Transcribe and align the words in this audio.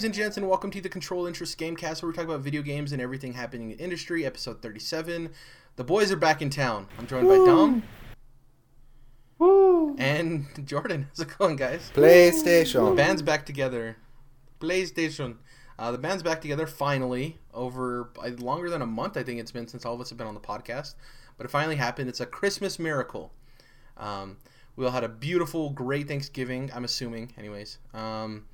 Ladies 0.00 0.06
and 0.06 0.14
gents, 0.14 0.36
and 0.38 0.48
welcome 0.48 0.70
to 0.70 0.80
the 0.80 0.88
Control 0.88 1.26
Interest 1.26 1.58
Gamecast, 1.58 2.00
where 2.00 2.10
we 2.10 2.16
talk 2.16 2.24
about 2.24 2.40
video 2.40 2.62
games 2.62 2.92
and 2.92 3.02
everything 3.02 3.34
happening 3.34 3.70
in 3.70 3.76
the 3.76 3.84
industry. 3.84 4.24
Episode 4.24 4.62
37. 4.62 5.28
The 5.76 5.84
boys 5.84 6.10
are 6.10 6.16
back 6.16 6.40
in 6.40 6.48
town. 6.48 6.86
I'm 6.98 7.06
joined 7.06 7.28
by 7.28 7.34
Dom 7.34 7.82
Woo! 9.36 9.94
and 9.98 10.46
Jordan. 10.64 11.08
How's 11.10 11.26
it 11.26 11.36
going, 11.36 11.56
guys? 11.56 11.90
PlayStation. 11.92 12.88
The 12.88 12.96
band's 12.96 13.20
back 13.20 13.44
together. 13.44 13.98
PlayStation. 14.58 15.36
Uh, 15.78 15.92
the 15.92 15.98
band's 15.98 16.22
back 16.22 16.40
together 16.40 16.66
finally 16.66 17.36
over 17.52 18.08
uh, 18.24 18.30
longer 18.38 18.70
than 18.70 18.80
a 18.80 18.86
month. 18.86 19.18
I 19.18 19.22
think 19.22 19.38
it's 19.38 19.52
been 19.52 19.68
since 19.68 19.84
all 19.84 19.92
of 19.92 20.00
us 20.00 20.08
have 20.08 20.16
been 20.16 20.26
on 20.26 20.32
the 20.32 20.40
podcast, 20.40 20.94
but 21.36 21.44
it 21.44 21.50
finally 21.50 21.76
happened. 21.76 22.08
It's 22.08 22.20
a 22.20 22.26
Christmas 22.26 22.78
miracle. 22.78 23.34
Um, 23.98 24.38
we 24.76 24.86
all 24.86 24.92
had 24.92 25.04
a 25.04 25.10
beautiful, 25.10 25.68
great 25.68 26.08
Thanksgiving. 26.08 26.70
I'm 26.74 26.84
assuming, 26.84 27.34
anyways. 27.36 27.76
Um, 27.92 28.46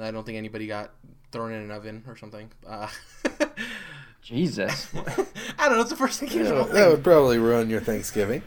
I 0.00 0.10
don't 0.10 0.24
think 0.24 0.38
anybody 0.38 0.66
got 0.66 0.92
thrown 1.32 1.52
in 1.52 1.62
an 1.62 1.70
oven 1.70 2.04
or 2.06 2.16
something. 2.16 2.50
Uh, 2.66 2.88
Jesus. 4.22 4.88
I 5.58 5.68
don't 5.68 5.76
know. 5.76 5.80
It's 5.82 5.90
the 5.90 5.96
first 5.96 6.20
thing 6.20 6.30
you 6.30 6.44
Yeah, 6.44 6.50
know. 6.50 6.64
that 6.64 6.88
would 6.90 7.04
probably 7.04 7.38
ruin 7.38 7.68
your 7.70 7.80
Thanksgiving. 7.80 8.42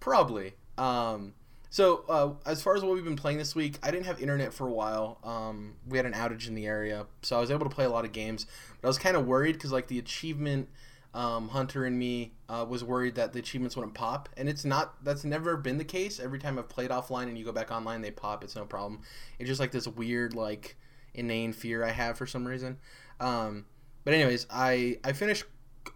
Probably. 0.00 0.54
Um, 0.76 1.34
so 1.70 2.04
uh, 2.08 2.32
as 2.48 2.62
far 2.62 2.76
as 2.76 2.82
what 2.82 2.92
we've 2.94 3.04
been 3.04 3.16
playing 3.16 3.38
this 3.38 3.54
week, 3.54 3.78
I 3.82 3.90
didn't 3.90 4.06
have 4.06 4.20
internet 4.20 4.52
for 4.52 4.66
a 4.66 4.72
while. 4.72 5.18
Um, 5.24 5.74
we 5.88 5.96
had 5.96 6.06
an 6.06 6.12
outage 6.12 6.46
in 6.46 6.54
the 6.54 6.66
area, 6.66 7.06
so 7.22 7.36
I 7.36 7.40
was 7.40 7.50
able 7.50 7.64
to 7.68 7.74
play 7.74 7.84
a 7.86 7.90
lot 7.90 8.04
of 8.04 8.12
games. 8.12 8.46
But 8.80 8.88
I 8.88 8.90
was 8.90 8.98
kind 8.98 9.16
of 9.16 9.26
worried 9.26 9.54
because 9.54 9.72
like 9.72 9.88
the 9.88 9.98
achievement 9.98 10.68
um, 11.14 11.48
hunter 11.48 11.84
and 11.84 11.98
me 11.98 12.32
uh, 12.48 12.64
was 12.68 12.82
worried 12.82 13.16
that 13.16 13.32
the 13.32 13.38
achievements 13.38 13.76
wouldn't 13.76 13.94
pop, 13.94 14.28
and 14.36 14.48
it's 14.48 14.64
not. 14.64 15.04
That's 15.04 15.24
never 15.24 15.56
been 15.56 15.78
the 15.78 15.84
case. 15.84 16.18
Every 16.18 16.38
time 16.38 16.58
I've 16.58 16.68
played 16.68 16.90
offline 16.90 17.24
and 17.24 17.36
you 17.36 17.44
go 17.44 17.52
back 17.52 17.70
online, 17.70 18.00
they 18.00 18.10
pop. 18.10 18.42
It's 18.42 18.56
no 18.56 18.64
problem. 18.64 19.00
It's 19.38 19.48
just 19.48 19.60
like 19.60 19.72
this 19.72 19.86
weird 19.86 20.34
like 20.34 20.76
inane 21.14 21.52
fear 21.52 21.84
I 21.84 21.90
have 21.90 22.16
for 22.16 22.26
some 22.26 22.46
reason. 22.46 22.78
Um, 23.20 23.66
but 24.04 24.14
anyways, 24.14 24.46
I 24.50 24.98
I 25.04 25.12
finished 25.12 25.44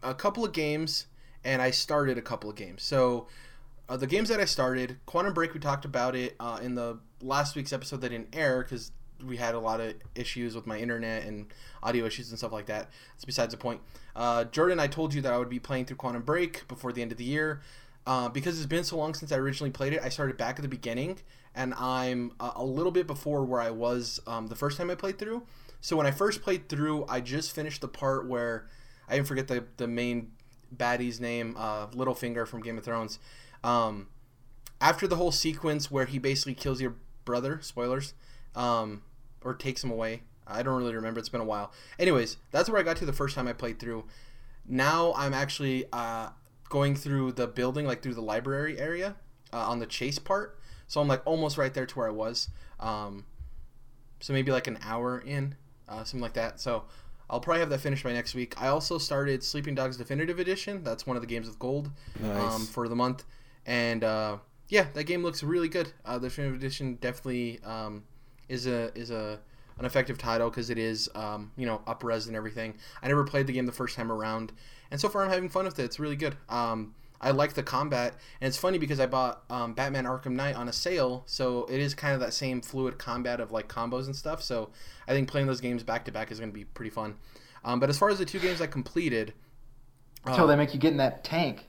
a 0.03 0.15
couple 0.15 0.45
of 0.45 0.53
games 0.53 1.07
and 1.45 1.63
I 1.63 1.71
started 1.71 2.19
a 2.19 2.23
couple 2.23 2.51
of 2.51 2.57
games. 2.57 2.83
So 2.83 3.29
uh, 3.89 3.97
the 3.97 4.07
games 4.07 4.29
that 4.29 4.41
I 4.41 4.45
started, 4.45 4.99
Quantum 5.07 5.33
Break, 5.33 5.55
we 5.55 5.61
talked 5.61 5.85
about 5.85 6.17
it 6.17 6.35
uh, 6.41 6.59
in 6.61 6.75
the 6.75 6.99
last 7.23 7.55
week's 7.57 7.73
episode 7.73 8.01
that 8.01 8.11
didn't 8.11 8.35
air 8.35 8.63
because 8.63 8.91
we 9.25 9.37
had 9.37 9.55
a 9.55 9.59
lot 9.59 9.81
of 9.81 9.95
issues 10.15 10.55
with 10.55 10.67
my 10.67 10.79
internet 10.79 11.25
and 11.25 11.47
audio 11.83 12.05
issues 12.05 12.31
and 12.31 12.39
stuff 12.39 12.53
like 12.53 12.67
that. 12.67 12.91
It's 13.15 13.25
besides 13.25 13.53
the 13.53 13.59
point. 13.59 13.81
Uh, 14.15 14.45
Jordan, 14.45 14.81
I 14.81 14.87
told 14.87 15.15
you 15.15 15.23
that 15.23 15.33
I 15.33 15.39
would 15.39 15.49
be 15.49 15.59
playing 15.59 15.87
through 15.87 15.97
Quantum 15.97 16.23
Break 16.23 16.67
before 16.69 16.93
the 16.93 17.03
end 17.03 17.13
of 17.13 17.19
the 17.19 17.25
year. 17.25 17.61
Uh, 18.07 18.29
because 18.29 18.57
it's 18.57 18.67
been 18.67 18.85
so 18.85 18.97
long 18.97 19.15
since 19.15 19.33
I 19.33 19.37
originally 19.37 19.73
played 19.73 19.93
it, 19.93 20.01
I 20.03 20.11
started 20.11 20.37
back 20.37 20.57
at 20.57 20.63
the 20.63 20.69
beginning, 20.69 21.19
and 21.57 21.75
I'm 21.75 22.33
a 22.39 22.65
little 22.65 22.93
bit 22.93 23.09
before 23.09 23.45
where 23.45 23.61
I 23.61 23.71
was 23.71 24.21
um, 24.29 24.47
the 24.47 24.55
first 24.55 24.79
time 24.79 24.91
I 24.91 24.95
played 24.95 25.19
through. 25.19 25.43
So 25.81 25.97
when 25.97 26.07
I 26.07 26.13
first 26.13 26.43
played 26.43 26.69
through, 26.69 27.05
I 27.09 27.21
just 27.21 27.53
finished 27.53 27.81
the 27.81 27.89
part 27.89 28.29
where 28.29 28.69
I 29.09 29.17
didn't 29.17 29.27
forget 29.27 29.49
the 29.49 29.65
the 29.77 29.89
main 29.89 30.33
baddie's 30.71 31.21
name, 31.21 31.57
uh, 31.59 31.89
Littlefinger 31.89 32.47
from 32.47 32.63
Game 32.63 32.79
of 32.79 32.85
Thrones. 32.85 33.19
Um, 33.65 34.09
after 34.81 35.07
the 35.07 35.17
whole 35.17 35.33
sequence 35.33 35.91
where 35.91 36.05
he 36.07 36.19
basically 36.19 36.55
kills 36.55 36.81
your 36.81 36.95
brother, 37.25 37.61
spoilers, 37.63 38.15
um, 38.57 39.03
or 39.45 39.55
takes 39.55 39.85
him 39.85 39.91
away. 39.93 40.23
I 40.47 40.63
don't 40.63 40.77
really 40.79 40.95
remember. 40.95 41.21
It's 41.21 41.29
been 41.29 41.41
a 41.41 41.45
while. 41.45 41.73
Anyways, 41.99 42.37
that's 42.51 42.69
where 42.69 42.81
I 42.81 42.83
got 42.83 42.97
to 42.99 43.07
the 43.07 43.13
first 43.13 43.35
time 43.35 43.47
I 43.47 43.53
played 43.53 43.79
through. 43.79 44.05
Now 44.67 45.13
I'm 45.17 45.35
actually 45.35 45.85
uh, 45.93 46.31
going 46.69 46.95
through 46.97 47.33
the 47.33 47.47
building, 47.47 47.87
like 47.87 48.03
through 48.03 48.15
the 48.15 48.21
library 48.23 48.79
area 48.79 49.17
uh, 49.53 49.69
on 49.69 49.79
the 49.79 49.87
chase 49.87 50.19
part. 50.19 50.59
So 50.89 51.01
I'm 51.01 51.09
like 51.09 51.23
almost 51.25 51.59
right 51.59 51.73
there 51.75 51.87
to 51.87 51.95
where 51.99 52.09
I 52.09 52.13
was. 52.13 52.49
Um, 52.81 53.25
so 54.21 54.33
maybe 54.33 54.53
like 54.53 54.67
an 54.67 54.79
hour 54.83 55.19
in, 55.19 55.57
uh, 55.89 56.05
something 56.05 56.21
like 56.21 56.35
that. 56.35 56.61
So 56.61 56.85
I'll 57.29 57.41
probably 57.41 57.61
have 57.61 57.71
that 57.71 57.81
finished 57.81 58.05
by 58.05 58.13
next 58.13 58.35
week. 58.35 58.61
I 58.61 58.69
also 58.69 58.99
started 58.99 59.43
Sleeping 59.43 59.75
Dogs 59.75 59.97
Definitive 59.97 60.39
Edition. 60.39 60.85
That's 60.85 61.07
one 61.07 61.17
of 61.17 61.23
the 61.23 61.27
games 61.27 61.49
with 61.49 61.59
gold 61.59 61.91
Nice. 62.21 62.55
um, 62.55 62.67
for 62.67 62.89
the 62.89 62.95
month. 62.97 63.25
And 63.67 64.05
uh, 64.05 64.39
yeah, 64.69 64.87
that 64.95 65.05
game 65.05 65.25
looks 65.25 65.43
really 65.43 65.69
good. 65.69 65.93
Uh, 66.05 66.19
the 66.19 66.29
Definitive 66.29 66.57
Edition 66.57 66.95
definitely 67.01 67.59
um, 67.65 68.05
is 68.49 68.67
a 68.67 68.97
is 68.99 69.11
a 69.11 69.39
an 69.79 69.85
effective 69.85 70.17
title 70.17 70.49
because 70.49 70.71
it 70.71 70.79
is 70.79 71.09
um, 71.15 71.53
you 71.57 71.67
know 71.67 71.83
up 71.87 72.03
res 72.05 72.27
and 72.27 72.37
everything. 72.37 72.75
I 73.03 73.09
never 73.09 73.25
played 73.25 73.47
the 73.47 73.53
game 73.53 73.67
the 73.67 73.73
first 73.73 73.97
time 73.97 74.11
around, 74.11 74.53
and 74.91 75.01
so 75.01 75.09
far 75.09 75.23
I'm 75.23 75.31
having 75.31 75.49
fun 75.49 75.65
with 75.65 75.79
it. 75.79 75.85
It's 75.85 75.99
really 75.99 76.17
good. 76.17 76.37
Um, 76.49 76.95
I 77.21 77.31
like 77.31 77.55
the 77.55 77.63
combat, 77.63 78.15
and 78.41 78.49
it's 78.49 78.59
funny 78.59 78.79
because 78.79 79.01
I 79.01 79.07
bought 79.07 79.43
um, 79.49 79.73
Batman 79.73 80.05
Arkham 80.05 80.33
Knight 80.33 80.55
on 80.55 80.69
a 80.69 80.73
sale, 80.73 81.23
so 81.27 81.65
it 81.65 81.81
is 81.81 81.95
kind 81.95 82.13
of 82.15 82.21
that 82.21 82.35
same 82.35 82.61
fluid 82.61 82.99
combat 82.99 83.41
of 83.41 83.53
like 83.53 83.69
combos 83.69 84.05
and 84.07 84.15
stuff. 84.15 84.43
So 84.43 84.71
I 85.09 85.13
think 85.13 85.29
playing 85.29 85.47
those 85.47 85.61
games 85.61 85.83
back 85.83 86.05
to 86.05 86.13
back 86.13 86.31
is 86.31 86.39
going 86.39 86.51
to 86.51 86.55
be 86.55 86.65
pretty 86.65 86.91
fun. 86.91 87.17
Um, 87.65 87.81
but 87.81 87.89
as 87.89 87.99
far 87.99 88.11
as 88.11 88.19
the 88.19 88.25
two 88.27 88.39
games 88.39 88.61
I 88.61 88.67
completed, 88.67 89.33
Until 90.25 90.47
they 90.47 90.57
make 90.57 90.75
you 90.75 90.81
get 90.81 90.93
in 90.93 90.99
that 90.99 91.25
tank. 91.25 91.69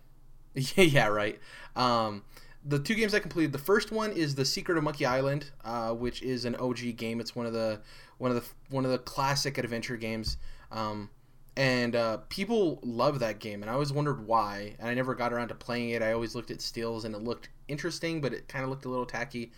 yeah, 0.54 0.64
yeah, 0.84 1.08
right. 1.08 1.40
Um, 1.76 2.24
the 2.68 2.80
two 2.80 2.96
games 2.96 3.14
I 3.14 3.20
completed. 3.20 3.54
The 3.54 3.60
first 3.60 3.92
one 3.92 4.12
is 4.12 4.36
The 4.36 4.46
Secret 4.46 4.78
of 4.78 4.84
Monkey 4.84 5.06
Island, 5.06 5.52
uh, 5.64 5.92
which 5.92 6.22
is 6.22 6.46
an 6.46 6.56
OG 6.56 6.98
game. 6.98 7.20
It's 7.22 7.36
one 7.36 7.46
of 7.46 7.54
the 7.54 7.80
one 8.18 8.30
of 8.32 8.36
the 8.36 8.44
one 8.70 8.84
of 8.84 8.92
the 8.92 8.98
classic 8.98 9.58
adventure 9.58 9.96
games. 9.96 10.38
Um, 10.72 11.10
and 11.56 11.96
uh, 11.96 12.18
people 12.30 12.80
love 12.84 13.20
that 13.20 13.40
game, 13.40 13.64
and 13.64 13.70
I 13.70 13.74
always 13.74 13.92
wondered 13.92 14.28
why. 14.28 14.76
And 14.80 14.90
I 14.90 14.94
never 14.94 15.16
got 15.16 15.34
around 15.34 15.48
to 15.48 15.56
playing 15.56 15.92
it. 15.92 16.04
I 16.04 16.12
always 16.12 16.36
looked 16.36 16.52
at 16.52 16.62
stills, 16.62 17.06
and 17.06 17.16
it 17.16 17.24
looked 17.24 17.50
interesting, 17.68 18.22
but 18.22 18.34
it 18.34 18.48
kind 18.48 18.64
of 18.64 18.70
looked 18.70 18.86
a 18.86 18.90
little 18.90 19.06
tacky. 19.06 19.52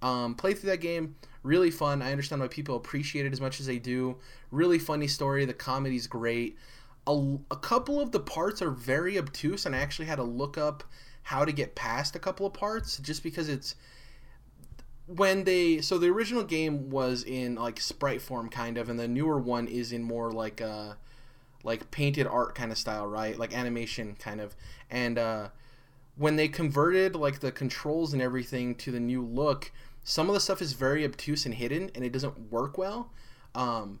Um, 0.00 0.34
played 0.34 0.58
through 0.58 0.70
that 0.70 0.80
game, 0.80 1.16
really 1.42 1.70
fun. 1.70 2.00
I 2.00 2.10
understand 2.10 2.40
why 2.40 2.48
people 2.48 2.76
appreciate 2.76 3.26
it 3.26 3.32
as 3.32 3.40
much 3.40 3.60
as 3.60 3.66
they 3.66 3.78
do. 3.78 4.16
Really 4.50 4.78
funny 4.78 5.08
story. 5.08 5.44
The 5.44 5.52
comedy's 5.52 6.06
great. 6.06 6.56
A, 7.06 7.36
a 7.50 7.56
couple 7.56 8.00
of 8.00 8.12
the 8.12 8.20
parts 8.20 8.62
are 8.62 8.70
very 8.70 9.18
obtuse, 9.18 9.66
and 9.66 9.76
I 9.76 9.78
actually 9.78 10.06
had 10.06 10.16
to 10.16 10.24
look 10.24 10.56
up 10.56 10.84
how 11.22 11.44
to 11.44 11.52
get 11.52 11.74
past 11.74 12.16
a 12.16 12.18
couple 12.18 12.46
of 12.46 12.52
parts 12.52 12.98
just 12.98 13.22
because 13.22 13.48
it's 13.48 13.74
when 15.06 15.44
they 15.44 15.80
so 15.80 15.98
the 15.98 16.08
original 16.08 16.42
game 16.42 16.90
was 16.90 17.22
in 17.24 17.54
like 17.54 17.80
sprite 17.80 18.22
form 18.22 18.48
kind 18.48 18.78
of 18.78 18.88
and 18.88 18.98
the 18.98 19.08
newer 19.08 19.38
one 19.38 19.66
is 19.66 19.92
in 19.92 20.02
more 20.02 20.32
like 20.32 20.60
uh 20.60 20.94
like 21.64 21.90
painted 21.90 22.26
art 22.26 22.54
kind 22.54 22.72
of 22.72 22.78
style 22.78 23.06
right? 23.06 23.38
Like 23.38 23.56
animation 23.56 24.16
kind 24.18 24.40
of. 24.40 24.56
And 24.90 25.18
uh 25.18 25.48
when 26.16 26.36
they 26.36 26.48
converted 26.48 27.14
like 27.16 27.40
the 27.40 27.52
controls 27.52 28.12
and 28.12 28.22
everything 28.22 28.74
to 28.76 28.90
the 28.90 29.00
new 29.00 29.24
look 29.24 29.72
some 30.04 30.28
of 30.28 30.34
the 30.34 30.40
stuff 30.40 30.60
is 30.60 30.72
very 30.72 31.04
obtuse 31.04 31.46
and 31.46 31.54
hidden 31.54 31.90
and 31.94 32.04
it 32.04 32.12
doesn't 32.12 32.50
work 32.50 32.78
well. 32.78 33.10
Um 33.54 34.00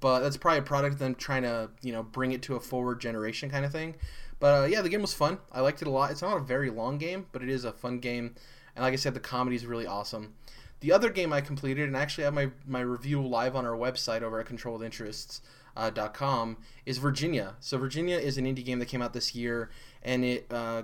but 0.00 0.20
that's 0.20 0.36
probably 0.36 0.58
a 0.58 0.62
product 0.62 0.94
of 0.94 0.98
them 0.98 1.14
trying 1.14 1.42
to 1.42 1.70
you 1.82 1.92
know 1.92 2.02
bring 2.02 2.32
it 2.32 2.42
to 2.42 2.56
a 2.56 2.60
forward 2.60 3.00
generation 3.00 3.50
kind 3.50 3.64
of 3.64 3.72
thing 3.72 3.94
but 4.42 4.64
uh, 4.64 4.66
yeah 4.66 4.82
the 4.82 4.88
game 4.88 5.02
was 5.02 5.14
fun. 5.14 5.38
I 5.52 5.60
liked 5.60 5.80
it 5.82 5.88
a 5.88 5.90
lot. 5.90 6.10
It's 6.10 6.20
not 6.20 6.36
a 6.36 6.40
very 6.40 6.68
long 6.68 6.98
game 6.98 7.26
but 7.32 7.42
it 7.42 7.48
is 7.48 7.64
a 7.64 7.72
fun 7.72 8.00
game. 8.00 8.34
And 8.74 8.82
like 8.82 8.92
i 8.92 8.96
said 8.96 9.14
the 9.14 9.20
comedy 9.20 9.56
is 9.56 9.64
really 9.64 9.86
awesome. 9.86 10.34
The 10.80 10.92
other 10.92 11.10
game 11.10 11.32
i 11.32 11.40
completed 11.40 11.86
and 11.88 11.96
I 11.96 12.00
actually 12.00 12.24
have 12.24 12.34
my, 12.34 12.50
my 12.66 12.80
review 12.80 13.22
live 13.22 13.54
on 13.54 13.64
our 13.64 13.76
website 13.76 14.22
over 14.22 14.40
at 14.40 14.46
controlled 14.46 14.82
interests 14.82 15.40
uh, 15.76 15.90
dot 15.90 16.12
com 16.12 16.58
is 16.84 16.98
virginia. 16.98 17.54
So 17.60 17.78
virginia 17.78 18.18
is 18.18 18.36
an 18.36 18.44
indie 18.44 18.64
game 18.64 18.80
that 18.80 18.86
came 18.86 19.00
out 19.00 19.12
this 19.12 19.34
year 19.34 19.70
and 20.02 20.24
it 20.24 20.46
uh, 20.50 20.82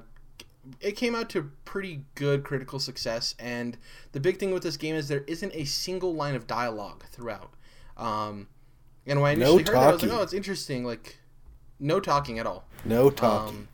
it 0.80 0.92
came 0.92 1.14
out 1.14 1.28
to 1.30 1.50
pretty 1.64 2.04
good 2.14 2.44
critical 2.44 2.78
success. 2.78 3.34
And 3.38 3.76
the 4.12 4.20
big 4.20 4.38
thing 4.38 4.52
with 4.52 4.62
this 4.62 4.76
game 4.76 4.94
is 4.94 5.08
there 5.08 5.24
isn't 5.26 5.52
a 5.54 5.64
single 5.64 6.14
line 6.14 6.34
of 6.34 6.46
dialogue 6.46 7.04
throughout. 7.10 7.54
Um, 7.96 8.48
and 9.06 9.20
when 9.20 9.32
I 9.32 9.34
No 9.34 9.56
initially 9.56 9.64
heard 9.64 9.82
that, 9.82 9.88
I 9.88 9.92
was 9.92 10.02
like, 10.02 10.12
"Oh, 10.12 10.22
it's 10.22 10.32
interesting." 10.32 10.84
Like, 10.84 11.18
no 11.80 12.00
talking 12.00 12.38
at 12.38 12.46
all. 12.46 12.64
No 12.84 13.10
talking. 13.10 13.56
Um, 13.56 13.68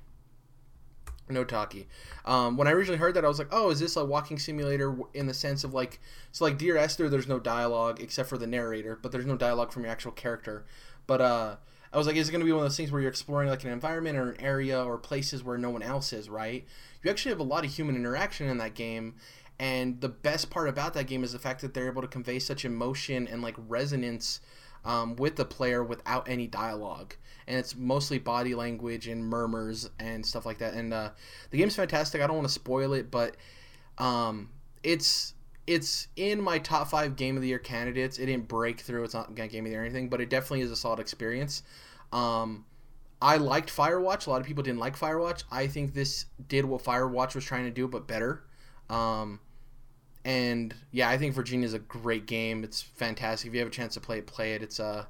no 1.29 1.45
talkie. 1.45 1.89
Um, 2.25 2.57
when 2.57 2.69
I 2.69 2.73
originally 2.73 2.99
heard 2.99 3.15
that, 3.15 3.25
I 3.25 3.29
was 3.29 3.39
like, 3.39 3.49
"Oh, 3.51 3.71
is 3.71 3.81
this 3.81 3.97
a 3.97 4.05
walking 4.05 4.39
simulator 4.39 4.95
in 5.15 5.27
the 5.27 5.35
sense 5.35 5.65
of 5.65 5.73
like, 5.73 6.01
so 6.33 6.45
like 6.45 6.59
Dear 6.59 6.77
Esther? 6.77 7.09
There's 7.09 7.29
no 7.29 7.39
dialogue 7.39 8.01
except 8.01 8.29
for 8.29 8.39
the 8.39 8.47
narrator, 8.47 8.99
but 9.01 9.11
there's 9.13 9.27
no 9.27 9.37
dialogue 9.37 9.73
from 9.73 9.85
your 9.85 9.93
actual 9.93 10.13
character." 10.13 10.67
But 11.07 11.21
uh, 11.21 11.57
I 11.93 11.99
was 11.99 12.07
like, 12.07 12.17
"Is 12.17 12.29
it 12.29 12.33
going 12.33 12.41
to 12.41 12.47
be 12.47 12.53
one 12.53 12.61
of 12.61 12.65
those 12.65 12.77
things 12.77 12.93
where 12.93 13.01
you're 13.01 13.11
exploring 13.11 13.49
like 13.49 13.65
an 13.65 13.71
environment 13.71 14.19
or 14.19 14.33
an 14.33 14.41
area 14.41 14.83
or 14.83 14.99
places 14.99 15.43
where 15.43 15.57
no 15.57 15.71
one 15.71 15.83
else 15.83 16.13
is?" 16.13 16.29
Right? 16.29 16.67
You 17.03 17.11
actually 17.11 17.31
have 17.31 17.41
a 17.41 17.45
lot 17.45 17.65
of 17.65 17.73
human 17.73 17.97
interaction 17.97 18.49
in 18.49 18.59
that 18.59 18.75
game, 18.75 19.15
and 19.59 20.01
the 20.01 20.09
best 20.11 20.51
part 20.51 20.69
about 20.69 20.93
that 20.95 21.07
game 21.07 21.25
is 21.25 21.33
the 21.33 21.39
fact 21.39 21.63
that 21.63 21.73
they're 21.73 21.89
able 21.89 22.03
to 22.03 22.09
convey 22.09 22.39
such 22.39 22.65
emotion 22.67 23.27
and 23.29 23.41
like 23.41 23.55
resonance 23.57 24.41
um, 24.85 25.17
with 25.17 25.37
the 25.37 25.45
player 25.45 25.83
without 25.83 26.29
any 26.29 26.47
dialogue. 26.47 27.15
And 27.47 27.59
it's 27.59 27.77
mostly 27.77 28.19
body 28.19 28.55
language 28.55 29.07
and 29.07 29.25
murmurs 29.25 29.91
and 29.99 30.25
stuff 30.25 30.47
like 30.47 30.59
that. 30.59 30.75
And 30.75 30.95
uh, 30.95 31.11
the 31.51 31.59
game's 31.59 31.77
fantastic. 31.77 32.23
I 32.23 32.27
don't 32.27 32.37
want 32.37 32.49
to 32.49 32.55
spoil 32.55 32.93
it 32.95 33.11
but 33.11 33.37
um, 33.99 34.51
it's 34.83 35.35
it's 35.67 36.09
in 36.17 36.43
my 36.43 36.59
top 36.59 36.89
five 36.89 37.17
game 37.17 37.37
of 37.37 37.43
the 37.43 37.49
year 37.49 37.59
candidates. 37.59 38.19
It 38.19 38.27
didn't 38.27 38.49
break 38.49 38.81
through. 38.81 39.05
It's 39.05 39.15
not 39.15 39.35
game 39.35 39.47
of 39.47 39.65
the 39.65 39.71
year 39.71 39.81
or 39.81 39.85
anything 39.85 40.09
but 40.09 40.21
it 40.21 40.31
definitely 40.31 40.63
is 40.63 40.71
a 40.71 40.77
solid 40.77 41.01
experience. 41.01 41.63
Um, 42.13 42.65
i 43.21 43.37
liked 43.37 43.75
firewatch. 43.75 44.27
A 44.27 44.31
lot 44.31 44.41
of 44.41 44.47
people 44.47 44.63
didn't 44.63 44.81
like 44.81 44.99
firewatch. 44.99 45.45
I 45.51 45.67
think 45.67 45.95
this 45.95 46.27
did 46.49 46.65
what 46.65 46.83
firewatch 46.83 47.35
was 47.35 47.45
trying 47.45 47.65
to 47.65 47.71
do 47.71 47.89
but 47.89 48.07
better. 48.07 48.45
Um, 48.91 49.41
and 50.25 50.75
yeah, 50.91 51.09
I 51.09 51.19
think 51.19 51.35
Virginia 51.35 51.67
is 51.67 51.75
a 51.75 51.79
great 51.79 52.27
game. 52.27 52.65
It's 52.65 52.83
fantastic. 52.83 53.49
If 53.49 53.55
you 53.55 53.61
have 53.61 53.69
a 53.69 53.73
chance 53.73 53.95
to 53.95 54.01
play 54.01 54.19
it, 54.19 54.27
play 54.27 54.55
it. 54.55 54.63
It's 54.63 54.81
uh 54.81 55.05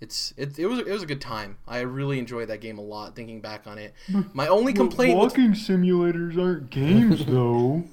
it's 0.00 0.32
it, 0.36 0.58
it 0.58 0.66
was 0.66 0.78
it 0.78 0.88
was 0.88 1.02
a 1.02 1.06
good 1.06 1.20
time. 1.20 1.58
I 1.68 1.80
really 1.80 2.18
enjoyed 2.18 2.48
that 2.48 2.60
game 2.60 2.78
a 2.78 2.82
lot. 2.82 3.14
Thinking 3.14 3.40
back 3.40 3.66
on 3.66 3.78
it, 3.78 3.94
my 4.32 4.46
only 4.48 4.72
complaint 4.72 5.18
with 5.18 5.32
walking 5.36 5.52
simulators 5.52 6.38
aren't 6.38 6.70
games, 6.70 7.24
though. 7.26 7.84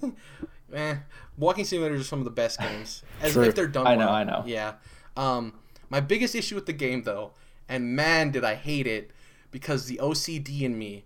eh, 0.73 0.95
walking 1.37 1.65
simulators 1.65 1.99
are 1.99 2.03
some 2.03 2.19
of 2.19 2.25
the 2.25 2.31
best 2.31 2.59
games 2.59 3.03
as 3.21 3.33
True. 3.33 3.43
if 3.43 3.55
they're 3.55 3.67
done. 3.67 3.87
I 3.87 3.95
know, 3.95 4.05
well. 4.05 4.15
I 4.15 4.23
know. 4.23 4.43
Yeah. 4.45 4.73
Um, 5.17 5.53
my 5.89 5.99
biggest 5.99 6.33
issue 6.35 6.55
with 6.55 6.65
the 6.65 6.73
game 6.73 7.03
though, 7.03 7.31
and 7.67 7.93
man, 7.95 8.31
did 8.31 8.45
I 8.45 8.55
hate 8.55 8.87
it 8.87 9.11
because 9.51 9.87
the 9.87 9.99
OCD 10.01 10.61
in 10.61 10.77
me. 10.77 11.03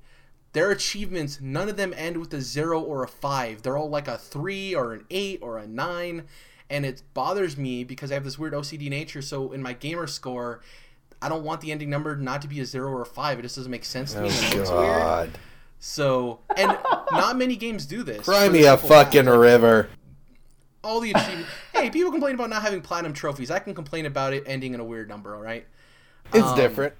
Their 0.53 0.71
achievements, 0.71 1.39
none 1.42 1.69
of 1.69 1.77
them 1.77 1.94
end 1.95 2.18
with 2.18 2.33
a 2.33 2.42
zero 2.42 2.81
or 2.81 3.03
a 3.03 3.07
five. 3.07 3.62
They're 3.62 3.77
all 3.77 3.89
like 3.89 4.07
a 4.07 4.18
three 4.18 4.75
or 4.75 4.94
an 4.94 5.06
eight 5.09 5.39
or 5.42 5.57
a 5.57 5.65
nine. 5.68 6.24
And 6.69 6.86
it 6.86 7.03
bothers 7.13 7.57
me 7.57 7.83
because 7.83 8.12
I 8.12 8.15
have 8.15 8.24
this 8.24 8.38
weird 8.39 8.53
OCD 8.53 8.89
nature. 8.89 9.21
So 9.21 9.51
in 9.51 9.62
my 9.62 9.74
gamer 9.74 10.07
score, 10.07 10.62
I 11.21 11.30
don't 11.30 11.44
want 11.44 11.62
the 11.62 11.71
ending 11.71 11.89
number 11.89 12.15
not 12.18 12.42
to 12.42 12.48
be 12.48 12.59
a 12.59 12.65
zero 12.65 12.92
or 12.92 13.01
a 13.01 13.06
five. 13.06 13.39
It 13.39 13.44
just 13.44 13.56
doesn't 13.56 13.71
make 13.71 13.86
sense 13.86 14.13
to 14.13 14.21
me. 14.21 14.30
Oh 14.30 14.56
looks 14.57 14.69
weird. 14.69 14.69
God! 14.69 15.31
So, 15.80 16.39
and 16.56 16.77
not 17.12 17.38
many 17.38 17.56
games 17.56 17.86
do 17.86 18.04
this. 18.04 18.24
Cry 18.25 18.50
me 18.50 18.63
a 18.65 18.77
fucking 18.77 19.25
like, 19.25 19.39
river. 19.39 19.89
all 20.83 21.00
the 21.00 21.12
achievements. 21.12 21.50
hey, 21.74 21.89
people 21.89 22.12
complain 22.12 22.36
about 22.36 22.50
not 22.50 22.62
having 22.62 22.81
platinum 22.81 23.13
trophies. 23.13 23.50
I 23.51 23.59
can 23.59 23.74
complain 23.74 24.06
about 24.06 24.33
it 24.33 24.44
ending 24.45 24.74
in 24.74 24.80
a 24.80 24.83
weird 24.83 25.09
number. 25.09 25.36
All 25.36 25.42
right. 25.42 25.65
It's 26.33 26.45
Um, 26.45 26.56
different. 26.56 26.94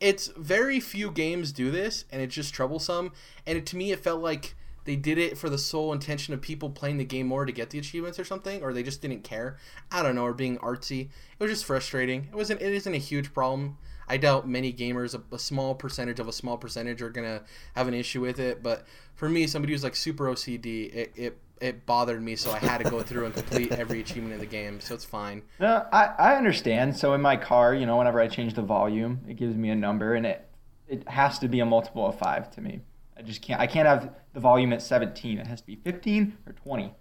It, 0.00 0.06
it's 0.06 0.28
very 0.28 0.80
few 0.80 1.10
games 1.10 1.52
do 1.52 1.70
this, 1.70 2.04
and 2.10 2.22
it's 2.22 2.34
just 2.34 2.54
troublesome. 2.54 3.12
And 3.46 3.58
it, 3.58 3.66
to 3.66 3.76
me, 3.76 3.92
it 3.92 4.00
felt 4.00 4.22
like 4.22 4.54
they 4.84 4.96
did 4.96 5.18
it 5.18 5.36
for 5.36 5.50
the 5.50 5.58
sole 5.58 5.92
intention 5.92 6.32
of 6.32 6.40
people 6.40 6.70
playing 6.70 6.96
the 6.98 7.04
game 7.04 7.26
more 7.26 7.44
to 7.44 7.52
get 7.52 7.70
the 7.70 7.78
achievements 7.78 8.18
or 8.18 8.24
something, 8.24 8.62
or 8.62 8.72
they 8.72 8.82
just 8.82 9.02
didn't 9.02 9.24
care. 9.24 9.58
I 9.90 10.02
don't 10.02 10.14
know, 10.14 10.24
or 10.24 10.32
being 10.32 10.58
artsy. 10.58 11.08
It 11.38 11.42
was 11.42 11.50
just 11.50 11.64
frustrating. 11.64 12.28
It 12.30 12.34
wasn't. 12.34 12.62
It 12.62 12.72
isn't 12.72 12.94
a 12.94 12.98
huge 12.98 13.34
problem. 13.34 13.78
I 14.08 14.16
doubt 14.16 14.48
many 14.48 14.72
gamers, 14.72 15.14
a, 15.14 15.34
a 15.34 15.38
small 15.38 15.74
percentage 15.74 16.20
of 16.20 16.28
a 16.28 16.32
small 16.32 16.56
percentage, 16.56 17.02
are 17.02 17.10
gonna 17.10 17.42
have 17.74 17.88
an 17.88 17.94
issue 17.94 18.20
with 18.20 18.38
it. 18.38 18.62
But 18.62 18.86
for 19.16 19.28
me, 19.28 19.46
somebody 19.48 19.72
who's 19.72 19.82
like 19.82 19.96
super 19.96 20.26
OCD, 20.26 20.94
it 20.94 21.12
it, 21.16 21.38
it 21.60 21.86
bothered 21.86 22.22
me, 22.22 22.36
so 22.36 22.50
I 22.52 22.58
had 22.58 22.78
to 22.84 22.90
go 22.90 23.00
through 23.02 23.26
and 23.26 23.34
complete 23.34 23.72
every 23.72 24.00
achievement 24.00 24.34
in 24.34 24.40
the 24.40 24.46
game. 24.46 24.80
So 24.80 24.94
it's 24.94 25.04
fine. 25.04 25.42
No, 25.58 25.86
I, 25.92 26.04
I 26.18 26.36
understand. 26.36 26.96
So 26.96 27.14
in 27.14 27.20
my 27.22 27.36
car, 27.36 27.74
you 27.74 27.86
know, 27.86 27.96
whenever 27.96 28.20
I 28.20 28.28
change 28.28 28.54
the 28.54 28.62
volume, 28.62 29.20
it 29.28 29.34
gives 29.36 29.56
me 29.56 29.70
a 29.70 29.74
number, 29.76 30.14
and 30.14 30.26
it 30.26 30.48
it 30.88 31.08
has 31.08 31.38
to 31.40 31.48
be 31.48 31.60
a 31.60 31.66
multiple 31.66 32.06
of 32.06 32.18
five 32.18 32.50
to 32.52 32.60
me. 32.60 32.80
I 33.18 33.22
just 33.22 33.42
can't. 33.42 33.60
I 33.60 33.66
can't 33.66 33.88
have 33.88 34.14
the 34.34 34.40
volume 34.40 34.72
at 34.72 34.82
17. 34.82 35.38
It 35.38 35.46
has 35.46 35.60
to 35.62 35.66
be 35.66 35.76
15 35.76 36.36
or 36.46 36.52
20. 36.52 36.92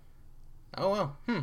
Oh 0.77 0.89
well. 0.89 1.17
Hmm. 1.27 1.39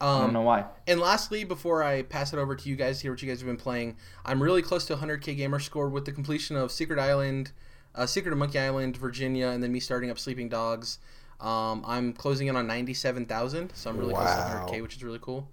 I 0.00 0.18
don't 0.18 0.24
Um, 0.26 0.32
know 0.32 0.42
why. 0.42 0.64
And 0.86 1.00
lastly, 1.00 1.42
before 1.44 1.82
I 1.82 2.02
pass 2.02 2.32
it 2.32 2.38
over 2.38 2.54
to 2.54 2.68
you 2.68 2.76
guys, 2.76 3.00
hear 3.00 3.10
what 3.12 3.20
you 3.22 3.28
guys 3.28 3.40
have 3.40 3.46
been 3.48 3.56
playing, 3.56 3.96
I'm 4.24 4.40
really 4.42 4.62
close 4.62 4.84
to 4.86 4.96
100k 4.96 5.36
gamer 5.36 5.58
score 5.58 5.88
with 5.88 6.04
the 6.04 6.12
completion 6.12 6.56
of 6.56 6.70
Secret 6.70 7.00
Island, 7.00 7.50
uh, 7.96 8.06
Secret 8.06 8.30
of 8.32 8.38
Monkey 8.38 8.60
Island, 8.60 8.96
Virginia, 8.96 9.48
and 9.48 9.60
then 9.62 9.72
me 9.72 9.80
starting 9.80 10.08
up 10.10 10.18
Sleeping 10.18 10.48
Dogs. 10.48 10.98
Um, 11.40 11.84
I'm 11.86 12.12
closing 12.12 12.48
in 12.48 12.56
on 12.56 12.66
97,000, 12.66 13.70
so 13.74 13.90
I'm 13.90 13.96
really 13.96 14.12
Wow. 14.14 14.20
close 14.20 14.34
to 14.34 14.40
100k, 14.42 14.82
which 14.82 14.96
is 14.96 15.04
really 15.04 15.20
cool. 15.20 15.48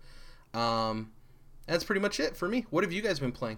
Um, 0.53 1.11
that's 1.67 1.83
pretty 1.83 2.01
much 2.01 2.19
it 2.19 2.35
for 2.35 2.47
me. 2.47 2.65
What 2.69 2.83
have 2.83 2.91
you 2.91 3.01
guys 3.01 3.19
been 3.19 3.31
playing? 3.31 3.57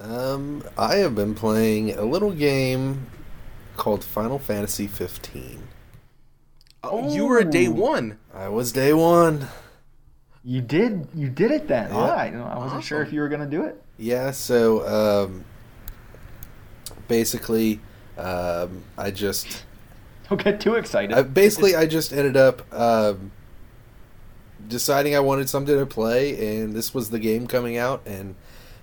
Um, 0.00 0.64
I 0.76 0.96
have 0.96 1.14
been 1.14 1.34
playing 1.34 1.92
a 1.92 2.02
little 2.04 2.32
game 2.32 3.06
called 3.76 4.04
Final 4.04 4.38
Fantasy 4.38 4.86
15. 4.86 5.62
Oh, 6.84 7.14
you 7.14 7.26
were 7.26 7.38
a 7.38 7.44
day 7.44 7.68
one. 7.68 8.18
I 8.34 8.48
was 8.48 8.72
day 8.72 8.92
one. 8.92 9.46
You 10.44 10.60
did. 10.60 11.06
You 11.14 11.28
did 11.28 11.52
it 11.52 11.68
then. 11.68 11.90
Yeah. 11.90 11.96
All 11.96 12.08
right. 12.08 12.34
I 12.34 12.58
wasn't 12.58 12.82
sure 12.82 13.00
if 13.02 13.12
you 13.12 13.20
were 13.20 13.28
gonna 13.28 13.46
do 13.46 13.62
it. 13.64 13.80
Yeah, 13.98 14.32
so 14.32 14.84
um, 15.28 15.44
basically, 17.06 17.78
um, 18.18 18.82
I 18.98 19.12
just 19.12 19.62
Don't 20.32 20.42
get 20.42 20.60
too 20.62 20.76
excited. 20.76 21.12
I, 21.14 21.20
basically 21.20 21.76
I 21.76 21.84
just 21.84 22.10
ended 22.10 22.38
up 22.38 22.72
um, 22.72 23.32
deciding 24.66 25.14
I 25.14 25.20
wanted 25.20 25.50
something 25.50 25.76
to 25.76 25.84
play, 25.84 26.62
and 26.62 26.72
this 26.72 26.94
was 26.94 27.10
the 27.10 27.18
game 27.18 27.46
coming 27.46 27.76
out, 27.76 28.00
and 28.06 28.34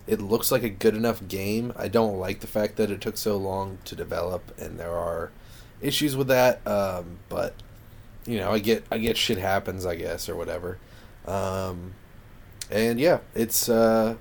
it 0.06 0.22
looks 0.22 0.51
like 0.51 0.62
a 0.62 0.69
good 0.69 0.96
enough 0.96 1.28
game. 1.28 1.74
I 1.75 1.88
don't 1.88 2.19
like 2.19 2.42
the 2.42 2.48
fact 2.48 2.75
that 2.75 2.92
it 2.92 3.01
took 3.01 3.18
so 3.18 3.36
long 3.36 3.80
to 3.86 3.96
develop, 3.96 4.54
and 4.60 4.80
there 4.80 4.96
are 4.96 5.31
issues 5.81 6.16
with 6.16 6.28
that. 6.28 6.62
Um, 6.68 7.18
but 7.30 7.56
you 8.28 8.38
know, 8.38 8.52
I 8.52 8.60
get 8.60 8.86
I 8.92 9.00
get 9.00 9.18
shit 9.18 9.40
happens, 9.40 9.88
I 9.88 9.95
guess, 9.95 10.30
or 10.30 10.36
whatever. 10.36 10.78
Um, 11.25 11.95
and 12.69 13.00
yeah, 13.00 13.22
it's 13.34 13.68
uh, 13.68 14.18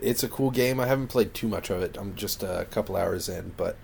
it's 0.00 0.22
a 0.22 0.28
cool 0.28 0.50
game. 0.50 0.80
I 0.80 0.86
haven't 0.86 1.08
played 1.08 1.34
too 1.34 1.48
much 1.48 1.68
of 1.68 1.82
it. 1.82 1.98
I'm 2.00 2.14
just 2.14 2.42
a 2.42 2.66
couple 2.70 2.96
hours 2.96 3.28
in, 3.28 3.52
but 3.58 3.76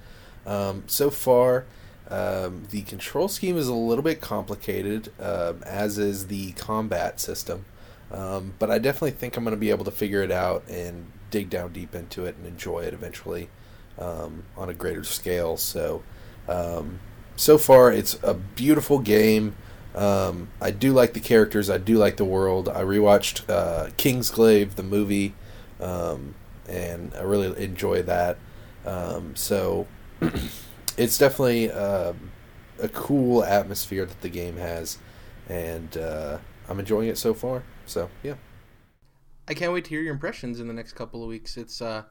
um, 0.46 0.84
so 0.86 1.10
far, 1.10 1.66
um, 2.10 2.64
the 2.70 2.82
control 2.82 3.28
scheme 3.28 3.56
is 3.56 3.68
a 3.68 3.74
little 3.74 4.02
bit 4.02 4.20
complicated, 4.20 5.12
um, 5.20 5.62
as 5.64 5.96
is 5.96 6.26
the 6.26 6.52
combat 6.52 7.20
system. 7.20 7.64
Um, 8.10 8.54
but 8.58 8.70
I 8.70 8.78
definitely 8.78 9.12
think 9.12 9.36
I'm 9.36 9.44
going 9.44 9.54
to 9.54 9.60
be 9.60 9.70
able 9.70 9.84
to 9.84 9.92
figure 9.92 10.22
it 10.22 10.32
out 10.32 10.64
and 10.68 11.06
dig 11.30 11.48
down 11.48 11.72
deep 11.72 11.94
into 11.94 12.26
it 12.26 12.34
and 12.36 12.46
enjoy 12.46 12.80
it 12.80 12.92
eventually 12.92 13.48
um, 13.98 14.42
on 14.56 14.68
a 14.68 14.74
greater 14.74 15.04
scale. 15.04 15.56
So, 15.56 16.02
um, 16.48 16.98
so 17.36 17.56
far, 17.56 17.92
it's 17.92 18.18
a 18.24 18.34
beautiful 18.34 18.98
game. 18.98 19.54
I 19.94 20.72
do 20.76 20.92
like 20.92 21.12
the 21.12 21.20
characters. 21.20 21.70
I 21.70 21.78
do 21.78 21.96
like 21.96 22.16
the 22.16 22.24
world. 22.24 22.68
I 22.68 22.82
rewatched 22.82 23.48
uh, 23.48 23.90
Kingsglaive, 23.96 24.74
the 24.74 24.82
movie, 24.82 25.34
and 25.78 26.34
I 27.14 27.22
really 27.22 27.62
enjoy 27.62 28.02
that. 28.02 28.38
So 29.34 29.86
it's 31.00 31.17
definitely 31.17 31.70
um, 31.70 32.31
a 32.81 32.88
cool 32.88 33.43
atmosphere 33.43 34.05
that 34.05 34.20
the 34.20 34.29
game 34.29 34.56
has, 34.56 34.99
and 35.49 35.97
uh, 35.97 36.38
I'm 36.69 36.79
enjoying 36.79 37.08
it 37.08 37.17
so 37.17 37.32
far. 37.32 37.62
So 37.87 38.11
yeah, 38.23 38.35
I 39.49 39.55
can't 39.55 39.73
wait 39.73 39.85
to 39.85 39.91
hear 39.91 40.02
your 40.02 40.12
impressions 40.12 40.61
in 40.61 40.69
the 40.69 40.75
next 40.75 40.93
couple 40.93 41.23
of 41.23 41.29
weeks. 41.29 41.56
It's 41.56 41.81
uh, 41.81 42.05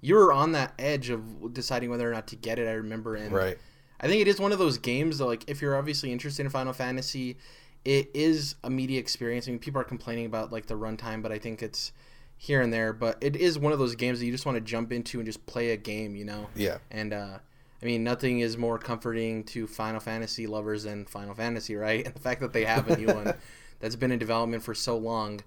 you 0.00 0.14
were 0.14 0.32
on 0.32 0.52
that 0.52 0.74
edge 0.78 1.10
of 1.10 1.52
deciding 1.52 1.90
whether 1.90 2.08
or 2.08 2.14
not 2.14 2.28
to 2.28 2.36
get 2.36 2.58
it. 2.58 2.68
I 2.68 2.72
remember, 2.72 3.16
and 3.16 3.32
right. 3.32 3.58
I 4.00 4.06
think 4.06 4.22
it 4.22 4.28
is 4.28 4.40
one 4.40 4.52
of 4.52 4.58
those 4.58 4.78
games 4.78 5.18
that, 5.18 5.26
like, 5.26 5.44
if 5.50 5.60
you're 5.60 5.76
obviously 5.76 6.10
interested 6.10 6.46
in 6.46 6.50
Final 6.50 6.72
Fantasy, 6.72 7.36
it 7.84 8.10
is 8.14 8.54
a 8.62 8.70
media 8.70 9.00
experience. 9.00 9.48
I 9.48 9.50
mean, 9.50 9.58
people 9.58 9.80
are 9.80 9.84
complaining 9.84 10.26
about 10.26 10.52
like 10.52 10.66
the 10.66 10.74
runtime, 10.74 11.20
but 11.20 11.32
I 11.32 11.38
think 11.38 11.62
it's 11.62 11.92
here 12.36 12.62
and 12.62 12.72
there. 12.72 12.92
But 12.92 13.18
it 13.20 13.34
is 13.34 13.58
one 13.58 13.72
of 13.72 13.80
those 13.80 13.96
games 13.96 14.20
that 14.20 14.26
you 14.26 14.32
just 14.32 14.46
want 14.46 14.54
to 14.54 14.60
jump 14.60 14.92
into 14.92 15.18
and 15.18 15.26
just 15.26 15.44
play 15.46 15.72
a 15.72 15.76
game, 15.76 16.14
you 16.14 16.24
know. 16.24 16.48
Yeah, 16.54 16.78
And 16.92 17.12
uh, 17.12 17.38
I 17.82 17.86
mean, 17.86 18.04
nothing 18.04 18.40
is 18.40 18.56
more 18.58 18.78
comforting 18.78 19.44
to 19.44 19.66
Final 19.66 20.00
Fantasy 20.00 20.46
lovers 20.46 20.82
than 20.84 21.06
Final 21.06 21.34
Fantasy, 21.34 21.76
right? 21.76 22.04
And 22.06 22.14
the 22.14 22.20
fact 22.20 22.40
that 22.42 22.52
they 22.52 22.64
have 22.64 22.88
a 22.90 22.96
new 22.96 23.06
one 23.06 23.34
that's 23.80 23.96
been 23.96 24.12
in 24.12 24.18
development 24.18 24.62
for 24.62 24.74
so 24.74 24.96
long. 24.98 25.40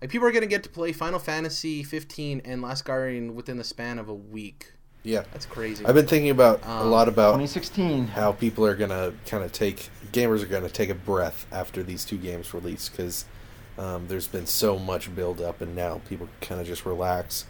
Like 0.00 0.10
people 0.10 0.26
are 0.28 0.32
gonna 0.32 0.46
get 0.46 0.62
to 0.64 0.68
play 0.70 0.92
Final 0.92 1.18
Fantasy 1.18 1.82
15 1.82 2.42
and 2.44 2.62
Last 2.62 2.84
Guardian 2.84 3.34
within 3.34 3.56
the 3.58 3.64
span 3.64 3.98
of 3.98 4.08
a 4.08 4.14
week. 4.14 4.72
yeah. 5.02 5.24
That's 5.32 5.46
crazy. 5.46 5.84
I've 5.86 5.94
been 5.94 6.06
thinking 6.06 6.30
about 6.30 6.62
a 6.62 6.70
Um, 6.70 6.90
lot 6.90 7.08
about 7.08 7.32
2016. 7.32 8.08
how 8.08 8.32
people 8.32 8.64
are 8.66 8.74
gonna 8.76 9.12
kind 9.26 9.42
of 9.44 9.52
take 9.52 9.88
gamers 10.12 10.42
are 10.42 10.46
gonna 10.46 10.68
take 10.70 10.90
a 10.90 10.94
breath 10.94 11.46
after 11.52 11.82
these 11.82 12.04
two 12.04 12.16
games 12.18 12.52
release 12.54 12.88
because 12.90 13.24
um, 13.78 14.08
there's 14.08 14.26
been 14.26 14.46
so 14.46 14.78
much 14.78 15.14
build 15.14 15.40
up 15.40 15.60
and 15.62 15.74
now 15.74 16.00
people 16.08 16.28
kind 16.42 16.60
of 16.60 16.66
just 16.66 16.84
relax, 16.84 17.46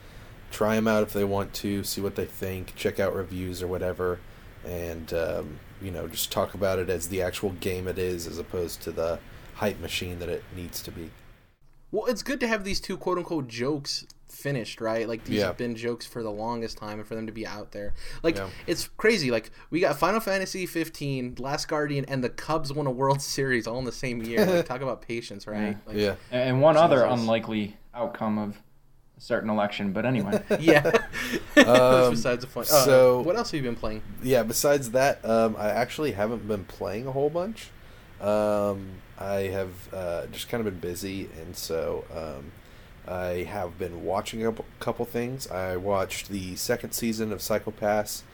try 0.51 0.75
them 0.75 0.89
out 0.89 1.03
if 1.03 1.13
they 1.13 1.25
want 1.25 1.53
to, 1.55 1.85
see 1.85 2.01
what 2.01 2.17
they 2.17 2.25
think, 2.25 2.75
check 2.77 2.99
out 3.01 3.15
reviews 3.15 3.63
or 3.63 3.67
whatever, 3.67 4.19
and 4.65 5.13
um, 5.15 5.59
you 5.81 5.91
know 5.91 6.07
just 6.09 6.31
talk 6.33 6.55
about 6.55 6.79
it 6.79 6.91
as 6.91 7.09
the 7.09 7.23
actual 7.23 7.51
game 7.51 7.87
it 7.89 7.99
is 7.99 8.27
as 8.27 8.39
opposed 8.39 8.83
to 8.83 8.91
the 8.91 9.19
hype 9.55 9.81
machine 9.81 10.19
that 10.19 10.29
it 10.29 10.43
needs 10.57 10.83
to 10.83 10.91
be. 10.91 11.11
Well, 11.93 12.07
it's 12.07 12.23
good 12.23 12.39
to 12.41 12.47
have 12.49 12.65
these 12.65 12.81
two 12.81 12.97
quote 12.97 13.19
unquote 13.19 13.49
jokes 13.49 14.07
finished, 14.29 14.81
right? 14.81 15.09
Like 15.09 15.25
these 15.25 15.41
Yeah. 15.41 15.47
have 15.49 15.57
been 15.57 15.75
jokes 15.75 16.07
for 16.07 16.23
the 16.23 16.31
longest 16.31 16.79
time, 16.79 17.01
and 17.01 17.07
for 17.09 17.15
them 17.17 17.27
to 17.27 17.33
be 17.33 17.47
out 17.47 17.73
there, 17.73 17.95
like 18.23 18.37
Yeah. 18.37 18.49
it's 18.67 18.89
crazy. 18.97 19.31
Like 19.31 19.51
we 19.71 19.81
got 19.81 19.99
Final 19.99 20.21
Fantasy 20.21 20.67
15, 20.67 21.35
Last 21.39 21.67
Guardian, 21.69 22.05
and 22.07 22.23
the 22.23 22.31
Cubs 22.31 22.73
won 22.73 22.87
a 22.87 22.91
World 22.93 23.21
Series 23.21 23.67
all 23.67 23.79
in 23.81 23.85
the 23.85 23.93
same 23.93 24.23
year. 24.23 24.47
Like, 24.47 24.67
talk 24.67 24.83
about 24.83 25.03
patience, 25.03 25.47
right? 25.49 25.77
Like, 25.87 25.97
yeah, 25.97 26.15
And 26.31 26.63
one 26.63 26.77
other 26.77 27.03
Jesus. 27.05 27.21
unlikely 27.21 27.77
outcome 27.93 28.39
of 28.39 28.51
a 28.51 28.70
certain 29.21 29.49
election. 29.51 29.93
But 29.93 30.05
anyway, 30.07 30.43
yeah. 30.61 30.91
Um, 31.57 32.11
besides 32.11 32.41
the 32.45 32.49
point. 32.53 32.69
Uh, 32.69 32.85
so- 32.85 33.21
what 33.23 33.37
else 33.37 33.51
have 33.53 33.59
you 33.63 33.69
been 33.71 33.77
playing? 33.79 34.03
yeah. 34.23 34.43
Besides 34.43 34.91
that, 34.91 35.25
um, 35.25 35.55
I 35.59 35.69
actually 35.69 36.13
haven't 36.13 36.49
been 36.49 36.65
playing 36.65 37.07
a 37.07 37.13
whole 37.13 37.31
bunch. 37.31 37.69
Um, 38.21 38.89
I 39.19 39.43
have 39.53 39.71
uh, 39.95 40.27
just 40.27 40.49
kind 40.49 40.67
of 40.67 40.73
been 40.73 40.81
busy, 40.81 41.29
and 41.41 41.55
so 41.57 42.05
um, 42.15 42.53
I 43.07 43.45
have 43.49 43.79
been 43.79 44.05
watching 44.05 44.43
a 44.43 44.47
couple- 44.47 44.65
couple 44.79 45.05
things. 45.07 45.51
I 45.51 45.77
watched 45.77 46.29
the 46.29 46.57
second 46.57 46.93
season 46.93 47.33
of 47.33 47.41
Psycho-Pass, 47.43 48.25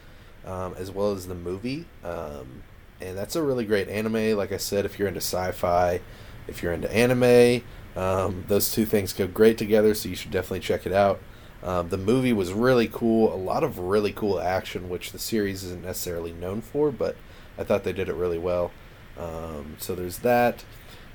um, 0.44 0.74
as 0.78 0.90
well 0.90 1.12
as 1.12 1.26
the 1.26 1.34
movie. 1.34 1.86
Um, 2.04 2.62
and 3.00 3.16
that's 3.16 3.36
a 3.36 3.42
really 3.42 3.64
great 3.64 3.88
anime. 3.88 4.36
Like 4.36 4.52
I 4.52 4.56
said, 4.56 4.84
if 4.84 4.98
you're 4.98 5.08
into 5.08 5.20
sci-fi, 5.20 6.00
if 6.48 6.62
you're 6.62 6.72
into 6.72 6.90
anime, 6.92 7.62
um, 7.96 8.44
those 8.48 8.72
two 8.72 8.84
things 8.84 9.12
go 9.12 9.26
great 9.26 9.58
together. 9.58 9.94
So 9.94 10.08
you 10.08 10.16
should 10.16 10.30
definitely 10.30 10.60
check 10.60 10.86
it 10.86 10.92
out. 10.92 11.20
Um, 11.62 11.88
the 11.88 11.98
movie 11.98 12.32
was 12.32 12.52
really 12.52 12.86
cool. 12.86 13.34
A 13.34 13.36
lot 13.36 13.64
of 13.64 13.78
really 13.78 14.12
cool 14.12 14.40
action, 14.40 14.88
which 14.88 15.12
the 15.12 15.18
series 15.18 15.64
isn't 15.64 15.82
necessarily 15.82 16.32
known 16.32 16.60
for, 16.60 16.92
but 16.92 17.16
I 17.58 17.64
thought 17.64 17.82
they 17.82 17.92
did 17.92 18.08
it 18.08 18.14
really 18.14 18.38
well. 18.38 18.70
Um, 19.18 19.76
so 19.78 19.94
there's 19.94 20.18
that. 20.18 20.64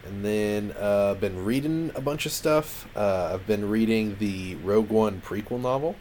And 0.03 0.25
then 0.25 0.73
uh, 0.79 1.13
been 1.13 1.45
reading 1.45 1.91
a 1.93 2.01
bunch 2.01 2.25
of 2.25 2.31
stuff. 2.31 2.88
Uh, 2.97 3.31
I've 3.33 3.45
been 3.45 3.69
reading 3.69 4.17
the 4.17 4.55
Rogue 4.55 4.89
One 4.89 5.21
prequel 5.21 5.61
novel. 5.61 5.95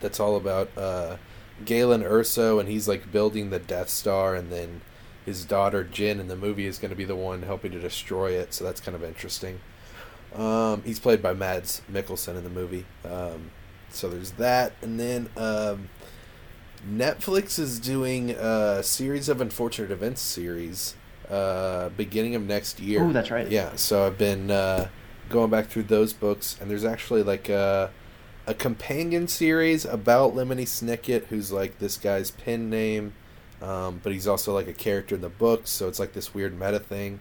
That's 0.00 0.18
all 0.18 0.34
about 0.34 0.70
uh, 0.78 1.18
Galen 1.64 2.02
Erso, 2.02 2.58
and 2.58 2.70
he's 2.70 2.88
like 2.88 3.12
building 3.12 3.50
the 3.50 3.58
Death 3.58 3.90
Star, 3.90 4.34
and 4.34 4.50
then 4.50 4.80
his 5.24 5.44
daughter 5.44 5.84
Jyn 5.84 6.20
in 6.20 6.28
the 6.28 6.36
movie 6.36 6.66
is 6.66 6.78
going 6.78 6.90
to 6.90 6.96
be 6.96 7.04
the 7.04 7.16
one 7.16 7.42
helping 7.42 7.72
to 7.72 7.80
destroy 7.80 8.32
it. 8.32 8.54
So 8.54 8.64
that's 8.64 8.80
kind 8.80 8.94
of 8.94 9.04
interesting. 9.04 9.60
Um, 10.34 10.82
he's 10.84 10.98
played 10.98 11.22
by 11.22 11.34
Mads 11.34 11.82
Mikkelsen 11.90 12.36
in 12.36 12.44
the 12.44 12.50
movie. 12.50 12.86
Um, 13.04 13.50
so 13.90 14.08
there's 14.08 14.32
that, 14.32 14.72
and 14.82 15.00
then 15.00 15.28
um, 15.36 15.88
Netflix 16.88 17.58
is 17.58 17.80
doing 17.80 18.30
a 18.30 18.82
series 18.82 19.28
of 19.28 19.40
unfortunate 19.40 19.90
events 19.90 20.20
series 20.20 20.94
uh, 21.28 21.88
beginning 21.90 22.34
of 22.34 22.42
next 22.42 22.80
year. 22.80 23.04
Oh, 23.04 23.12
that's 23.12 23.30
right. 23.30 23.48
Yeah, 23.48 23.76
so 23.76 24.06
I've 24.06 24.18
been 24.18 24.50
uh, 24.50 24.88
going 25.28 25.50
back 25.50 25.66
through 25.66 25.84
those 25.84 26.12
books, 26.12 26.56
and 26.60 26.70
there's 26.70 26.84
actually 26.84 27.22
like 27.22 27.48
a, 27.48 27.90
a 28.46 28.54
companion 28.54 29.28
series 29.28 29.84
about 29.84 30.34
Lemony 30.34 30.64
Snicket, 30.64 31.26
who's 31.26 31.52
like 31.52 31.78
this 31.78 31.96
guy's 31.96 32.30
pen 32.30 32.70
name, 32.70 33.14
um, 33.62 34.00
but 34.02 34.12
he's 34.12 34.26
also 34.26 34.54
like 34.54 34.68
a 34.68 34.72
character 34.72 35.14
in 35.14 35.20
the 35.20 35.28
books, 35.28 35.70
so 35.70 35.88
it's 35.88 35.98
like 35.98 36.12
this 36.12 36.34
weird 36.34 36.58
meta 36.58 36.78
thing. 36.78 37.20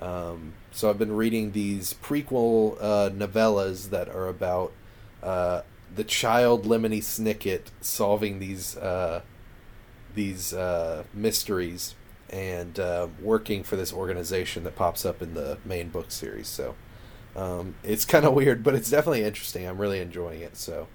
Um, 0.00 0.54
so 0.70 0.88
I've 0.90 0.98
been 0.98 1.16
reading 1.16 1.52
these 1.52 1.94
prequel 1.94 2.76
uh, 2.80 3.10
novellas 3.10 3.90
that 3.90 4.08
are 4.08 4.28
about 4.28 4.72
uh, 5.22 5.62
the 5.94 6.04
child 6.04 6.64
Lemony 6.64 6.98
Snicket 6.98 7.62
solving 7.80 8.38
these 8.38 8.76
uh, 8.76 9.22
these 10.14 10.52
uh, 10.52 11.04
mysteries 11.14 11.94
and 12.30 12.78
uh, 12.78 13.08
working 13.22 13.62
for 13.62 13.76
this 13.76 13.92
organization 13.92 14.64
that 14.64 14.76
pops 14.76 15.06
up 15.06 15.22
in 15.22 15.34
the 15.34 15.58
main 15.64 15.88
book 15.88 16.10
series. 16.10 16.48
So 16.48 16.74
um, 17.34 17.74
it's 17.82 18.04
kind 18.04 18.24
of 18.24 18.34
weird, 18.40 18.62
but 18.62 18.74
it's 18.74 18.90
definitely 18.90 19.24
interesting. 19.24 19.66
I'm 19.66 19.78
really 19.78 20.00
enjoying 20.00 20.40
it. 20.40 20.56
So 20.56 20.88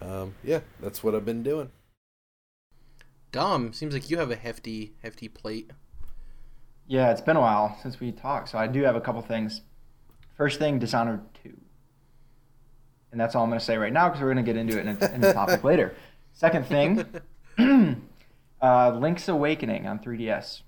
um, 0.00 0.34
yeah, 0.44 0.60
that's 0.80 1.02
what 1.02 1.14
I've 1.14 1.24
been 1.24 1.42
doing. 1.42 1.70
Dom, 3.34 3.72
seems 3.72 3.92
like 3.92 4.10
you 4.10 4.18
have 4.18 4.30
a 4.30 4.36
hefty, 4.36 4.92
hefty 5.02 5.26
plate. 5.26 5.72
Yeah, 6.86 7.10
it's 7.10 7.20
been 7.20 7.36
a 7.36 7.40
while 7.40 7.76
since 7.82 7.98
we 7.98 8.12
talked, 8.12 8.48
so 8.48 8.58
I 8.58 8.68
do 8.68 8.84
have 8.84 8.94
a 8.94 9.00
couple 9.00 9.20
things. 9.22 9.62
First 10.36 10.60
thing, 10.60 10.78
Dishonored 10.78 11.20
2. 11.42 11.52
And 13.10 13.20
that's 13.20 13.34
all 13.34 13.42
I'm 13.42 13.50
going 13.50 13.58
to 13.58 13.64
say 13.64 13.76
right 13.76 13.92
now 13.92 14.08
because 14.08 14.22
we're 14.22 14.32
going 14.32 14.44
to 14.44 14.52
get 14.52 14.56
into 14.56 14.78
it 14.78 14.86
in 14.86 14.96
a, 15.02 15.14
in 15.16 15.24
a 15.24 15.32
topic 15.32 15.64
later. 15.64 15.96
Second 16.32 16.64
thing, 16.66 17.04
uh, 18.62 18.90
Link's 18.90 19.26
Awakening 19.26 19.88
on 19.88 19.98
3DS. 19.98 20.60
It 20.60 20.64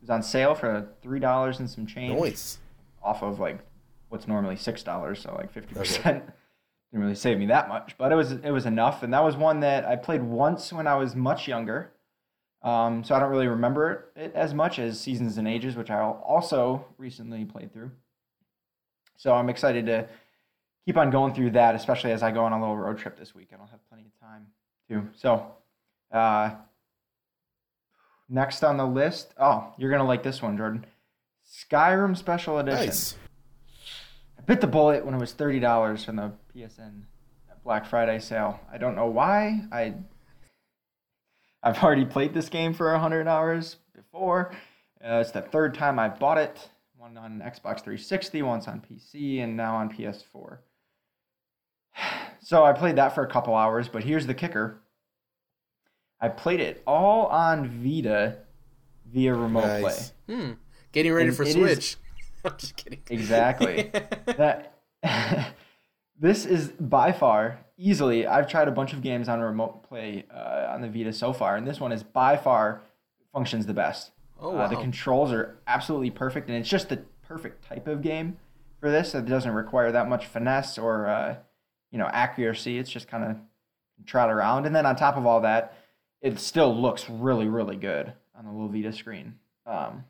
was 0.00 0.10
on 0.10 0.24
sale 0.24 0.56
for 0.56 0.88
$3 1.04 1.58
and 1.60 1.70
some 1.70 1.86
change. 1.86 2.20
Nice. 2.20 2.58
Off 3.04 3.22
of 3.22 3.38
like 3.38 3.60
what's 4.08 4.26
normally 4.26 4.56
$6, 4.56 5.16
so 5.16 5.34
like 5.36 5.54
50%. 5.54 6.22
Didn't 6.94 7.06
really 7.06 7.16
save 7.16 7.40
me 7.40 7.46
that 7.46 7.68
much, 7.68 7.96
but 7.98 8.12
it 8.12 8.14
was 8.14 8.30
it 8.30 8.52
was 8.52 8.66
enough. 8.66 9.02
And 9.02 9.12
that 9.12 9.24
was 9.24 9.36
one 9.36 9.58
that 9.60 9.84
I 9.84 9.96
played 9.96 10.22
once 10.22 10.72
when 10.72 10.86
I 10.86 10.94
was 10.94 11.16
much 11.16 11.48
younger. 11.48 11.90
Um, 12.62 13.02
so 13.02 13.16
I 13.16 13.18
don't 13.18 13.32
really 13.32 13.48
remember 13.48 14.12
it 14.14 14.30
as 14.32 14.54
much 14.54 14.78
as 14.78 15.00
Seasons 15.00 15.36
and 15.36 15.48
Ages, 15.48 15.74
which 15.74 15.90
I 15.90 15.98
also 15.98 16.84
recently 16.96 17.44
played 17.46 17.72
through. 17.72 17.90
So 19.16 19.34
I'm 19.34 19.48
excited 19.48 19.86
to 19.86 20.06
keep 20.86 20.96
on 20.96 21.10
going 21.10 21.34
through 21.34 21.50
that, 21.50 21.74
especially 21.74 22.12
as 22.12 22.22
I 22.22 22.30
go 22.30 22.44
on 22.44 22.52
a 22.52 22.60
little 22.60 22.76
road 22.76 22.96
trip 22.98 23.18
this 23.18 23.34
week. 23.34 23.48
I 23.52 23.56
don't 23.56 23.70
have 23.70 23.80
plenty 23.88 24.04
of 24.04 24.20
time 24.20 24.46
too. 24.88 25.08
So 25.16 25.46
uh, 26.12 26.52
next 28.28 28.62
on 28.62 28.76
the 28.76 28.86
list, 28.86 29.34
oh, 29.36 29.74
you're 29.78 29.90
gonna 29.90 30.06
like 30.06 30.22
this 30.22 30.40
one, 30.40 30.56
Jordan. 30.56 30.86
Skyrim 31.44 32.16
Special 32.16 32.60
Edition. 32.60 32.86
Nice. 32.86 33.16
I 34.38 34.42
bit 34.42 34.60
the 34.60 34.68
bullet 34.68 35.04
when 35.04 35.12
it 35.16 35.18
was 35.18 35.32
thirty 35.32 35.58
dollars 35.58 36.04
from 36.04 36.14
the 36.14 36.30
PSN 36.54 37.02
Black 37.64 37.86
Friday 37.86 38.18
sale. 38.18 38.60
I 38.72 38.78
don't 38.78 38.94
know 38.94 39.06
why. 39.06 39.62
I 39.72 39.94
I've 41.62 41.82
already 41.82 42.04
played 42.04 42.34
this 42.34 42.48
game 42.50 42.74
for 42.74 42.90
100 42.92 43.26
hours 43.26 43.76
before. 43.94 44.52
Uh, 45.02 45.16
it's 45.16 45.30
the 45.30 45.40
third 45.40 45.74
time 45.74 45.98
I 45.98 46.08
bought 46.08 46.38
it. 46.38 46.68
One 46.98 47.16
on 47.16 47.40
Xbox 47.40 47.80
360, 47.82 48.42
once 48.42 48.68
on 48.68 48.80
PC, 48.82 49.42
and 49.42 49.56
now 49.56 49.76
on 49.76 49.90
PS4. 49.92 50.58
So 52.40 52.62
I 52.62 52.74
played 52.74 52.96
that 52.96 53.14
for 53.14 53.24
a 53.24 53.26
couple 53.26 53.54
hours, 53.54 53.88
but 53.88 54.04
here's 54.04 54.26
the 54.26 54.34
kicker. 54.34 54.82
I 56.20 56.28
played 56.28 56.60
it 56.60 56.82
all 56.86 57.24
on 57.28 57.66
Vita 57.66 58.36
via 59.10 59.32
remote 59.32 59.64
Nice. 59.80 60.10
play. 60.26 60.36
Hmm. 60.36 60.52
Getting 60.92 61.14
ready 61.14 61.28
And 61.28 61.36
for 61.38 61.44
it 61.44 61.48
is- 61.48 61.54
Switch. 61.54 61.96
I'm 62.44 62.52
just 62.58 62.76
kidding. 62.76 63.00
Exactly. 63.08 63.90
that 64.26 64.74
this 66.18 66.46
is 66.46 66.68
by 66.68 67.12
far 67.12 67.60
easily 67.76 68.26
i've 68.26 68.48
tried 68.48 68.68
a 68.68 68.72
bunch 68.72 68.92
of 68.92 69.02
games 69.02 69.28
on 69.28 69.40
remote 69.40 69.82
play 69.82 70.24
uh, 70.32 70.66
on 70.70 70.80
the 70.80 70.88
vita 70.88 71.12
so 71.12 71.32
far 71.32 71.56
and 71.56 71.66
this 71.66 71.80
one 71.80 71.92
is 71.92 72.02
by 72.02 72.36
far 72.36 72.82
functions 73.34 73.66
the 73.66 73.74
best. 73.74 74.12
Oh, 74.40 74.52
uh, 74.52 74.54
wow. 74.54 74.68
the 74.68 74.76
controls 74.76 75.32
are 75.32 75.58
absolutely 75.66 76.10
perfect 76.10 76.48
and 76.48 76.56
it's 76.56 76.68
just 76.68 76.88
the 76.88 77.02
perfect 77.26 77.64
type 77.64 77.86
of 77.86 78.00
game 78.00 78.38
for 78.80 78.90
this. 78.90 79.14
It 79.14 79.26
doesn't 79.26 79.52
require 79.52 79.92
that 79.92 80.08
much 80.08 80.26
finesse 80.26 80.78
or 80.78 81.08
uh, 81.08 81.36
you 81.90 81.98
know 81.98 82.06
accuracy. 82.06 82.78
It's 82.78 82.90
just 82.90 83.08
kind 83.08 83.24
of 83.24 83.36
trot 84.06 84.30
around 84.30 84.66
and 84.66 84.74
then 84.74 84.86
on 84.86 84.96
top 84.96 85.16
of 85.16 85.26
all 85.26 85.40
that 85.42 85.76
it 86.20 86.38
still 86.38 86.74
looks 86.74 87.08
really 87.08 87.48
really 87.48 87.76
good 87.76 88.12
on 88.36 88.44
the 88.44 88.50
little 88.50 88.68
vita 88.68 88.92
screen. 88.92 89.34
Um, 89.66 90.04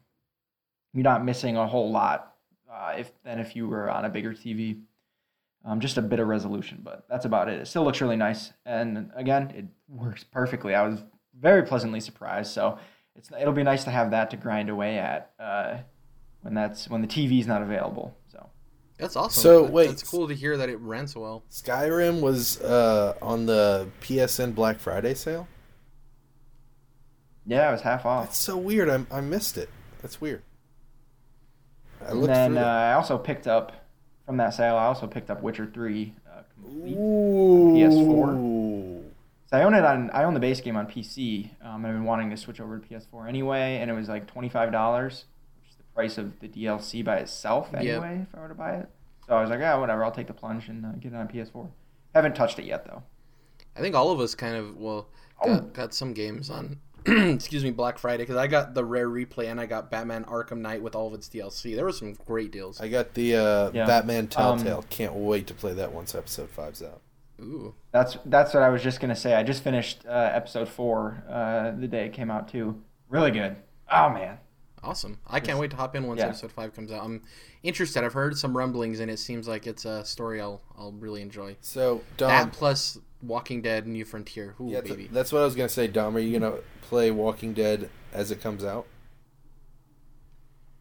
you're 0.93 1.03
not 1.03 1.25
missing 1.25 1.57
a 1.57 1.67
whole 1.67 1.91
lot 1.91 2.35
uh, 2.73 2.95
if 2.97 3.11
than 3.25 3.39
if 3.41 3.57
you 3.57 3.69
were 3.69 3.91
on 3.91 4.05
a 4.05 4.11
bigger 4.11 4.33
tv 4.33 4.81
um, 5.65 5.81
just 5.81 5.97
a 5.99 6.03
bit 6.03 6.21
of 6.21 6.29
resolution, 6.29 6.81
but 6.83 7.05
that's 7.09 7.25
about 7.25 7.49
it. 7.49 7.59
It 7.61 7.67
still 7.67 7.85
looks 7.85 8.01
really 8.01 8.17
nice, 8.17 8.53
and 8.67 9.11
again, 9.17 9.51
it 9.57 9.65
works 9.89 10.23
perfectly. 10.25 10.75
I 10.75 10.87
was 10.87 11.01
very 11.41 11.63
pleasantly 11.63 12.01
surprised. 12.01 12.53
So 12.53 12.79
it's 13.17 13.31
it'll 13.41 13.53
be 13.55 13.63
nice 13.63 13.85
to 13.85 13.91
have 13.91 14.11
that 14.11 14.31
to 14.31 14.37
grind 14.37 14.69
away 14.71 14.99
at 14.99 15.33
uh, 15.39 15.79
when 16.43 16.55
that's 16.55 16.89
when 16.89 17.01
the 17.01 17.09
TV's 17.09 17.47
not 17.47 17.63
available. 17.63 18.17
So 18.31 18.51
That's 18.99 19.17
awesome. 19.17 19.43
So, 19.43 19.63
That- 19.63 19.73
wait. 19.73 19.87
That's 19.89 20.03
cool 20.09 20.29
to 20.29 20.35
hear 20.35 20.57
that 20.57 20.69
it 20.69 20.79
rents 20.81 21.17
well. 21.17 21.45
Skyrim 21.51 22.21
was 22.21 22.61
uh, 22.61 23.15
on 23.23 23.47
the 23.47 23.89
PSN 24.03 24.55
Black 24.55 24.79
Friday 24.79 25.15
sale. 25.15 25.49
yeah, 27.47 27.69
it 27.69 27.73
was 27.73 27.81
half 27.83 28.05
off. 28.07 28.27
That's 28.27 28.39
so 28.39 28.57
weird. 28.57 28.89
I, 28.91 29.05
I 29.11 29.21
missed 29.21 29.57
it. 29.59 29.69
That's 30.03 30.21
weird. 30.21 30.43
I 32.07 32.11
And 32.11 32.25
then 32.25 32.59
uh. 32.59 32.63
I 32.65 32.93
also 32.95 33.17
picked 33.19 33.47
up 33.47 33.73
from 34.27 34.37
that 34.39 34.55
sale. 34.55 34.77
I 34.77 34.85
also 34.87 35.07
picked 35.07 35.31
up 35.31 35.43
Witcher 35.43 35.67
Three 35.73 36.15
uh, 36.31 36.43
complete. 36.63 36.97
Ooh. 36.97 37.75
PS4. 37.77 39.03
So 39.51 39.57
I 39.59 39.63
own 39.63 39.75
it 39.75 39.85
on 39.85 40.11
I 40.11 40.25
own 40.25 40.35
the 40.35 40.41
base 40.41 40.61
game 40.61 40.77
on 40.77 40.87
PC. 40.87 41.51
Um, 41.63 41.85
and 41.85 41.87
I've 41.87 41.93
been 41.95 42.05
wanting 42.05 42.31
to 42.31 42.37
switch 42.37 42.61
over 42.61 42.79
to 42.79 42.87
PS4 42.89 43.29
anyway, 43.29 43.79
and 43.81 43.91
it 43.91 43.95
was 43.95 44.09
like 44.09 44.27
twenty 44.27 44.49
five 44.49 44.73
dollars, 44.73 45.25
which 45.61 45.71
is 45.71 45.77
the 45.77 45.85
price 45.95 46.19
of 46.19 46.39
the 46.41 46.49
DLC 46.49 47.05
by 47.05 47.17
itself 47.17 47.69
Yep. 47.73 47.81
anyway. 47.83 48.27
If 48.31 48.37
I 48.37 48.41
were 48.41 48.49
to 48.49 48.55
buy 48.55 48.77
it, 48.77 48.89
so 49.27 49.37
I 49.37 49.41
was 49.41 49.51
like, 49.51 49.61
yeah, 49.61 49.77
whatever. 49.77 50.05
I'll 50.05 50.11
take 50.13 50.27
the 50.27 50.33
plunge 50.35 50.69
and 50.69 50.85
uh, 50.85 50.93
get 50.93 51.13
it 51.13 51.17
on 51.17 51.29
PS4. 51.29 51.69
Haven't 52.15 52.35
touched 52.35 52.59
it 52.59 52.65
yet 52.65 52.85
though. 52.87 53.03
I 53.77 53.81
think 53.81 53.95
all 53.95 54.11
of 54.11 54.21
us 54.21 54.35
kind 54.35 54.57
of 54.57 54.77
well 54.77 55.09
got, 55.45 55.49
Oh. 55.51 55.61
got 55.73 55.95
some 55.95 56.13
games 56.15 56.49
on. 56.49 56.79
excuse 57.35 57.63
me, 57.65 57.71
Black 57.71 57.99
Friday 57.99 58.23
because 58.23 58.37
I 58.37 58.47
got 58.47 58.75
the 58.75 58.85
rare 58.85 59.09
replay 59.09 59.51
and 59.51 59.61
I 59.61 59.67
got 59.67 59.91
Batman 59.91 60.25
Arkham 60.25 60.59
Knight 60.59 60.83
with 60.83 60.95
all 60.95 61.09
of 61.09 61.15
its 61.15 61.29
DLC. 61.29 61.75
There 61.77 61.85
were 61.85 61.93
some 61.93 62.15
great 62.27 62.51
deals. 62.51 62.81
I 62.81 62.89
got 62.89 63.15
the 63.15 63.37
uh, 63.37 63.71
Yeah. 63.75 63.87
Batman 63.87 64.25
Um, 64.37 64.59
Telltale. 64.59 64.85
Can't 64.91 65.15
wait 65.15 65.47
to 65.49 65.55
play 65.55 65.73
that 65.75 65.93
once 65.93 66.15
episode 66.15 66.51
five's 66.51 66.83
out. 66.83 67.01
Ooh, 67.41 67.75
That's 67.91 68.17
that's 68.27 68.55
what 68.55 68.63
I 68.63 68.69
was 68.69 68.83
just 68.83 69.01
gonna 69.01 69.17
say. 69.17 69.35
I 69.35 69.43
just 69.43 69.63
finished 69.65 70.05
uh, 70.07 70.31
episode 70.33 70.69
four 70.69 71.23
uh, 71.29 71.73
the 71.73 71.89
day 71.89 72.07
it 72.07 72.13
came 72.13 72.31
out 72.31 72.49
too. 72.49 72.81
Really 73.09 73.33
good. 73.33 73.57
Oh 73.93 74.09
man. 74.11 74.39
awesome! 74.83 75.19
I 75.27 75.41
can't 75.41 75.59
wait 75.59 75.71
to 75.73 75.77
hop 75.77 75.97
in 75.97 76.07
once 76.07 76.21
Yeah. 76.21 76.27
episode 76.29 76.53
five 76.53 76.75
comes 76.75 76.93
out. 76.93 77.03
I'm 77.05 77.23
interested. 77.65 78.05
I've 78.05 78.13
heard 78.13 78.39
some 78.39 78.57
rumblings 78.57 79.01
and 79.01 79.11
it 79.11 79.19
seems 79.19 79.49
like 79.49 79.67
it's 79.67 79.85
a 79.85 80.05
story 80.05 80.41
I'll 80.41 80.63
I'll 80.79 80.93
really 80.93 81.23
enjoy. 81.23 81.57
So 81.61 82.03
Dom, 82.17 82.29
that 82.29 82.53
plus 82.53 82.99
Walking 83.27 83.63
Dead: 83.63 83.87
New 83.87 84.05
Frontier. 84.05 84.55
Ooh, 84.61 84.69
yeah, 84.69 84.81
th- 84.81 84.97
baby. 84.97 85.09
that's 85.11 85.33
what 85.33 85.43
I 85.43 85.45
was 85.45 85.55
gonna 85.55 85.69
say. 85.69 85.87
Dom, 85.87 86.17
are 86.17 86.21
you 86.21 86.39
gonna 86.39 86.59
play 86.83 87.11
Walking 87.11 87.53
Dead 87.55 87.89
as 88.13 88.31
it 88.31 88.41
comes 88.41 88.65
out? 88.65 88.87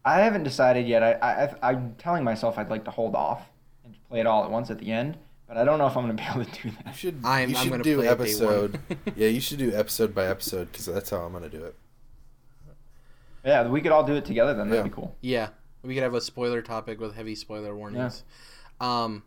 I 0.06 0.20
haven't 0.20 0.44
decided 0.44 0.88
yet. 0.88 1.02
I, 1.02 1.14
I 1.62 1.70
I'm 1.70 1.96
telling 1.98 2.24
myself 2.24 2.58
I'd 2.58 2.70
like 2.70 2.84
to 2.86 2.92
hold 2.92 3.16
off 3.16 3.50
and 3.86 3.96
play 4.10 4.20
it 4.20 4.28
all 4.28 4.44
at 4.44 4.52
once 4.52 4.70
at 4.70 4.80
the 4.80 4.92
end, 4.92 5.18
but 5.48 5.56
I 5.58 5.64
don't 5.64 5.78
know 5.80 5.88
if 5.88 5.96
I'm 5.96 6.04
gonna 6.04 6.14
be 6.16 6.24
able 6.30 6.44
to 6.46 6.62
do 6.62 6.70
You 6.70 6.76
that. 6.86 6.96
should. 6.96 7.22
I'm- 7.26 7.50
you 7.50 7.56
I'm 7.56 7.64
should 7.64 7.72
gonna 7.72 7.84
do 7.84 7.98
play 7.98 8.08
episode. 8.10 8.80
yeah, 9.16 9.28
you 9.30 9.40
should 9.40 9.60
do 9.60 9.74
episode 9.74 10.14
by 10.14 10.26
episode 10.26 10.72
because 10.72 10.86
that's 10.88 11.10
how 11.10 11.18
I'm 11.18 11.32
gonna 11.34 11.50
do 11.50 11.64
it. 11.64 11.76
Yeah, 13.46 13.68
we 13.68 13.82
could 13.82 13.92
all 13.92 14.04
do 14.06 14.16
it 14.16 14.26
together 14.26 14.54
then. 14.54 14.70
That'd 14.70 14.86
Yeah. 14.86 14.90
be 14.90 14.94
cool. 14.96 15.16
Yeah, 15.22 15.50
we 15.84 15.94
could 15.94 16.04
have 16.04 16.14
a 16.14 16.22
spoiler 16.22 16.62
topic 16.62 17.00
with 17.00 17.16
heavy 17.16 17.36
spoiler 17.36 17.76
warnings. 17.76 18.24
Um, 18.80 19.24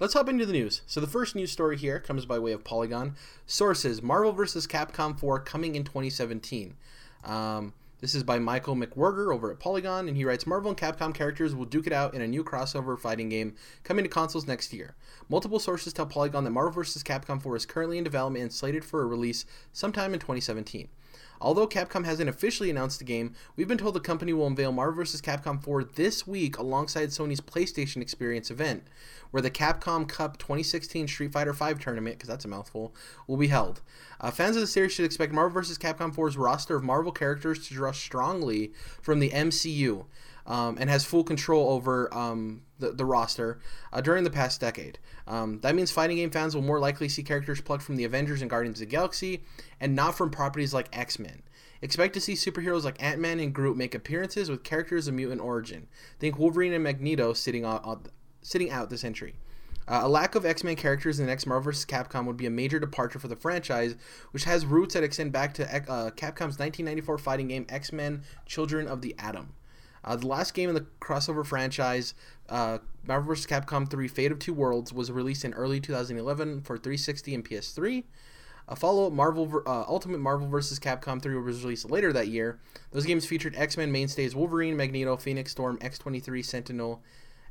let's 0.00 0.14
hop 0.14 0.28
into 0.28 0.46
the 0.46 0.52
news. 0.52 0.80
So 0.86 1.00
the 1.00 1.06
first 1.06 1.36
news 1.36 1.52
story 1.52 1.76
here 1.76 2.00
comes 2.00 2.24
by 2.24 2.38
way 2.38 2.52
of 2.52 2.64
Polygon. 2.64 3.14
Sources: 3.46 4.02
Marvel 4.02 4.32
vs. 4.32 4.66
Capcom 4.66 5.18
4 5.18 5.40
coming 5.40 5.76
in 5.76 5.84
2017. 5.84 6.74
Um, 7.22 7.74
this 8.00 8.14
is 8.14 8.24
by 8.24 8.38
Michael 8.38 8.76
McWhertor 8.76 9.32
over 9.32 9.50
at 9.50 9.60
Polygon, 9.60 10.08
and 10.08 10.16
he 10.16 10.24
writes 10.24 10.46
Marvel 10.46 10.70
and 10.70 10.78
Capcom 10.78 11.14
characters 11.14 11.54
will 11.54 11.66
duke 11.66 11.86
it 11.86 11.92
out 11.92 12.14
in 12.14 12.22
a 12.22 12.26
new 12.26 12.42
crossover 12.42 12.98
fighting 12.98 13.28
game 13.28 13.54
coming 13.84 14.04
to 14.04 14.08
consoles 14.08 14.46
next 14.46 14.72
year. 14.72 14.94
Multiple 15.28 15.58
sources 15.58 15.92
tell 15.92 16.06
Polygon 16.06 16.44
that 16.44 16.50
Marvel 16.50 16.72
vs. 16.72 17.02
Capcom 17.02 17.42
4 17.42 17.56
is 17.56 17.66
currently 17.66 17.98
in 17.98 18.04
development 18.04 18.42
and 18.42 18.52
slated 18.52 18.86
for 18.86 19.02
a 19.02 19.06
release 19.06 19.44
sometime 19.74 20.14
in 20.14 20.18
2017. 20.18 20.88
Although 21.40 21.68
Capcom 21.68 22.04
hasn't 22.04 22.28
officially 22.28 22.68
announced 22.68 22.98
the 22.98 23.04
game, 23.04 23.34
we've 23.56 23.68
been 23.68 23.78
told 23.78 23.94
the 23.94 24.00
company 24.00 24.32
will 24.32 24.46
unveil 24.46 24.72
Marvel 24.72 24.96
vs. 24.96 25.22
Capcom 25.22 25.62
4 25.62 25.84
this 25.84 26.26
week 26.26 26.58
alongside 26.58 27.08
Sony's 27.08 27.40
PlayStation 27.40 28.02
Experience 28.02 28.50
event, 28.50 28.84
where 29.30 29.40
the 29.40 29.50
Capcom 29.50 30.06
Cup 30.06 30.36
2016 30.38 31.08
Street 31.08 31.32
Fighter 31.32 31.54
V 31.54 31.74
tournament, 31.74 32.16
because 32.16 32.28
that's 32.28 32.44
a 32.44 32.48
mouthful, 32.48 32.94
will 33.26 33.38
be 33.38 33.48
held. 33.48 33.80
Uh, 34.20 34.30
fans 34.30 34.56
of 34.56 34.60
the 34.60 34.66
series 34.66 34.92
should 34.92 35.06
expect 35.06 35.32
Marvel 35.32 35.54
vs. 35.54 35.78
Capcom 35.78 36.14
4's 36.14 36.36
roster 36.36 36.76
of 36.76 36.84
Marvel 36.84 37.12
characters 37.12 37.66
to 37.68 37.74
draw 37.74 37.92
strongly 37.92 38.72
from 39.00 39.20
the 39.20 39.30
MCU. 39.30 40.04
Um, 40.46 40.78
and 40.80 40.90
has 40.90 41.04
full 41.04 41.22
control 41.22 41.70
over 41.70 42.12
um, 42.12 42.62
the, 42.78 42.92
the 42.92 43.04
roster 43.04 43.60
uh, 43.92 44.00
during 44.00 44.24
the 44.24 44.30
past 44.30 44.60
decade. 44.60 44.98
Um, 45.26 45.60
that 45.60 45.74
means 45.74 45.90
fighting 45.90 46.16
game 46.16 46.30
fans 46.30 46.54
will 46.54 46.62
more 46.62 46.80
likely 46.80 47.08
see 47.08 47.22
characters 47.22 47.60
plucked 47.60 47.82
from 47.82 47.96
the 47.96 48.04
Avengers 48.04 48.40
and 48.40 48.50
Guardians 48.50 48.80
of 48.80 48.88
the 48.88 48.90
Galaxy, 48.90 49.44
and 49.80 49.94
not 49.94 50.16
from 50.16 50.30
properties 50.30 50.74
like 50.74 50.88
X 50.92 51.18
Men. 51.18 51.42
Expect 51.82 52.14
to 52.14 52.20
see 52.20 52.34
superheroes 52.34 52.84
like 52.84 53.02
Ant 53.02 53.20
Man 53.20 53.40
and 53.40 53.54
Groot 53.54 53.76
make 53.76 53.94
appearances 53.94 54.50
with 54.50 54.64
characters 54.64 55.08
of 55.08 55.14
mutant 55.14 55.40
origin. 55.40 55.86
Think 56.18 56.38
Wolverine 56.38 56.72
and 56.72 56.84
Magneto 56.84 57.32
sitting 57.32 57.64
sitting 58.42 58.70
out 58.70 58.90
this 58.90 59.04
entry. 59.04 59.34
Uh, 59.88 60.00
a 60.02 60.08
lack 60.08 60.34
of 60.34 60.44
X 60.44 60.62
Men 60.62 60.76
characters 60.76 61.18
in 61.18 61.26
the 61.26 61.30
next 61.30 61.46
Marvel 61.46 61.64
vs. 61.64 61.86
Capcom 61.86 62.26
would 62.26 62.36
be 62.36 62.46
a 62.46 62.50
major 62.50 62.78
departure 62.78 63.18
for 63.18 63.28
the 63.28 63.36
franchise, 63.36 63.96
which 64.30 64.44
has 64.44 64.66
roots 64.66 64.94
that 64.94 65.02
extend 65.02 65.32
back 65.32 65.54
to 65.54 65.64
uh, 65.64 66.10
Capcom's 66.10 66.58
1994 66.58 67.18
fighting 67.18 67.48
game 67.48 67.66
X 67.68 67.92
Men 67.92 68.22
Children 68.46 68.86
of 68.86 69.00
the 69.00 69.14
Atom. 69.18 69.54
Uh, 70.04 70.16
the 70.16 70.26
last 70.26 70.54
game 70.54 70.68
in 70.68 70.74
the 70.74 70.86
crossover 71.00 71.44
franchise, 71.44 72.14
uh, 72.48 72.78
Marvel 73.06 73.28
vs. 73.28 73.46
Capcom 73.46 73.88
3 73.88 74.08
Fate 74.08 74.32
of 74.32 74.38
Two 74.38 74.54
Worlds, 74.54 74.92
was 74.92 75.10
released 75.10 75.44
in 75.44 75.52
early 75.54 75.80
2011 75.80 76.62
for 76.62 76.76
360 76.76 77.34
and 77.34 77.48
PS3. 77.48 78.04
A 78.68 78.76
follow-up 78.76 79.12
Marvel 79.12 79.62
uh, 79.66 79.84
Ultimate 79.88 80.20
Marvel 80.20 80.48
vs. 80.48 80.78
Capcom 80.78 81.20
3 81.20 81.36
was 81.36 81.62
released 81.64 81.90
later 81.90 82.12
that 82.12 82.28
year. 82.28 82.60
Those 82.92 83.04
games 83.04 83.26
featured 83.26 83.56
X-Men 83.56 83.90
mainstays 83.90 84.34
Wolverine, 84.34 84.76
Magneto, 84.76 85.16
Phoenix 85.16 85.50
Storm, 85.50 85.76
X-23, 85.80 86.44
Sentinel, 86.44 87.02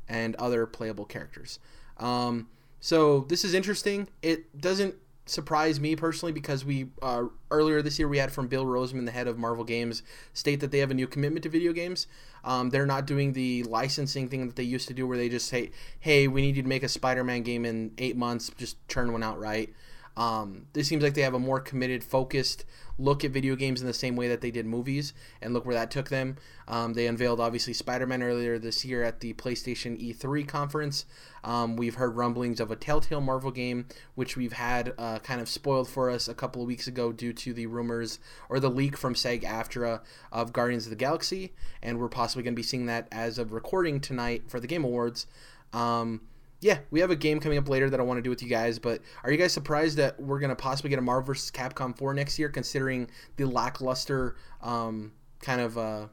and 0.07 0.35
other 0.37 0.65
playable 0.65 1.05
characters. 1.05 1.59
Um, 1.97 2.47
so 2.79 3.21
this 3.21 3.43
is 3.43 3.53
interesting. 3.53 4.07
It 4.21 4.59
doesn't 4.59 4.95
surprise 5.29 5.79
me 5.79 5.95
personally 5.95 6.31
because 6.31 6.65
we 6.65 6.87
uh, 7.01 7.25
earlier 7.51 7.81
this 7.81 7.99
year 7.99 8.07
we 8.07 8.17
had 8.17 8.31
from 8.31 8.47
Bill 8.47 8.65
Rosemann, 8.65 9.05
the 9.05 9.11
head 9.11 9.27
of 9.27 9.37
Marvel 9.37 9.63
Games, 9.63 10.03
state 10.33 10.59
that 10.59 10.71
they 10.71 10.79
have 10.79 10.91
a 10.91 10.93
new 10.93 11.07
commitment 11.07 11.43
to 11.43 11.49
video 11.49 11.73
games. 11.73 12.07
Um, 12.43 12.69
they're 12.69 12.85
not 12.85 13.05
doing 13.05 13.33
the 13.33 13.63
licensing 13.63 14.29
thing 14.29 14.47
that 14.47 14.55
they 14.55 14.63
used 14.63 14.87
to 14.87 14.93
do, 14.93 15.05
where 15.07 15.17
they 15.17 15.29
just 15.29 15.47
say, 15.47 15.71
"Hey, 15.99 16.27
we 16.27 16.41
need 16.41 16.55
you 16.55 16.63
to 16.63 16.67
make 16.67 16.83
a 16.83 16.89
Spider-Man 16.89 17.43
game 17.43 17.65
in 17.65 17.91
eight 17.97 18.17
months. 18.17 18.51
Just 18.57 18.75
churn 18.87 19.11
one 19.11 19.23
out, 19.23 19.39
right?" 19.39 19.73
Um, 20.17 20.65
this 20.73 20.87
seems 20.87 21.03
like 21.03 21.13
they 21.13 21.21
have 21.21 21.33
a 21.33 21.39
more 21.39 21.59
committed, 21.59 22.03
focused 22.03 22.65
look 22.99 23.23
at 23.23 23.31
video 23.31 23.55
games 23.55 23.79
in 23.79 23.87
the 23.87 23.93
same 23.93 24.15
way 24.15 24.27
that 24.27 24.41
they 24.41 24.51
did 24.51 24.65
movies, 24.65 25.13
and 25.41 25.53
look 25.53 25.65
where 25.65 25.75
that 25.75 25.89
took 25.89 26.09
them. 26.09 26.35
Um, 26.67 26.93
they 26.93 27.07
unveiled 27.07 27.39
obviously 27.39 27.73
Spider-Man 27.73 28.21
earlier 28.21 28.59
this 28.59 28.83
year 28.83 29.03
at 29.03 29.21
the 29.21 29.33
PlayStation 29.33 29.97
E3 29.97 30.47
conference. 30.47 31.05
Um, 31.43 31.77
we've 31.77 31.95
heard 31.95 32.17
rumblings 32.17 32.59
of 32.59 32.69
a 32.69 32.75
Telltale 32.75 33.21
Marvel 33.21 33.51
game, 33.51 33.87
which 34.15 34.35
we've 34.35 34.53
had 34.53 34.93
uh, 34.97 35.19
kind 35.19 35.39
of 35.39 35.47
spoiled 35.47 35.87
for 35.87 36.09
us 36.09 36.27
a 36.27 36.33
couple 36.33 36.61
of 36.61 36.67
weeks 36.67 36.87
ago 36.87 37.11
due 37.11 37.33
to 37.33 37.53
the 37.53 37.65
rumors 37.65 38.19
or 38.49 38.59
the 38.59 38.69
leak 38.69 38.97
from 38.97 39.15
SAG-AFTRA 39.15 40.01
of 40.31 40.53
Guardians 40.53 40.85
of 40.85 40.89
the 40.89 40.95
Galaxy, 40.97 41.53
and 41.81 41.99
we're 41.99 42.09
possibly 42.09 42.43
going 42.43 42.53
to 42.53 42.59
be 42.59 42.63
seeing 42.63 42.85
that 42.87 43.07
as 43.11 43.39
of 43.39 43.53
recording 43.53 44.01
tonight 44.01 44.43
for 44.47 44.59
the 44.59 44.67
Game 44.67 44.83
Awards. 44.83 45.25
Um, 45.71 46.21
yeah, 46.61 46.79
we 46.91 46.99
have 46.99 47.11
a 47.11 47.15
game 47.15 47.39
coming 47.39 47.57
up 47.57 47.69
later 47.69 47.89
that 47.89 47.99
I 47.99 48.03
want 48.03 48.17
to 48.17 48.21
do 48.21 48.29
with 48.29 48.41
you 48.43 48.49
guys, 48.49 48.79
but 48.79 49.01
are 49.23 49.31
you 49.31 49.37
guys 49.37 49.53
surprised 49.53 49.97
that 49.97 50.19
we're 50.19 50.39
to 50.39 50.55
possibly 50.55 50.89
get 50.89 50.99
a 50.99 51.01
Marvel 51.01 51.27
vs. 51.27 51.51
Capcom 51.51 51.97
4 51.97 52.13
next 52.13 52.37
year, 52.37 52.49
considering 52.49 53.09
the 53.37 53.45
lackluster 53.45 54.35
um, 54.61 55.13
kind 55.41 55.61
of 55.61 55.77
uh, 55.77 56.07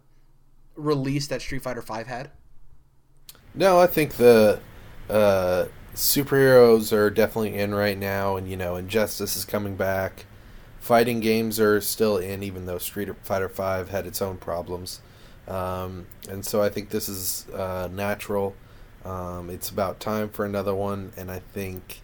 release 0.76 1.26
that 1.28 1.42
Street 1.42 1.62
Fighter 1.62 1.82
5 1.82 2.06
had? 2.06 2.30
No, 3.54 3.80
I 3.80 3.86
think 3.88 4.14
the 4.14 4.60
uh, 5.10 5.66
superheroes 5.94 6.92
are 6.92 7.10
definitely 7.10 7.56
in 7.56 7.74
right 7.74 7.98
now, 7.98 8.36
and 8.36 8.48
you 8.48 8.56
know, 8.56 8.76
Injustice 8.76 9.36
is 9.36 9.44
coming 9.44 9.76
back. 9.76 10.26
Fighting 10.78 11.18
games 11.18 11.58
are 11.58 11.80
still 11.80 12.18
in, 12.18 12.42
even 12.44 12.66
though 12.66 12.78
Street 12.78 13.08
Fighter 13.22 13.48
Five 13.48 13.88
had 13.88 14.06
its 14.06 14.22
own 14.22 14.36
problems, 14.36 15.00
um, 15.48 16.06
and 16.28 16.44
so 16.44 16.62
I 16.62 16.68
think 16.68 16.90
this 16.90 17.08
is 17.08 17.48
uh, 17.48 17.88
natural. 17.90 18.54
Um, 19.06 19.50
it's 19.50 19.70
about 19.70 20.00
time 20.00 20.28
for 20.28 20.44
another 20.44 20.74
one, 20.74 21.12
and 21.16 21.30
I 21.30 21.38
think 21.38 22.00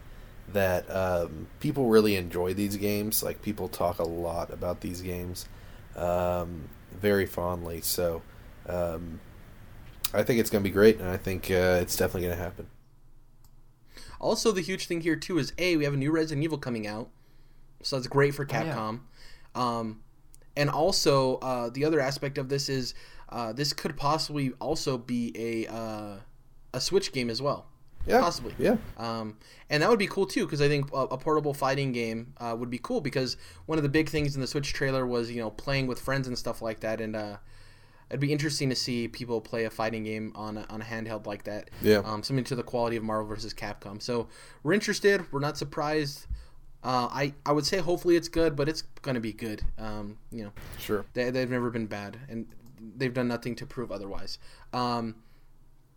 that 0.53 0.89
um, 0.89 1.49
people 1.59 1.87
really 1.87 2.15
enjoy 2.15 2.55
these 2.55 2.77
games. 2.77 3.25
Like 3.25 3.43
people 3.43 3.69
talk 3.69 3.99
a 3.99 4.05
lot 4.05 4.53
about 4.53 4.83
these 4.83 5.01
games 5.01 5.49
um, 5.97 6.69
very 6.93 7.27
fondly. 7.27 7.81
So 7.81 8.23
um, 8.69 9.19
I 10.15 10.23
think 10.23 10.39
it's 10.39 10.49
going 10.49 10.63
to 10.63 10.69
be 10.69 10.73
great, 10.73 11.01
and 11.01 11.09
I 11.09 11.17
think 11.17 11.51
uh, 11.51 11.81
it's 11.83 11.97
definitely 11.97 12.29
going 12.29 12.39
to 12.39 12.45
happen. 12.45 12.67
Also, 14.21 14.53
the 14.53 14.61
huge 14.61 14.87
thing 14.87 15.01
here 15.01 15.17
too 15.17 15.39
is 15.39 15.53
a 15.59 15.77
we 15.77 15.83
have 15.83 15.95
a 15.95 15.97
new 15.97 16.13
Resident 16.13 16.45
Evil 16.45 16.59
coming 16.59 16.87
out, 16.87 17.09
so 17.83 17.97
that's 17.97 18.07
great 18.07 18.33
for 18.33 18.47
yeah. 18.49 18.63
Capcom. 18.63 19.01
um, 19.57 20.01
and 20.57 20.71
also 20.71 21.39
uh, 21.39 21.69
the 21.71 21.85
other 21.85 21.99
aspect 21.99 22.39
of 22.39 22.49
this 22.49 22.69
is 22.69 22.95
uh, 23.31 23.53
this 23.53 23.73
could 23.73 23.97
possibly 23.97 24.53
also 24.61 24.97
be 24.97 25.33
a 25.35 25.67
uh, 25.73 26.17
a 26.75 26.81
Switch 26.81 27.13
game 27.13 27.31
as 27.31 27.41
well. 27.43 27.67
Yeah, 28.07 28.21
Possibly. 28.21 28.53
Yeah, 28.59 28.79
Um, 28.99 29.37
and 29.71 29.81
that 29.83 29.89
would 29.89 29.99
be 29.99 30.09
cool 30.09 30.27
too, 30.27 30.45
because 30.45 30.61
I 30.61 30.67
think 30.67 30.93
a, 30.93 31.03
a 31.03 31.19
portable 31.19 31.55
fighting 31.55 31.93
game 31.93 32.35
uh, 32.39 32.57
would 32.59 32.71
be 32.71 32.79
cool. 32.79 33.01
Because 33.01 33.37
one 33.67 33.79
of 33.79 33.85
the 33.85 33.89
big 33.89 34.09
things 34.09 34.35
in 34.35 34.41
the 34.41 34.47
Switch 34.47 34.73
trailer 34.73 35.07
was 35.07 35.31
you 35.31 35.41
know 35.41 35.51
playing 35.51 35.87
with 35.87 36.01
friends 36.01 36.27
and 36.27 36.37
stuff 36.37 36.61
like 36.61 36.81
that, 36.81 37.01
and 37.01 37.15
uh, 37.15 37.37
it'd 38.11 38.19
be 38.21 38.33
interesting 38.33 38.69
to 38.71 38.75
see 38.75 39.07
people 39.07 39.41
play 39.41 39.65
a 39.65 39.71
fighting 39.71 40.03
game 40.03 40.33
on 40.35 40.57
a, 40.59 40.67
on 40.69 40.83
a 40.83 40.85
handheld 40.85 41.27
like 41.27 41.45
that. 41.45 41.71
Yeah. 41.81 41.99
Um, 42.05 42.25
something 42.25 42.45
to 42.47 42.57
the 42.57 42.65
quality 42.65 42.97
of 42.97 43.05
Marvel 43.05 43.29
vs. 43.29 43.55
Capcom. 43.55 44.03
So 44.03 44.27
we're 44.65 44.73
interested. 44.73 45.25
We're 45.33 45.39
not 45.41 45.57
surprised. 45.57 46.27
Uh, 46.83 47.07
I 47.09 47.35
I 47.47 47.53
would 47.53 47.67
say 47.67 47.79
hopefully 47.79 48.17
it's 48.17 48.29
good, 48.29 48.57
but 48.57 48.69
it's 48.69 48.83
gonna 49.03 49.21
be 49.21 49.33
good. 49.33 49.63
Um, 49.79 50.19
you 50.33 50.43
know, 50.43 50.53
sure. 50.81 51.05
they, 51.15 51.31
they've 51.31 51.49
never 51.49 51.71
been 51.71 51.87
bad, 51.87 52.19
and 52.29 52.47
they've 52.97 53.15
done 53.15 53.29
nothing 53.29 53.55
to 53.57 53.67
prove 53.67 53.93
otherwise. 53.93 54.39
Um, 54.73 55.15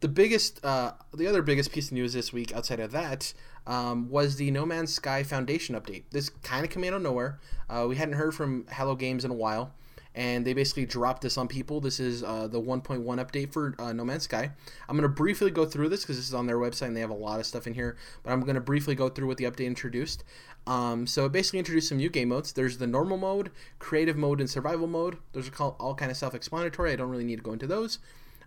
the 0.06 0.10
biggest, 0.10 0.63
uh, 0.63 0.91
the 1.15 1.26
other 1.26 1.41
biggest 1.41 1.72
piece 1.72 1.88
of 1.88 1.94
news 1.94 2.13
this 2.13 2.32
week, 2.32 2.54
outside 2.54 2.80
of 2.80 2.91
that, 2.91 3.34
um, 3.65 4.08
was 4.08 4.36
the 4.36 4.52
No 4.52 4.63
Man's 4.63 4.94
Sky 4.94 5.24
Foundation 5.24 5.74
update. 5.74 6.04
This 6.12 6.30
kind 6.30 6.63
of 6.63 6.70
came 6.70 6.84
out 6.84 6.94
of 6.94 7.02
nowhere. 7.02 7.39
Uh, 7.68 7.88
we 7.89 7.96
hadn't 7.96 8.13
heard 8.13 8.36
from 8.36 8.68
Hello 8.70 8.94
Games 8.94 9.26
in 9.26 9.32
a 9.32 9.34
while, 9.34 9.74
and 10.13 10.46
they 10.46 10.54
basically 10.54 10.86
dropped 10.86 11.24
this 11.24 11.39
on 11.39 11.48
people. 11.48 11.82
This 11.82 12.00
is 12.00 12.22
uh, 12.22 12.48
the 12.48 12.62
1.1 12.62 13.04
update 13.04 13.52
for 13.52 13.74
uh, 13.80 13.94
No 13.94 14.06
Man's 14.06 14.26
Sky. 14.26 14.52
I'm 14.88 14.96
going 14.96 15.10
to 15.10 15.10
briefly 15.10 15.50
go 15.50 15.65
through 15.65 15.89
this 15.89 16.02
because 16.02 16.18
this 16.18 16.28
is 16.28 16.36
on 16.36 16.46
their 16.46 16.60
website 16.60 16.86
and 16.86 16.96
they 16.96 17.02
have 17.02 17.10
a 17.10 17.15
lot 17.15 17.39
of 17.39 17.48
stuff 17.48 17.65
in 17.65 17.74
here, 17.74 17.98
but 18.22 18.32
I'm 18.32 18.41
going 18.41 18.54
to 18.54 18.62
briefly 18.62 18.94
go 18.94 19.10
through 19.10 19.26
what 19.26 19.38
the 19.38 19.46
update 19.46 19.65
introduced. 19.65 20.24
Um, 20.68 21.08
so 21.08 21.26
it 21.26 21.32
basically 21.32 21.58
introduced 21.58 21.89
some 21.89 21.98
new 21.98 22.10
game 22.10 22.30
modes. 22.30 22.54
There's 22.54 22.78
the 22.78 22.86
normal 22.86 23.18
mode, 23.18 23.50
creative 23.80 24.18
mode, 24.18 24.39
and 24.39 24.48
survival 24.48 24.86
mode. 24.86 25.18
Those 25.32 25.50
are 25.50 25.63
all 25.63 25.96
kind 25.96 26.12
of 26.12 26.18
self-explanatory. 26.18 26.91
I 26.91 26.96
don't 26.96 27.10
really 27.10 27.24
need 27.24 27.38
to 27.38 27.44
go 27.44 27.54
into 27.54 27.65
those. 27.65 27.98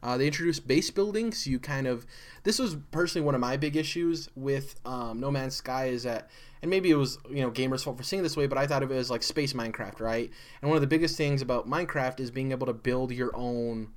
Uh, 0.02 0.16
they 0.16 0.26
introduced 0.26 0.66
base 0.66 0.90
building, 0.90 1.32
so 1.32 1.50
you 1.50 1.58
kind 1.58 1.86
of. 1.86 2.06
This 2.44 2.58
was 2.58 2.76
personally 2.90 3.24
one 3.24 3.34
of 3.34 3.40
my 3.40 3.56
big 3.56 3.76
issues 3.76 4.28
with 4.34 4.80
um, 4.84 5.20
No 5.20 5.30
Man's 5.30 5.56
Sky 5.56 5.86
is 5.86 6.04
that, 6.04 6.30
and 6.62 6.70
maybe 6.70 6.90
it 6.90 6.94
was 6.94 7.18
you 7.28 7.42
know 7.42 7.50
gamers' 7.50 7.84
fault 7.84 7.96
for 7.96 8.02
seeing 8.02 8.22
this 8.22 8.36
way, 8.36 8.46
but 8.46 8.58
I 8.58 8.66
thought 8.66 8.82
of 8.82 8.90
it 8.90 8.96
as 8.96 9.10
like 9.10 9.22
space 9.22 9.52
Minecraft, 9.52 10.00
right? 10.00 10.30
And 10.62 10.70
one 10.70 10.76
of 10.76 10.80
the 10.82 10.86
biggest 10.86 11.16
things 11.16 11.42
about 11.42 11.68
Minecraft 11.68 12.20
is 12.20 12.30
being 12.30 12.52
able 12.52 12.66
to 12.66 12.72
build 12.72 13.12
your 13.12 13.34
own 13.36 13.88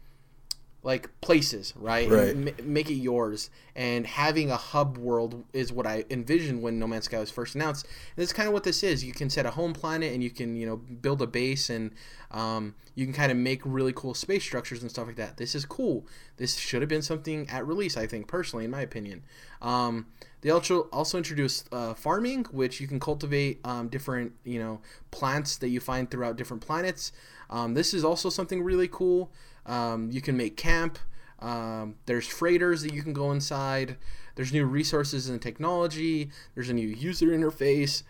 like 0.84 1.10
places, 1.22 1.74
right? 1.76 2.10
Right. 2.10 2.36
Ma- 2.36 2.52
make 2.64 2.90
it 2.90 2.96
yours. 2.96 3.50
And 3.76 4.08
having 4.08 4.50
a 4.50 4.58
hub 4.58 4.98
world 4.98 5.44
is 5.54 5.72
what 5.72 5.86
I 5.86 6.06
envisioned 6.10 6.62
when 6.62 6.80
No 6.80 6.88
Man's 6.88 7.06
Sky 7.06 7.20
was 7.20 7.30
first 7.30 7.56
announced. 7.56 7.86
And 7.86 8.22
that's 8.22 8.34
kind 8.34 8.48
of 8.48 8.54
what 8.54 8.64
this 8.64 8.82
is. 8.84 9.04
You 9.04 9.14
can 9.14 9.30
set 9.30 9.46
a 9.46 9.52
home 9.52 9.74
planet 9.74 10.12
and 10.14 10.24
you 10.24 10.32
can, 10.32 10.56
you 10.56 10.66
know, 10.66 10.78
build 10.78 11.22
a 11.22 11.28
base 11.28 11.70
and 11.70 11.92
um, 12.32 12.74
you 12.96 13.06
can 13.06 13.14
kind 13.14 13.32
of 13.32 13.38
make 13.38 13.62
really 13.64 13.94
cool 13.94 14.14
space 14.14 14.44
structures 14.44 14.82
and 14.82 14.90
stuff 14.90 15.06
like 15.08 15.18
that. 15.18 15.38
This 15.38 15.54
is 15.54 15.66
cool. 15.66 16.06
This 16.38 16.58
should 16.58 16.82
have 16.82 16.90
been 16.90 17.04
something 17.04 17.48
at 17.50 17.66
release, 17.68 17.96
I 17.96 18.08
think, 18.08 18.28
personally, 18.28 18.66
in 18.66 18.72
my 18.72 18.82
opinion. 18.82 19.24
Um, 19.62 20.08
They 20.42 20.50
also 20.50 20.90
also 20.92 21.18
introduced 21.18 21.72
uh, 21.72 21.94
farming, 21.94 22.46
which 22.52 22.82
you 22.82 22.88
can 22.88 23.00
cultivate 23.00 23.60
um, 23.64 23.90
different 23.90 24.34
you 24.44 24.58
know 24.58 24.82
plants 25.12 25.58
that 25.58 25.70
you 25.70 25.80
find 25.80 26.10
throughout 26.10 26.36
different 26.36 26.66
planets. 26.66 27.12
Um, 27.52 27.76
this 27.76 27.94
is 27.94 28.04
also 28.04 28.30
something 28.30 28.64
really 28.64 28.88
cool. 28.88 29.30
Um, 29.66 30.10
you 30.12 30.22
can 30.22 30.38
make 30.38 30.58
camp. 30.58 30.98
Um, 31.40 31.96
there's 32.06 32.28
freighters 32.28 32.84
that 32.84 32.94
you 32.94 33.02
can 33.02 33.14
go 33.14 33.32
inside. 33.32 33.98
There's 34.36 34.54
new 34.54 34.66
resources 34.66 35.28
and 35.30 35.42
technology. 35.42 36.30
There's 36.56 36.70
a 36.70 36.74
new 36.74 36.88
user 36.88 37.28
interface. 37.28 38.04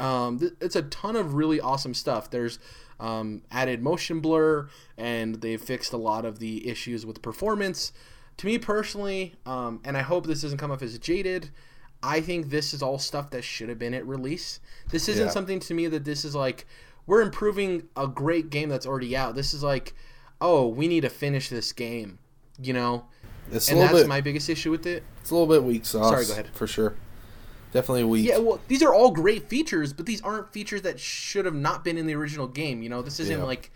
Um, 0.00 0.38
th- 0.38 0.52
it's 0.60 0.76
a 0.76 0.82
ton 0.82 1.16
of 1.16 1.34
really 1.34 1.60
awesome 1.60 1.94
stuff. 1.94 2.30
There's 2.30 2.58
um, 3.00 3.42
added 3.50 3.82
motion 3.82 4.20
blur, 4.20 4.68
and 4.96 5.36
they've 5.36 5.60
fixed 5.60 5.92
a 5.92 5.96
lot 5.96 6.24
of 6.24 6.38
the 6.38 6.68
issues 6.68 7.04
with 7.04 7.22
performance. 7.22 7.92
To 8.38 8.46
me 8.46 8.58
personally, 8.58 9.34
um, 9.46 9.80
and 9.84 9.96
I 9.96 10.02
hope 10.02 10.26
this 10.26 10.42
doesn't 10.42 10.58
come 10.58 10.70
off 10.70 10.82
as 10.82 10.98
jaded, 10.98 11.50
I 12.02 12.20
think 12.20 12.50
this 12.50 12.72
is 12.72 12.82
all 12.82 12.98
stuff 12.98 13.30
that 13.30 13.42
should 13.42 13.68
have 13.68 13.78
been 13.78 13.94
at 13.94 14.06
release. 14.06 14.60
This 14.90 15.08
isn't 15.08 15.26
Yeah. 15.26 15.32
something 15.32 15.58
to 15.60 15.74
me 15.74 15.88
that 15.88 16.04
this 16.04 16.24
is 16.24 16.34
like 16.34 16.64
we're 17.06 17.22
improving 17.22 17.88
a 17.96 18.06
great 18.06 18.50
game 18.50 18.68
that's 18.68 18.86
already 18.86 19.16
out. 19.16 19.34
This 19.34 19.54
is 19.54 19.62
like, 19.64 19.94
oh, 20.40 20.66
we 20.68 20.88
need 20.88 21.00
to 21.02 21.10
finish 21.10 21.48
this 21.48 21.72
game, 21.72 22.18
you 22.62 22.72
know. 22.72 23.04
It's 23.50 23.68
a 23.68 23.72
And 23.72 23.80
little 23.80 23.94
that's 23.96 24.04
bit. 24.04 24.08
my 24.08 24.20
biggest 24.20 24.48
issue 24.50 24.70
with 24.70 24.86
it. 24.86 25.02
It's 25.20 25.30
a 25.30 25.34
little 25.34 25.48
bit 25.48 25.64
weak 25.64 25.84
sauce. 25.86 26.10
Sorry, 26.10 26.26
go 26.26 26.32
ahead. 26.32 26.48
For 26.54 26.66
sure. 26.66 26.94
Definitely 27.72 28.04
weak. 28.04 28.26
Yeah, 28.28 28.38
well, 28.38 28.60
these 28.68 28.82
are 28.82 28.94
all 28.94 29.10
great 29.10 29.48
features, 29.48 29.92
but 29.92 30.06
these 30.06 30.22
aren't 30.22 30.52
features 30.52 30.82
that 30.82 30.98
should 31.00 31.44
have 31.44 31.54
not 31.54 31.84
been 31.84 31.98
in 31.98 32.06
the 32.06 32.14
original 32.14 32.46
game. 32.46 32.82
You 32.82 32.88
know, 32.88 33.02
this 33.02 33.20
isn't 33.20 33.38
Yeah. 33.38 33.44
like, 33.44 33.70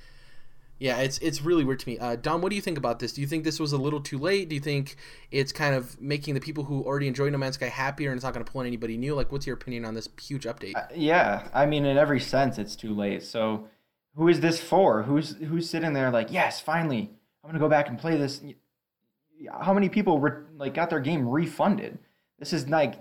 yeah, 0.79 0.99
it's 0.99 1.19
it's 1.19 1.43
really 1.43 1.63
weird 1.65 1.79
to 1.81 1.89
me. 1.89 1.99
Uh, 1.99 2.17
Dom, 2.17 2.41
what 2.43 2.51
do 2.51 2.57
you 2.57 2.63
think 2.63 2.77
about 2.79 2.99
this? 2.99 3.13
Do 3.13 3.21
you 3.21 3.27
think 3.27 3.45
this 3.45 3.61
was 3.61 3.73
a 3.73 3.79
little 3.79 4.01
too 4.01 4.19
late? 4.19 4.49
Do 4.49 4.55
you 4.55 4.61
think 4.61 4.97
it's 5.31 5.53
kind 5.53 5.75
of 5.75 6.01
making 6.01 6.35
the 6.35 6.41
people 6.41 6.65
who 6.65 6.83
already 6.83 7.07
enjoy 7.07 7.29
No 7.31 7.39
Man's 7.39 7.55
Sky 7.57 7.69
happier 7.69 8.11
and 8.11 8.17
it's 8.19 8.25
not 8.25 8.33
going 8.35 8.45
to 8.45 8.51
pull 8.51 8.63
in 8.63 8.67
anybody 8.67 8.97
new? 8.97 9.15
Like, 9.15 9.31
what's 9.31 9.47
your 9.47 9.55
opinion 9.55 9.85
on 9.85 9.95
this 9.95 10.09
huge 10.21 10.45
update? 10.45 10.75
Uh, 10.75 10.83
Yeah, 10.95 11.49
I 11.55 11.67
mean, 11.67 11.85
in 11.85 11.97
every 11.99 12.19
sense, 12.21 12.59
it's 12.59 12.75
too 12.75 12.95
late. 12.95 13.23
So, 13.23 13.69
who 14.17 14.29
is 14.29 14.41
this 14.41 14.61
for? 14.61 15.03
Who's 15.03 15.37
who's 15.37 15.69
sitting 15.71 15.93
there 15.93 16.11
like, 16.11 16.31
yes, 16.31 16.61
finally, 16.61 17.11
I'm 17.43 17.49
gonna 17.51 17.59
go 17.59 17.69
back 17.69 17.89
and 17.89 17.99
play 17.99 18.17
this. 18.17 18.41
How 19.61 19.73
many 19.75 19.89
people 19.89 20.21
re- 20.21 20.45
like 20.57 20.75
got 20.75 20.91
their 20.91 21.01
game 21.01 21.29
refunded? 21.29 21.99
This 22.39 22.53
is 22.53 22.69
like 22.69 22.95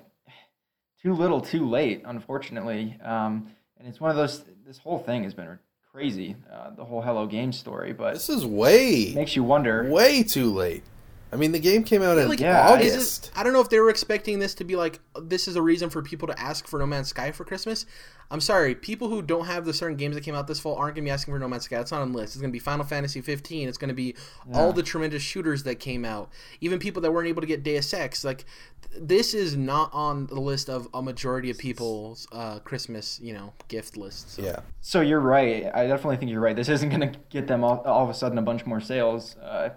too 1.02 1.14
little, 1.14 1.42
too 1.42 1.68
late, 1.70 2.02
unfortunately. 2.06 2.98
Um, 3.04 3.52
and 3.78 3.88
it's 3.88 4.00
one 4.00 4.12
of 4.12 4.18
those. 4.18 4.44
This 4.66 4.78
whole 4.78 5.00
thing 5.00 5.24
has 5.24 5.34
been 5.34 5.60
crazy. 5.92 6.36
Uh, 6.52 6.70
the 6.76 6.86
whole 6.86 7.02
Hello 7.02 7.26
Game 7.28 7.52
story, 7.52 7.92
but 7.94 8.14
This 8.14 8.30
is 8.30 8.46
way, 8.46 9.12
makes 9.14 9.36
you 9.36 9.44
wonder. 9.44 9.90
way 9.90 10.24
too 10.24 10.52
late. 10.54 10.84
I 11.34 11.38
mean, 11.38 11.54
the 11.54 11.60
game 11.60 11.84
came 11.84 12.02
out 12.02 12.18
in 12.18 12.28
Like, 12.28 12.40
Yeah, 12.42 12.76
is 12.80 12.94
August. 12.94 13.26
it- 13.28 13.32
I 13.40 13.44
don't 13.44 13.54
know 13.54 13.62
if 13.62 13.70
they 13.70 13.80
were 13.80 13.90
expecting 13.90 14.40
this 14.40 14.54
to 14.56 14.64
be 14.66 14.76
like 14.76 15.00
this 15.22 15.48
is 15.48 15.56
a 15.56 15.62
reason 15.62 15.90
for 15.90 16.02
people 16.02 16.28
to 16.28 16.38
ask 16.40 16.68
for 16.68 16.78
No 16.80 16.86
Man's 16.86 17.08
Sky 17.08 17.32
for 17.32 17.46
Christmas. 17.46 17.86
I'm 18.30 18.40
sorry, 18.42 18.76
people 18.76 19.10
who 19.10 19.22
don't 19.22 19.46
have 19.46 19.66
the 19.66 19.74
certain 19.74 19.98
games 19.98 20.16
that 20.16 20.24
came 20.24 20.36
out 20.36 20.48
this 20.48 20.60
fall 20.60 20.76
aren't 20.76 20.96
going 20.96 21.04
to 21.06 21.10
be 21.10 21.12
asking 21.12 21.34
for 21.34 21.40
No 21.40 21.48
Man's 21.50 21.66
Sky. 21.66 21.80
It's 21.80 21.92
not 21.92 22.02
on 22.02 22.12
the 22.14 22.18
list. 22.18 22.34
It's 22.36 22.42
going 22.42 22.52
to 22.52 22.54
be 22.54 22.60
Final 22.60 22.86
Fantasy 22.86 23.20
15. 23.22 23.68
It's 23.68 23.78
going 23.78 23.90
to 23.90 23.94
be 23.94 24.16
all 24.54 24.72
the 24.74 24.84
tremendous 24.84 25.22
shooters 25.22 25.64
that 25.64 25.76
came 25.76 26.06
out. 26.06 26.30
Even 26.62 26.80
people 26.80 27.02
that 27.02 27.12
weren't 27.12 27.28
able 27.28 27.42
to 27.42 27.48
get 27.48 27.64
Deus 27.64 27.94
Ex. 27.94 28.24
Like 28.24 28.46
th- 28.90 29.02
this 29.06 29.34
is 29.34 29.56
not 29.58 29.90
on 29.94 30.28
the 30.28 30.40
list 30.40 30.70
of 30.70 30.88
a 30.94 31.02
majority 31.02 31.50
of 31.50 31.58
people's 31.58 32.26
uh, 32.32 32.60
Christmas, 32.60 33.20
you 33.22 33.34
know, 33.34 33.54
gift 33.68 33.96
lists. 33.98 34.34
So. 34.36 34.42
yeah. 34.44 34.60
So 34.82 35.02
you're 35.02 35.20
right. 35.20 35.70
I 35.74 35.88
definitely 35.88 36.18
think 36.18 36.32
you're 36.32 36.42
right. 36.42 36.56
This 36.56 36.70
isn't 36.70 36.90
going 36.90 37.02
to 37.12 37.20
get 37.30 37.48
them 37.48 37.64
all, 37.66 37.80
all 37.86 38.04
of 38.04 38.10
a 38.10 38.14
sudden 38.14 38.38
a 38.38 38.42
bunch 38.42 38.66
more 38.66 38.80
sales. 38.82 39.36
Uh, 39.38 39.70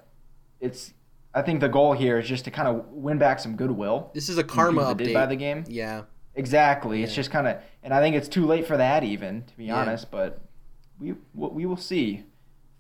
it's. 0.61 0.93
I 1.35 1.43
think 1.43 1.61
the 1.61 1.69
goal 1.69 1.93
here 1.95 2.19
is 2.19 2.29
just 2.29 2.45
to 2.45 2.51
kind 2.51 2.69
of 2.69 2.87
win 2.91 3.19
back 3.19 3.41
some 3.41 3.57
goodwill. 3.57 4.11
This 4.15 4.29
is 4.29 4.39
a 4.39 4.45
karma 4.45 4.83
update. 4.95 4.99
did 5.07 5.15
buy 5.15 5.27
the 5.27 5.37
game. 5.37 5.65
Yeah. 5.69 6.03
Exactly. 6.37 7.03
It's 7.03 7.15
just 7.15 7.31
kind 7.31 7.47
of, 7.47 7.57
and 7.83 7.93
I 7.95 8.01
think 8.01 8.17
it's 8.17 8.29
too 8.29 8.47
late 8.47 8.67
for 8.67 8.77
that 8.77 9.03
even, 9.05 9.43
to 9.45 9.57
be 9.57 9.67
Yeah. 9.67 9.77
honest. 9.81 10.11
But 10.11 10.41
we 11.01 11.15
we 11.35 11.67
will 11.67 11.77
see 11.77 12.25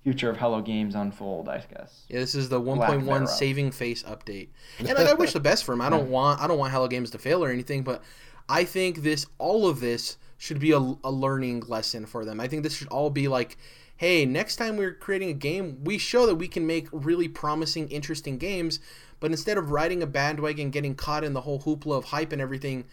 future 0.02 0.28
of 0.30 0.36
Hello 0.36 0.60
Games 0.60 0.94
unfold. 0.94 1.48
I 1.48 1.62
guess. 1.72 2.04
Yeah, 2.08 2.20
this 2.20 2.34
is 2.34 2.48
the 2.48 2.60
1.1 2.60 3.26
saving 3.28 3.70
face 3.72 4.02
update. 4.02 4.48
And 4.78 4.88
like 4.88 5.08
I 5.08 5.14
wish 5.14 5.32
the 5.32 5.40
best 5.40 5.64
for 5.64 5.72
him. 5.72 5.80
I 5.80 5.90
don't 5.90 6.10
want 6.10 6.40
I 6.40 6.46
don't 6.46 6.58
want 6.58 6.72
Hello 6.72 6.88
Games 6.88 7.10
to 7.12 7.18
fail 7.18 7.42
or 7.44 7.50
anything, 7.50 7.82
but 7.82 8.02
I 8.48 8.64
think 8.64 9.02
this 9.02 9.26
all 9.38 9.66
of 9.66 9.80
this 9.80 10.16
should 10.36 10.58
be 10.58 10.72
a, 10.72 10.78
a 10.78 11.10
learning 11.10 11.60
lesson 11.68 12.06
for 12.06 12.24
them. 12.24 12.40
I 12.40 12.48
think 12.48 12.62
this 12.64 12.76
should 12.76 12.88
all 12.88 13.08
be 13.08 13.28
like, 13.28 13.56
hey, 13.96 14.24
next 14.24 14.56
time 14.56 14.76
we're 14.76 14.94
creating 14.94 15.30
a 15.30 15.34
game, 15.34 15.82
we 15.84 15.98
show 15.98 16.26
that 16.26 16.34
we 16.34 16.48
can 16.48 16.66
make 16.66 16.88
really 16.92 17.28
promising, 17.28 17.88
interesting 17.88 18.38
games. 18.38 18.80
But 19.20 19.30
instead 19.30 19.56
of 19.56 19.70
riding 19.70 20.02
a 20.02 20.06
bandwagon, 20.06 20.70
getting 20.70 20.94
caught 20.94 21.24
in 21.24 21.32
the 21.32 21.40
whole 21.42 21.60
hoopla 21.60 21.96
of 21.96 22.04
hype 22.06 22.32
and 22.32 22.42
everything, 22.42 22.84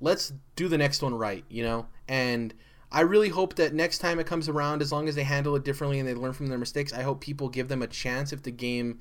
let's 0.00 0.32
do 0.54 0.68
the 0.68 0.78
next 0.78 1.02
one 1.02 1.14
right, 1.14 1.44
you 1.48 1.62
know? 1.62 1.86
And 2.08 2.54
I 2.92 3.00
really 3.00 3.28
hope 3.28 3.56
that 3.56 3.74
next 3.74 3.98
time 3.98 4.18
it 4.18 4.26
comes 4.26 4.48
around, 4.48 4.80
as 4.80 4.92
long 4.92 5.08
as 5.08 5.16
they 5.16 5.24
handle 5.24 5.56
it 5.56 5.64
differently 5.64 5.98
and 5.98 6.08
they 6.08 6.14
learn 6.14 6.32
from 6.32 6.46
their 6.46 6.58
mistakes, 6.58 6.92
I 6.92 7.02
hope 7.02 7.20
people 7.20 7.48
give 7.48 7.68
them 7.68 7.82
a 7.82 7.86
chance 7.86 8.32
if 8.32 8.42
the 8.42 8.52
game 8.52 9.00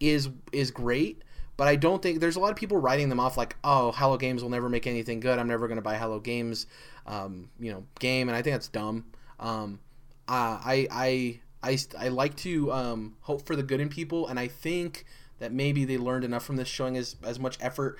is 0.00 0.30
is 0.52 0.70
great. 0.70 1.22
But 1.56 1.68
I 1.68 1.76
don't 1.76 2.00
think 2.00 2.20
there's 2.20 2.36
a 2.36 2.40
lot 2.40 2.52
of 2.52 2.56
people 2.56 2.78
writing 2.78 3.08
them 3.08 3.18
off 3.18 3.36
like, 3.36 3.56
oh, 3.64 3.90
Hello 3.92 4.16
Games 4.16 4.42
will 4.42 4.50
never 4.50 4.68
make 4.68 4.86
anything 4.86 5.18
good. 5.18 5.40
I'm 5.40 5.48
never 5.48 5.66
going 5.66 5.76
to 5.76 5.82
buy 5.82 5.96
Hello 5.96 6.20
Games, 6.20 6.66
um, 7.04 7.50
you 7.58 7.72
know, 7.72 7.84
game, 7.98 8.28
and 8.28 8.36
I 8.36 8.42
think 8.42 8.54
that's 8.54 8.68
dumb. 8.68 9.06
Um, 9.40 9.80
uh, 10.28 10.60
I 10.64 10.88
I 10.90 11.40
I 11.62 11.78
I 11.98 12.08
like 12.08 12.36
to 12.38 12.72
um, 12.72 13.16
hope 13.22 13.46
for 13.46 13.56
the 13.56 13.62
good 13.62 13.80
in 13.80 13.88
people, 13.88 14.28
and 14.28 14.38
I 14.38 14.48
think 14.48 15.04
that 15.38 15.52
maybe 15.52 15.84
they 15.84 15.98
learned 15.98 16.24
enough 16.24 16.44
from 16.44 16.56
this, 16.56 16.68
showing 16.68 16.96
as 16.96 17.16
as 17.22 17.38
much 17.38 17.58
effort. 17.60 17.98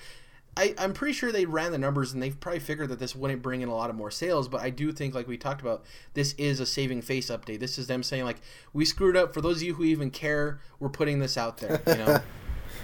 I, 0.57 0.75
I'm 0.77 0.93
pretty 0.93 1.13
sure 1.13 1.31
they 1.31 1.45
ran 1.45 1.71
the 1.71 1.79
numbers 1.79 2.13
and 2.13 2.21
they've 2.21 2.39
probably 2.39 2.59
figured 2.59 2.89
that 2.89 2.99
this 2.99 3.15
wouldn't 3.15 3.43
bring 3.43 3.61
in 3.61 3.69
a 3.69 3.75
lot 3.77 3.91
of 3.91 3.97
more 3.97 4.11
sales, 4.11 4.49
but 4.49 4.61
I 4.61 4.71
do 4.71 4.91
think, 4.91 5.15
like 5.15 5.29
we 5.29 5.37
talked 5.37 5.61
about, 5.61 5.85
this 6.15 6.33
is 6.33 6.59
a 6.59 6.67
saving 6.67 7.03
face 7.03 7.31
update. 7.31 7.61
This 7.61 7.79
is 7.79 7.87
them 7.87 8.03
saying, 8.03 8.25
like, 8.25 8.41
we 8.73 8.85
screwed 8.85 9.17
up. 9.17 9.33
For 9.33 9.41
those 9.41 9.59
of 9.59 9.63
you 9.63 9.75
who 9.75 9.85
even 9.85 10.11
care, 10.11 10.61
we're 10.81 10.89
putting 10.89 11.21
this 11.21 11.37
out 11.37 11.59
there, 11.59 11.81
you 11.87 11.95
know? 11.95 12.19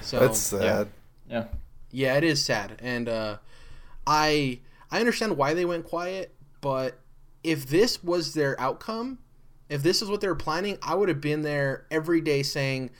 So 0.02 0.20
That's 0.20 0.38
sad. 0.38 0.88
Yeah. 1.28 1.46
yeah, 1.90 2.16
it 2.16 2.24
is 2.24 2.44
sad, 2.44 2.78
and 2.80 3.08
uh, 3.08 3.38
I 4.06 4.60
I 4.90 5.00
understand 5.00 5.36
why 5.38 5.54
they 5.54 5.64
went 5.64 5.86
quiet, 5.86 6.34
but 6.60 6.98
if 7.42 7.66
this 7.66 8.04
was 8.04 8.34
their 8.34 8.60
outcome, 8.60 9.18
if 9.68 9.82
this 9.82 10.02
is 10.02 10.08
what 10.10 10.20
they 10.20 10.28
were 10.28 10.34
planning, 10.34 10.78
I 10.82 10.94
would 10.94 11.08
have 11.08 11.20
been 11.20 11.42
there 11.42 11.86
every 11.90 12.20
day 12.20 12.42
saying, 12.42 12.90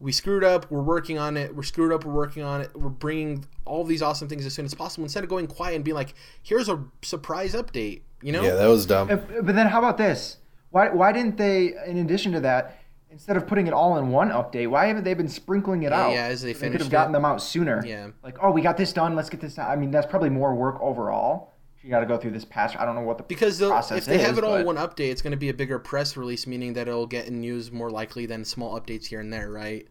"We 0.00 0.12
screwed 0.12 0.44
up. 0.44 0.70
We're 0.70 0.82
working 0.82 1.18
on 1.18 1.36
it. 1.36 1.54
We're 1.54 1.62
screwed 1.62 1.92
up. 1.92 2.04
We're 2.04 2.12
working 2.14 2.42
on 2.42 2.60
it. 2.62 2.70
We're 2.74 2.88
bringing 2.88 3.44
all 3.64 3.84
these 3.84 4.02
awesome 4.02 4.28
things 4.28 4.46
as 4.46 4.54
soon 4.54 4.64
as 4.64 4.74
possible." 4.74 5.04
Instead 5.04 5.24
of 5.24 5.30
going 5.30 5.46
quiet 5.46 5.74
and 5.76 5.84
being 5.84 5.94
like, 5.96 6.14
"Here's 6.42 6.68
a 6.68 6.82
surprise 7.02 7.54
update," 7.54 8.02
you 8.22 8.32
know? 8.32 8.42
Yeah, 8.42 8.54
that 8.54 8.66
was 8.68 8.86
dumb. 8.86 9.10
If- 9.10 9.44
But 9.44 9.54
then 9.54 9.66
how 9.68 9.78
about 9.78 9.98
this? 9.98 10.38
Why 10.70 10.88
why 10.90 11.12
didn't 11.12 11.36
they, 11.36 11.74
in 11.86 11.98
addition 11.98 12.32
to 12.32 12.40
that, 12.40 12.78
instead 13.10 13.36
of 13.38 13.46
putting 13.46 13.66
it 13.66 13.72
all 13.72 13.96
in 13.98 14.10
one 14.10 14.28
update, 14.30 14.68
why 14.68 14.86
haven't 14.86 15.04
they 15.04 15.14
been 15.14 15.28
sprinkling 15.28 15.82
it 15.82 15.90
Yeah, 15.92 16.00
out? 16.04 16.12
yeah, 16.12 16.24
as 16.26 16.42
they 16.42 16.52
could 16.52 16.74
have 16.74 16.90
gotten 16.90 17.10
it. 17.14 17.18
them 17.18 17.24
out 17.24 17.40
sooner. 17.42 17.82
Yeah. 17.86 18.08
Like, 18.22 18.36
oh, 18.42 18.50
we 18.50 18.60
got 18.60 18.76
this 18.76 18.92
done. 18.92 19.14
Let's 19.16 19.30
get 19.30 19.40
this 19.40 19.54
done. 19.54 19.66
I 19.70 19.76
mean, 19.76 19.90
that's 19.90 20.06
probably 20.06 20.28
more 20.30 20.54
work 20.54 20.78
overall. 20.82 21.54
You 21.82 21.90
got 21.90 22.00
to 22.00 22.06
go 22.06 22.16
through 22.18 22.32
this 22.32 22.44
patch. 22.44 22.76
I 22.76 22.84
don't 22.84 22.94
know 22.96 23.02
what 23.02 23.18
the 23.18 23.24
Because 23.24 23.58
process 23.60 23.98
if 23.98 24.04
they 24.06 24.18
have 24.18 24.36
it 24.36 24.44
all 24.44 24.54
in 24.56 24.64
but- 24.64 24.74
one 24.74 24.88
update, 24.88 25.10
it's 25.10 25.22
going 25.22 25.30
to 25.30 25.36
be 25.36 25.48
a 25.48 25.54
bigger 25.54 25.78
press 25.78 26.16
release, 26.16 26.46
meaning 26.46 26.72
that 26.74 26.88
it'll 26.88 27.06
get 27.06 27.26
in 27.26 27.40
news 27.40 27.70
more 27.70 27.90
likely 27.90 28.26
than 28.26 28.44
small 28.44 28.78
updates 28.78 29.06
here 29.06 29.20
and 29.20 29.32
there, 29.32 29.50
right? 29.50 29.86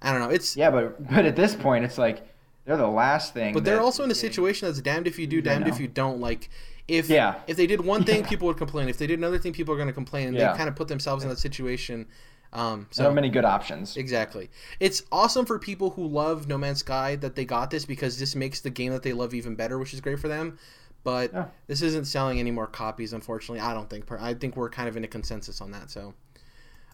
I 0.00 0.10
don't 0.10 0.20
know. 0.20 0.30
It's 0.30 0.56
Yeah, 0.56 0.70
but 0.70 1.08
but 1.08 1.24
at 1.24 1.36
this 1.36 1.54
point, 1.54 1.84
it's 1.84 1.98
like 1.98 2.26
they're 2.64 2.76
the 2.76 2.86
last 2.88 3.32
thing. 3.34 3.54
But 3.54 3.64
they're 3.64 3.80
also 3.80 4.02
in 4.04 4.10
a 4.10 4.14
situation 4.14 4.66
that's 4.68 4.80
damned 4.80 5.06
if 5.06 5.18
you 5.18 5.26
do, 5.26 5.40
damned 5.40 5.68
if 5.68 5.74
know. 5.74 5.80
you 5.82 5.88
don't. 5.88 6.20
Like, 6.20 6.50
if 6.88 7.08
Yeah. 7.08 7.36
if 7.46 7.56
they 7.56 7.68
did 7.68 7.80
one 7.84 8.02
thing, 8.04 8.22
Yeah. 8.22 8.28
people 8.28 8.48
would 8.48 8.56
complain. 8.56 8.88
If 8.88 8.98
they 8.98 9.06
did 9.06 9.18
another 9.20 9.38
thing, 9.38 9.52
people 9.52 9.72
are 9.74 9.76
going 9.76 9.88
to 9.88 9.94
complain. 9.94 10.28
And 10.28 10.36
Yeah. 10.36 10.50
they 10.52 10.56
kind 10.58 10.68
of 10.68 10.74
put 10.74 10.88
themselves 10.88 11.22
in 11.22 11.30
that 11.30 11.38
situation. 11.38 12.06
Um, 12.52 12.86
so 12.90 13.10
many 13.12 13.30
good 13.30 13.44
options. 13.46 13.96
exactly, 13.96 14.50
it's 14.78 15.02
awesome 15.10 15.46
for 15.46 15.58
people 15.58 15.90
who 15.90 16.06
love 16.06 16.48
No 16.48 16.58
Man's 16.58 16.80
Sky 16.80 17.16
that 17.16 17.34
they 17.34 17.44
got 17.46 17.70
this 17.70 17.86
because 17.86 18.18
this 18.18 18.34
makes 18.36 18.60
the 18.60 18.68
game 18.70 18.92
that 18.92 19.02
they 19.02 19.14
love 19.14 19.32
even 19.32 19.54
better, 19.54 19.78
which 19.78 19.94
is 19.94 20.00
great 20.02 20.18
for 20.18 20.28
them. 20.28 20.58
But 21.04 21.32
Yeah. 21.32 21.46
this 21.66 21.80
isn't 21.82 22.04
selling 22.06 22.38
any 22.38 22.50
more 22.50 22.66
copies, 22.66 23.12
unfortunately. 23.12 23.60
I 23.60 23.72
don't 23.74 23.88
think. 23.88 24.04
I 24.12 24.34
think 24.34 24.56
we're 24.56 24.70
kind 24.70 24.88
of 24.88 24.96
in 24.96 25.04
a 25.04 25.08
consensus 25.08 25.60
on 25.60 25.70
that. 25.72 25.90
So. 25.90 26.14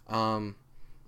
Um, 0.08 0.54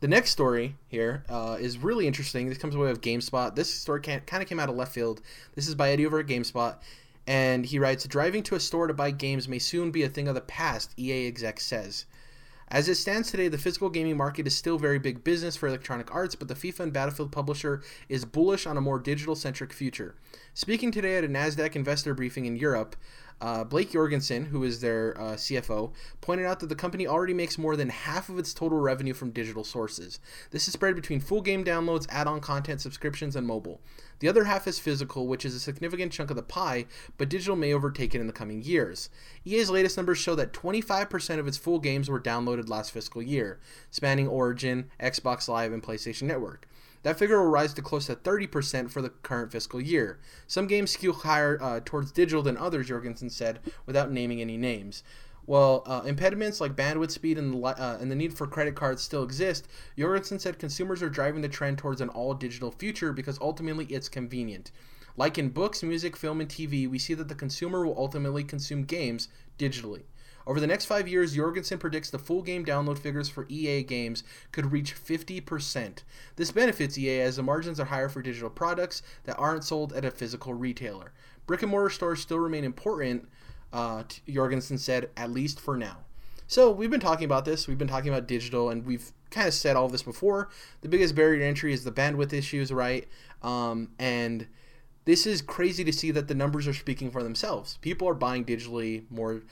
the 0.01 0.09
next 0.09 0.31
story 0.31 0.77
here 0.89 1.25
uh, 1.29 1.57
is 1.61 1.79
really 1.79 2.07
interesting. 2.07 2.49
This 2.49 2.59
comes 2.59 2.75
away 2.75 2.91
of 2.91 3.01
GameSpot. 3.01 3.55
This 3.55 3.73
story 3.73 4.01
kind 4.01 4.23
of 4.43 4.47
came 4.49 4.59
out 4.59 4.69
of 4.69 4.75
left 4.77 4.93
field. 4.93 5.21
This 5.55 5.69
is 5.69 5.75
by 5.75 5.91
Eddie 5.91 6.07
over 6.07 6.19
at 6.19 6.27
GameSpot. 6.27 6.77
And 7.27 7.67
he 7.67 7.79
writes 7.79 8.05
Driving 8.07 8.43
to 8.45 8.55
a 8.55 8.61
store 8.61 8.87
to 8.87 8.95
buy 8.95 9.11
games 9.11 9.47
may 9.47 9.59
soon 9.59 9.91
be 9.91 10.03
a 10.03 10.09
thing 10.09 10.27
of 10.27 10.35
the 10.35 10.41
past, 10.41 10.93
EA 10.99 11.27
exec 11.27 11.61
says. 11.61 12.07
As 12.73 12.89
it 12.89 12.95
stands 12.95 13.29
today, 13.29 13.49
the 13.49 13.59
physical 13.59 13.91
gaming 13.91 14.17
market 14.17 14.47
is 14.47 14.57
still 14.57 14.79
very 14.79 15.01
big 15.01 15.25
business 15.25 15.57
for 15.57 15.67
Electronic 15.67 16.15
Arts, 16.15 16.37
but 16.37 16.47
the 16.47 16.55
FIFA 16.55 16.81
and 16.81 16.93
Battlefield 16.93 17.33
publisher 17.33 17.83
is 18.09 18.25
bullish 18.25 18.65
on 18.65 18.77
a 18.77 18.81
more 18.81 19.01
digital 19.01 19.35
centric 19.35 19.73
future. 19.73 20.15
Speaking 20.55 20.93
today 20.93 21.17
at 21.17 21.25
a 21.25 21.29
NASDAQ 21.29 21.75
investor 21.75 22.15
briefing 22.15 22.47
in 22.47 22.55
Europe, 22.55 22.95
Uh, 23.41 23.65
Blake 23.65 23.91
Jorgensen, 23.93 24.47
who 24.47 24.65
is 24.65 24.81
their 24.81 25.19
uh, 25.19 25.33
CFO, 25.33 25.93
pointed 26.21 26.47
out 26.47 26.61
that 26.61 26.69
the 26.69 26.75
company 26.75 27.07
already 27.07 27.35
makes 27.35 27.57
more 27.57 27.77
than 27.77 27.89
half 27.89 28.29
of 28.29 28.39
its 28.39 28.53
total 28.53 28.79
revenue 28.79 29.15
from 29.15 29.31
digital 29.31 29.65
sources. 29.65 30.21
This 30.51 30.67
is 30.67 30.75
spread 30.75 30.95
between 30.95 31.21
full 31.21 31.41
game 31.41 31.65
downloads, 31.65 32.07
add 32.11 32.27
on 32.27 32.41
content, 32.41 32.81
subscriptions, 32.81 33.37
and 33.37 33.47
mobile. 33.47 33.81
The 34.21 34.29
other 34.29 34.45
half 34.45 34.67
is 34.67 34.79
physical, 34.79 35.27
which 35.27 35.47
is 35.47 35.55
a 35.55 35.61
significant 35.61 36.13
chunk 36.13 36.29
of 36.29 36.37
the 36.37 36.43
pie, 36.43 36.85
but 37.17 37.31
digital 37.31 37.57
may 37.57 37.73
overtake 37.73 38.15
it 38.15 38.21
in 38.21 38.27
the 38.27 38.33
coming 38.35 38.63
years. 38.63 39.09
EA's 39.47 39.71
latest 39.71 39.97
numbers 39.97 40.19
show 40.19 40.35
that 40.35 40.53
25% 40.53 41.39
of 41.39 41.49
its 41.49 41.57
full 41.57 41.79
games 41.79 42.11
were 42.11 42.21
downloaded 42.21 42.69
last 42.69 42.93
fiscal 42.93 43.23
year, 43.23 43.59
spanning 43.91 44.29
Origin, 44.29 44.91
Xbox 45.01 45.49
Live, 45.49 45.73
and 45.73 45.83
PlayStation 45.83 46.23
Network. 46.25 46.69
That 47.03 47.19
figure 47.19 47.41
will 47.41 47.51
rise 47.51 47.73
to 47.75 47.83
close 47.83 48.07
to 48.07 48.17
30% 48.17 48.91
for 48.91 49.01
the 49.01 49.09
current 49.09 49.53
fiscal 49.53 49.81
year. 49.81 50.21
Some 50.47 50.67
games 50.67 50.91
skew 50.91 51.13
higher 51.13 51.59
uh, 51.61 51.81
towards 51.85 52.13
digital 52.13 52.43
than 52.43 52.57
others, 52.57 52.89
Jorgensen 52.89 53.31
said, 53.31 53.61
without 53.87 54.13
naming 54.13 54.41
any 54.41 54.57
names. 54.57 55.03
While 55.47 55.83
uh, 55.87 56.03
impediments 56.05 56.61
like 56.61 56.77
bandwidth 56.77 57.11
speed 57.11 57.39
and 57.39 57.65
uh, 57.65 57.99
and 58.01 58.11
the 58.11 58.15
need 58.15 58.35
for 58.35 58.47
credit 58.47 58.77
cards 58.77 59.03
still 59.03 59.23
exist, 59.23 59.67
Jorgensen 59.99 60.39
said 60.39 60.59
consumers 60.59 61.03
are 61.03 61.09
driving 61.09 61.41
the 61.41 61.49
trend 61.49 61.79
towards 61.79 62.01
an 62.01 62.11
all 62.11 62.35
digital 62.35 62.71
future 62.71 63.13
because 63.13 63.39
ultimately 63.41 63.87
it's 63.87 64.09
convenient. 64.09 64.71
Like 65.17 65.39
in 65.39 65.49
books, 65.49 65.83
music, 65.83 66.17
film, 66.17 66.41
and 66.41 66.49
TV, 66.49 66.89
we 66.89 66.99
see 66.99 67.15
that 67.15 67.29
the 67.29 67.35
consumer 67.35 67.85
will 67.85 67.99
ultimately 67.99 68.45
consume 68.45 68.85
games 68.85 69.29
digitally. 69.59 70.03
Over 70.51 70.59
the 70.59 70.67
next 70.67 70.87
five 70.87 71.07
years, 71.07 71.37
Jorgensen 71.37 71.79
predicts 71.79 72.11
the 72.11 72.19
full 72.19 72.43
game 72.43 72.65
download 72.65 72.99
figures 72.99 73.29
for 73.29 73.47
EA 73.49 73.85
games 73.85 74.25
could 74.51 74.73
reach 74.73 74.97
50%. 74.97 75.99
This 76.35 76.51
benefits 76.51 76.99
EA 76.99 77.21
as 77.21 77.37
the 77.37 77.45
margins 77.45 77.79
are 77.79 77.85
higher 77.85 78.09
for 78.09 78.21
digital 78.21 78.51
products 78.51 79.01
that 79.27 79.39
aren't 79.39 79.63
sold 79.63 79.93
at 79.93 80.05
a 80.05 80.11
physical 80.11 80.53
retailer. 80.53 81.13
Brick 81.47 81.63
and 81.63 81.71
mortar 81.71 81.89
stores 81.89 82.19
still 82.19 82.41
remain 82.41 82.65
important, 82.65 83.29
uh, 83.73 84.03
Jorgensen 84.29 84.77
said, 84.77 85.11
at 85.17 85.31
least 85.31 85.61
for 85.61 85.77
now. 85.77 85.99
So 86.49 86.73
we've 86.73 86.91
been 86.91 86.99
talking 86.99 87.27
about 87.27 87.45
this. 87.45 87.69
We've 87.69 87.79
been 87.79 87.87
talking 87.87 88.09
about 88.09 88.27
digital, 88.27 88.71
and 88.71 88.85
we've 88.85 89.13
kind 89.31 89.47
of 89.47 89.55
said 89.55 89.77
all 89.77 89.87
of 89.87 89.93
this 89.93 90.03
before. 90.03 90.49
The 90.81 90.89
biggest 90.89 91.15
barrier 91.15 91.39
to 91.39 91.47
entry 91.47 91.73
is 91.73 91.85
the 91.85 91.93
bandwidth 91.93 92.33
issues, 92.33 92.73
right? 92.73 93.07
Um, 93.41 93.91
and 94.01 94.49
this 95.05 95.27
is 95.27 95.43
crazy 95.43 95.83
to 95.85 95.93
see 95.93 96.11
that 96.11 96.29
the 96.29 96.35
numbers 96.35 96.69
are 96.69 96.75
speaking 96.75 97.11
for 97.11 97.23
themselves. 97.23 97.79
People 97.81 98.09
are 98.09 98.15
buying 98.15 98.45
digitally 98.45 99.05
more 99.11 99.43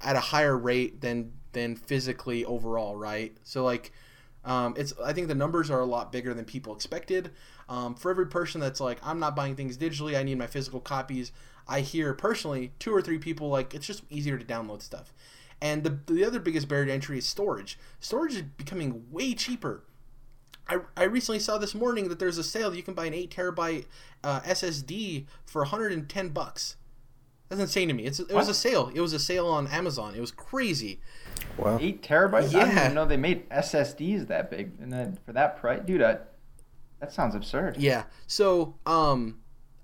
at 0.00 0.16
a 0.16 0.20
higher 0.20 0.56
rate 0.56 1.00
than 1.00 1.32
than 1.52 1.76
physically 1.76 2.44
overall, 2.44 2.96
right? 2.96 3.36
So 3.42 3.64
like, 3.64 3.92
um, 4.44 4.74
it's 4.76 4.92
I 5.04 5.12
think 5.12 5.28
the 5.28 5.34
numbers 5.34 5.70
are 5.70 5.80
a 5.80 5.86
lot 5.86 6.12
bigger 6.12 6.34
than 6.34 6.44
people 6.44 6.74
expected. 6.74 7.30
Um, 7.68 7.94
for 7.94 8.10
every 8.10 8.26
person 8.26 8.60
that's 8.60 8.80
like, 8.80 8.98
I'm 9.02 9.18
not 9.18 9.36
buying 9.36 9.54
things 9.56 9.76
digitally, 9.76 10.16
I 10.16 10.22
need 10.22 10.38
my 10.38 10.46
physical 10.46 10.80
copies. 10.80 11.32
I 11.66 11.80
hear 11.80 12.14
personally 12.14 12.72
two 12.78 12.94
or 12.94 13.02
three 13.02 13.18
people 13.18 13.48
like 13.50 13.74
it's 13.74 13.86
just 13.86 14.02
easier 14.10 14.38
to 14.38 14.44
download 14.44 14.82
stuff. 14.82 15.12
And 15.60 15.82
the, 15.82 15.98
the 16.12 16.24
other 16.24 16.38
biggest 16.38 16.68
barrier 16.68 16.86
to 16.86 16.92
entry 16.92 17.18
is 17.18 17.26
storage. 17.26 17.78
Storage 18.00 18.34
is 18.34 18.42
becoming 18.42 19.06
way 19.10 19.34
cheaper. 19.34 19.82
I, 20.68 20.78
I 20.96 21.04
recently 21.04 21.40
saw 21.40 21.58
this 21.58 21.74
morning 21.74 22.08
that 22.08 22.18
there's 22.18 22.38
a 22.38 22.44
sale. 22.44 22.74
You 22.74 22.82
can 22.82 22.94
buy 22.94 23.06
an 23.06 23.14
8 23.14 23.30
terabyte 23.34 23.86
uh, 24.22 24.40
SSD 24.40 25.26
for 25.44 25.62
110 25.62 26.28
bucks. 26.28 26.76
That's 27.48 27.60
insane 27.60 27.88
to 27.88 27.94
me. 27.94 28.04
It's, 28.04 28.20
it 28.20 28.32
was 28.32 28.48
a 28.48 28.54
sale. 28.54 28.90
It 28.94 29.00
was 29.00 29.12
a 29.12 29.18
sale 29.18 29.46
on 29.46 29.66
Amazon. 29.68 30.14
It 30.14 30.20
was 30.20 30.30
crazy. 30.30 31.00
Wow. 31.56 31.78
Eight 31.80 32.02
terabytes? 32.02 32.48
I 32.48 32.48
didn't 32.48 32.76
Yeah. 32.76 32.80
even 32.84 32.94
know 32.94 33.04
they 33.06 33.16
made 33.16 33.48
SSDs 33.48 34.26
that 34.28 34.50
big. 34.50 34.72
And 34.80 34.92
then 34.92 35.18
for 35.24 35.32
that 35.32 35.58
price, 35.58 35.80
dude, 35.84 36.02
I, 36.02 36.18
that 37.00 37.12
sounds 37.12 37.34
absurd. 37.34 37.76
Yeah. 37.78 38.04
So, 38.26 38.74
um, 38.84 39.38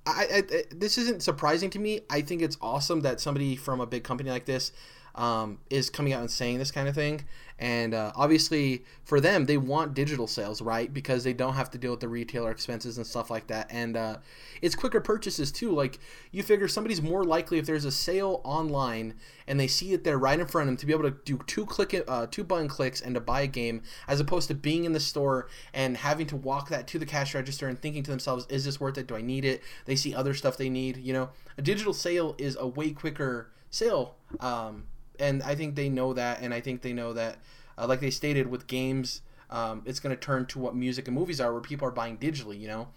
I, 0.07 0.27
I, 0.31 0.43
I 0.57 0.63
this 0.71 0.99
isn't 0.99 1.23
surprising 1.23 1.71
to 1.71 1.79
me. 1.79 2.01
I 2.11 2.21
think 2.21 2.43
it's 2.43 2.59
awesome 2.61 3.01
that 3.01 3.21
somebody 3.21 3.57
from 3.57 3.81
a 3.81 3.87
big 3.87 4.05
company 4.05 4.29
like 4.31 4.45
this 4.45 4.71
um, 5.15 5.59
is 5.71 5.89
coming 5.89 6.13
out 6.13 6.21
and 6.21 6.31
saying 6.31 6.59
this 6.59 6.71
kind 6.71 6.89
of 6.89 6.95
thing. 6.95 7.25
And 7.59 7.95
uh, 7.95 8.13
obviously, 8.17 8.85
for 9.05 9.21
them, 9.21 9.47
they 9.47 9.57
want 9.57 9.95
digital 9.95 10.27
sales, 10.27 10.61
right? 10.61 10.93
Because 10.93 11.23
they 11.23 11.33
don't 11.33 11.55
have 11.55 11.71
to 11.71 11.79
deal 11.79 11.93
with 11.93 12.01
the 12.01 12.09
retailer 12.09 12.51
expenses 12.51 12.97
and 12.99 13.07
stuff 13.07 13.31
like 13.31 13.47
that. 13.47 13.69
And 13.71 13.97
uh, 13.97 14.17
it's 14.61 14.75
quicker 14.75 15.01
purchases 15.01 15.53
too. 15.53 15.71
Like 15.71 16.01
you 16.33 16.43
figure 16.43 16.67
somebody's 16.67 17.01
more 17.01 17.23
likely 17.23 17.59
if 17.59 17.67
there's 17.67 17.85
a 17.85 17.93
sale 17.93 18.41
online 18.45 19.15
and 19.47 19.61
they 19.61 19.69
see 19.69 19.93
it 19.93 20.03
there 20.03 20.19
right 20.19 20.39
in 20.39 20.47
front 20.47 20.65
of 20.65 20.69
them 20.69 20.77
to 20.79 20.87
be 20.87 20.93
able 20.93 21.05
to 21.05 21.17
do 21.25 21.39
two 21.47 21.65
click, 21.65 22.05
uh, 22.09 22.27
two 22.29 22.43
button 22.43 22.67
clicks 22.67 23.01
and 23.01 23.15
to 23.15 23.21
buy 23.21 23.43
a 23.43 23.47
game, 23.47 23.83
as 24.09 24.19
opposed 24.19 24.49
to 24.49 24.55
being 24.55 24.85
in 24.85 24.93
the 24.93 25.01
store 25.01 25.49
and 25.73 25.97
having 25.97 26.27
to 26.27 26.37
walk 26.37 26.71
that 26.71 26.89
to 26.89 26.99
the 26.99 27.07
cash 27.07 27.35
register 27.35 27.69
and 27.69 27.81
thinking 27.81 28.03
to 28.03 28.11
themselves, 28.11 28.47
"Is 28.49 28.65
this 28.65 28.81
worth 28.81 28.99
it? 28.99 29.07
Do 29.07 29.15
I 29.15 29.23
need 29.23 29.45
it?" 29.45 29.63
They 29.85 29.97
see 29.97 30.13
other 30.15 30.35
stuff 30.35 30.57
they 30.57 30.71
need. 30.71 30.97
You 30.97 31.13
know, 31.13 31.31
a 31.57 31.63
digital 31.63 31.93
sale 31.93 32.35
is 32.37 32.57
a 32.59 32.67
way 32.67 32.91
quicker 32.91 33.53
sale. 33.71 34.17
Um, 34.41 34.85
and 35.19 35.43
I 35.43 35.55
think 35.55 35.75
they 35.75 35.89
know 35.89 36.13
that, 36.15 36.41
and 36.43 36.53
I 36.55 36.61
think 36.61 36.83
they 36.83 36.93
know 36.93 37.13
that, 37.13 37.39
uh, 37.79 37.87
like 37.87 38.01
they 38.01 38.11
stated 38.11 38.47
with 38.49 38.67
games, 38.67 39.23
um, 39.51 39.83
it's 39.85 40.01
going 40.01 40.15
to 40.15 40.21
turn 40.21 40.47
to 40.47 40.59
what 40.59 40.75
music 40.75 41.07
and 41.09 41.17
movies 41.17 41.41
are, 41.41 41.53
where 41.53 41.61
people 41.61 41.87
are 41.89 41.93
buying 41.93 42.17
digitally. 42.19 42.59
You 42.59 42.69
know, 42.69 42.89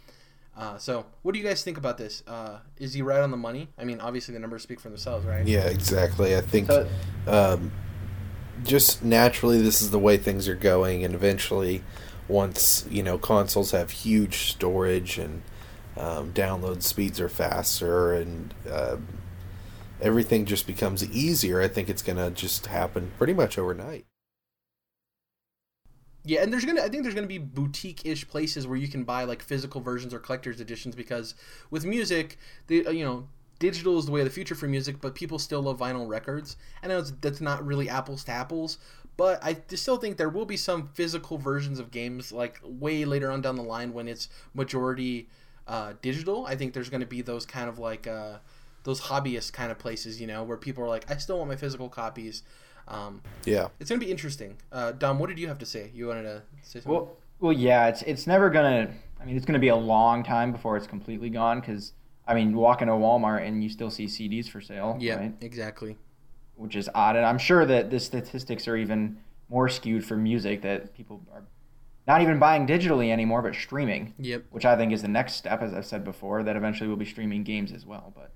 uh, 0.57 0.77
so 0.77 1.05
what 1.21 1.33
do 1.33 1.39
you 1.39 1.45
guys 1.45 1.63
think 1.63 1.77
about 1.77 1.97
this? 1.97 2.23
Uh, 2.27 2.59
is 2.77 2.93
he 2.93 3.01
right 3.01 3.19
on 3.21 3.31
the 3.31 3.37
money? 3.37 3.69
I 3.77 3.83
mean, 3.83 3.99
obviously 3.99 4.33
the 4.33 4.39
numbers 4.39 4.63
speak 4.63 4.79
for 4.79 4.89
themselves, 4.89 5.25
right? 5.25 5.45
Yeah, 5.45 5.65
exactly. 5.67 6.35
I 6.35 6.41
think 6.41 6.67
So- 6.71 6.87
um, 7.27 7.71
just 8.63 9.03
naturally 9.03 9.61
this 9.61 9.81
is 9.83 9.91
the 9.91 9.99
way 9.99 10.17
things 10.17 10.47
are 10.47 10.55
going, 10.55 11.03
and 11.03 11.13
eventually, 11.13 11.83
once 12.27 12.85
you 12.89 13.03
know 13.03 13.17
consoles 13.17 13.71
have 13.71 13.91
huge 13.91 14.49
storage 14.51 15.17
and 15.17 15.43
um, 15.95 16.33
download 16.33 16.83
speeds 16.83 17.19
are 17.21 17.29
faster 17.29 18.13
and 18.13 18.53
um 18.71 19.07
everything 20.01 20.45
just 20.45 20.67
becomes 20.67 21.03
easier, 21.09 21.61
I 21.61 21.67
think 21.67 21.89
it's 21.89 22.01
gonna 22.01 22.31
just 22.31 22.67
happen 22.67 23.11
pretty 23.17 23.33
much 23.33 23.57
overnight. 23.57 24.05
Yeah, 26.23 26.43
and 26.43 26.51
there's 26.51 26.65
gonna 26.65 26.81
I 26.81 26.89
think 26.89 27.03
there's 27.03 27.15
gonna 27.15 27.27
be 27.27 27.37
boutique-ish 27.37 28.27
places 28.27 28.67
where 28.67 28.77
you 28.77 28.87
can 28.87 29.03
buy 29.03 29.23
like 29.23 29.41
physical 29.41 29.81
versions 29.81 30.13
or 30.13 30.19
collector's 30.19 30.59
editions 30.59 30.95
because 30.95 31.35
with 31.71 31.85
music, 31.85 32.37
the 32.67 32.85
uh, 32.85 32.91
you 32.91 33.05
know 33.05 33.27
digital 33.59 33.97
is 33.97 34.05
the 34.05 34.11
way 34.11 34.21
of 34.21 34.25
the 34.25 34.31
future 34.31 34.55
for 34.55 34.67
music, 34.67 35.01
but 35.01 35.15
people 35.15 35.39
still 35.39 35.61
love 35.61 35.79
vinyl 35.79 36.07
records. 36.07 36.57
I 36.83 36.87
know 36.87 37.01
that's 37.01 37.41
not 37.41 37.65
really 37.65 37.89
apples 37.89 38.23
to 38.25 38.31
apples, 38.31 38.77
but 39.15 39.43
I 39.43 39.57
still 39.69 39.97
think 39.97 40.17
there 40.17 40.29
will 40.29 40.45
be 40.45 40.57
some 40.57 40.87
physical 40.87 41.37
versions 41.37 41.79
of 41.79 41.91
games 41.91 42.31
like 42.31 42.59
way 42.63 43.03
later 43.05 43.31
on 43.31 43.41
down 43.41 43.55
the 43.55 43.63
line 43.63 43.93
when 43.93 44.07
it's 44.07 44.29
majority 44.53 45.27
uh, 45.67 45.93
digital. 46.01 46.45
I 46.45 46.55
think 46.55 46.73
there's 46.73 46.89
going 46.89 47.01
to 47.01 47.07
be 47.07 47.21
those 47.21 47.45
kind 47.45 47.67
of 47.67 47.79
like 47.79 48.05
uh, 48.05 48.37
those 48.83 49.01
hobbyist 49.01 49.53
kind 49.53 49.71
of 49.71 49.77
places, 49.79 50.19
you 50.21 50.27
know, 50.27 50.43
where 50.43 50.57
people 50.57 50.83
are 50.83 50.87
like, 50.87 51.09
I 51.11 51.17
still 51.17 51.37
want 51.37 51.49
my 51.49 51.55
physical 51.55 51.89
copies. 51.89 52.43
Um, 52.87 53.21
Yeah. 53.45 53.67
it's 53.79 53.89
going 53.89 53.99
to 53.99 54.05
be 54.05 54.11
interesting. 54.11 54.57
Uh, 54.71 54.91
Dom, 54.93 55.19
what 55.19 55.27
did 55.27 55.39
you 55.39 55.47
have 55.49 55.59
to 55.59 55.65
say? 55.65 55.91
You 55.93 56.07
wanted 56.07 56.23
to 56.23 56.43
say 56.61 56.79
something? 56.79 56.91
Well, 56.91 57.17
well, 57.39 57.53
yeah, 57.53 57.87
it's 57.87 58.01
it's 58.03 58.25
never 58.25 58.49
gonna. 58.49 58.89
I 59.21 59.25
mean, 59.25 59.35
it's 59.37 59.45
gonna 59.45 59.59
be 59.59 59.67
a 59.67 59.75
long 59.75 60.23
time 60.23 60.51
before 60.51 60.75
it's 60.75 60.87
completely 60.87 61.29
gone. 61.29 61.59
Because 61.59 61.93
I 62.27 62.33
mean, 62.33 62.55
walk 62.55 62.81
into 62.81 62.93
Walmart 62.95 63.45
and 63.47 63.61
you 63.63 63.69
still 63.69 63.91
see 63.91 64.05
CDs 64.05 64.49
for 64.49 64.59
sale. 64.59 64.97
yeah, 64.99 65.15
right? 65.17 65.33
exactly. 65.41 65.97
which 66.55 66.75
is 66.75 66.89
odd. 66.95 67.15
And 67.15 67.23
I'm 67.25 67.37
sure 67.37 67.63
that 67.67 67.91
the 67.91 67.99
statistics 67.99 68.67
are 68.67 68.75
even 68.75 69.17
more 69.49 69.69
skewed 69.69 70.03
for 70.03 70.17
music 70.17 70.63
that 70.63 70.95
people 70.95 71.21
are 71.31 71.43
not 72.07 72.21
even 72.23 72.39
buying 72.39 72.65
digitally 72.65 73.11
anymore, 73.11 73.43
but 73.43 73.53
streaming, 73.53 74.15
Yep. 74.17 74.45
which 74.49 74.65
I 74.65 74.75
think 74.75 74.91
is 74.91 75.03
the 75.03 75.07
next 75.07 75.33
step, 75.33 75.61
as 75.61 75.73
I've 75.75 75.85
said 75.85 76.03
before, 76.03 76.41
that 76.41 76.55
eventually 76.55 76.87
we'll 76.87 76.97
be 76.97 77.05
streaming 77.05 77.43
games 77.43 77.71
as 77.71 77.85
well. 77.85 78.11
But 78.15 78.31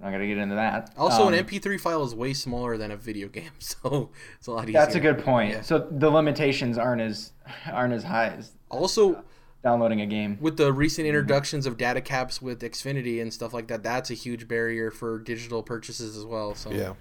I'm 0.00 0.06
not 0.10 0.18
going 0.18 0.22
to 0.22 0.34
get 0.34 0.38
into 0.38 0.56
that. 0.56 0.92
Also, 0.96 1.26
Um, 1.28 1.32
an 1.34 1.44
MP3 1.44 1.80
file 1.80 2.02
is 2.04 2.14
way 2.14 2.34
smaller 2.34 2.76
than 2.76 2.90
a 2.90 2.96
video 2.96 3.28
game, 3.28 3.52
so 3.58 4.10
it's 4.38 4.46
a 4.46 4.50
lot 4.52 4.64
easier. 4.68 4.80
That's 4.80 4.94
a 4.96 5.00
good 5.00 5.18
point. 5.24 5.50
Yeah. 5.52 5.60
So 5.62 5.86
the 5.90 6.10
limitations 6.10 6.76
aren't 6.78 7.00
as 7.00 7.32
aren't 7.70 7.92
as 7.94 8.04
high 8.04 8.28
as 8.28 8.52
Also, 8.70 9.22
downloading 9.62 10.00
a 10.02 10.06
game. 10.06 10.36
with 10.40 10.56
the 10.58 10.72
recent 10.72 11.06
introductions 11.06 11.64
of 11.64 11.76
data 11.78 12.00
caps 12.00 12.42
with 12.42 12.60
Xfinity 12.60 13.22
and 13.22 13.32
stuff 13.32 13.54
like 13.54 13.68
that, 13.68 13.82
that's 13.82 14.10
a 14.10 14.14
huge 14.14 14.46
barrier 14.48 14.90
for 14.90 15.18
digital 15.18 15.62
purchases 15.62 16.16
as 16.16 16.24
well. 16.26 16.54
So 16.54 16.70
Yeah. 16.70 16.94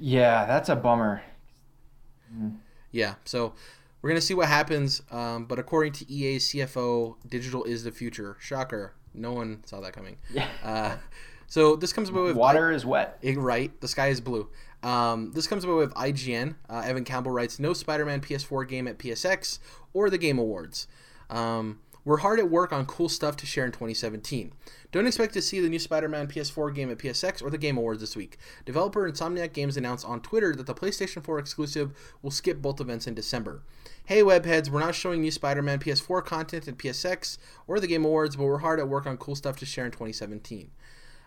Yeah, 0.00 0.44
that's 0.46 0.68
a 0.68 0.76
bummer. 0.76 1.22
Yeah, 2.90 3.14
so 3.24 3.54
we're 4.00 4.10
gonna 4.10 4.20
see 4.20 4.34
what 4.34 4.48
happens. 4.48 5.02
Um, 5.10 5.44
but 5.46 5.58
according 5.58 5.92
to 5.94 6.10
EA 6.12 6.38
CFO, 6.38 7.16
digital 7.28 7.64
is 7.64 7.84
the 7.84 7.90
future. 7.92 8.36
Shocker. 8.40 8.94
No 9.14 9.32
one 9.32 9.62
saw 9.66 9.80
that 9.80 9.92
coming. 9.92 10.16
Yeah. 10.32 10.48
Uh, 10.62 10.96
so 11.52 11.76
this 11.76 11.92
comes 11.92 12.08
about 12.08 12.24
with 12.24 12.34
Water 12.34 12.72
is 12.72 12.86
wet. 12.86 13.18
Right, 13.22 13.78
the 13.82 13.86
sky 13.86 14.08
is 14.08 14.22
blue. 14.22 14.48
Um, 14.82 15.32
this 15.32 15.46
comes 15.46 15.64
about 15.64 15.76
with 15.76 15.92
IGN. 15.92 16.54
Uh, 16.66 16.80
Evan 16.82 17.04
Campbell 17.04 17.30
writes, 17.30 17.58
"No 17.58 17.74
Spider-Man 17.74 18.22
PS4 18.22 18.66
game 18.66 18.88
at 18.88 18.96
PSX 18.96 19.58
or 19.92 20.08
the 20.08 20.16
Game 20.16 20.38
Awards. 20.38 20.88
Um, 21.28 21.80
we're 22.06 22.16
hard 22.16 22.38
at 22.38 22.48
work 22.48 22.72
on 22.72 22.86
cool 22.86 23.10
stuff 23.10 23.36
to 23.36 23.44
share 23.44 23.66
in 23.66 23.72
2017. 23.72 24.54
Don't 24.92 25.06
expect 25.06 25.34
to 25.34 25.42
see 25.42 25.60
the 25.60 25.68
new 25.68 25.78
Spider-Man 25.78 26.26
PS4 26.26 26.74
game 26.74 26.90
at 26.90 26.96
PSX 26.96 27.42
or 27.42 27.50
the 27.50 27.58
Game 27.58 27.76
Awards 27.76 28.00
this 28.00 28.16
week. 28.16 28.38
Developer 28.64 29.10
Insomniac 29.10 29.52
Games 29.52 29.76
announced 29.76 30.06
on 30.06 30.22
Twitter 30.22 30.56
that 30.56 30.64
the 30.64 30.74
PlayStation 30.74 31.22
4 31.22 31.38
exclusive 31.38 31.92
will 32.22 32.30
skip 32.30 32.62
both 32.62 32.80
events 32.80 33.06
in 33.06 33.12
December. 33.12 33.62
Hey 34.06 34.22
webheads, 34.22 34.70
we're 34.70 34.80
not 34.80 34.94
showing 34.94 35.20
new 35.20 35.30
Spider-Man 35.30 35.80
PS4 35.80 36.24
content 36.24 36.66
at 36.66 36.78
PSX 36.78 37.36
or 37.66 37.78
the 37.78 37.86
Game 37.86 38.06
Awards, 38.06 38.36
but 38.36 38.44
we're 38.44 38.58
hard 38.58 38.80
at 38.80 38.88
work 38.88 39.06
on 39.06 39.18
cool 39.18 39.36
stuff 39.36 39.58
to 39.58 39.66
share 39.66 39.84
in 39.84 39.90
2017." 39.92 40.70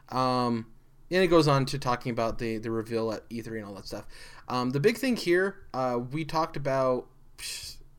Um, 0.10 0.68
and 1.12 1.24
it 1.24 1.28
goes 1.28 1.48
on 1.48 1.66
to 1.68 1.80
talking 1.80 2.12
about 2.12 2.40
the 2.40 2.58
the 2.58 2.72
reveal 2.72 3.12
at 3.12 3.30
E3 3.30 3.48
and 3.58 3.66
all 3.66 3.74
that 3.76 3.88
stuff. 3.88 4.06
Um, 4.48 4.72
the 4.72 4.80
big 4.80 4.98
thing 4.98 5.16
here, 5.16 5.58
uh, 5.74 6.00
we 6.12 6.26
talked 6.26 6.58
about, 6.58 7.08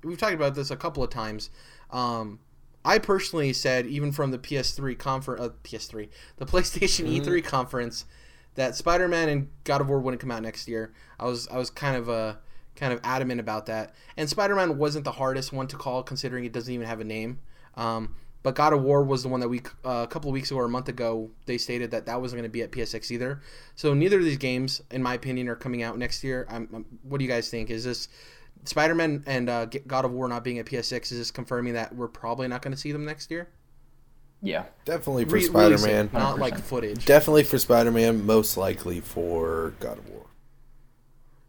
we've 0.02 0.18
talked 0.18 0.34
about 0.34 0.54
this 0.54 0.70
a 0.70 0.76
couple 0.76 1.02
of 1.02 1.10
times. 1.10 1.50
Um, 1.90 2.40
I 2.84 2.98
personally 2.98 3.52
said, 3.52 3.86
even 3.86 4.12
from 4.12 4.30
the 4.30 4.38
PS3 4.38 4.96
conference, 4.96 5.40
uh, 5.40 5.48
PS3, 5.64 6.08
the 6.36 6.46
PlayStation 6.46 7.06
Mm-hmm. 7.06 7.28
E3 7.28 7.44
conference, 7.44 8.04
that 8.54 8.76
Spider-Man 8.76 9.28
and 9.28 9.48
God 9.64 9.80
of 9.80 9.88
War 9.88 9.98
wouldn't 9.98 10.20
come 10.20 10.30
out 10.30 10.42
next 10.42 10.68
year. 10.68 10.92
I 11.18 11.26
was 11.26 11.48
I 11.48 11.58
was 11.58 11.70
kind 11.70 11.96
of 11.96 12.08
uh, 12.08 12.36
kind 12.76 12.92
of 12.92 13.00
adamant 13.02 13.40
about 13.40 13.66
that. 13.66 13.94
And 14.16 14.28
Spider-Man 14.28 14.78
wasn't 14.78 15.04
the 15.04 15.12
hardest 15.12 15.52
one 15.52 15.66
to 15.68 15.76
call, 15.76 16.02
considering 16.02 16.44
it 16.44 16.52
doesn't 16.52 16.72
even 16.72 16.86
have 16.86 17.00
a 17.00 17.04
name. 17.04 17.40
Um, 17.74 18.14
but 18.46 18.54
God 18.54 18.72
of 18.72 18.80
War 18.80 19.02
was 19.02 19.24
the 19.24 19.28
one 19.28 19.40
that 19.40 19.48
we 19.48 19.58
uh, 19.84 20.04
a 20.04 20.06
couple 20.06 20.30
of 20.30 20.32
weeks 20.32 20.52
ago 20.52 20.60
or 20.60 20.66
a 20.66 20.68
month 20.68 20.88
ago 20.88 21.28
they 21.46 21.58
stated 21.58 21.90
that 21.90 22.06
that 22.06 22.20
wasn't 22.20 22.38
going 22.38 22.48
to 22.48 22.52
be 22.52 22.62
at 22.62 22.70
PSX 22.70 23.10
either. 23.10 23.40
So 23.74 23.92
neither 23.92 24.18
of 24.20 24.24
these 24.24 24.36
games, 24.36 24.80
in 24.92 25.02
my 25.02 25.14
opinion, 25.14 25.48
are 25.48 25.56
coming 25.56 25.82
out 25.82 25.98
next 25.98 26.22
year. 26.22 26.46
I'm, 26.48 26.68
I'm- 26.72 26.84
what 27.02 27.18
do 27.18 27.24
you 27.24 27.28
guys 27.28 27.50
think? 27.50 27.70
Is 27.70 27.82
this 27.82 28.06
Spider-Man 28.62 29.24
and 29.26 29.50
uh, 29.50 29.66
God 29.88 30.04
of 30.04 30.12
War 30.12 30.28
not 30.28 30.44
being 30.44 30.60
at 30.60 30.66
PSX? 30.66 31.10
Is 31.10 31.18
this 31.18 31.30
confirming 31.32 31.74
that 31.74 31.92
we're 31.96 32.06
probably 32.06 32.46
not 32.46 32.62
going 32.62 32.72
to 32.72 32.78
see 32.78 32.92
them 32.92 33.04
next 33.04 33.32
year? 33.32 33.48
Yeah. 34.42 34.66
Definitely 34.84 35.24
for 35.24 35.34
Re- 35.34 35.42
Spider 35.42 35.78
Man. 35.78 36.08
not 36.12 36.38
like 36.38 36.56
footage. 36.56 37.04
Definitely 37.04 37.42
for 37.42 37.58
Spider 37.58 37.90
Man. 37.90 38.24
Most 38.26 38.56
likely 38.56 39.00
for 39.00 39.74
God 39.80 39.98
of 39.98 40.08
War. 40.08 40.26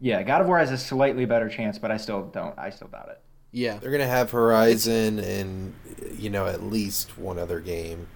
Yeah, 0.00 0.24
God 0.24 0.40
of 0.40 0.48
War 0.48 0.58
has 0.58 0.72
a 0.72 0.78
slightly 0.78 1.26
better 1.26 1.48
chance, 1.48 1.78
but 1.78 1.92
I 1.92 1.96
still 1.96 2.24
don't. 2.24 2.58
I 2.58 2.70
still 2.70 2.88
doubt 2.88 3.10
it. 3.10 3.20
Yeah, 3.50 3.78
They're 3.78 3.90
gonna 3.90 4.06
have 4.06 4.30
Horizon 4.30 5.18
and 5.18 5.74
you 6.16 6.30
know 6.30 6.46
at 6.46 6.62
least 6.62 7.18
one 7.18 7.38
other 7.38 7.60
game 7.60 8.08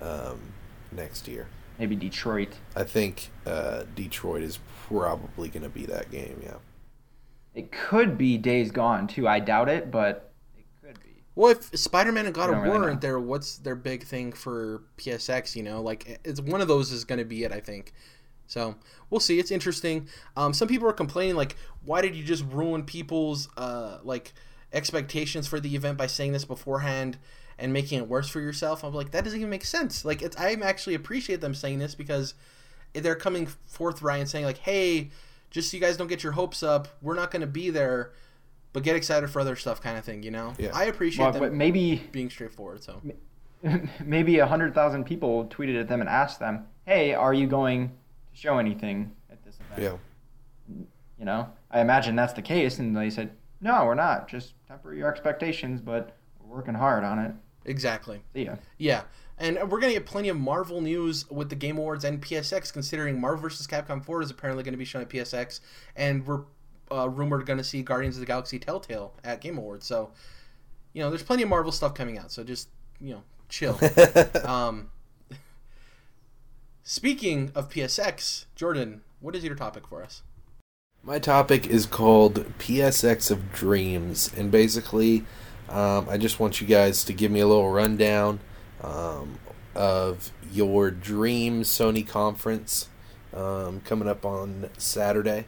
um, 0.00 0.40
next 0.92 1.28
year. 1.28 1.48
Maybe 1.78 1.96
Detroit. 1.96 2.54
I 2.76 2.84
think 2.84 3.30
uh, 3.46 3.84
Detroit 3.94 4.42
is 4.42 4.58
probably 4.86 5.48
gonna 5.48 5.68
be 5.68 5.86
that 5.86 6.10
game. 6.10 6.40
Yeah. 6.42 6.56
It 7.54 7.72
could 7.72 8.16
be 8.16 8.38
Days 8.38 8.70
Gone 8.70 9.06
too. 9.06 9.26
I 9.26 9.40
doubt 9.40 9.68
it, 9.68 9.90
but 9.90 10.32
it 10.56 10.64
could 10.82 11.02
be. 11.02 11.22
Well, 11.34 11.50
if 11.50 11.76
Spider-Man 11.76 12.26
and 12.26 12.34
God 12.34 12.48
of 12.48 12.56
don't 12.56 12.62
really 12.62 12.70
War 12.70 12.80
know. 12.80 12.86
aren't 12.88 13.00
there, 13.00 13.18
what's 13.18 13.58
their 13.58 13.74
big 13.74 14.04
thing 14.04 14.32
for 14.32 14.82
PSX? 14.98 15.56
You 15.56 15.62
know, 15.62 15.82
like 15.82 16.20
it's 16.24 16.40
one 16.40 16.60
of 16.60 16.68
those 16.68 16.92
is 16.92 17.04
going 17.04 17.18
to 17.18 17.24
be 17.24 17.44
it. 17.44 17.52
I 17.52 17.60
think. 17.60 17.92
So 18.46 18.74
we'll 19.10 19.20
see. 19.20 19.38
It's 19.38 19.50
interesting. 19.50 20.08
Um, 20.36 20.52
some 20.52 20.66
people 20.66 20.88
are 20.88 20.92
complaining, 20.92 21.36
like, 21.36 21.54
why 21.84 22.00
did 22.02 22.16
you 22.16 22.24
just 22.24 22.44
ruin 22.50 22.82
people's 22.82 23.48
uh, 23.56 23.98
like 24.02 24.32
expectations 24.72 25.46
for 25.46 25.60
the 25.60 25.74
event 25.74 25.98
by 25.98 26.06
saying 26.06 26.32
this 26.32 26.44
beforehand 26.44 27.18
and 27.58 27.72
making 27.72 27.98
it 27.98 28.08
worse 28.08 28.28
for 28.28 28.40
yourself? 28.40 28.84
I'm 28.84 28.94
like, 28.94 29.10
that 29.12 29.24
doesn't 29.24 29.38
even 29.38 29.50
make 29.50 29.64
sense. 29.64 30.04
Like, 30.04 30.22
it's, 30.22 30.36
I 30.36 30.52
actually 30.52 30.94
appreciate 30.94 31.40
them 31.40 31.54
saying 31.54 31.78
this 31.78 31.94
because 31.94 32.34
they're 32.92 33.14
coming 33.16 33.48
forthright 33.66 34.20
and 34.20 34.28
saying 34.28 34.44
like, 34.44 34.58
hey, 34.58 35.10
just 35.50 35.70
so 35.70 35.76
you 35.76 35.80
guys 35.80 35.96
don't 35.96 36.08
get 36.08 36.22
your 36.22 36.32
hopes 36.32 36.62
up, 36.62 36.88
we're 37.02 37.14
not 37.14 37.30
going 37.30 37.40
to 37.40 37.46
be 37.46 37.70
there, 37.70 38.12
but 38.72 38.82
get 38.82 38.94
excited 38.96 39.28
for 39.30 39.40
other 39.40 39.56
stuff, 39.56 39.80
kind 39.80 39.98
of 39.98 40.04
thing. 40.04 40.22
You 40.22 40.30
know, 40.30 40.54
Yeah. 40.58 40.70
I 40.74 40.84
appreciate 40.84 41.24
Well, 41.24 41.32
them 41.32 41.40
but 41.42 41.52
maybe 41.52 42.02
being 42.12 42.30
straightforward. 42.30 42.82
So 42.82 43.00
maybe 44.04 44.38
a 44.38 44.46
hundred 44.46 44.74
thousand 44.74 45.04
people 45.04 45.46
tweeted 45.46 45.78
at 45.80 45.88
them 45.88 46.00
and 46.00 46.08
asked 46.08 46.38
them, 46.40 46.66
"Hey, 46.86 47.12
are 47.14 47.34
you 47.34 47.46
going 47.46 47.88
to 47.88 47.94
show 48.40 48.58
anything 48.58 49.12
at 49.30 49.44
this 49.44 49.56
event?" 49.72 49.82
Yeah. 49.82 50.76
You 51.18 51.24
know, 51.26 51.48
I 51.70 51.80
imagine 51.80 52.16
that's 52.16 52.32
the 52.32 52.42
case, 52.42 52.78
and 52.78 52.96
they 52.96 53.10
said, 53.10 53.32
"No, 53.60 53.84
we're 53.84 53.94
not. 53.94 54.28
Just 54.28 54.54
temper 54.66 54.94
your 54.94 55.10
expectations, 55.10 55.80
but 55.80 56.16
we're 56.40 56.56
working 56.56 56.74
hard 56.74 57.04
on 57.04 57.18
it." 57.18 57.32
exactly, 57.66 58.22
ya. 58.34 58.56
yeah. 58.78 59.02
And 59.38 59.56
we're 59.70 59.80
gonna 59.80 59.92
get 59.92 60.06
plenty 60.06 60.28
of 60.28 60.38
Marvel 60.38 60.80
news 60.80 61.30
with 61.30 61.48
the 61.48 61.56
Game 61.56 61.78
Awards 61.78 62.04
and 62.04 62.20
PSX, 62.20 62.72
considering 62.72 63.20
Marvel 63.20 63.42
vs. 63.42 63.66
Capcom 63.66 64.04
4 64.04 64.22
is 64.22 64.30
apparently 64.30 64.62
going 64.64 64.72
to 64.74 64.78
be 64.78 64.84
shown 64.84 65.02
at 65.02 65.08
PSX, 65.08 65.60
and 65.96 66.26
we're 66.26 66.42
uh, 66.92 67.08
rumored 67.08 67.46
going 67.46 67.56
to 67.56 67.64
see 67.64 67.82
Guardians 67.82 68.16
of 68.16 68.20
the 68.20 68.26
Galaxy 68.26 68.58
Telltale 68.58 69.14
at 69.24 69.40
Game 69.40 69.56
Awards. 69.56 69.86
So, 69.86 70.10
you 70.92 71.02
know, 71.02 71.08
there's 71.08 71.22
plenty 71.22 71.42
of 71.42 71.48
Marvel 71.48 71.72
stuff 71.72 71.94
coming 71.94 72.18
out. 72.18 72.32
So 72.32 72.44
just 72.44 72.68
you 73.00 73.14
know, 73.14 73.22
chill. 73.48 73.78
um, 74.44 74.90
speaking 76.82 77.50
of 77.54 77.70
PSX, 77.70 78.46
Jordan, 78.54 79.02
what 79.20 79.34
is 79.34 79.44
your 79.44 79.54
topic 79.54 79.86
for 79.88 80.02
us? 80.02 80.22
My 81.02 81.18
topic 81.18 81.66
is 81.66 81.86
called 81.86 82.44
PSX 82.58 83.30
of 83.30 83.52
Dreams, 83.54 84.30
and 84.36 84.50
basically, 84.50 85.24
um, 85.70 86.06
I 86.10 86.18
just 86.18 86.38
want 86.38 86.60
you 86.60 86.66
guys 86.66 87.04
to 87.04 87.14
give 87.14 87.32
me 87.32 87.40
a 87.40 87.46
little 87.46 87.70
rundown 87.70 88.40
um, 88.82 89.38
of 89.74 90.30
your 90.52 90.90
dream 90.90 91.62
Sony 91.62 92.06
conference 92.06 92.90
um, 93.32 93.80
coming 93.80 94.08
up 94.08 94.26
on 94.26 94.68
Saturday. 94.76 95.46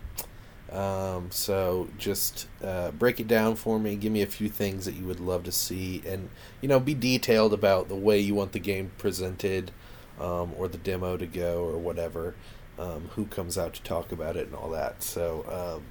Um, 0.71 1.31
so 1.31 1.91
just 1.99 2.49
uh, 2.65 2.91
break 2.93 3.21
it 3.21 3.29
down 3.29 3.57
for 3.57 3.79
me. 3.79 3.95
Give 3.97 4.11
me 4.11 4.23
a 4.23 4.27
few 4.27 4.49
things 4.49 4.87
that 4.87 4.95
you 4.95 5.05
would 5.05 5.21
love 5.21 5.45
to 5.45 5.53
see, 5.53 6.03
and 6.07 6.31
you 6.62 6.69
know, 6.69 6.81
be 6.81 6.95
detailed 6.95 7.53
about 7.53 7.91
the 7.91 7.95
way 7.95 8.19
you 8.19 8.35
want 8.35 8.53
the 8.53 8.59
game 8.59 8.91
presented, 8.97 9.71
um, 10.19 10.55
or 10.57 10.67
the 10.67 10.79
demo 10.79 11.19
to 11.19 11.27
go, 11.27 11.62
or 11.62 11.77
whatever. 11.77 12.35
Um, 12.83 13.11
who 13.14 13.27
comes 13.27 13.57
out 13.57 13.75
to 13.75 13.83
talk 13.83 14.11
about 14.11 14.37
it 14.37 14.47
and 14.47 14.57
all 14.57 14.71
that. 14.71 15.03
So 15.05 15.45
um, 15.79 15.85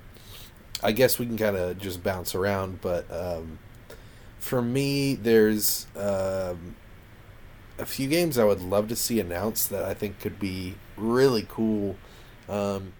I 0.83 0.91
guess 0.91 1.17
we 1.17 1.25
can 1.25 1.37
kind 1.37 1.55
of 1.55 1.77
just 1.77 2.03
bounce 2.03 2.35
around, 2.35 2.81
but 2.81 3.05
um, 3.09 3.59
for 4.39 4.61
me, 4.61 5.15
there's 5.15 5.87
um, 5.95 6.75
a 7.79 7.85
few 7.85 8.09
games 8.09 8.37
I 8.37 8.43
would 8.43 8.61
love 8.61 8.89
to 8.89 8.95
see 8.95 9.19
announced 9.21 9.69
that 9.69 9.85
I 9.85 9.93
think 9.93 10.19
could 10.19 10.37
be 10.37 10.75
really 10.97 11.45
cool. 11.47 11.95
Um, 12.49 12.93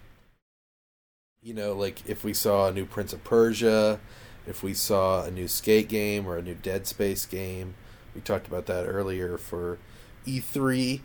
you 1.42 1.54
know, 1.54 1.74
like 1.74 2.08
if 2.08 2.24
we 2.24 2.34
saw 2.34 2.70
a 2.70 2.72
new 2.72 2.86
Prince 2.86 3.12
of 3.12 3.24
Persia, 3.26 4.00
if 4.48 4.64
we 4.64 4.74
saw 4.74 5.24
a 5.24 5.32
new 5.32 5.48
Skate 5.48 5.90
game 5.90 6.28
or 6.28 6.38
a 6.38 6.42
new 6.42 6.56
Dead 6.56 6.88
Space 6.88 7.26
game. 7.26 7.76
We 8.16 8.22
talked 8.22 8.48
about 8.48 8.66
that 8.68 8.86
earlier 8.86 9.38
for 9.38 9.78
E3. 10.26 11.02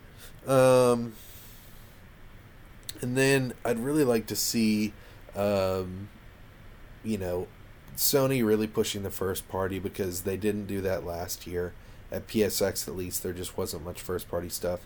Um, 0.47 1.15
and 3.03 3.17
then 3.17 3.55
I'd 3.65 3.79
really 3.79 4.05
like 4.05 4.27
to 4.27 4.37
see, 4.37 4.93
um, 5.35 6.09
you 7.05 7.19
know, 7.19 7.49
Sony 7.97 8.45
really 8.45 8.67
pushing 8.67 9.03
the 9.03 9.11
first 9.11 9.49
party 9.49 9.79
because 9.79 10.23
they 10.23 10.37
didn't 10.37 10.67
do 10.67 10.81
that 10.83 11.05
last 11.05 11.47
year. 11.47 11.73
At 12.13 12.29
PSX, 12.29 12.87
at 12.87 12.95
least, 12.95 13.23
there 13.23 13.33
just 13.33 13.57
wasn't 13.57 13.85
much 13.85 14.01
first 14.01 14.29
party 14.29 14.49
stuff. 14.49 14.81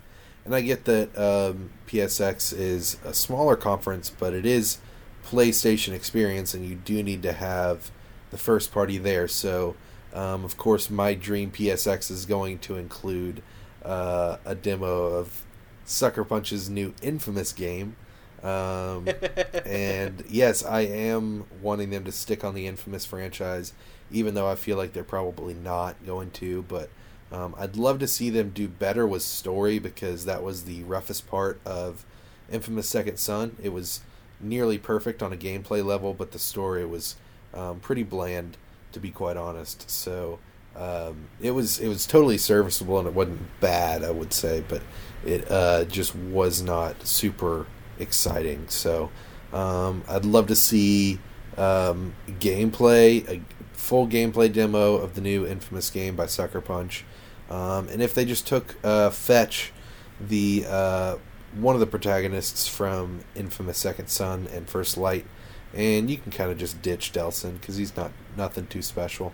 And 0.44 0.54
I 0.54 0.62
get 0.62 0.84
that 0.86 1.16
um, 1.18 1.70
PSX 1.86 2.56
is 2.56 2.96
a 3.04 3.12
smaller 3.12 3.56
conference, 3.56 4.08
but 4.10 4.32
it 4.32 4.46
is 4.46 4.78
PlayStation 5.24 5.92
experience, 5.92 6.54
and 6.54 6.64
you 6.64 6.76
do 6.76 7.02
need 7.02 7.22
to 7.24 7.32
have 7.32 7.90
the 8.30 8.38
first 8.38 8.72
party 8.72 8.96
there. 8.96 9.28
So, 9.28 9.76
um, 10.14 10.44
of 10.44 10.56
course, 10.56 10.88
my 10.88 11.14
dream 11.14 11.50
PSX 11.50 12.10
is 12.10 12.24
going 12.24 12.58
to 12.60 12.76
include 12.76 13.42
uh, 13.84 14.38
a 14.44 14.54
demo 14.54 15.06
of 15.06 15.44
Sucker 15.84 16.24
Punch's 16.24 16.70
new 16.70 16.94
Infamous 17.02 17.52
game. 17.52 17.96
Um, 18.42 19.08
and 19.66 20.24
yes, 20.28 20.64
I 20.64 20.82
am 20.82 21.44
wanting 21.62 21.90
them 21.90 22.04
to 22.04 22.12
stick 22.12 22.44
on 22.44 22.54
the 22.54 22.66
Infamous 22.66 23.04
franchise, 23.04 23.72
even 24.10 24.34
though 24.34 24.48
I 24.48 24.54
feel 24.54 24.76
like 24.76 24.92
they're 24.92 25.04
probably 25.04 25.54
not 25.54 25.96
going 26.06 26.30
to. 26.32 26.62
But 26.62 26.90
um, 27.32 27.54
I'd 27.58 27.76
love 27.76 27.98
to 28.00 28.06
see 28.06 28.30
them 28.30 28.50
do 28.50 28.68
better 28.68 29.06
with 29.06 29.22
story 29.22 29.78
because 29.78 30.24
that 30.24 30.42
was 30.42 30.64
the 30.64 30.82
roughest 30.84 31.28
part 31.28 31.60
of 31.64 32.04
Infamous 32.50 32.88
Second 32.88 33.18
Son. 33.18 33.56
It 33.62 33.70
was 33.70 34.00
nearly 34.40 34.78
perfect 34.78 35.22
on 35.22 35.32
a 35.32 35.36
gameplay 35.36 35.84
level, 35.84 36.14
but 36.14 36.32
the 36.32 36.38
story 36.38 36.84
was 36.84 37.16
um, 37.54 37.80
pretty 37.80 38.02
bland, 38.02 38.56
to 38.92 39.00
be 39.00 39.10
quite 39.10 39.36
honest. 39.36 39.90
So 39.90 40.38
um, 40.76 41.26
it 41.40 41.50
was 41.50 41.78
it 41.78 41.88
was 41.88 42.06
totally 42.06 42.38
serviceable 42.38 42.98
and 42.98 43.08
it 43.08 43.14
wasn't 43.14 43.60
bad, 43.60 44.02
I 44.02 44.10
would 44.10 44.32
say, 44.32 44.64
but 44.66 44.82
it 45.24 45.50
uh, 45.50 45.84
just 45.84 46.14
was 46.14 46.62
not 46.62 47.06
super 47.06 47.66
exciting. 48.00 48.68
So 48.68 49.10
um, 49.52 50.02
I'd 50.08 50.24
love 50.24 50.46
to 50.48 50.56
see 50.56 51.18
um, 51.56 52.14
gameplay, 52.40 53.28
a 53.28 53.40
full 53.72 54.06
gameplay 54.06 54.52
demo 54.52 54.94
of 54.94 55.14
the 55.14 55.20
new 55.20 55.46
Infamous 55.46 55.90
game 55.90 56.16
by 56.16 56.26
Sucker 56.26 56.60
Punch, 56.60 57.04
um, 57.50 57.88
and 57.88 58.00
if 58.00 58.14
they 58.14 58.24
just 58.24 58.46
took 58.46 58.76
uh, 58.84 59.10
Fetch, 59.10 59.72
the 60.20 60.64
uh, 60.68 61.16
one 61.54 61.74
of 61.74 61.80
the 61.80 61.86
protagonists 61.86 62.68
from 62.68 63.20
Infamous 63.34 63.78
Second 63.78 64.08
Son 64.08 64.48
and 64.52 64.68
First 64.68 64.96
Light, 64.96 65.26
and 65.74 66.08
you 66.08 66.16
can 66.16 66.30
kind 66.30 66.50
of 66.50 66.58
just 66.58 66.80
ditch 66.80 67.12
Delsin 67.12 67.60
because 67.60 67.76
he's 67.76 67.96
not 67.96 68.12
nothing 68.36 68.66
too 68.66 68.82
special. 68.82 69.32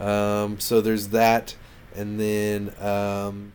Um, 0.00 0.58
so 0.58 0.80
there's 0.80 1.08
that, 1.08 1.54
and 1.94 2.18
then 2.18 2.74
um, 2.80 3.52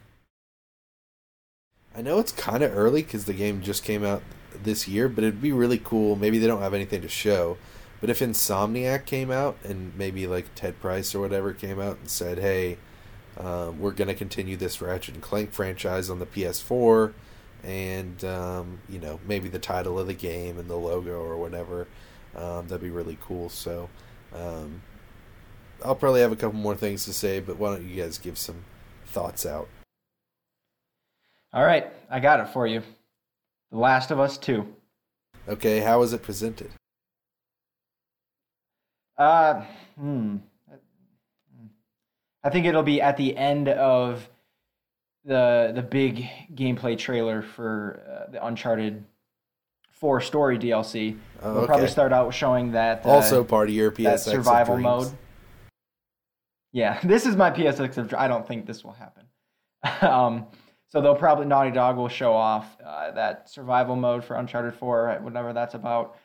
I 1.95 2.01
know 2.01 2.19
it's 2.19 2.31
kind 2.31 2.63
of 2.63 2.75
early 2.75 3.03
because 3.03 3.25
the 3.25 3.33
game 3.33 3.61
just 3.61 3.83
came 3.83 4.05
out 4.05 4.23
this 4.63 4.87
year, 4.87 5.09
but 5.09 5.23
it'd 5.23 5.41
be 5.41 5.51
really 5.51 5.77
cool. 5.77 6.15
Maybe 6.15 6.39
they 6.39 6.47
don't 6.47 6.61
have 6.61 6.73
anything 6.73 7.01
to 7.01 7.09
show, 7.09 7.57
but 8.01 8.09
if 8.09 8.19
Insomniac 8.19 9.05
came 9.05 9.31
out 9.31 9.57
and 9.63 9.95
maybe 9.97 10.27
like 10.27 10.53
Ted 10.55 10.79
Price 10.79 11.13
or 11.13 11.19
whatever 11.19 11.53
came 11.53 11.79
out 11.79 11.97
and 11.97 12.09
said, 12.09 12.39
"Hey, 12.39 12.77
um, 13.37 13.79
we're 13.79 13.91
going 13.91 14.07
to 14.07 14.13
continue 14.13 14.57
this 14.57 14.81
Ratchet 14.81 15.15
and 15.15 15.23
Clank 15.23 15.53
franchise 15.53 16.09
on 16.09 16.19
the 16.19 16.25
PS4, 16.25 17.13
and 17.63 18.23
um, 18.25 18.79
you 18.89 18.99
know 18.99 19.19
maybe 19.25 19.49
the 19.49 19.59
title 19.59 19.99
of 19.99 20.07
the 20.07 20.13
game 20.13 20.57
and 20.57 20.69
the 20.69 20.75
logo 20.75 21.19
or 21.21 21.37
whatever. 21.37 21.87
Um, 22.35 22.67
that'd 22.67 22.81
be 22.81 22.89
really 22.89 23.17
cool. 23.21 23.49
So 23.49 23.89
um, 24.35 24.81
I'll 25.83 25.95
probably 25.95 26.21
have 26.21 26.31
a 26.31 26.35
couple 26.35 26.59
more 26.59 26.75
things 26.75 27.05
to 27.05 27.13
say, 27.13 27.39
but 27.39 27.57
why 27.57 27.73
don't 27.73 27.87
you 27.87 28.01
guys 28.01 28.17
give 28.17 28.37
some 28.37 28.63
thoughts 29.05 29.45
out? 29.45 29.67
All 31.53 31.63
right, 31.63 31.87
I 32.11 32.19
got 32.19 32.39
it 32.41 32.49
for 32.49 32.67
you. 32.67 32.83
The 33.71 33.77
Last 33.77 34.11
of 34.11 34.19
Us 34.19 34.37
2. 34.37 34.65
Okay, 35.47 35.79
how 35.79 36.01
is 36.01 36.13
it 36.13 36.23
presented? 36.23 36.71
Uh, 39.17 39.63
hmm. 39.99 40.37
I 42.43 42.49
think 42.49 42.65
it'll 42.65 42.83
be 42.83 43.01
at 43.01 43.17
the 43.17 43.35
end 43.35 43.67
of 43.67 44.29
the 45.25 45.71
the 45.75 45.81
big 45.81 46.25
gameplay 46.55 46.97
trailer 46.97 47.41
for 47.41 48.01
uh, 48.09 48.31
the 48.31 48.45
Uncharted 48.45 49.03
4 49.91 50.21
story 50.21 50.57
DLC. 50.57 51.17
Oh, 51.43 51.55
We'll 51.55 51.65
probably 51.65 51.89
start 51.89 52.13
out 52.13 52.33
showing 52.33 52.71
that 52.71 53.05
uh, 53.05 53.09
also 53.09 53.43
part 53.43 53.67
of 53.67 53.75
your 53.75 53.91
PSX 53.91 54.03
that 54.03 54.13
of 54.13 54.19
survival 54.19 54.77
mode. 54.77 55.11
Yeah, 56.71 56.99
this 57.03 57.25
is 57.25 57.35
my 57.35 57.51
PSX 57.51 57.97
of. 57.97 58.13
I 58.13 58.27
don't 58.27 58.47
think 58.47 58.65
this 58.65 58.83
will 58.83 58.93
happen. 58.93 59.25
um, 60.01 60.47
so 60.89 61.01
they'll 61.01 61.15
probably 61.15 61.45
Naughty 61.45 61.71
Dog 61.71 61.97
will 61.97 62.09
show 62.09 62.33
off 62.33 62.77
uh, 62.83 63.11
that 63.11 63.49
survival 63.49 63.95
mode 63.95 64.25
for 64.25 64.35
Uncharted 64.35 64.73
4, 64.73 65.03
right, 65.03 65.21
whatever 65.21 65.53
that's 65.53 65.75
about, 65.75 66.17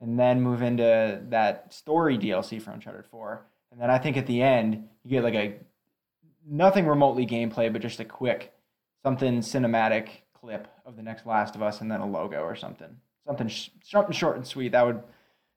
and 0.00 0.18
then 0.18 0.40
move 0.40 0.62
into 0.62 1.20
that 1.28 1.72
story 1.72 2.18
DLC 2.18 2.60
for 2.60 2.70
Uncharted 2.70 3.06
4. 3.06 3.42
And 3.72 3.80
then 3.80 3.90
I 3.90 3.98
think 3.98 4.16
at 4.16 4.26
the 4.26 4.42
end 4.42 4.88
you 5.04 5.10
get 5.10 5.24
like 5.24 5.34
a 5.34 5.54
nothing 6.46 6.86
remotely 6.86 7.26
gameplay, 7.26 7.72
but 7.72 7.80
just 7.82 8.00
a 8.00 8.04
quick 8.04 8.52
something 9.02 9.40
cinematic 9.40 10.08
clip 10.34 10.68
of 10.84 10.96
the 10.96 11.02
next 11.02 11.26
Last 11.26 11.54
of 11.54 11.62
Us, 11.62 11.80
and 11.80 11.90
then 11.90 12.00
a 12.00 12.06
logo 12.06 12.40
or 12.40 12.56
something, 12.56 12.96
something 13.26 13.48
sh- 13.48 13.70
something 13.82 14.12
short 14.12 14.36
and 14.36 14.46
sweet. 14.46 14.72
That 14.72 14.84
would 14.84 15.02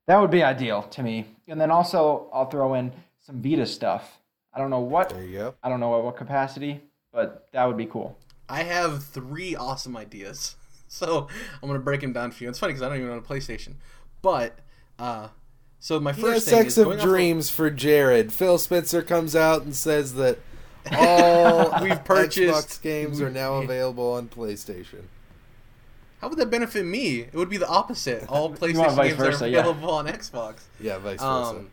that 0.08 0.20
would 0.20 0.32
be 0.32 0.44
ideal 0.44 0.84
to 0.84 1.04
me. 1.04 1.26
And 1.48 1.60
then 1.60 1.72
also 1.72 2.30
I'll 2.34 2.50
throw 2.50 2.74
in 2.76 2.94
some 3.20 3.42
Vita 3.42 3.66
stuff. 3.66 4.20
I 4.54 4.60
don't 4.60 4.70
know 4.70 4.80
what 4.80 5.10
There 5.10 5.24
you 5.24 5.38
go. 5.38 5.56
I 5.64 5.70
don't 5.70 5.80
know 5.80 5.90
what, 5.90 6.04
what 6.04 6.16
capacity, 6.16 6.82
but 7.12 7.48
that 7.54 7.66
would 7.66 7.78
be 7.78 7.86
cool. 7.86 8.18
I 8.50 8.64
have 8.64 9.04
three 9.04 9.56
awesome 9.56 9.96
ideas. 9.98 10.56
So 10.94 11.28
I'm 11.60 11.68
gonna 11.68 11.80
break 11.80 12.02
them 12.02 12.14
down 12.14 12.30
for 12.30 12.44
you. 12.44 12.50
It's 12.52 12.60
funny 12.60 12.74
because 12.74 12.84
I 12.84 12.90
don't 12.90 13.00
even 13.00 13.10
own 13.10 13.18
a 13.18 13.22
PlayStation. 13.24 13.74
But 14.22 14.60
uh, 15.00 15.30
so 15.80 16.00
my 16.00 16.14
first 16.14 16.48
thing 16.48 16.68
is 16.68 16.78
PSX 16.78 16.84
going 16.84 16.98
of 17.00 17.04
off 17.04 17.10
dreams 17.10 17.50
for 17.50 17.72
Jared. 17.72 18.32
Phil 18.32 18.60
Spencer 18.60 19.02
comes 19.02 19.36
out 19.36 19.64
and 19.64 19.76
says 19.76 20.14
that 20.14 20.38
all 20.92 21.82
We've 21.82 22.04
purchased- 22.06 22.70
Xbox 22.70 22.82
games 22.84 23.22
are 23.22 23.32
now 23.32 23.56
available 23.56 24.14
on 24.14 24.28
PlayStation. 24.28 25.06
How 26.22 26.30
would 26.30 26.38
that 26.38 26.52
benefit 26.52 26.86
me? 26.86 27.22
It 27.22 27.34
would 27.34 27.50
be 27.50 27.58
the 27.58 27.68
opposite. 27.68 28.30
All 28.30 28.54
PlayStation 28.54 28.96
games 28.96 29.18
versa, 29.18 29.46
are 29.46 29.48
yeah. 29.48 29.60
available 29.62 29.90
on 29.90 30.06
Xbox. 30.06 30.62
Yeah, 30.80 31.00
vice 31.00 31.20
versa. 31.20 31.26
Um, 31.26 31.72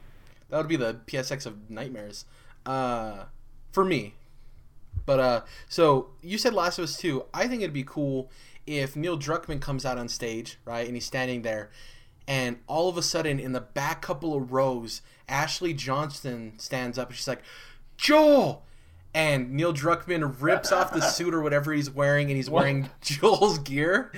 that 0.48 0.56
would 0.56 0.66
be 0.68 0.76
the 0.76 0.98
PSX 1.06 1.44
of 1.44 1.70
nightmares. 1.70 2.24
Uh, 2.66 3.24
for 3.70 3.84
me. 3.84 4.14
But 5.06 5.20
uh, 5.20 5.40
so 5.68 6.08
you 6.22 6.38
said 6.38 6.54
Last 6.54 6.78
of 6.78 6.84
Us 6.84 6.96
Two. 6.96 7.24
I 7.34 7.46
think 7.48 7.62
it'd 7.62 7.72
be 7.72 7.84
cool 7.84 8.30
if 8.66 8.94
Neil 8.94 9.18
Druckmann 9.18 9.60
comes 9.60 9.84
out 9.84 9.98
on 9.98 10.08
stage, 10.08 10.58
right, 10.64 10.86
and 10.86 10.94
he's 10.94 11.06
standing 11.06 11.42
there, 11.42 11.70
and 12.28 12.58
all 12.66 12.88
of 12.88 12.96
a 12.96 13.02
sudden, 13.02 13.40
in 13.40 13.52
the 13.52 13.60
back 13.60 14.02
couple 14.02 14.34
of 14.36 14.52
rows, 14.52 15.02
Ashley 15.28 15.72
Johnson 15.74 16.52
stands 16.58 16.98
up 16.98 17.08
and 17.08 17.16
she's 17.16 17.28
like, 17.28 17.42
"Joel." 17.96 18.64
And 19.12 19.50
Neil 19.54 19.74
Druckmann 19.74 20.36
rips 20.40 20.70
off 20.70 20.92
the 20.92 21.00
suit 21.00 21.34
or 21.34 21.42
whatever 21.42 21.72
he's 21.72 21.90
wearing, 21.90 22.28
and 22.28 22.36
he's 22.36 22.48
wearing 22.48 22.88
Joel's 23.00 23.58
gear, 23.58 24.12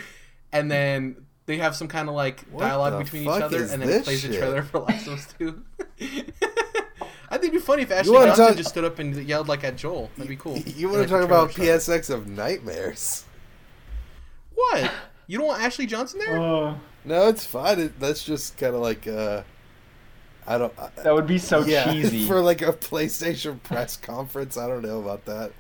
and 0.52 0.70
then 0.70 1.24
they 1.46 1.56
have 1.56 1.74
some 1.74 1.88
kind 1.88 2.10
of 2.10 2.14
like 2.14 2.40
What 2.50 2.60
dialogue 2.60 3.02
between 3.02 3.22
each 3.22 3.28
other, 3.28 3.62
and 3.62 3.80
then 3.80 4.02
plays 4.02 4.22
the 4.22 4.28
shit? 4.28 4.38
trailer 4.38 4.62
for 4.62 4.80
Last 4.80 5.06
of 5.06 5.14
Us 5.14 5.34
Two. 5.38 5.62
I 7.32 7.38
think 7.38 7.52
it'd 7.54 7.62
be 7.62 7.66
funny 7.66 7.82
if 7.82 7.90
Ashley 7.90 8.12
Johnson 8.14 8.46
talk- 8.48 8.56
just 8.56 8.68
stood 8.68 8.84
up 8.84 8.98
and 8.98 9.16
yelled 9.26 9.48
like 9.48 9.64
at 9.64 9.76
Joel. 9.76 10.10
That'd 10.16 10.28
be 10.28 10.36
cool. 10.36 10.58
You 10.58 10.88
And, 10.88 10.96
want 10.98 11.08
to 11.08 11.14
the 11.14 11.18
talk 11.20 11.24
about. 11.26 11.50
PSX 11.50 12.10
of 12.10 12.28
nightmares? 12.28 13.24
What? 14.54 14.90
You 15.26 15.38
don't 15.38 15.46
want 15.48 15.62
Ashley 15.62 15.86
Johnson 15.86 16.18
there? 16.20 16.38
Uh, 16.38 16.74
No, 17.04 17.28
it's 17.28 17.46
fine. 17.46 17.80
It, 17.80 17.98
that's 17.98 18.22
just 18.22 18.58
kind 18.58 18.74
of 18.74 18.82
like 18.82 19.06
uh, 19.08 19.42
I 20.46 20.58
don't. 20.58 20.72
I, 20.78 20.90
that 21.02 21.14
would 21.14 21.26
be 21.26 21.38
so 21.38 21.64
yeah, 21.64 21.84
cheesy. 21.92 22.26
for 22.26 22.40
like 22.40 22.62
a 22.62 22.72
PlayStation 22.72 23.62
press 23.62 23.96
conference. 23.96 24.56
I 24.58 24.68
don't 24.68 24.82
know 24.82 25.00
about 25.00 25.24
that. 25.24 25.52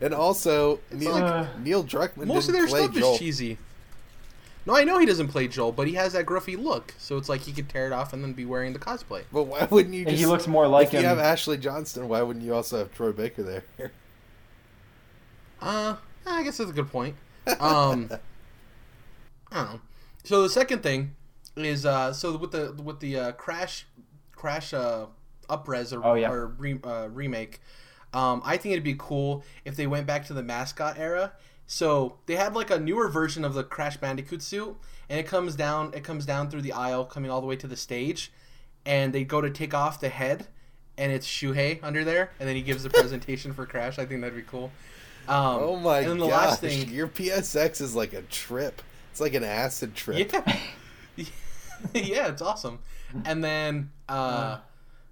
And 0.00 0.12
also, 0.14 0.80
Neil, 0.90 1.12
like- 1.12 1.58
Neil 1.60 1.84
Druckmann 1.84 2.26
Most 2.26 2.48
of 2.48 2.54
didn't 2.54 2.66
their 2.66 2.66
play 2.68 2.82
stuff 2.84 2.96
Joel. 2.96 3.12
is 3.14 3.18
cheesy. 3.18 3.58
No, 4.64 4.76
I 4.76 4.84
know 4.84 4.98
he 4.98 5.06
doesn't 5.06 5.28
play 5.28 5.48
Joel, 5.48 5.72
but 5.72 5.88
he 5.88 5.94
has 5.94 6.12
that 6.12 6.24
gruffy 6.24 6.56
look, 6.62 6.94
so 6.98 7.16
it's 7.16 7.28
like 7.28 7.40
he 7.40 7.52
could 7.52 7.68
tear 7.68 7.86
it 7.86 7.92
off 7.92 8.12
and 8.12 8.22
then 8.22 8.32
be 8.32 8.44
wearing 8.44 8.72
the 8.72 8.78
cosplay. 8.78 9.24
But 9.32 9.44
why 9.44 9.64
wouldn't 9.70 9.94
you? 9.94 10.04
Just, 10.04 10.16
he 10.18 10.26
looks 10.26 10.46
more 10.46 10.68
like 10.68 10.94
if 10.94 11.00
you 11.00 11.06
have 11.06 11.18
Ashley 11.18 11.58
Johnson, 11.58 12.08
why 12.08 12.22
wouldn't 12.22 12.44
you 12.44 12.54
also 12.54 12.78
have 12.78 12.92
Troy 12.94 13.10
Baker 13.12 13.42
there? 13.42 13.92
Uh, 15.60 15.96
I 16.26 16.42
guess 16.42 16.58
that's 16.58 16.70
a 16.70 16.72
good 16.72 16.90
point. 16.90 17.16
Um, 17.58 18.08
I 19.52 19.56
don't 19.56 19.72
know. 19.74 19.80
So 20.24 20.42
the 20.42 20.50
second 20.50 20.82
thing 20.82 21.14
is 21.56 21.84
uh, 21.84 22.12
so 22.12 22.36
with 22.36 22.52
the 22.52 22.72
with 22.82 23.00
the 23.00 23.18
uh, 23.18 23.32
crash 23.32 23.86
crash 24.36 24.72
uh, 24.72 25.06
upres 25.48 25.92
or, 25.96 26.04
Oh, 26.04 26.14
yeah. 26.14 26.30
or 26.30 26.46
re, 26.46 26.78
uh, 26.84 27.08
remake, 27.12 27.60
um, 28.14 28.42
I 28.44 28.56
think 28.56 28.72
it'd 28.72 28.84
be 28.84 28.96
cool 28.98 29.44
if 29.64 29.76
they 29.76 29.86
went 29.86 30.06
back 30.06 30.26
to 30.26 30.34
the 30.34 30.42
mascot 30.42 30.98
era. 30.98 31.32
So 31.66 32.18
they 32.26 32.36
had 32.36 32.54
like 32.54 32.70
a 32.70 32.78
newer 32.78 33.08
version 33.08 33.44
of 33.44 33.54
the 33.54 33.64
Crash 33.64 33.96
Bandicoot 33.96 34.42
suit, 34.42 34.76
and 35.08 35.18
it 35.18 35.26
comes 35.26 35.56
down 35.56 35.92
it 35.94 36.04
comes 36.04 36.26
down 36.26 36.50
through 36.50 36.62
the 36.62 36.72
aisle, 36.72 37.04
coming 37.04 37.30
all 37.30 37.40
the 37.40 37.46
way 37.46 37.56
to 37.56 37.66
the 37.66 37.76
stage, 37.76 38.32
and 38.84 39.12
they 39.12 39.24
go 39.24 39.40
to 39.40 39.50
take 39.50 39.74
off 39.74 40.00
the 40.00 40.08
head, 40.08 40.46
and 40.98 41.12
it's 41.12 41.26
Shuhei 41.26 41.78
under 41.82 42.04
there, 42.04 42.32
and 42.38 42.48
then 42.48 42.56
he 42.56 42.62
gives 42.62 42.82
the 42.82 42.90
presentation 43.00 43.52
for 43.52 43.66
Crash. 43.66 43.98
I 43.98 44.06
think 44.06 44.20
that'd 44.20 44.36
be 44.36 44.42
cool. 44.42 44.70
Um, 45.28 45.58
oh 45.60 45.76
my 45.76 46.00
and 46.00 46.10
then 46.10 46.18
the 46.18 46.26
gosh, 46.26 46.46
last 46.48 46.60
thing, 46.60 46.88
your 46.90 47.06
PSX 47.06 47.80
is 47.80 47.94
like 47.94 48.12
a 48.12 48.22
trip. 48.22 48.82
It's 49.12 49.20
like 49.20 49.34
an 49.34 49.44
acid 49.44 49.94
trip. 49.94 50.32
yeah, 50.32 50.54
yeah, 51.94 52.28
it's 52.28 52.42
awesome. 52.42 52.80
And 53.24 53.44
then, 53.44 53.90
uh, 54.08 54.58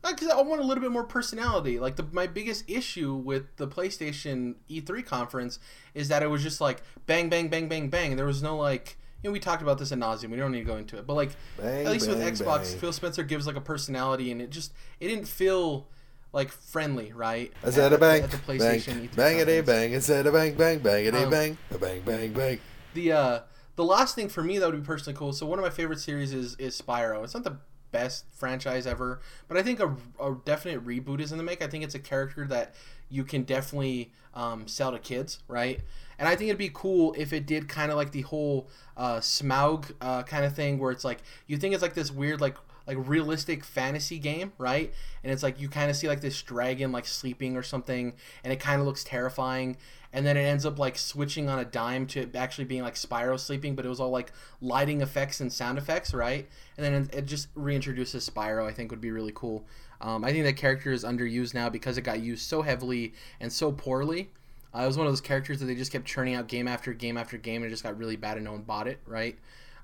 because 0.03 0.29
I 0.29 0.41
want 0.41 0.61
a 0.61 0.65
little 0.65 0.83
bit 0.83 0.93
more 0.93 1.05
personality. 1.05 1.79
Like 1.79 1.97
the 1.97 2.07
my 2.13 2.27
biggest 2.27 2.69
issue 2.69 3.15
with 3.15 3.57
the 3.57 3.69
PlayStation 3.69 4.55
E3 4.69 5.05
conference 5.05 5.59
is 5.95 6.09
that 6.09 6.23
it 6.23 6.29
was 6.29 6.43
just 6.43 6.61
like 6.61 6.83
bang, 7.07 7.29
bang, 7.29 7.49
bang, 7.49 7.69
bang, 7.69 7.89
bang. 7.89 8.17
There 8.17 8.27
was 8.27 8.43
no 8.43 8.57
like. 8.57 8.97
You 9.23 9.29
know, 9.29 9.35
we 9.35 9.41
talked 9.41 9.61
about 9.61 9.77
this 9.77 9.93
in 9.93 10.01
nauseum. 10.01 10.31
We 10.31 10.39
don't 10.39 10.51
need 10.51 10.61
to 10.61 10.65
go 10.65 10.77
into 10.77 10.97
it, 10.97 11.07
but 11.07 11.13
like, 11.13 11.33
Bang, 11.59 11.85
at 11.85 11.93
least 11.93 12.09
with 12.09 12.21
Xbox, 12.21 12.71
bang. 12.71 12.79
Phil 12.79 12.93
Spencer 12.95 13.23
gives 13.23 13.47
like 13.47 13.55
a 13.55 13.61
personality, 13.61 14.33
and 14.33 14.41
it 14.41 14.49
just 14.49 14.73
it 14.99 15.09
didn't 15.09 15.27
feel 15.29 15.89
like 16.33 16.51
friendly, 16.51 17.13
right? 17.13 17.53
Is 17.63 17.75
that 17.75 17.93
a 17.93 17.99
bang? 17.99 18.23
At 18.23 18.31
the 18.31 18.39
bang, 18.39 18.59
PlayStation 18.59 19.09
E3 19.09 19.17
bang, 19.17 19.41
a 19.41 19.61
bang. 19.61 19.93
Is 19.93 20.07
that 20.07 20.27
a 20.27 20.33
bang, 20.33 20.55
bang, 20.55 20.79
bang, 20.79 21.07
a 21.15 21.25
Um, 21.25 21.31
bang, 21.31 21.59
a 21.71 21.77
bang, 21.77 22.01
bang, 22.01 22.33
bang. 22.33 22.61
The 22.95 23.13
uh 23.13 23.41
the 23.77 23.85
last 23.85 24.15
thing 24.15 24.29
for 24.29 24.43
me 24.43 24.59
that 24.59 24.71
would 24.71 24.81
be 24.81 24.87
personally 24.87 25.17
cool. 25.19 25.33
So 25.33 25.47
one 25.47 25.59
of 25.59 25.65
my 25.65 25.71
favorite 25.71 26.01
series 26.01 26.33
is 26.33 26.55
is 26.57 26.81
Spyro. 26.81 27.23
It's 27.23 27.35
not 27.35 27.45
the 27.45 27.59
best 27.93 28.25
franchise 28.33 28.87
ever, 28.87 29.21
but 29.49 29.57
I 29.57 29.63
think 29.63 29.81
a, 29.81 29.97
a 30.21 30.37
definite 30.45 30.85
reboot 30.85 31.21
is 31.21 31.33
in 31.33 31.39
the 31.39 31.45
make. 31.45 31.63
I 31.63 31.67
think 31.67 31.85
it's 31.85 31.95
a 31.95 32.01
character 32.01 32.47
that 32.47 32.75
you 33.09 33.25
can 33.25 33.43
definitely 33.43 34.13
um, 34.35 34.67
sell 34.69 34.93
to 34.93 34.99
kids, 34.99 35.41
right? 35.49 35.81
And 36.19 36.29
I 36.29 36.37
think 36.37 36.49
it'd 36.49 36.59
be 36.59 36.71
cool 36.73 37.15
if 37.19 37.33
it 37.33 37.47
did 37.47 37.69
kind 37.69 37.91
of 37.91 37.97
like 37.97 38.13
the 38.13 38.23
whole 38.23 38.69
uh, 38.97 39.17
Smaug 39.17 39.93
uh, 40.01 40.23
kind 40.23 40.45
of 40.45 40.55
thing, 40.55 40.79
where 40.79 40.93
it's 40.93 41.05
like 41.05 41.23
you 41.47 41.57
think 41.57 41.75
it's 41.75 41.83
like 41.83 41.95
this 41.95 42.11
weird 42.11 42.41
like 42.41 42.57
like 42.87 43.09
realistic 43.09 43.65
fantasy 43.65 44.19
game, 44.19 44.53
right? 44.59 44.93
And 45.23 45.33
it's 45.33 45.43
like 45.43 45.61
you 45.61 45.69
kind 45.69 45.91
of 45.91 45.97
see 45.97 46.09
like 46.09 46.21
this 46.21 46.41
dragon 46.43 46.93
like 46.93 47.07
sleeping 47.07 47.57
or 47.57 47.63
something, 47.63 48.15
and 48.45 48.53
it 48.53 48.61
kind 48.61 48.81
of 48.81 48.87
looks 48.87 49.05
terrifying. 49.05 49.77
And 50.13 50.27
then 50.27 50.37
it 50.37 50.43
ends 50.43 50.67
up 50.67 50.79
like 50.79 50.99
switching 50.99 51.49
on 51.49 51.61
a 51.61 51.65
dime 51.65 52.07
to 52.09 52.29
actually 52.35 52.65
being 52.65 52.83
like 52.83 52.95
Spyro 52.95 53.39
sleeping, 53.39 53.77
but 53.77 53.87
it 53.87 53.89
was 53.89 54.01
all 54.01 54.11
like 54.11 54.33
lighting 54.61 55.03
effects 55.03 55.41
and 55.41 55.53
sound 55.53 55.79
effects, 55.79 56.13
right? 56.13 56.49
And 56.77 56.85
then 56.85 57.09
it 57.13 57.27
just 57.27 57.55
reintroduces 57.55 58.29
Spyro. 58.29 58.67
I 58.67 58.73
think 58.73 58.91
would 58.91 59.01
be 59.01 59.13
really 59.13 59.33
cool. 59.35 59.65
Um, 60.01 60.25
I 60.25 60.33
think 60.33 60.45
that 60.45 60.57
character 60.57 60.93
is 60.93 61.05
underused 61.05 61.55
now 61.55 61.69
because 61.69 61.99
it 61.99 62.03
got 62.03 62.21
used 62.21 62.43
so 62.43 62.63
heavily 62.63 63.15
and 63.39 63.53
so 63.53 63.71
poorly. 63.71 64.31
Uh, 64.75 64.83
it 64.83 64.87
was 64.87 64.97
one 64.97 65.07
of 65.07 65.13
those 65.13 65.21
characters 65.21 65.61
that 65.61 65.67
they 65.67 65.75
just 65.75 65.93
kept 65.93 66.07
churning 66.07 66.35
out 66.35 66.49
game 66.49 66.69
after 66.69 66.93
game 66.93 67.17
after 67.17 67.37
game, 67.37 67.63
and 67.63 67.67
it 67.67 67.71
just 67.71 67.83
got 67.83 67.99
really 67.99 68.17
bad, 68.17 68.37
and 68.37 68.45
no 68.45 68.53
one 68.53 68.63
bought 68.63 68.87
it, 68.87 69.01
right? 69.05 69.37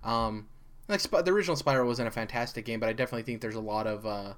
Um, 0.04 0.46
like 0.88 1.02
the 1.02 1.32
original 1.32 1.56
Spyro 1.56 1.84
wasn't 1.86 2.08
a 2.08 2.12
fantastic 2.12 2.64
game, 2.64 2.78
but 2.78 2.88
I 2.88 2.92
definitely 2.92 3.24
think 3.24 3.40
there's 3.40 3.56
a 3.56 3.60
lot 3.60 3.86
of 3.86 4.06
uh, 4.06 4.34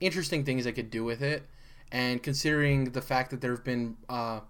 interesting 0.00 0.44
things 0.44 0.64
they 0.64 0.72
could 0.72 0.90
do 0.90 1.04
with 1.04 1.22
it. 1.22 1.44
And 1.90 2.22
considering 2.22 2.92
the 2.92 3.02
fact 3.02 3.30
that 3.30 3.40
there 3.40 3.50
have 3.50 3.64
been, 3.64 3.96
uh, 4.08 4.40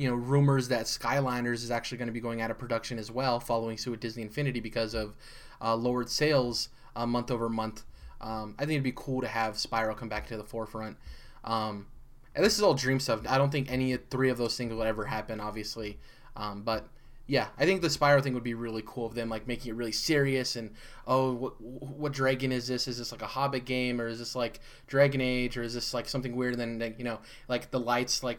you 0.00 0.08
know, 0.08 0.14
rumors 0.14 0.68
that 0.68 0.86
Skylanders 0.86 1.62
is 1.62 1.70
actually 1.70 1.98
going 1.98 2.08
to 2.08 2.12
be 2.12 2.20
going 2.20 2.40
out 2.40 2.50
of 2.50 2.58
production 2.58 2.98
as 2.98 3.10
well, 3.10 3.38
following 3.38 3.76
suit 3.76 3.90
with 3.90 4.00
Disney 4.00 4.22
Infinity 4.22 4.58
because 4.58 4.94
of 4.94 5.14
uh, 5.60 5.76
lowered 5.76 6.08
sales 6.08 6.70
uh, 6.96 7.04
month 7.04 7.30
over 7.30 7.50
month. 7.50 7.84
Um, 8.22 8.54
I 8.58 8.62
think 8.62 8.72
it'd 8.72 8.82
be 8.82 8.94
cool 8.96 9.20
to 9.20 9.28
have 9.28 9.56
Spyro 9.56 9.94
come 9.94 10.08
back 10.08 10.26
to 10.28 10.38
the 10.38 10.42
forefront. 10.42 10.96
Um, 11.44 11.86
and 12.34 12.42
this 12.42 12.56
is 12.56 12.62
all 12.62 12.72
dream 12.72 12.98
stuff. 12.98 13.20
I 13.28 13.36
don't 13.36 13.50
think 13.50 13.70
any 13.70 13.94
three 13.98 14.30
of 14.30 14.38
those 14.38 14.56
things 14.56 14.72
would 14.72 14.86
ever 14.86 15.04
happen, 15.04 15.38
obviously. 15.38 15.98
Um, 16.34 16.62
but 16.62 16.88
yeah, 17.26 17.48
I 17.58 17.66
think 17.66 17.82
the 17.82 17.88
Spyro 17.88 18.22
thing 18.22 18.32
would 18.32 18.42
be 18.42 18.54
really 18.54 18.82
cool 18.86 19.04
of 19.04 19.14
them 19.14 19.28
like 19.28 19.46
making 19.46 19.70
it 19.70 19.76
really 19.76 19.92
serious 19.92 20.56
and 20.56 20.70
oh, 21.06 21.32
what 21.34 21.60
what 21.60 22.12
dragon 22.12 22.52
is 22.52 22.66
this? 22.66 22.88
Is 22.88 22.96
this 22.96 23.12
like 23.12 23.20
a 23.20 23.26
Hobbit 23.26 23.66
game 23.66 24.00
or 24.00 24.08
is 24.08 24.18
this 24.18 24.34
like 24.34 24.60
Dragon 24.86 25.20
Age 25.20 25.58
or 25.58 25.62
is 25.62 25.74
this 25.74 25.92
like 25.92 26.08
something 26.08 26.34
weird? 26.34 26.58
And 26.58 26.80
then 26.80 26.94
you 26.96 27.04
know, 27.04 27.18
like 27.48 27.70
the 27.70 27.78
lights 27.78 28.24
like 28.24 28.38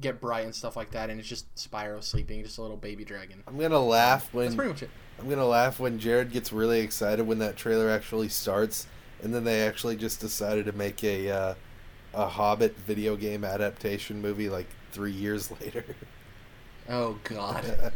get 0.00 0.20
bright 0.20 0.44
and 0.44 0.54
stuff 0.54 0.76
like 0.76 0.90
that, 0.92 1.10
and 1.10 1.18
it's 1.20 1.28
just 1.28 1.52
Spyro 1.54 2.02
sleeping, 2.02 2.42
just 2.42 2.58
a 2.58 2.62
little 2.62 2.76
baby 2.76 3.04
dragon. 3.04 3.42
I'm 3.46 3.58
gonna 3.58 3.80
laugh 3.80 4.24
That's 4.24 4.34
when 4.34 4.56
pretty 4.56 4.72
much 4.72 4.82
it. 4.82 4.90
I'm 5.18 5.28
gonna 5.28 5.46
laugh 5.46 5.78
when 5.78 5.98
Jared 5.98 6.32
gets 6.32 6.52
really 6.52 6.80
excited 6.80 7.26
when 7.26 7.38
that 7.38 7.56
trailer 7.56 7.90
actually 7.90 8.28
starts, 8.28 8.86
and 9.22 9.34
then 9.34 9.44
they 9.44 9.66
actually 9.66 9.96
just 9.96 10.20
decided 10.20 10.66
to 10.66 10.72
make 10.72 11.02
a 11.04 11.30
uh, 11.30 11.54
a 12.14 12.26
Hobbit 12.26 12.76
video 12.76 13.16
game 13.16 13.44
adaptation 13.44 14.20
movie 14.20 14.48
like 14.48 14.66
three 14.92 15.12
years 15.12 15.50
later. 15.60 15.84
Oh 16.88 17.18
God. 17.24 17.92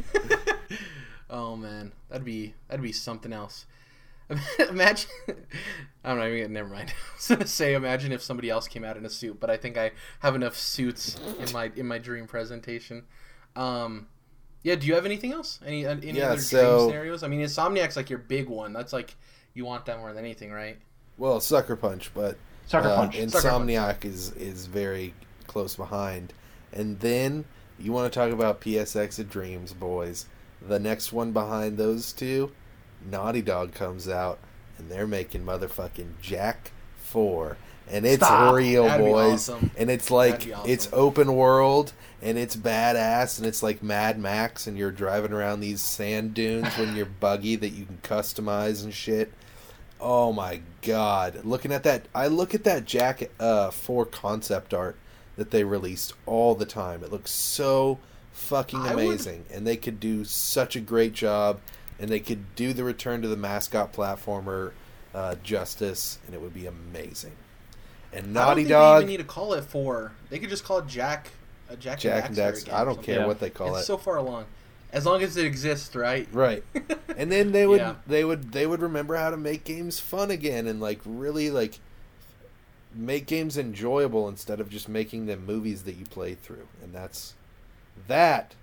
oh 1.30 1.56
man, 1.56 1.92
that'd 2.08 2.24
be 2.24 2.54
that'd 2.68 2.82
be 2.82 2.92
something 2.92 3.32
else. 3.32 3.66
Imagine. 4.70 5.10
I'm 6.04 6.18
not 6.18 6.28
even. 6.28 6.52
Never 6.52 6.68
mind. 6.68 6.90
I 7.12 7.16
was 7.16 7.28
gonna 7.28 7.46
say, 7.46 7.74
imagine 7.74 8.12
if 8.12 8.22
somebody 8.22 8.50
else 8.50 8.68
came 8.68 8.84
out 8.84 8.96
in 8.96 9.04
a 9.04 9.10
suit, 9.10 9.38
but 9.40 9.50
I 9.50 9.56
think 9.56 9.76
I 9.76 9.92
have 10.20 10.34
enough 10.34 10.56
suits 10.56 11.18
in 11.38 11.52
my 11.52 11.70
in 11.76 11.86
my 11.86 11.98
dream 11.98 12.26
presentation. 12.26 13.04
Um, 13.56 14.08
yeah. 14.62 14.74
Do 14.76 14.86
you 14.86 14.94
have 14.94 15.04
anything 15.06 15.32
else? 15.32 15.60
Any 15.64 15.86
uh, 15.86 15.92
any 16.02 16.12
Yeah, 16.18 16.32
other 16.32 16.40
so- 16.40 16.76
dream 16.78 16.88
scenarios? 16.90 17.22
I 17.22 17.28
mean, 17.28 17.40
Insomniac's 17.40 17.96
like 17.96 18.10
your 18.10 18.18
big 18.18 18.48
one. 18.48 18.72
That's 18.72 18.92
like 18.92 19.14
you 19.54 19.64
want 19.64 19.86
that 19.86 19.98
more 19.98 20.12
than 20.12 20.24
anything, 20.24 20.50
right? 20.52 20.78
well, 21.16 21.38
Sucker 21.38 21.76
Punch, 21.76 22.10
but 22.12 22.36
Sucker 22.66 22.88
uh, 22.88 22.96
Punch. 22.96 23.14
Sucker 23.30 23.48
Punch. 23.50 23.68
Insomniac 23.68 24.04
is 24.04 24.32
is 24.32 24.66
very 24.66 25.14
close 25.46 25.76
behind. 25.76 26.32
And 26.72 26.98
then 27.00 27.44
you 27.78 27.92
want 27.92 28.12
to 28.12 28.18
talk 28.18 28.32
about 28.32 28.60
PSX 28.60 29.18
of 29.20 29.30
Dreams, 29.30 29.72
boys. 29.72 30.26
The 30.66 30.78
next 30.80 31.12
one 31.12 31.30
behind 31.32 31.76
those 31.76 32.12
two, 32.12 32.50
Naughty 33.10 33.42
Dog 33.42 33.72
comes 33.74 34.08
out, 34.08 34.38
and 34.78 34.90
they're 34.90 35.06
making 35.06 35.44
motherfucking 35.44 36.20
Jak 36.20 36.70
Four, 36.98 37.56
and 37.90 38.04
it's 38.06 38.24
Stop. 38.24 38.54
real, 38.54 38.84
That'd 38.84 39.06
boys. 39.06 39.48
awesome. 39.48 39.70
And 39.76 39.90
it's 39.90 40.10
like 40.10 40.50
awesome. 40.54 40.70
it's 40.70 40.88
open 40.92 41.34
world, 41.36 41.92
and 42.22 42.36
it's 42.38 42.56
badass, 42.56 43.38
and 43.38 43.46
it's 43.46 43.62
like 43.62 43.82
Mad 43.82 44.18
Max, 44.18 44.66
and 44.66 44.76
you're 44.76 44.90
driving 44.90 45.32
around 45.32 45.60
these 45.60 45.80
sand 45.80 46.34
dunes 46.34 46.68
when 46.76 46.96
you're 46.96 47.06
buggy 47.20 47.56
that 47.56 47.68
you 47.70 47.84
can 47.84 47.98
customize 48.02 48.82
and 48.84 48.92
shit. 48.92 49.32
Oh 50.00 50.32
my 50.32 50.60
god! 50.82 51.44
Looking 51.44 51.72
at 51.72 51.82
that, 51.84 52.06
I 52.14 52.26
look 52.26 52.54
at 52.54 52.64
that 52.64 52.84
Jak 52.84 53.30
uh, 53.38 53.70
Four 53.70 54.04
concept 54.06 54.74
art 54.74 54.96
that 55.36 55.50
they 55.50 55.64
released 55.64 56.12
all 56.26 56.54
the 56.54 56.66
time. 56.66 57.02
It 57.04 57.12
looks 57.12 57.30
so 57.30 57.98
fucking 58.32 58.80
I 58.80 58.94
would- 58.94 59.04
amazing, 59.06 59.44
and 59.52 59.66
they 59.66 59.76
could 59.76 60.00
do 60.00 60.24
such 60.24 60.74
a 60.74 60.80
great 60.80 61.12
job, 61.12 61.60
and 61.98 62.10
they 62.10 62.20
could 62.20 62.54
do 62.56 62.72
the 62.72 62.84
return 62.84 63.22
to 63.22 63.28
the 63.28 63.36
mascot 63.36 63.92
platformer 63.92 64.72
uh, 65.14 65.36
justice, 65.42 66.18
and 66.26 66.34
it 66.34 66.40
would 66.40 66.54
be 66.54 66.66
amazing. 66.66 67.32
And 68.12 68.22
I 68.22 68.24
don't 68.26 68.32
Naughty 68.32 68.62
think 68.62 68.68
Dog, 68.70 68.96
They 68.98 69.04
even 69.04 69.10
need 69.10 69.16
to 69.18 69.24
call 69.24 69.54
it 69.54 69.64
four. 69.64 70.12
They 70.30 70.38
could 70.38 70.50
just 70.50 70.64
call 70.64 70.78
it 70.78 70.86
Jak. 70.86 71.28
Uh, 71.70 71.76
Jak, 71.76 71.98
Jak 71.98 72.28
and 72.28 72.38
and 72.38 72.54
Daxter 72.54 72.72
I 72.72 72.84
don't 72.84 73.02
care 73.02 73.20
Yeah. 73.20 73.26
what 73.26 73.40
they 73.40 73.50
call 73.50 73.74
it. 73.74 73.80
It's 73.80 73.84
it. 73.84 73.86
so 73.86 73.96
far 73.96 74.16
along, 74.16 74.44
as 74.92 75.06
long 75.06 75.22
as 75.22 75.36
it 75.36 75.46
exists, 75.46 75.94
right? 75.96 76.28
Right. 76.32 76.62
and 77.16 77.32
then 77.32 77.52
they 77.52 77.66
would 77.66 77.80
Yeah. 77.80 77.94
they 78.06 78.24
would 78.24 78.52
they 78.52 78.66
would 78.66 78.82
remember 78.82 79.16
how 79.16 79.30
to 79.30 79.36
make 79.36 79.64
games 79.64 79.98
fun 79.98 80.30
again 80.30 80.66
and 80.66 80.80
like 80.80 81.00
really 81.04 81.50
like 81.50 81.80
make 82.94 83.26
games 83.26 83.56
enjoyable 83.56 84.28
instead 84.28 84.60
of 84.60 84.68
just 84.68 84.88
making 84.88 85.26
them 85.26 85.44
movies 85.46 85.82
that 85.84 85.94
you 85.96 86.04
play 86.04 86.34
through 86.34 86.68
and 86.82 86.92
that's 86.94 87.34
that 88.06 88.54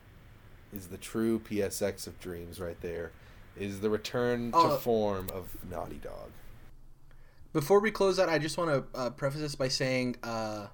is 0.73 0.87
the 0.87 0.97
true 0.97 1.39
PSX 1.39 2.07
of 2.07 2.17
dreams 2.21 2.59
right 2.59 2.79
there 2.81 3.11
is 3.57 3.79
the 3.79 3.89
return 3.89 4.51
to 4.51 4.57
Uh, 4.57 4.77
form 4.77 5.27
of 5.33 5.55
Naughty 5.69 5.97
Dog. 5.97 6.31
Before 7.53 7.79
we 7.79 7.91
close 7.91 8.17
out, 8.19 8.29
I 8.29 8.39
just 8.39 8.57
want 8.57 8.69
to 8.93 8.97
uh, 8.99 9.09
preface 9.09 9.41
this 9.41 9.55
by 9.55 9.67
saying 9.67 10.15
uh, 10.23 10.67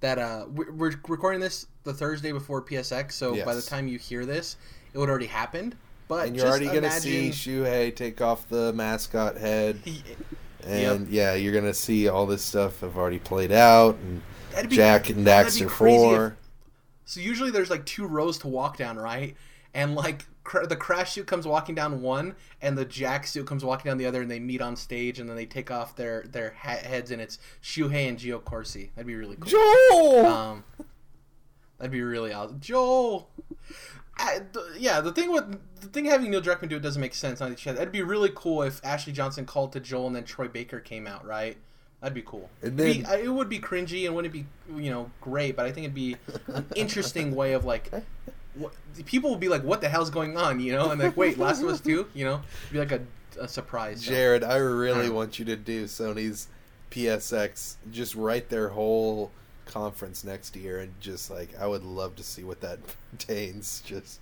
that 0.00 0.18
uh, 0.18 0.44
we're, 0.48 0.92
recording 1.08 1.40
this 1.40 1.66
the 1.84 1.94
Thursday 1.94 2.32
before 2.32 2.60
PSX, 2.62 3.12
so 3.12 3.34
by 3.44 3.54
the 3.54 3.62
time 3.62 3.88
you 3.88 3.98
hear 3.98 4.26
this, 4.26 4.56
it 4.92 4.98
would 4.98 5.08
already 5.08 5.26
happened. 5.26 5.76
But 6.08 6.28
and 6.28 6.36
you're 6.36 6.46
already 6.46 6.66
going 6.66 6.82
to 6.82 6.90
see 6.90 7.30
Shuhei 7.30 7.94
take 7.96 8.20
off 8.20 8.48
the 8.48 8.72
mascot 8.74 9.36
head 9.36 9.80
and 10.64 11.08
yeah, 11.08 11.34
you're 11.34 11.52
going 11.52 11.64
to 11.64 11.74
see 11.74 12.06
all 12.08 12.26
this 12.26 12.42
stuff 12.42 12.80
have 12.80 12.96
already 12.96 13.18
played 13.18 13.50
out 13.50 13.96
and 13.96 14.68
be- 14.68 14.76
Jak 14.76 15.08
and 15.10 15.26
Daxter 15.26 15.68
4. 15.68 16.26
if- 16.26 16.32
So 17.06 17.20
usually 17.20 17.50
there's 17.50 17.70
like 17.70 17.84
two 17.86 18.06
rows 18.06 18.38
to 18.38 18.48
walk 18.48 18.76
down, 18.76 18.96
right? 18.96 19.34
And 19.74 19.94
like 19.96 20.24
cr- 20.46 20.64
the 20.66 20.76
crash 20.76 21.12
suit 21.12 21.26
comes 21.26 21.46
walking 21.46 21.74
down 21.74 22.00
one, 22.00 22.34
and 22.62 22.78
the 22.78 22.84
Jak 22.84 23.26
suit 23.26 23.46
comes 23.46 23.64
walking 23.64 23.90
down 23.90 23.98
the 23.98 24.06
other, 24.06 24.22
and 24.22 24.30
they 24.30 24.38
meet 24.40 24.62
on 24.62 24.76
stage, 24.76 25.18
and 25.18 25.28
then 25.28 25.36
they 25.36 25.44
take 25.46 25.70
off 25.70 25.96
their 25.96 26.22
their 26.22 26.54
ha- 26.58 26.78
heads, 26.82 27.10
and 27.10 27.20
it's 27.20 27.38
Shuhei 27.62 28.08
and 28.08 28.18
Gio 28.18 28.42
Corsi. 28.42 28.90
That'd 28.94 29.06
be 29.06 29.16
really 29.16 29.36
cool. 29.36 29.50
Joel! 29.50 30.26
Um, 30.26 30.64
that'd 31.78 31.90
be 31.92 32.02
really 32.02 32.32
awesome. 32.32 32.60
Joel. 32.60 33.28
I, 34.18 34.40
th- 34.52 34.78
yeah, 34.78 35.02
the 35.02 35.12
thing 35.12 35.30
with 35.30 35.58
the 35.80 35.88
thing 35.88 36.06
having 36.06 36.30
Neil 36.30 36.40
Druckmann 36.40 36.70
do 36.70 36.76
it 36.76 36.82
doesn't 36.82 37.00
make 37.02 37.14
sense. 37.14 37.40
On 37.42 37.52
each 37.52 37.66
other. 37.66 37.80
It'd 37.80 37.92
be 37.92 38.02
really 38.02 38.30
cool 38.34 38.62
if 38.62 38.80
Ashley 38.84 39.12
Johnson 39.12 39.44
called 39.44 39.72
to 39.72 39.80
Joel 39.80 40.06
and 40.06 40.16
then 40.16 40.24
Troy 40.24 40.48
Baker 40.48 40.80
came 40.80 41.06
out, 41.06 41.26
right? 41.26 41.56
That'd 42.00 42.14
be 42.14 42.22
cool. 42.22 42.48
It'd 42.62 42.76
be- 42.76 43.04
I- 43.04 43.16
it 43.18 43.28
would 43.28 43.48
be 43.50 43.58
cringy 43.58 44.06
and 44.06 44.14
wouldn't 44.14 44.32
be 44.32 44.46
you 44.74 44.90
know 44.90 45.10
great, 45.20 45.54
but 45.56 45.66
I 45.66 45.72
think 45.72 45.84
it'd 45.84 45.94
be 45.94 46.16
an 46.46 46.64
interesting 46.76 47.34
way 47.34 47.52
of 47.52 47.64
like. 47.66 47.90
What, 48.58 48.72
people 49.06 49.30
will 49.30 49.36
be 49.36 49.48
like, 49.48 49.62
"What 49.62 49.80
the 49.80 49.88
hell's 49.88 50.10
going 50.10 50.36
on?" 50.36 50.60
You 50.60 50.72
know, 50.72 50.90
and 50.90 51.00
like, 51.00 51.16
"Wait, 51.16 51.38
Last 51.38 51.62
of 51.62 51.68
Us 51.68 51.80
2? 51.80 52.06
You 52.14 52.24
know, 52.24 52.40
It'd 52.64 52.72
be 52.72 52.78
like 52.78 52.92
a, 52.92 53.00
a 53.40 53.48
surprise. 53.48 54.02
so. 54.04 54.10
Jared, 54.10 54.42
I 54.44 54.56
really 54.56 55.10
want 55.10 55.38
you 55.38 55.44
to 55.46 55.56
do 55.56 55.84
Sony's 55.84 56.48
PSX. 56.90 57.76
Just 57.90 58.14
write 58.14 58.48
their 58.48 58.70
whole 58.70 59.30
conference 59.66 60.24
next 60.24 60.56
year, 60.56 60.78
and 60.80 60.98
just 61.00 61.30
like 61.30 61.50
I 61.60 61.66
would 61.66 61.84
love 61.84 62.16
to 62.16 62.22
see 62.22 62.44
what 62.44 62.60
that 62.62 62.78
contains. 63.10 63.82
Just 63.84 64.20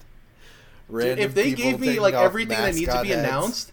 Dude, 0.91 1.19
if 1.19 1.35
they 1.35 1.53
gave 1.55 1.81
me 1.81 1.99
like 2.01 2.15
everything 2.15 2.59
that 2.59 2.75
needs 2.75 2.93
to 2.93 3.03
be 3.03 3.09
heads. 3.09 3.21
announced, 3.27 3.73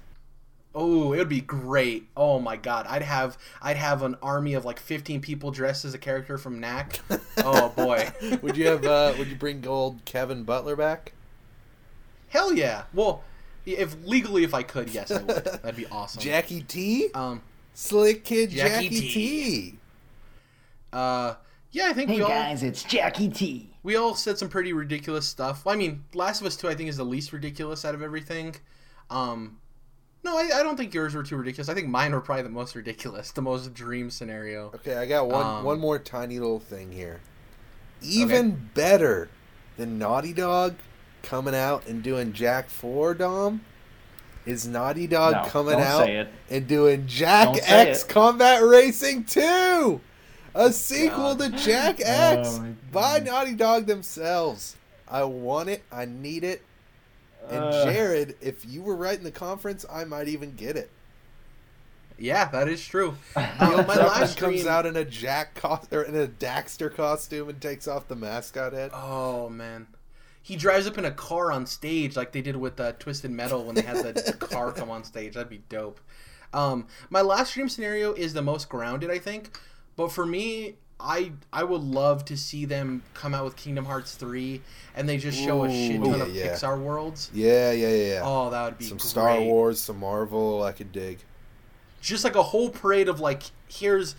oh, 0.73 1.13
it 1.13 1.17
would 1.17 1.29
be 1.29 1.41
great. 1.41 2.07
Oh 2.15 2.39
my 2.39 2.57
god, 2.57 2.85
I'd 2.87 3.01
have 3.01 3.37
I'd 3.61 3.77
have 3.77 4.01
an 4.03 4.15
army 4.21 4.53
of 4.53 4.65
like 4.65 4.79
15 4.79 5.21
people 5.21 5.51
dressed 5.51 5.85
as 5.85 5.93
a 5.93 5.97
character 5.97 6.37
from 6.37 6.59
Knack. 6.59 6.99
oh 7.37 7.69
boy, 7.69 8.11
would 8.41 8.57
you 8.57 8.67
have? 8.67 8.85
Uh, 8.85 9.13
would 9.17 9.27
you 9.27 9.35
bring 9.35 9.65
old 9.67 10.03
Kevin 10.05 10.43
Butler 10.43 10.75
back? 10.75 11.13
hell 12.31 12.53
yeah. 12.53 12.83
Well, 12.93 13.23
if 13.65 13.95
legally 14.05 14.43
if 14.43 14.53
I 14.53 14.63
could, 14.63 14.89
yes, 14.89 15.11
I 15.11 15.21
would. 15.21 15.43
That'd 15.63 15.75
be 15.75 15.85
awesome. 15.87 16.21
Jackie 16.21 16.63
T, 16.63 17.09
um, 17.13 17.41
slick 17.73 18.23
kid 18.23 18.49
Jackie 18.49 18.89
Jackie, 18.89 19.01
T. 19.01 19.09
T. 19.09 19.79
uh, 20.91 21.35
yeah, 21.71 21.87
I 21.87 21.93
think 21.93 22.09
Hey 22.09 22.17
we 22.17 22.21
all 22.23 22.29
guys, 22.29 22.63
it's 22.63 22.83
Jackie 22.83 23.29
T. 23.29 23.69
we 23.83 23.95
all 23.95 24.15
said 24.15 24.37
some 24.37 24.49
pretty 24.49 24.73
ridiculous 24.73 25.27
stuff. 25.27 25.63
Well, 25.65 25.75
I 25.75 25.77
mean, 25.77 26.03
Last 26.13 26.41
of 26.41 26.47
Us 26.47 26.55
2 26.57 26.67
I 26.67 26.75
think 26.75 26.89
is 26.89 26.97
the 26.97 27.05
least 27.05 27.31
ridiculous 27.31 27.85
out 27.85 27.93
of 27.93 28.01
everything. 28.01 28.55
Um 29.09 29.57
no, 30.23 30.37
I, 30.37 30.49
I 30.59 30.63
don't 30.63 30.77
think 30.77 30.93
yours 30.93 31.15
were 31.15 31.23
too 31.23 31.35
ridiculous. 31.37 31.69
I 31.69 31.73
think 31.73 31.87
mine 31.87 32.11
were 32.11 32.21
probably 32.21 32.43
the 32.43 32.49
most 32.49 32.75
ridiculous, 32.75 33.31
the 33.31 33.41
most 33.41 33.73
dream 33.73 34.09
scenario. 34.11 34.67
Okay, 34.75 34.95
I 34.95 35.05
got 35.05 35.27
one 35.27 35.45
Um, 35.45 35.63
one 35.63 35.79
more 35.79 35.97
tiny 35.99 36.39
little 36.39 36.59
thing 36.59 36.91
here. 36.91 37.21
Even 38.01 38.69
better 38.73 39.29
than 39.77 39.97
Naughty 39.99 40.33
Dog 40.33 40.75
coming 41.23 41.55
out 41.55 41.85
and 41.87 42.01
doing 42.03 42.33
Jak 42.33 42.69
Four 42.69 43.13
Dom 43.13 43.61
is 44.45 44.67
Naughty 44.67 45.05
Dog 45.07 45.33
No, 45.33 45.43
coming 45.49 45.73
don't 45.73 45.83
out 45.83 46.05
say 46.05 46.17
it. 46.17 46.29
and 46.49 46.67
doing 46.67 47.05
Jak 47.07 47.45
Don't 47.53 47.71
X. 47.71 48.03
Combat 48.03 48.63
Racing 48.63 49.25
2! 49.25 50.01
A 50.53 50.71
sequel 50.73 51.35
God. 51.35 51.51
to 51.53 51.57
Jak 51.63 51.99
X 52.03 52.59
Oh 52.59 52.75
by. 52.91 53.19
Naughty 53.19 53.53
Dog 53.53 53.85
themselves. 53.85 54.75
I 55.07 55.23
want 55.23 55.69
it. 55.69 55.83
I 55.91 56.05
need 56.05 56.43
it. 56.43 56.61
And 57.49 57.63
Uh, 57.63 57.85
Jared, 57.91 58.35
if 58.41 58.65
you 58.65 58.81
were 58.81 58.95
right 58.95 59.17
in 59.17 59.23
the 59.23 59.31
conference, 59.31 59.85
I 59.91 60.03
might 60.05 60.27
even 60.27 60.55
get 60.55 60.75
it. 60.77 60.89
Yeah, 62.17 62.49
that 62.49 62.67
is 62.67 62.85
true. 62.85 63.15
Neil 63.35 63.45
Uh, 63.59 63.83
my 63.87 63.95
Druckmann 63.95 63.97
last 63.97 64.37
comes 64.37 64.59
stream, 64.59 64.67
out 64.71 64.85
in 64.85 64.95
a 64.95 65.03
Jak 65.03 65.55
cos- 65.55 65.87
or 65.91 66.03
in 66.03 66.15
a 66.15 66.27
Daxter 66.27 66.93
costume 66.93 67.49
and 67.49 67.59
takes 67.59 67.87
off 67.87 68.07
the 68.07 68.15
mascot 68.15 68.73
head. 68.73 68.91
Oh 68.93 69.49
man, 69.49 69.87
he 70.41 70.55
drives 70.55 70.85
up 70.85 70.97
in 70.99 71.05
a 71.05 71.11
car 71.11 71.51
on 71.51 71.65
stage 71.65 72.15
like 72.15 72.31
they 72.31 72.41
did 72.43 72.57
with 72.57 72.79
uh, 72.79 72.91
Twisted 72.93 73.31
Metal 73.31 73.63
when 73.63 73.73
they 73.75 73.81
had 73.81 74.03
the 74.03 74.33
car 74.39 74.71
come 74.71 74.91
on 74.91 75.03
stage. 75.03 75.33
That'd 75.33 75.49
be 75.49 75.63
dope. 75.69 75.99
Um, 76.53 76.85
my 77.09 77.21
last 77.21 77.51
stream 77.51 77.69
scenario 77.69 78.13
is 78.13 78.33
the 78.33 78.41
most 78.43 78.69
grounded, 78.69 79.09
I 79.09 79.17
think. 79.17 79.57
But 79.95 80.11
for 80.11 80.25
me, 80.25 80.75
I 81.01 81.31
I 81.51 81.63
would 81.63 81.81
love 81.81 82.25
to 82.25 82.37
see 82.37 82.65
them 82.65 83.03
come 83.13 83.33
out 83.33 83.43
with 83.45 83.55
Kingdom 83.55 83.85
Hearts 83.85 84.15
three, 84.15 84.61
and 84.95 85.09
they 85.09 85.17
just 85.17 85.37
show 85.37 85.63
a 85.65 85.69
shit 85.69 86.01
ton 86.01 86.17
yeah, 86.19 86.23
of 86.23 86.35
yeah. 86.35 86.47
Pixar 86.53 86.79
worlds. 86.79 87.29
Yeah, 87.33 87.71
yeah, 87.71 87.89
yeah. 87.89 88.13
yeah. 88.13 88.21
Oh, 88.23 88.49
that 88.49 88.65
would 88.65 88.77
be 88.77 88.85
some 88.85 88.97
great. 88.97 89.07
Star 89.07 89.41
Wars, 89.41 89.81
some 89.81 89.99
Marvel. 89.99 90.63
I 90.63 90.71
could 90.71 90.91
dig. 90.91 91.19
just 92.01 92.23
like 92.23 92.35
a 92.35 92.43
whole 92.43 92.69
parade 92.69 93.09
of 93.09 93.19
like 93.19 93.43
here's 93.67 94.15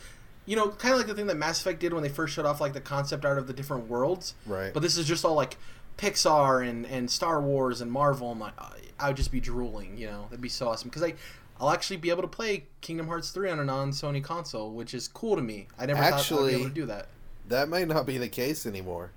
you 0.46 0.56
know 0.56 0.68
kind 0.70 0.92
of 0.92 0.98
like 0.98 1.06
the 1.06 1.14
thing 1.14 1.26
that 1.28 1.36
mass 1.36 1.60
effect 1.60 1.78
did 1.80 1.92
when 1.92 2.02
they 2.02 2.08
first 2.08 2.34
showed 2.34 2.46
off 2.46 2.60
like 2.60 2.72
the 2.72 2.80
concept 2.80 3.24
art 3.24 3.38
of 3.38 3.46
the 3.46 3.52
different 3.52 3.88
worlds 3.88 4.34
Right. 4.46 4.72
but 4.74 4.82
this 4.82 4.96
is 4.96 5.06
just 5.06 5.24
all 5.24 5.34
like 5.34 5.56
Pixar 5.98 6.66
and, 6.68 6.86
and 6.86 7.10
Star 7.10 7.40
Wars 7.40 7.80
and 7.80 7.92
Marvel, 7.92 8.30
I'm 8.32 8.40
like, 8.40 8.54
I 8.98 9.08
would 9.08 9.16
just 9.16 9.30
be 9.30 9.40
drooling. 9.40 9.96
You 9.98 10.06
know, 10.08 10.22
that'd 10.30 10.40
be 10.40 10.48
so 10.48 10.68
awesome 10.68 10.88
because 10.88 11.02
I. 11.02 11.14
I'll 11.62 11.70
actually 11.70 11.98
be 11.98 12.10
able 12.10 12.22
to 12.22 12.28
play 12.28 12.64
Kingdom 12.80 13.06
Hearts 13.06 13.30
3 13.30 13.48
on 13.50 13.60
a 13.60 13.64
non-Sony 13.64 14.22
console, 14.22 14.72
which 14.72 14.94
is 14.94 15.06
cool 15.06 15.36
to 15.36 15.42
me. 15.42 15.68
I 15.78 15.86
never 15.86 16.00
thought 16.00 16.12
I'd 16.12 16.18
Actually- 16.18 16.54
be 16.54 16.60
able 16.60 16.68
to 16.70 16.74
do 16.74 16.86
that. 16.86 17.06
That 17.48 17.68
might 17.68 17.86
not 17.86 18.04
be 18.04 18.18
the 18.18 18.28
case 18.28 18.66
anymore. 18.66 19.12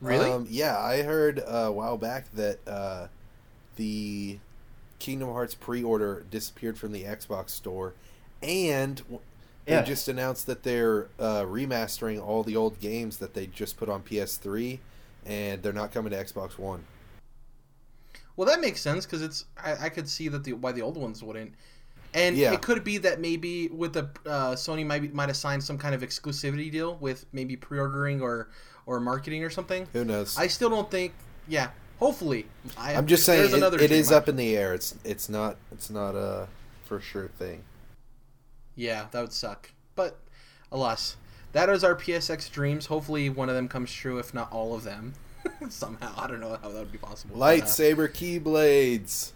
Really? 0.00 0.28
Um, 0.28 0.46
yeah, 0.50 0.76
I 0.78 1.02
heard 1.02 1.38
uh, 1.38 1.42
a 1.68 1.72
while 1.72 1.96
back 1.98 2.32
that 2.32 2.58
uh, 2.66 3.06
the 3.76 4.38
Kingdom 4.98 5.28
Hearts 5.30 5.54
pre-order 5.54 6.24
disappeared 6.30 6.76
from 6.78 6.90
the 6.90 7.04
Xbox 7.04 7.50
store, 7.50 7.92
and 8.42 9.00
they 9.66 9.72
Yeah. 9.74 9.82
just 9.82 10.08
announced 10.08 10.46
that 10.46 10.64
they're 10.64 11.08
uh, 11.20 11.42
remastering 11.42 12.20
all 12.20 12.42
the 12.42 12.56
old 12.56 12.80
games 12.80 13.18
that 13.18 13.34
they 13.34 13.46
just 13.46 13.76
put 13.76 13.88
on 13.88 14.02
PS3, 14.02 14.80
and 15.24 15.62
they're 15.62 15.72
not 15.72 15.92
coming 15.92 16.10
to 16.10 16.16
Xbox 16.24 16.58
One. 16.58 16.84
Well, 18.40 18.48
that 18.48 18.62
makes 18.62 18.80
sense 18.80 19.04
because 19.04 19.20
it's 19.20 19.44
I, 19.62 19.72
I 19.74 19.88
could 19.90 20.08
see 20.08 20.28
that 20.28 20.44
the 20.44 20.54
why 20.54 20.72
the 20.72 20.80
old 20.80 20.96
ones 20.96 21.22
wouldn't, 21.22 21.52
and 22.14 22.38
Yeah. 22.38 22.54
it 22.54 22.62
could 22.62 22.82
be 22.82 22.96
that 22.96 23.20
maybe 23.20 23.68
with 23.68 23.92
the 23.92 24.04
uh, 24.24 24.52
Sony 24.54 24.86
might 24.86 25.12
might 25.12 25.28
have 25.28 25.36
signed 25.36 25.62
some 25.62 25.76
kind 25.76 25.94
of 25.94 26.00
exclusivity 26.00 26.72
deal 26.72 26.96
with 27.02 27.26
maybe 27.34 27.54
pre-ordering 27.54 28.22
or 28.22 28.48
or 28.86 28.98
marketing 28.98 29.44
or 29.44 29.50
something. 29.50 29.86
Who 29.92 30.06
knows? 30.06 30.38
I 30.38 30.46
still 30.46 30.70
don't 30.70 30.90
think. 30.90 31.12
Yeah, 31.48 31.68
hopefully. 31.98 32.46
I, 32.78 32.94
I'm 32.94 33.06
just 33.06 33.26
saying 33.26 33.54
it, 33.54 33.74
it 33.82 33.90
is 33.92 34.10
up 34.10 34.26
in 34.26 34.36
the 34.36 34.56
air. 34.56 34.72
It's 34.72 34.94
it's 35.04 35.28
not 35.28 35.58
it's 35.70 35.90
not 35.90 36.14
a 36.14 36.48
for 36.86 36.98
sure 36.98 37.28
thing. 37.28 37.62
Yeah, 38.74 39.08
that 39.10 39.20
would 39.20 39.34
suck. 39.34 39.70
But 39.94 40.16
alas, 40.72 41.18
that 41.52 41.68
is 41.68 41.84
our 41.84 41.94
PSX 41.94 42.50
dreams. 42.50 42.86
Hopefully, 42.86 43.28
one 43.28 43.50
of 43.50 43.54
them 43.54 43.68
comes 43.68 43.92
true, 43.92 44.16
if 44.16 44.32
not 44.32 44.50
all 44.50 44.74
of 44.74 44.82
them. 44.82 45.12
Somehow, 45.68 46.12
I 46.16 46.26
don't 46.26 46.40
know 46.40 46.58
how 46.62 46.68
that 46.68 46.78
would 46.78 46.92
be 46.92 46.98
possible. 46.98 47.36
but, 47.38 47.44
uh, 47.44 47.62
Lightsaber 47.62 48.08
keyblades. 48.08 49.32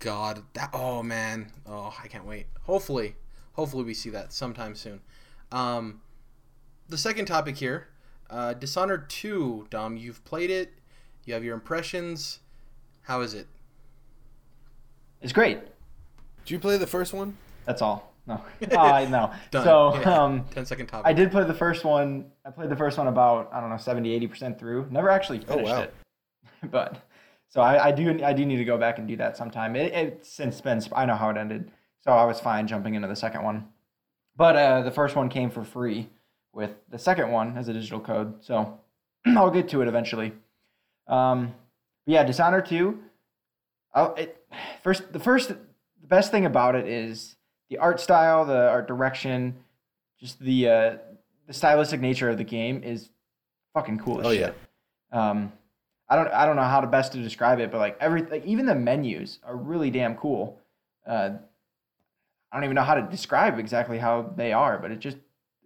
God, 0.00 0.42
that 0.52 0.70
oh 0.72 1.02
man, 1.02 1.50
oh 1.66 1.94
I 2.02 2.08
can't 2.08 2.26
wait. 2.26 2.46
Hopefully, 2.62 3.16
hopefully 3.54 3.84
we 3.84 3.94
see 3.94 4.10
that 4.10 4.32
sometime 4.32 4.74
soon. 4.74 5.00
Um, 5.50 6.00
the 6.88 6.98
second 6.98 7.26
topic 7.26 7.56
here, 7.56 7.88
uh, 8.28 8.54
Dishonored 8.54 9.08
Two. 9.08 9.66
Dom, 9.70 9.96
you've 9.96 10.24
played 10.24 10.50
it. 10.50 10.74
You 11.24 11.34
have 11.34 11.44
your 11.44 11.54
impressions. 11.54 12.40
How 13.02 13.22
is 13.22 13.34
it? 13.34 13.46
It's 15.22 15.32
great. 15.32 15.58
Did 16.44 16.50
you 16.50 16.58
play 16.58 16.76
the 16.76 16.86
first 16.86 17.14
one? 17.14 17.36
That's 17.64 17.80
all. 17.80 18.13
No, 18.26 18.40
I 18.78 19.04
know. 19.06 19.30
So, 19.52 19.98
Yeah. 20.00 20.22
um, 20.22 20.44
10 20.50 20.66
second 20.66 20.86
topic. 20.86 21.06
I 21.06 21.12
did 21.12 21.30
play 21.30 21.44
the 21.44 21.54
first 21.54 21.84
one. 21.84 22.30
I 22.44 22.50
played 22.50 22.70
the 22.70 22.76
first 22.76 22.96
one 22.96 23.08
about 23.08 23.50
I 23.52 23.60
don't 23.60 23.70
know 23.70 23.76
70, 23.76 24.12
80 24.14 24.26
percent 24.26 24.58
through. 24.58 24.86
Never 24.90 25.10
actually 25.10 25.40
finished 25.40 25.70
oh, 25.70 25.76
wow. 25.76 25.82
it, 25.82 25.94
but 26.70 27.02
so 27.48 27.60
I, 27.60 27.86
I 27.86 27.90
do 27.92 28.22
I 28.24 28.32
do 28.32 28.44
need 28.44 28.56
to 28.56 28.64
go 28.64 28.78
back 28.78 28.98
and 28.98 29.06
do 29.06 29.16
that 29.16 29.36
sometime. 29.36 29.76
It, 29.76 29.92
it's 29.92 30.28
since 30.28 30.60
been 30.60 30.82
I 30.94 31.06
know 31.06 31.16
how 31.16 31.30
it 31.30 31.36
ended, 31.36 31.70
so 32.02 32.12
I 32.12 32.24
was 32.24 32.40
fine 32.40 32.66
jumping 32.66 32.94
into 32.94 33.08
the 33.08 33.16
second 33.16 33.42
one. 33.42 33.68
But 34.36 34.56
uh, 34.56 34.82
the 34.82 34.90
first 34.90 35.14
one 35.16 35.28
came 35.28 35.50
for 35.50 35.62
free 35.62 36.08
with 36.52 36.72
the 36.90 36.98
second 36.98 37.30
one 37.30 37.56
as 37.58 37.68
a 37.68 37.72
digital 37.72 38.00
code, 38.00 38.42
so 38.42 38.80
I'll 39.26 39.50
get 39.50 39.68
to 39.70 39.82
it 39.82 39.88
eventually. 39.88 40.32
Um, 41.06 41.54
but 42.06 42.12
yeah, 42.12 42.24
Dishonored 42.24 42.66
two. 42.66 43.00
It, 43.96 44.44
first, 44.82 45.12
the 45.12 45.20
first, 45.20 45.50
the 45.50 45.56
best 46.02 46.32
thing 46.32 46.46
about 46.46 46.74
it 46.74 46.88
is 46.88 47.36
the 47.70 47.78
art 47.78 48.00
style, 48.00 48.44
the 48.44 48.68
art 48.68 48.86
direction, 48.86 49.54
just 50.20 50.38
the 50.40 50.68
uh, 50.68 50.96
the 51.46 51.52
stylistic 51.52 52.00
nature 52.00 52.30
of 52.30 52.38
the 52.38 52.44
game 52.44 52.82
is 52.82 53.10
fucking 53.74 53.98
cool 53.98 54.20
Oh, 54.24 54.30
yeah. 54.30 54.52
Um, 55.12 55.52
I 56.08 56.16
don't 56.16 56.28
I 56.28 56.46
don't 56.46 56.56
know 56.56 56.62
how 56.62 56.80
to 56.80 56.86
best 56.86 57.12
to 57.12 57.22
describe 57.22 57.60
it, 57.60 57.70
but 57.70 57.78
like 57.78 57.96
every 58.00 58.22
like 58.22 58.44
even 58.44 58.66
the 58.66 58.74
menus 58.74 59.38
are 59.44 59.56
really 59.56 59.90
damn 59.90 60.16
cool. 60.16 60.60
Uh, 61.06 61.30
I 62.52 62.56
don't 62.56 62.64
even 62.64 62.74
know 62.74 62.82
how 62.82 62.94
to 62.94 63.02
describe 63.02 63.58
exactly 63.58 63.98
how 63.98 64.32
they 64.36 64.52
are, 64.52 64.78
but 64.78 64.90
it 64.90 65.00
just 65.00 65.16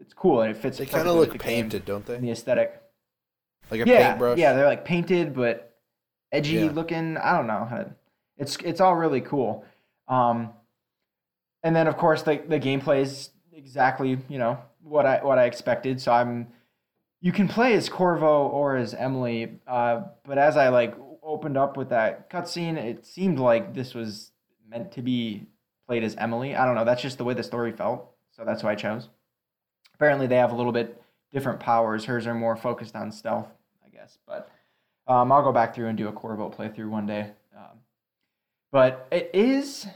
it's 0.01 0.15
cool 0.15 0.43
and 0.43 0.51
it 0.51 0.57
fits. 0.57 0.79
They 0.79 0.87
kind 0.87 1.07
of 1.09 1.17
look 1.17 1.33
the 1.33 1.39
game 1.39 1.65
painted, 1.65 1.85
don't 1.85 2.07
they? 2.07 2.19
the 2.19 2.31
aesthetic. 2.31 2.81
Like 3.71 3.83
a 3.83 3.87
yeah, 3.87 4.09
paintbrush. 4.11 4.39
yeah, 4.39 4.55
they're 4.55 4.67
like 4.67 4.85
painted 4.85 5.35
but 5.35 5.77
edgy 6.33 6.55
Yeah. 6.55 6.71
looking. 6.71 7.17
I 7.19 7.37
don't 7.37 7.47
know. 7.47 7.93
It's 8.39 8.57
it's 8.65 8.81
all 8.81 8.95
really 8.95 9.21
cool. 9.21 9.65
Um, 10.07 10.51
and 11.63 11.75
then 11.75 11.87
of 11.87 11.97
course 11.97 12.23
the 12.23 12.43
the 12.49 12.61
gameplay 12.61 13.03
is 13.03 13.31
exactly 13.53 14.19
you 14.29 14.39
know 14.39 14.59
what 14.83 15.07
I 15.07 15.23
what 15.23 15.39
I 15.39 15.45
expected. 15.45 16.01
So 16.01 16.13
I'm 16.13 16.49
you 17.21 17.33
can 17.33 17.49
play 17.49 17.75
as 17.75 17.89
Corvo 17.89 18.47
or 18.47 18.77
as 18.77 18.95
Emily, 18.95 19.59
uh, 19.67 20.03
but 20.25 20.39
as 20.39 20.57
I 20.57 20.69
like 20.69 20.95
opened 21.23 21.57
up 21.57 21.77
with 21.77 21.91
that 21.91 22.31
cutscene, 22.31 22.77
it 22.77 23.05
seemed 23.05 23.39
like 23.39 23.75
this 23.75 23.93
was 23.95 24.31
meant 24.69 24.93
to 24.93 25.03
be 25.03 25.47
played 25.87 26.05
as 26.05 26.15
Emily. 26.17 26.55
I 26.55 26.65
don't 26.65 26.75
know. 26.75 26.85
That's 26.85 27.03
just 27.03 27.19
the 27.19 27.25
way 27.25 27.35
the 27.35 27.43
story 27.43 27.73
felt, 27.73 28.11
so 28.31 28.45
that's 28.45 28.63
who 28.63 28.69
I 28.69 28.75
chose. 28.75 29.09
Apparently, 29.95 30.27
they 30.27 30.37
have 30.37 30.53
a 30.53 30.57
little 30.57 30.73
bit 30.73 31.03
different 31.33 31.61
powers. 31.61 32.05
Hers 32.05 32.27
are 32.27 32.35
more 32.35 32.57
focused 32.57 32.95
on 32.95 33.11
stealth, 33.11 33.49
I 33.85 33.89
guess. 33.89 34.19
But 34.27 34.51
um, 35.07 35.33
I'll 35.33 35.43
go 35.43 35.53
back 35.53 35.75
through 35.75 35.89
and 35.89 35.99
do 35.99 36.09
a 36.09 36.13
Corvo 36.13 36.51
playthrough 36.51 36.89
one 36.89 37.07
day. 37.07 37.33
Um, 37.57 37.79
but 38.71 39.09
it 39.11 39.31
is, 39.35 39.87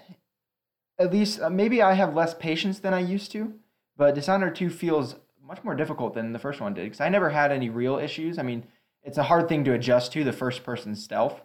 at 1.02 1.12
least, 1.12 1.40
uh, 1.40 1.50
maybe 1.50 1.82
I 1.82 1.94
have 1.94 2.14
less 2.14 2.34
patience 2.34 2.78
than 2.78 2.94
I 2.94 3.00
used 3.00 3.32
to. 3.32 3.54
But 3.96 4.14
Dishonored 4.14 4.56
2 4.56 4.70
feels 4.70 5.16
much 5.44 5.62
more 5.64 5.74
difficult 5.74 6.14
than 6.14 6.32
the 6.32 6.38
first 6.38 6.60
one 6.60 6.74
did 6.74 6.84
because 6.84 7.00
I 7.00 7.08
never 7.08 7.30
had 7.30 7.52
any 7.52 7.68
real 7.68 7.98
issues. 7.98 8.38
I 8.38 8.42
mean, 8.42 8.64
it's 9.02 9.18
a 9.18 9.24
hard 9.24 9.48
thing 9.48 9.64
to 9.64 9.72
adjust 9.74 10.12
to 10.12 10.24
the 10.24 10.32
first 10.32 10.64
person 10.64 10.94
stealth. 10.94 11.40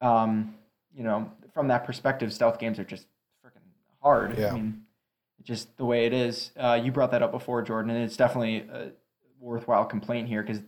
Um, 0.00 0.54
you 0.94 1.04
know, 1.04 1.30
from 1.52 1.68
that 1.68 1.84
perspective, 1.84 2.32
stealth 2.32 2.58
games 2.58 2.78
are 2.78 2.84
just 2.84 3.06
freaking 3.44 3.60
hard. 4.00 4.38
Yeah. 4.38 4.50
I 4.50 4.54
mean, 4.54 4.82
just 5.42 5.76
the 5.76 5.84
way 5.84 6.06
it 6.06 6.12
is. 6.12 6.52
Uh, 6.56 6.80
you 6.82 6.92
brought 6.92 7.10
that 7.10 7.22
up 7.22 7.32
before, 7.32 7.62
Jordan, 7.62 7.90
and 7.90 8.04
it's 8.04 8.16
definitely 8.16 8.66
a 8.72 8.92
worthwhile 9.40 9.84
complaint 9.84 10.28
here 10.28 10.42
because 10.42 10.62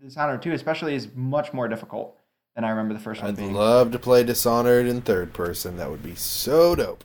Dishonored 0.00 0.42
2 0.42 0.52
especially 0.52 0.94
is 0.94 1.08
much 1.14 1.52
more 1.52 1.68
difficult 1.68 2.16
than 2.54 2.64
I 2.64 2.70
remember 2.70 2.94
the 2.94 3.00
first 3.00 3.22
one 3.22 3.30
I'd 3.30 3.38
love 3.38 3.92
to 3.92 3.98
play 3.98 4.24
Dishonored 4.24 4.86
in 4.86 5.02
third 5.02 5.32
person. 5.32 5.76
That 5.76 5.90
would 5.90 6.02
be 6.02 6.14
so 6.14 6.74
dope. 6.74 7.04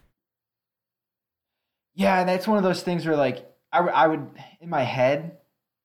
Yeah, 1.93 2.19
and 2.19 2.29
that's 2.29 2.47
one 2.47 2.57
of 2.57 2.63
those 2.63 2.83
things 2.83 3.05
where 3.05 3.15
like 3.15 3.45
I, 3.71 3.79
I 3.79 4.07
would 4.07 4.27
in 4.59 4.69
my 4.69 4.83
head 4.83 5.37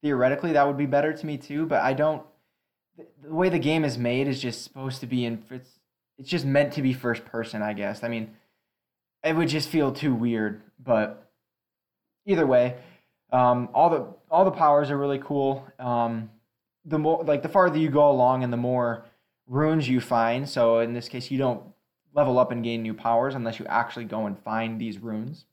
theoretically 0.02 0.52
that 0.52 0.66
would 0.66 0.76
be 0.76 0.86
better 0.86 1.12
to 1.12 1.26
me 1.26 1.36
too, 1.36 1.66
but 1.66 1.82
I 1.82 1.92
don't. 1.92 2.22
The, 2.96 3.06
the 3.24 3.34
way 3.34 3.48
the 3.48 3.58
game 3.58 3.84
is 3.84 3.98
made 3.98 4.28
is 4.28 4.40
just 4.40 4.62
supposed 4.62 5.00
to 5.00 5.06
be 5.06 5.24
in. 5.24 5.42
It's 5.50 5.70
it's 6.18 6.28
just 6.28 6.44
meant 6.44 6.72
to 6.74 6.82
be 6.82 6.92
first 6.92 7.24
person, 7.24 7.62
I 7.62 7.72
guess. 7.72 8.02
I 8.02 8.08
mean, 8.08 8.34
it 9.24 9.34
would 9.34 9.48
just 9.48 9.68
feel 9.68 9.92
too 9.92 10.14
weird, 10.14 10.62
but 10.82 11.30
either 12.24 12.46
way, 12.46 12.76
um, 13.32 13.68
all 13.74 13.90
the 13.90 14.06
all 14.30 14.44
the 14.44 14.50
powers 14.52 14.90
are 14.90 14.96
really 14.96 15.18
cool. 15.18 15.66
Um, 15.78 16.30
the 16.84 16.98
more 16.98 17.24
like 17.24 17.42
the 17.42 17.48
farther 17.48 17.78
you 17.78 17.90
go 17.90 18.10
along, 18.10 18.44
and 18.44 18.52
the 18.52 18.56
more 18.56 19.04
runes 19.48 19.88
you 19.88 20.00
find. 20.00 20.48
So 20.48 20.78
in 20.78 20.94
this 20.94 21.08
case, 21.08 21.30
you 21.30 21.38
don't 21.38 21.62
level 22.14 22.38
up 22.38 22.50
and 22.50 22.64
gain 22.64 22.82
new 22.82 22.94
powers 22.94 23.34
unless 23.34 23.58
you 23.58 23.66
actually 23.66 24.06
go 24.06 24.24
and 24.26 24.38
find 24.38 24.80
these 24.80 24.98
runes 24.98 25.44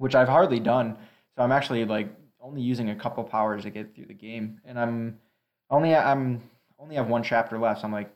which 0.00 0.14
I've 0.14 0.28
hardly 0.28 0.58
done. 0.60 0.96
So 1.36 1.42
I'm 1.42 1.52
actually 1.52 1.84
like 1.84 2.08
only 2.40 2.62
using 2.62 2.88
a 2.88 2.96
couple 2.96 3.22
powers 3.22 3.64
to 3.64 3.70
get 3.70 3.94
through 3.94 4.06
the 4.06 4.14
game, 4.14 4.58
and 4.64 4.78
I'm 4.80 5.18
only 5.68 5.94
I'm 5.94 6.42
only 6.78 6.96
have 6.96 7.06
one 7.08 7.22
chapter 7.22 7.58
left. 7.58 7.82
So 7.82 7.84
I'm 7.86 7.92
like 7.92 8.10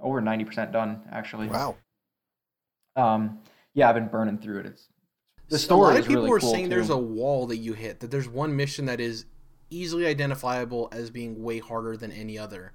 over 0.00 0.20
ninety 0.20 0.44
percent 0.44 0.70
done 0.70 1.02
actually. 1.10 1.48
Wow. 1.48 1.74
Um, 2.94 3.40
yeah, 3.74 3.88
I've 3.88 3.96
been 3.96 4.06
burning 4.06 4.38
through 4.38 4.60
it. 4.60 4.66
It's 4.66 4.88
the 5.48 5.56
a 5.56 5.58
story 5.58 5.80
lot 5.80 5.94
is 5.94 5.98
of 6.00 6.06
people 6.06 6.22
really 6.22 6.30
were 6.30 6.38
cool, 6.38 6.52
saying 6.52 6.68
there's 6.68 6.90
a 6.90 6.96
wall 6.96 7.48
that 7.48 7.56
you 7.56 7.72
hit. 7.72 7.98
That 7.98 8.12
there's 8.12 8.28
one 8.28 8.54
mission 8.54 8.86
that 8.86 9.00
is 9.00 9.26
easily 9.70 10.06
identifiable 10.06 10.88
as 10.92 11.10
being 11.10 11.42
way 11.42 11.58
harder 11.58 11.96
than 11.96 12.12
any 12.12 12.38
other. 12.38 12.74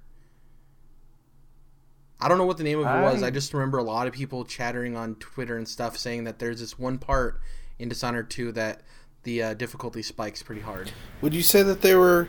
I 2.20 2.28
don't 2.28 2.36
know 2.36 2.44
what 2.44 2.58
the 2.58 2.64
name 2.64 2.78
of 2.80 2.84
it 2.84 3.02
was. 3.02 3.22
I- 3.22 3.28
I 3.28 3.30
just 3.30 3.54
remember 3.54 3.78
a 3.78 3.82
lot 3.82 4.06
of 4.06 4.12
people 4.12 4.44
chattering 4.44 4.94
on 4.94 5.14
Twitter 5.14 5.56
and 5.56 5.66
stuff 5.66 5.96
saying 5.96 6.24
that 6.24 6.38
there's 6.38 6.60
this 6.60 6.78
one 6.78 6.98
part 6.98 7.40
in 7.80 7.88
Dishonored 7.88 8.30
2 8.30 8.52
that 8.52 8.82
the 9.22 9.42
uh, 9.42 9.54
difficulty 9.54 10.02
spikes 10.02 10.42
pretty 10.42 10.62
hard. 10.62 10.92
Would 11.20 11.34
you 11.34 11.42
say 11.42 11.62
that 11.62 11.82
they 11.82 11.94
were 11.94 12.28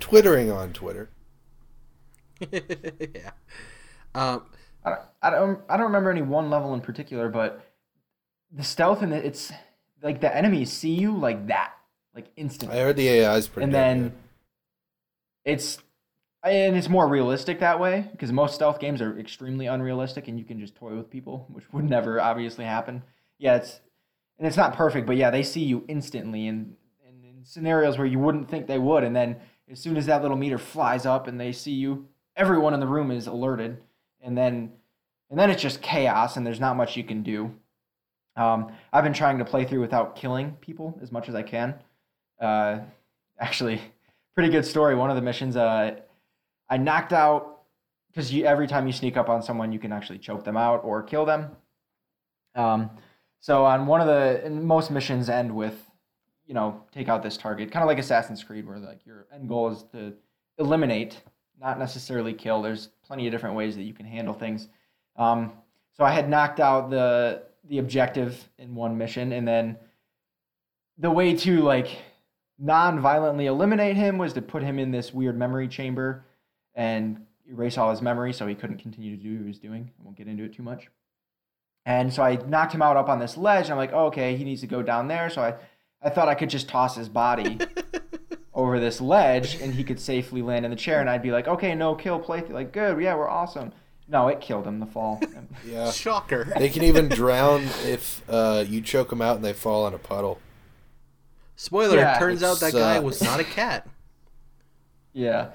twittering 0.00 0.50
on 0.50 0.72
Twitter? 0.72 1.10
yeah. 2.50 3.30
Um, 4.14 4.46
I 4.84 4.90
don't, 4.90 5.00
I 5.22 5.30
don't 5.30 5.60
I 5.68 5.76
don't 5.76 5.86
remember 5.86 6.10
any 6.10 6.22
one 6.22 6.50
level 6.50 6.74
in 6.74 6.80
particular, 6.80 7.28
but 7.28 7.60
the 8.52 8.64
stealth 8.64 9.02
in 9.02 9.12
it, 9.12 9.24
it's 9.24 9.52
like 10.02 10.20
the 10.20 10.34
enemies 10.34 10.72
see 10.72 10.94
you 10.94 11.16
like 11.16 11.48
that, 11.48 11.72
like 12.14 12.26
instantly. 12.36 12.78
I 12.78 12.82
heard 12.82 12.96
the 12.96 13.08
AI 13.08 13.36
is 13.36 13.48
pretty. 13.48 13.64
and 13.64 13.72
damn 13.72 13.98
then 14.02 14.12
it's 15.44 15.78
and 16.44 16.76
it's 16.76 16.88
more 16.88 17.08
realistic 17.08 17.60
that 17.60 17.80
way 17.80 18.06
because 18.12 18.32
most 18.32 18.54
stealth 18.54 18.78
games 18.78 19.00
are 19.02 19.18
extremely 19.18 19.66
unrealistic 19.66 20.28
and 20.28 20.38
you 20.38 20.44
can 20.44 20.60
just 20.60 20.76
toy 20.76 20.94
with 20.94 21.10
people 21.10 21.46
which 21.50 21.64
would 21.72 21.84
never 21.84 22.20
obviously 22.20 22.64
happen 22.64 23.02
yeah 23.38 23.56
it's 23.56 23.80
and 24.38 24.46
it's 24.46 24.56
not 24.56 24.74
perfect 24.74 25.06
but 25.06 25.16
yeah 25.16 25.30
they 25.30 25.42
see 25.42 25.62
you 25.62 25.84
instantly 25.88 26.46
and, 26.46 26.74
and 27.06 27.24
in 27.24 27.44
scenarios 27.44 27.98
where 27.98 28.06
you 28.06 28.18
wouldn't 28.18 28.48
think 28.48 28.66
they 28.66 28.78
would 28.78 29.04
and 29.04 29.14
then 29.14 29.36
as 29.70 29.78
soon 29.80 29.96
as 29.96 30.06
that 30.06 30.22
little 30.22 30.36
meter 30.36 30.58
flies 30.58 31.06
up 31.06 31.26
and 31.26 31.38
they 31.40 31.52
see 31.52 31.72
you, 31.72 32.08
everyone 32.36 32.74
in 32.74 32.80
the 32.80 32.86
room 32.86 33.10
is 33.10 33.26
alerted, 33.26 33.78
and 34.20 34.36
then 34.36 34.72
and 35.30 35.38
then 35.38 35.50
it's 35.50 35.60
just 35.60 35.82
chaos, 35.82 36.36
and 36.36 36.46
there's 36.46 36.60
not 36.60 36.76
much 36.76 36.96
you 36.96 37.04
can 37.04 37.22
do. 37.22 37.54
Um, 38.36 38.72
I've 38.92 39.04
been 39.04 39.12
trying 39.12 39.38
to 39.38 39.44
play 39.44 39.64
through 39.64 39.80
without 39.80 40.16
killing 40.16 40.52
people 40.60 40.98
as 41.02 41.12
much 41.12 41.28
as 41.28 41.34
I 41.34 41.42
can. 41.42 41.74
Uh, 42.40 42.78
actually, 43.38 43.80
pretty 44.34 44.50
good 44.50 44.64
story. 44.64 44.94
One 44.94 45.10
of 45.10 45.16
the 45.16 45.22
missions, 45.22 45.56
uh, 45.56 45.96
I 46.70 46.76
knocked 46.78 47.12
out 47.12 47.62
because 48.08 48.32
every 48.32 48.66
time 48.66 48.86
you 48.86 48.92
sneak 48.92 49.16
up 49.16 49.28
on 49.28 49.42
someone, 49.42 49.70
you 49.70 49.78
can 49.78 49.92
actually 49.92 50.18
choke 50.18 50.44
them 50.44 50.56
out 50.56 50.82
or 50.82 51.02
kill 51.02 51.26
them. 51.26 51.50
Um, 52.54 52.90
so 53.40 53.64
on 53.64 53.86
one 53.86 54.00
of 54.00 54.06
the 54.06 54.50
most 54.50 54.90
missions 54.90 55.28
end 55.28 55.54
with, 55.54 55.74
you 56.46 56.54
know, 56.54 56.82
take 56.92 57.08
out 57.08 57.22
this 57.22 57.36
target, 57.36 57.70
kind 57.70 57.82
of 57.82 57.86
like 57.88 57.98
Assassin's 57.98 58.42
Creed, 58.42 58.66
where 58.66 58.78
like 58.78 59.04
your 59.04 59.26
end 59.32 59.48
goal 59.48 59.70
is 59.70 59.84
to 59.92 60.14
eliminate, 60.58 61.22
not 61.60 61.78
necessarily 61.78 62.32
kill. 62.32 62.62
There's 62.62 62.88
plenty 63.06 63.26
of 63.26 63.32
different 63.32 63.56
ways 63.56 63.76
that 63.76 63.84
you 63.84 63.94
can 63.94 64.06
handle 64.06 64.34
things. 64.34 64.68
Um, 65.16 65.52
so 65.96 66.04
I 66.04 66.10
had 66.10 66.28
knocked 66.28 66.60
out 66.60 66.90
the 66.90 67.42
the 67.68 67.78
objective 67.78 68.48
in 68.58 68.74
one 68.74 68.96
mission, 68.96 69.32
and 69.32 69.46
then 69.46 69.76
the 70.96 71.10
way 71.10 71.34
to 71.34 71.60
like 71.60 71.98
non-violently 72.58 73.46
eliminate 73.46 73.96
him 73.96 74.18
was 74.18 74.32
to 74.32 74.42
put 74.42 74.62
him 74.62 74.78
in 74.78 74.90
this 74.90 75.12
weird 75.14 75.38
memory 75.38 75.68
chamber 75.68 76.24
and 76.74 77.24
erase 77.48 77.78
all 77.78 77.90
his 77.90 78.02
memory 78.02 78.32
so 78.32 78.46
he 78.46 78.54
couldn't 78.54 78.78
continue 78.78 79.16
to 79.16 79.22
do 79.22 79.34
what 79.34 79.42
he 79.42 79.46
was 79.46 79.58
doing. 79.58 79.90
I 79.98 80.04
won't 80.04 80.16
get 80.16 80.26
into 80.26 80.44
it 80.44 80.54
too 80.54 80.62
much. 80.62 80.88
And 81.88 82.12
so 82.12 82.22
I 82.22 82.36
knocked 82.46 82.74
him 82.74 82.82
out 82.82 82.98
up 82.98 83.08
on 83.08 83.18
this 83.18 83.38
ledge. 83.38 83.70
I'm 83.70 83.78
like, 83.78 83.94
oh, 83.94 84.08
okay, 84.08 84.36
he 84.36 84.44
needs 84.44 84.60
to 84.60 84.66
go 84.66 84.82
down 84.82 85.08
there. 85.08 85.30
So 85.30 85.40
I, 85.40 85.54
I 86.02 86.10
thought 86.10 86.28
I 86.28 86.34
could 86.34 86.50
just 86.50 86.68
toss 86.68 86.94
his 86.94 87.08
body 87.08 87.58
over 88.54 88.78
this 88.78 89.00
ledge 89.00 89.54
and 89.62 89.72
he 89.72 89.82
could 89.82 89.98
safely 89.98 90.42
land 90.42 90.66
in 90.66 90.70
the 90.70 90.76
chair. 90.76 91.00
And 91.00 91.08
I'd 91.08 91.22
be 91.22 91.30
like, 91.30 91.48
okay, 91.48 91.74
no 91.74 91.94
kill 91.94 92.18
play. 92.18 92.42
Like, 92.42 92.72
good, 92.72 93.00
yeah, 93.00 93.14
we're 93.14 93.26
awesome. 93.26 93.72
No, 94.06 94.28
it 94.28 94.42
killed 94.42 94.66
him 94.66 94.80
the 94.80 94.86
fall. 94.86 95.18
Yeah. 95.66 95.90
Shocker. 95.90 96.52
They 96.56 96.68
can 96.68 96.84
even 96.84 97.08
drown 97.08 97.64
if 97.84 98.22
uh, 98.28 98.64
you 98.68 98.80
choke 98.80 99.10
them 99.10 99.20
out 99.20 99.36
and 99.36 99.44
they 99.44 99.52
fall 99.54 99.88
in 99.88 99.94
a 99.94 99.98
puddle. 99.98 100.38
Spoiler, 101.56 101.96
Yeah, 101.96 102.14
it 102.16 102.18
turns 102.18 102.42
out 102.42 102.60
that 102.60 102.74
guy 102.74 103.00
was 103.00 103.22
not 103.22 103.40
a 103.40 103.44
cat. 103.44 103.88
Yeah. 105.14 105.50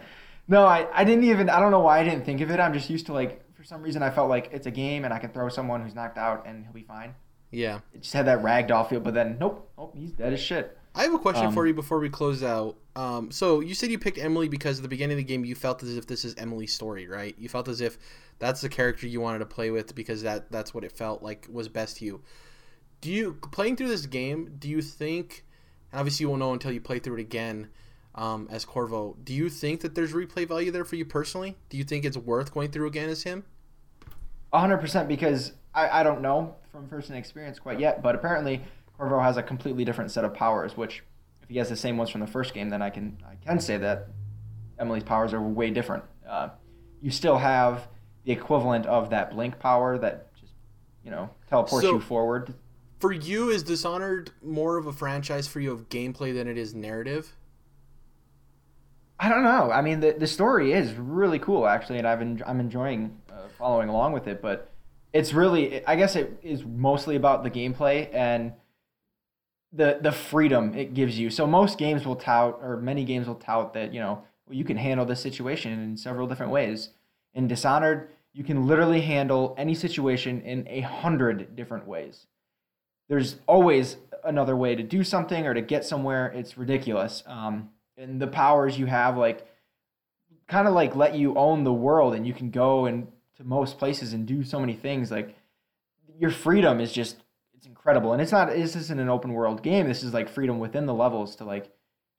No, 0.47 0.65
I, 0.65 0.87
I 0.91 1.05
didn't 1.05 1.23
even 1.23 1.47
I 1.49 1.61
don't 1.61 1.71
know 1.71 1.79
why 1.79 1.99
I 1.99 2.03
didn't 2.03 2.25
think 2.25 2.41
of 2.41 2.51
it. 2.51 2.59
I'm 2.59 2.73
just 2.73 2.89
used 2.89 3.05
to 3.05 3.13
like 3.13 3.42
for 3.63 3.67
some 3.67 3.81
reason 3.81 4.03
I 4.03 4.09
felt 4.09 4.27
like 4.27 4.49
it's 4.51 4.67
a 4.67 4.71
game 4.71 5.05
and 5.05 5.13
I 5.13 5.19
can 5.19 5.29
throw 5.29 5.47
someone 5.47 5.81
who's 5.81 5.95
knocked 5.95 6.17
out 6.17 6.45
and 6.45 6.65
he'll 6.65 6.73
be 6.73 6.83
fine. 6.83 7.15
Yeah. 7.49 7.79
It 7.93 8.01
just 8.01 8.13
had 8.13 8.25
that 8.25 8.43
ragdoll 8.43 8.89
feel, 8.89 8.99
but 8.99 9.13
then 9.13 9.37
nope, 9.39 9.71
nope, 9.77 9.95
he's 9.97 10.11
dead 10.11 10.33
as 10.33 10.41
shit. 10.41 10.77
I 10.93 11.03
have 11.03 11.13
a 11.13 11.19
question 11.19 11.45
Um, 11.45 11.53
for 11.53 11.65
you 11.65 11.73
before 11.73 11.99
we 11.99 12.09
close 12.09 12.43
out. 12.43 12.75
Um, 12.97 13.31
so 13.31 13.61
you 13.61 13.73
said 13.73 13.89
you 13.89 13.97
picked 13.97 14.17
Emily 14.17 14.49
because 14.49 14.79
at 14.79 14.83
the 14.83 14.89
beginning 14.89 15.13
of 15.13 15.19
the 15.19 15.23
game 15.23 15.45
you 15.45 15.55
felt 15.55 15.81
as 15.81 15.95
if 15.95 16.05
this 16.05 16.25
is 16.25 16.35
Emily's 16.37 16.73
story, 16.73 17.07
right? 17.07 17.35
You 17.39 17.47
felt 17.47 17.69
as 17.69 17.79
if 17.79 17.97
that's 18.37 18.59
the 18.59 18.67
character 18.67 19.07
you 19.07 19.21
wanted 19.21 19.39
to 19.39 19.45
play 19.45 19.71
with 19.71 19.95
because 19.95 20.23
that 20.23 20.51
that's 20.51 20.73
what 20.73 20.83
it 20.83 20.91
felt 20.91 21.23
like 21.23 21.47
was 21.49 21.69
best 21.69 21.97
to 21.97 22.05
you. 22.05 22.21
Do 22.99 23.11
you 23.11 23.33
playing 23.53 23.77
through 23.77 23.89
this 23.89 24.05
game? 24.07 24.55
Do 24.59 24.67
you 24.67 24.81
think? 24.81 25.45
And 25.93 25.99
obviously, 25.99 26.25
you 26.25 26.29
won't 26.29 26.41
know 26.41 26.51
until 26.51 26.73
you 26.73 26.81
play 26.81 26.99
through 26.99 27.15
it 27.15 27.21
again 27.21 27.69
um, 28.13 28.49
as 28.51 28.65
Corvo. 28.65 29.15
Do 29.23 29.33
you 29.33 29.49
think 29.49 29.81
that 29.81 29.95
there's 29.95 30.11
replay 30.11 30.47
value 30.47 30.69
there 30.69 30.85
for 30.85 30.97
you 30.97 31.05
personally? 31.05 31.55
Do 31.69 31.77
you 31.77 31.85
think 31.85 32.03
it's 32.03 32.17
worth 32.17 32.53
going 32.53 32.71
through 32.71 32.87
again 32.87 33.07
as 33.07 33.23
him? 33.23 33.45
Hundred 34.59 34.77
percent 34.77 35.07
because 35.07 35.53
I, 35.73 36.01
I 36.01 36.03
don't 36.03 36.21
know 36.21 36.55
from 36.71 36.87
first-hand 36.87 37.17
experience 37.19 37.59
quite 37.59 37.79
yet, 37.79 38.01
but 38.01 38.15
apparently 38.15 38.61
Corvo 38.97 39.19
has 39.19 39.37
a 39.37 39.43
completely 39.43 39.85
different 39.85 40.11
set 40.11 40.23
of 40.23 40.33
powers, 40.33 40.75
which 40.77 41.03
if 41.41 41.49
he 41.49 41.57
has 41.57 41.69
the 41.69 41.75
same 41.75 41.97
ones 41.97 42.09
from 42.09 42.21
the 42.21 42.27
first 42.27 42.53
game, 42.53 42.69
then 42.69 42.81
I 42.81 42.89
can 42.89 43.17
I 43.27 43.35
can 43.45 43.59
say 43.59 43.77
that 43.77 44.07
Emily's 44.79 45.03
powers 45.03 45.33
are 45.33 45.41
way 45.41 45.69
different. 45.71 46.03
Uh, 46.27 46.49
you 47.01 47.11
still 47.11 47.37
have 47.37 47.87
the 48.25 48.31
equivalent 48.31 48.85
of 48.85 49.09
that 49.09 49.31
blink 49.31 49.59
power 49.59 49.97
that 49.97 50.33
just 50.39 50.53
you 51.03 51.11
know 51.11 51.29
teleports 51.49 51.85
So- 51.85 51.93
you 51.93 51.99
forward. 51.99 52.53
For 52.99 53.11
you, 53.11 53.49
is 53.49 53.63
Dishonored 53.63 54.31
more 54.41 54.77
of 54.77 54.87
a 54.87 54.93
franchise 54.93 55.45
for 55.45 55.59
you 55.59 55.73
of 55.73 55.89
gameplay 55.89 56.33
than 56.33 56.47
it 56.47 56.57
is 56.57 56.73
narrative? 56.73 57.33
I 59.19 59.27
don't 59.27 59.43
know. 59.43 59.71
I 59.71 59.81
mean, 59.81 59.99
the 59.99 60.13
the 60.13 60.27
story 60.27 60.71
is 60.71 60.93
really 60.93 61.39
cool 61.39 61.67
actually, 61.67 61.97
and 61.97 62.07
I've 62.07 62.21
en- 62.21 62.41
I'm 62.47 62.61
enjoying 62.61 63.17
following 63.63 63.87
along 63.87 64.11
with 64.11 64.27
it. 64.27 64.41
But 64.41 64.69
it's 65.13 65.33
really, 65.33 65.85
I 65.87 65.95
guess, 65.95 66.15
it 66.15 66.37
is 66.43 66.65
mostly 66.65 67.15
about 67.15 67.43
the 67.43 67.49
gameplay 67.49 68.13
and 68.13 68.53
the 69.71 69.99
the 70.01 70.11
freedom 70.11 70.75
it 70.75 70.93
gives 70.93 71.17
you. 71.17 71.29
So 71.29 71.47
most 71.47 71.77
games 71.77 72.05
will 72.05 72.17
tout, 72.17 72.59
or 72.61 72.77
many 72.77 73.03
games 73.05 73.25
will 73.27 73.35
tout 73.35 73.73
that 73.73 73.93
you 73.93 74.01
know 74.01 74.23
you 74.49 74.65
can 74.65 74.77
handle 74.77 75.05
this 75.05 75.21
situation 75.21 75.71
in 75.71 75.97
several 75.97 76.27
different 76.27 76.51
ways. 76.51 76.89
In 77.33 77.47
Dishonored, 77.47 78.09
you 78.33 78.43
can 78.43 78.67
literally 78.67 79.01
handle 79.01 79.55
any 79.57 79.73
situation 79.73 80.41
in 80.41 80.67
a 80.67 80.81
hundred 80.81 81.55
different 81.55 81.87
ways. 81.87 82.27
There's 83.09 83.37
always 83.47 83.97
another 84.23 84.55
way 84.55 84.75
to 84.75 84.83
do 84.83 85.03
something 85.03 85.47
or 85.47 85.53
to 85.53 85.61
get 85.61 85.85
somewhere. 85.85 86.27
It's 86.35 86.57
ridiculous. 86.57 87.23
Um, 87.25 87.69
and 87.97 88.21
the 88.21 88.27
powers 88.27 88.77
you 88.77 88.87
have, 88.87 89.17
like, 89.17 89.47
kind 90.47 90.67
of 90.67 90.73
like 90.73 90.95
let 90.95 91.15
you 91.15 91.35
own 91.35 91.63
the 91.63 91.73
world, 91.73 92.13
and 92.13 92.27
you 92.27 92.33
can 92.33 92.49
go 92.49 92.85
and 92.85 93.07
to 93.43 93.47
most 93.49 93.77
places 93.77 94.13
and 94.13 94.25
do 94.25 94.43
so 94.43 94.59
many 94.59 94.73
things. 94.73 95.11
Like, 95.11 95.35
your 96.19 96.31
freedom 96.31 96.79
is 96.79 96.91
just 96.91 97.17
it's 97.55 97.67
incredible. 97.67 98.13
And 98.13 98.21
it's 98.21 98.31
not 98.31 98.49
this 98.49 98.75
isn't 98.75 98.99
an 98.99 99.09
open 99.09 99.33
world 99.33 99.63
game. 99.63 99.87
This 99.87 100.03
is 100.03 100.13
like 100.13 100.29
freedom 100.29 100.59
within 100.59 100.85
the 100.85 100.93
levels 100.93 101.35
to 101.37 101.45
like 101.45 101.71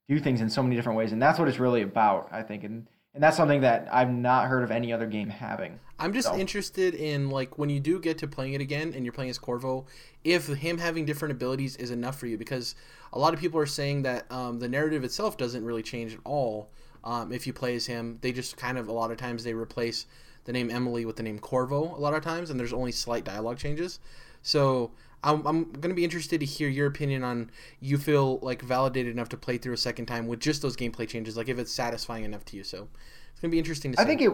do 0.09 0.19
things 0.19 0.41
in 0.41 0.49
so 0.49 0.61
many 0.63 0.75
different 0.75 0.97
ways, 0.97 1.11
and 1.11 1.21
that's 1.21 1.39
what 1.39 1.47
it's 1.47 1.59
really 1.59 1.81
about, 1.81 2.29
I 2.31 2.41
think. 2.43 2.63
And 2.63 2.87
and 3.13 3.23
that's 3.23 3.37
something 3.37 3.61
that 3.61 3.87
I've 3.93 4.11
not 4.11 4.47
heard 4.47 4.63
of 4.63 4.71
any 4.71 4.91
other 4.91 5.07
game 5.07 5.29
having. 5.29 5.79
I'm 5.97 6.11
just 6.13 6.27
So- 6.27 6.37
interested 6.37 6.93
in 6.95 7.29
like 7.29 7.57
when 7.57 7.69
you 7.69 7.79
do 7.79 7.99
get 7.99 8.17
to 8.19 8.27
playing 8.27 8.53
it 8.53 8.61
again 8.61 8.93
and 8.93 9.05
you're 9.05 9.13
playing 9.13 9.29
as 9.29 9.37
Corvo, 9.39 9.85
if 10.25 10.47
him 10.47 10.77
having 10.79 11.05
different 11.05 11.31
abilities 11.31 11.77
is 11.77 11.91
enough 11.91 12.19
for 12.19 12.27
you 12.27 12.37
because 12.37 12.75
a 13.13 13.19
lot 13.19 13.33
of 13.33 13.39
people 13.39 13.57
are 13.59 13.65
saying 13.65 14.01
that 14.01 14.29
um, 14.29 14.59
the 14.59 14.67
narrative 14.67 15.05
itself 15.05 15.37
doesn't 15.37 15.63
really 15.63 15.81
change 15.81 16.13
at 16.13 16.19
all 16.25 16.69
um, 17.05 17.31
if 17.31 17.47
you 17.47 17.53
play 17.53 17.75
as 17.75 17.85
him. 17.85 18.17
They 18.19 18.33
just 18.33 18.57
kind 18.57 18.77
of 18.77 18.89
a 18.89 18.91
lot 18.91 19.11
of 19.11 19.17
times 19.17 19.45
they 19.45 19.53
replace 19.53 20.07
the 20.45 20.53
name 20.53 20.71
Emily 20.71 21.05
with 21.05 21.17
the 21.17 21.23
name 21.23 21.39
Corvo 21.39 21.95
a 21.95 21.99
lot 21.99 22.13
of 22.13 22.23
times, 22.23 22.49
and 22.49 22.59
there's 22.59 22.73
only 22.73 22.91
slight 22.91 23.25
dialogue 23.25 23.57
changes. 23.57 23.99
So 24.41 24.91
I'm, 25.23 25.45
I'm 25.45 25.63
going 25.71 25.89
to 25.89 25.95
be 25.95 26.03
interested 26.03 26.39
to 26.39 26.45
hear 26.45 26.69
your 26.69 26.87
opinion 26.87 27.23
on 27.23 27.49
you 27.79 27.97
feel 27.97 28.39
like 28.39 28.61
validated 28.61 29.13
enough 29.13 29.29
to 29.29 29.37
play 29.37 29.57
through 29.57 29.73
a 29.73 29.77
second 29.77 30.05
time 30.05 30.27
with 30.27 30.39
just 30.39 30.61
those 30.61 30.77
gameplay 30.77 31.07
changes, 31.07 31.35
like 31.35 31.49
if 31.49 31.57
it's 31.57 31.71
satisfying 31.71 32.23
enough 32.23 32.45
to 32.45 32.57
you. 32.57 32.63
So 32.63 32.87
it's 33.31 33.41
going 33.41 33.49
to 33.49 33.55
be 33.55 33.59
interesting 33.59 33.91
to 33.91 33.97
see. 33.97 34.03
I 34.03 34.05
think 34.05 34.21
it, 34.21 34.31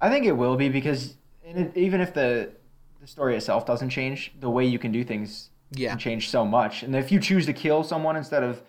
I 0.00 0.08
think 0.08 0.24
it 0.24 0.32
will 0.32 0.56
be 0.56 0.68
because 0.68 1.16
it, 1.44 1.76
even 1.76 2.00
if 2.00 2.14
the 2.14 2.52
the 3.00 3.06
story 3.06 3.36
itself 3.36 3.66
doesn't 3.66 3.90
change, 3.90 4.32
the 4.40 4.48
way 4.50 4.64
you 4.64 4.78
can 4.78 4.90
do 4.90 5.04
things 5.04 5.50
yeah. 5.72 5.90
can 5.90 5.98
change 5.98 6.30
so 6.30 6.44
much. 6.44 6.82
And 6.82 6.96
if 6.96 7.12
you 7.12 7.20
choose 7.20 7.46
to 7.46 7.52
kill 7.52 7.84
someone 7.84 8.16
instead 8.16 8.42
of 8.42 8.62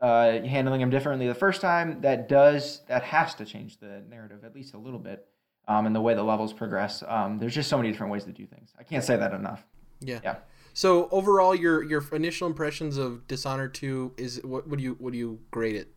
uh, 0.00 0.40
handling 0.42 0.80
them 0.80 0.90
differently 0.90 1.26
the 1.26 1.34
first 1.34 1.60
time, 1.60 2.00
that 2.02 2.28
does 2.28 2.82
that 2.86 3.02
has 3.02 3.34
to 3.34 3.44
change 3.44 3.78
the 3.78 4.02
narrative 4.08 4.44
at 4.44 4.54
least 4.54 4.74
a 4.74 4.78
little 4.78 5.00
bit. 5.00 5.26
Um, 5.68 5.86
and 5.86 5.94
the 5.94 6.00
way 6.00 6.14
the 6.14 6.22
levels 6.22 6.52
progress, 6.52 7.04
um, 7.06 7.38
there's 7.38 7.54
just 7.54 7.68
so 7.68 7.76
many 7.76 7.90
different 7.92 8.10
ways 8.10 8.24
to 8.24 8.32
do 8.32 8.46
things. 8.46 8.72
I 8.78 8.82
can't 8.82 9.04
say 9.04 9.16
that 9.16 9.32
enough. 9.34 9.64
Yeah. 10.00 10.18
Yeah. 10.24 10.36
So 10.72 11.08
overall, 11.10 11.54
your 11.54 11.82
your 11.82 12.02
initial 12.12 12.46
impressions 12.46 12.96
of 12.96 13.26
Dishonored 13.26 13.74
Two 13.74 14.12
is 14.16 14.40
what 14.42 14.68
would 14.68 14.80
you 14.80 14.96
would 14.98 15.14
you 15.14 15.40
grade 15.50 15.76
it? 15.76 15.88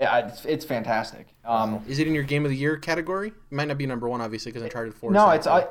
Yeah, 0.00 0.28
it's, 0.28 0.46
it's 0.46 0.64
fantastic. 0.64 1.28
Um, 1.44 1.84
Is 1.86 1.98
it 1.98 2.06
in 2.06 2.14
your 2.14 2.24
Game 2.24 2.46
of 2.46 2.50
the 2.50 2.56
Year 2.56 2.78
category? 2.78 3.28
It 3.28 3.34
might 3.50 3.68
not 3.68 3.76
be 3.76 3.84
number 3.84 4.08
one, 4.08 4.22
obviously, 4.22 4.50
because 4.50 4.62
Uncharted 4.64 4.94
Four. 4.94 5.10
is 5.10 5.14
no, 5.14 5.28
it's. 5.30 5.46
I, 5.46 5.66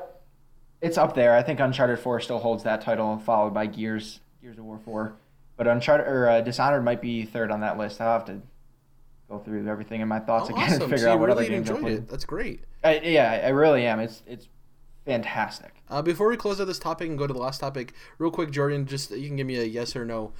it's 0.81 0.97
up 0.97 1.15
there. 1.15 1.35
I 1.35 1.41
think 1.41 1.59
Uncharted 1.59 1.99
Four 1.99 2.19
still 2.19 2.37
holds 2.37 2.63
that 2.63 2.81
title, 2.81 3.17
followed 3.17 3.53
by 3.53 3.65
Gears 3.65 4.19
Gears 4.41 4.59
of 4.59 4.65
War 4.65 4.79
Four. 4.85 5.15
But 5.57 5.67
Uncharted 5.67 6.07
or 6.07 6.29
uh, 6.29 6.41
Dishonored 6.41 6.85
might 6.85 7.01
be 7.01 7.25
third 7.25 7.51
on 7.51 7.61
that 7.61 7.77
list. 7.77 7.99
I'll 7.99 8.13
have 8.13 8.25
to 8.25 8.41
go 9.29 9.39
through 9.39 9.67
everything 9.67 10.01
in 10.01 10.07
my 10.07 10.19
thoughts 10.19 10.49
Oh, 10.49 10.55
again 10.55 10.65
awesome. 10.69 10.81
and 10.81 10.91
figure 10.91 10.97
so 11.05 11.09
out 11.11 11.13
you 11.13 11.19
what 11.19 11.27
really 11.29 11.45
other 11.45 11.49
games 11.55 11.69
I 11.69 11.73
enjoyed 11.73 11.81
played. 11.83 11.97
it. 11.99 12.09
That's 12.09 12.25
great. 12.25 12.63
I, 12.83 12.99
yeah, 12.99 13.41
I 13.45 13.49
really 13.49 13.85
am. 13.85 13.99
It's 13.99 14.23
it's 14.27 14.47
fantastic. 15.05 15.73
Uh, 15.89 16.01
before 16.01 16.27
we 16.29 16.37
close 16.37 16.59
out 16.59 16.65
this 16.67 16.79
topic 16.79 17.07
and 17.09 17.17
go 17.17 17.27
to 17.27 17.33
the 17.33 17.39
last 17.39 17.59
topic, 17.59 17.93
real 18.17 18.31
quick, 18.31 18.51
Jordan, 18.51 18.85
just 18.85 19.11
you 19.11 19.27
can 19.27 19.35
give 19.37 19.47
me 19.47 19.57
a 19.57 19.63
yes 19.63 19.95
or 19.95 20.05
no. 20.05 20.33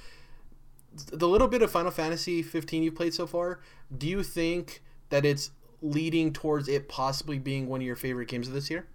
The 1.12 1.28
little 1.28 1.46
bit 1.48 1.62
of 1.62 1.70
Final 1.70 1.90
Fantasy 1.92 2.42
15 2.42 2.82
you've 2.82 2.96
played 2.96 3.14
so 3.14 3.26
far, 3.26 3.60
do 3.96 4.08
you 4.08 4.22
think 4.24 4.82
that 5.10 5.24
it's 5.24 5.50
leading 5.80 6.32
towards 6.32 6.68
it 6.68 6.88
possibly 6.88 7.38
being 7.38 7.68
one 7.68 7.80
of 7.80 7.86
your 7.86 7.96
favorite 7.96 8.26
games 8.28 8.48
of 8.48 8.54
this 8.54 8.70
year? 8.70 8.86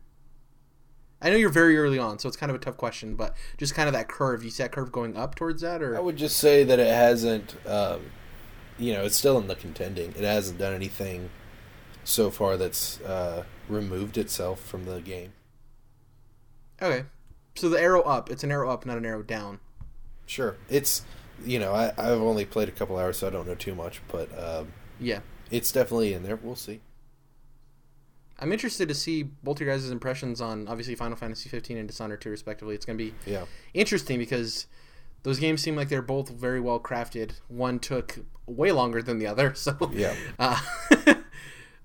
I 1.22 1.30
know 1.30 1.38
you're 1.38 1.50
very 1.50 1.78
early 1.78 1.98
on, 1.98 2.20
so 2.20 2.28
it's 2.28 2.36
kind 2.38 2.50
of 2.50 2.56
a 2.58 2.60
tough 2.60 2.76
question, 2.76 3.16
but 3.16 3.34
just 3.58 3.74
kind 3.74 3.88
of 3.88 3.94
that 3.94 4.10
curve. 4.10 4.44
You 4.44 4.50
see 4.50 4.62
that 4.64 4.74
curve 4.74 4.92
going 4.92 5.16
up 5.16 5.36
towards 5.36 5.62
that, 5.62 5.82
or 5.82 5.96
I 5.96 6.02
would 6.02 6.18
just 6.18 6.38
say 6.38 6.64
that 6.66 6.78
it 6.80 6.88
hasn't, 6.94 7.56
um, 7.66 8.02
you 8.78 8.94
know, 8.94 9.04
it's 9.06 9.16
still 9.16 9.38
in 9.38 9.48
the 9.48 9.56
contending. 9.56 10.10
It 10.12 10.24
hasn't 10.24 10.60
done 10.60 10.74
anything 10.74 11.30
so 12.04 12.30
far 12.30 12.58
that's 12.58 13.00
uh, 13.02 13.44
removed 13.70 14.18
itself 14.18 14.60
from 14.62 14.86
the 14.86 15.00
game. 15.02 15.34
okay. 16.82 17.06
So 17.56 17.70
the 17.70 17.80
arrow 17.82 18.02
up, 18.02 18.30
it's 18.30 18.44
an 18.44 18.52
arrow 18.52 18.70
up, 18.70 18.86
not 18.86 18.98
an 18.98 19.06
arrow 19.06 19.24
down. 19.24 19.60
Sure, 20.26 20.58
it's, 20.70 21.04
you 21.46 21.58
know, 21.60 21.72
I, 21.74 21.94
I've 21.98 22.20
only 22.22 22.44
played 22.46 22.68
a 22.68 22.72
couple 22.72 22.98
hours, 22.98 23.20
so 23.20 23.28
I 23.28 23.30
don't 23.30 23.48
know 23.48 23.56
too 23.56 23.74
much, 23.76 24.02
but 24.10 24.28
um, 24.38 24.74
Yeah. 25.00 25.20
it's 25.52 25.72
definitely 25.72 26.14
in 26.14 26.24
there. 26.24 26.36
We'll 26.36 26.56
see. 26.58 26.82
I'm 28.38 28.52
interested 28.52 28.90
to 28.90 28.94
see 28.94 29.24
both 29.24 29.62
your 29.62 29.70
guys' 29.70 29.90
impressions 29.90 30.42
on 30.42 30.68
obviously 30.68 30.96
Final 30.96 31.16
Fantasy 31.16 31.48
15 31.48 31.78
and 31.78 31.88
Dishonored 31.88 32.20
2 32.20 32.30
respectively. 32.30 32.76
It's 32.76 32.86
going 32.86 32.98
to 32.98 33.04
be 33.06 33.14
Yeah. 33.26 33.46
interesting 33.74 34.20
because 34.20 34.68
those 35.26 35.40
games 35.40 35.60
seem 35.60 35.76
like 35.76 35.90
they're 35.90 36.04
both 36.04 36.30
very 36.30 36.60
well 36.60 36.80
crafted. 36.80 37.32
One 37.48 37.80
took 37.80 38.20
way 38.46 38.72
longer 38.72 39.02
than 39.02 39.18
the 39.18 39.26
other, 39.26 39.54
so 39.56 39.76
Yeah. 39.92 40.14
Uh, 40.38 40.62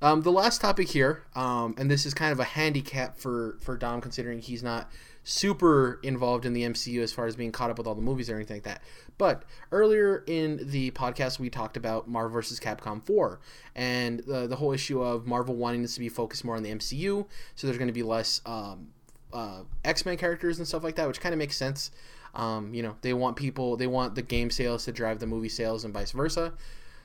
um, 0.03 0.21
the 0.21 0.31
last 0.31 0.61
topic 0.61 0.89
here, 0.89 1.25
um, 1.35 1.75
and 1.79 1.91
this 1.91 2.05
is 2.05 2.13
kind 2.13 2.33
of 2.33 2.39
a 2.39 2.45
handicap 2.45 3.19
for 3.19 3.57
for 3.63 3.79
Dom 3.79 4.03
considering 4.03 4.41
he's 4.41 4.63
not 4.63 4.91
super 5.25 6.01
involved 6.03 6.45
in 6.45 6.53
the 6.53 6.63
MCU 6.63 7.03
as 7.03 7.13
far 7.13 7.27
as 7.27 7.35
being 7.35 7.51
caught 7.51 7.71
up 7.71 7.79
with 7.79 7.87
all 7.87 7.95
the 7.95 8.03
movies 8.03 8.29
or 8.29 8.37
anything 8.37 8.57
like 8.57 8.65
that. 8.65 8.83
But 9.17 9.45
earlier 9.73 10.23
in 10.27 10.61
the 10.71 10.91
podcast, 10.91 11.39
we 11.39 11.49
talked 11.49 11.77
about 11.79 12.09
Marvel 12.09 12.33
vs. 12.33 12.59
Capcom 12.61 13.05
4 13.05 13.39
and 13.75 14.21
the, 14.21 14.47
the 14.47 14.57
whole 14.57 14.73
issue 14.73 15.03
of 15.03 15.27
Marvel 15.27 15.55
wanting 15.55 15.83
this 15.83 15.95
to 15.95 16.01
be 16.01 16.09
focused 16.09 16.45
more 16.45 16.57
on 16.57 16.63
the 16.63 16.71
MCU, 16.71 17.27
so 17.55 17.67
there's 17.67 17.79
going 17.79 17.89
to 17.89 17.95
be 17.95 18.03
less 18.03 18.41
um, 18.45 18.89
uh, 19.33 19.63
X 19.85 20.05
Men 20.05 20.17
characters 20.19 20.59
and 20.59 20.69
stuff 20.69 20.83
like 20.83 20.97
that, 20.97 21.09
which 21.09 21.21
kind 21.21 21.33
of 21.33 21.39
makes 21.39 21.57
sense. 21.57 21.91
Um, 22.35 22.75
you 22.75 22.83
know, 22.83 22.97
they 23.01 23.13
want 23.13 23.37
people, 23.37 23.77
they 23.77 23.87
want 23.87 24.15
the 24.15 24.23
game 24.23 24.51
sales 24.51 24.85
to 24.85 24.93
drive 24.93 25.19
the 25.19 25.27
movie 25.27 25.49
sales 25.49 25.85
and 25.85 25.93
vice 25.93 26.13
versa. 26.13 26.53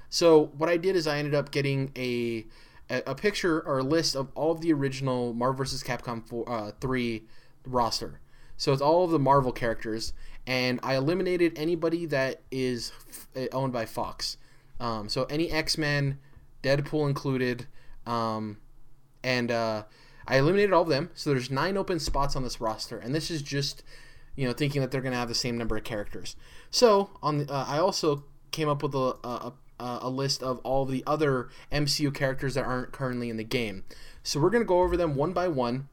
So 0.09 0.51
what 0.57 0.69
I 0.69 0.77
did 0.77 0.95
is 0.95 1.07
I 1.07 1.17
ended 1.17 1.35
up 1.35 1.51
getting 1.51 1.91
a 1.97 2.45
a, 2.89 3.15
picture 3.15 3.61
or 3.61 3.79
a 3.79 3.83
list 3.83 4.15
of 4.15 4.29
all 4.35 4.51
of 4.51 4.61
the 4.61 4.71
original 4.71 5.33
Marvel 5.33 5.57
vs. 5.57 5.83
Capcom 5.83 6.23
4, 6.27 6.49
uh, 6.49 6.71
3 6.79 7.23
roster. 7.65 8.19
So 8.57 8.71
it's 8.73 8.81
all 8.81 9.03
of 9.03 9.11
the 9.11 9.19
Marvel 9.19 9.51
characters, 9.51 10.13
and 10.47 10.79
I 10.81 10.95
eliminated 10.95 11.53
anybody 11.57 12.05
that 12.05 12.41
is 12.51 12.91
f- 13.35 13.47
owned 13.51 13.73
by 13.73 13.85
Fox. 13.85 14.37
Um, 14.79 15.09
so 15.09 15.25
any 15.25 15.51
X 15.51 15.77
Men, 15.77 16.19
Deadpool 16.63 17.07
included, 17.07 17.67
um, 18.05 18.57
and 19.23 19.51
uh, 19.51 19.83
I 20.27 20.37
eliminated 20.37 20.71
all 20.71 20.83
of 20.83 20.89
them. 20.89 21.09
So 21.15 21.31
there's 21.31 21.51
nine 21.51 21.75
open 21.75 21.99
spots 21.99 22.35
on 22.35 22.43
this 22.43 22.61
roster, 22.61 22.97
and 22.97 23.13
this 23.13 23.29
is 23.29 23.41
just 23.41 23.83
you 24.35 24.47
know 24.47 24.53
thinking 24.53 24.81
that 24.81 24.91
they're 24.91 25.01
going 25.01 25.13
to 25.13 25.17
have 25.17 25.29
the 25.29 25.35
same 25.35 25.57
number 25.57 25.77
of 25.77 25.83
characters. 25.83 26.35
So 26.69 27.11
on 27.21 27.39
the, 27.39 27.53
uh, 27.53 27.65
I 27.67 27.79
also 27.79 28.23
came 28.51 28.69
up 28.69 28.83
with 28.83 28.95
a, 28.95 29.15
a, 29.23 29.53
a, 29.79 30.09
list 30.09 30.41
of 30.41 30.59
all 30.59 30.85
the 30.85 31.03
other 31.05 31.49
MCU 31.71 32.13
characters 32.13 32.53
that 32.53 32.65
aren't 32.65 32.91
currently 32.93 33.29
in 33.29 33.37
the 33.37 33.43
game. 33.43 33.83
So 34.23 34.39
we're 34.39 34.49
going 34.49 34.63
to 34.63 34.67
go 34.67 34.81
over 34.81 34.95
them 34.95 35.15
one 35.15 35.33
by 35.33 35.47
one 35.49 35.89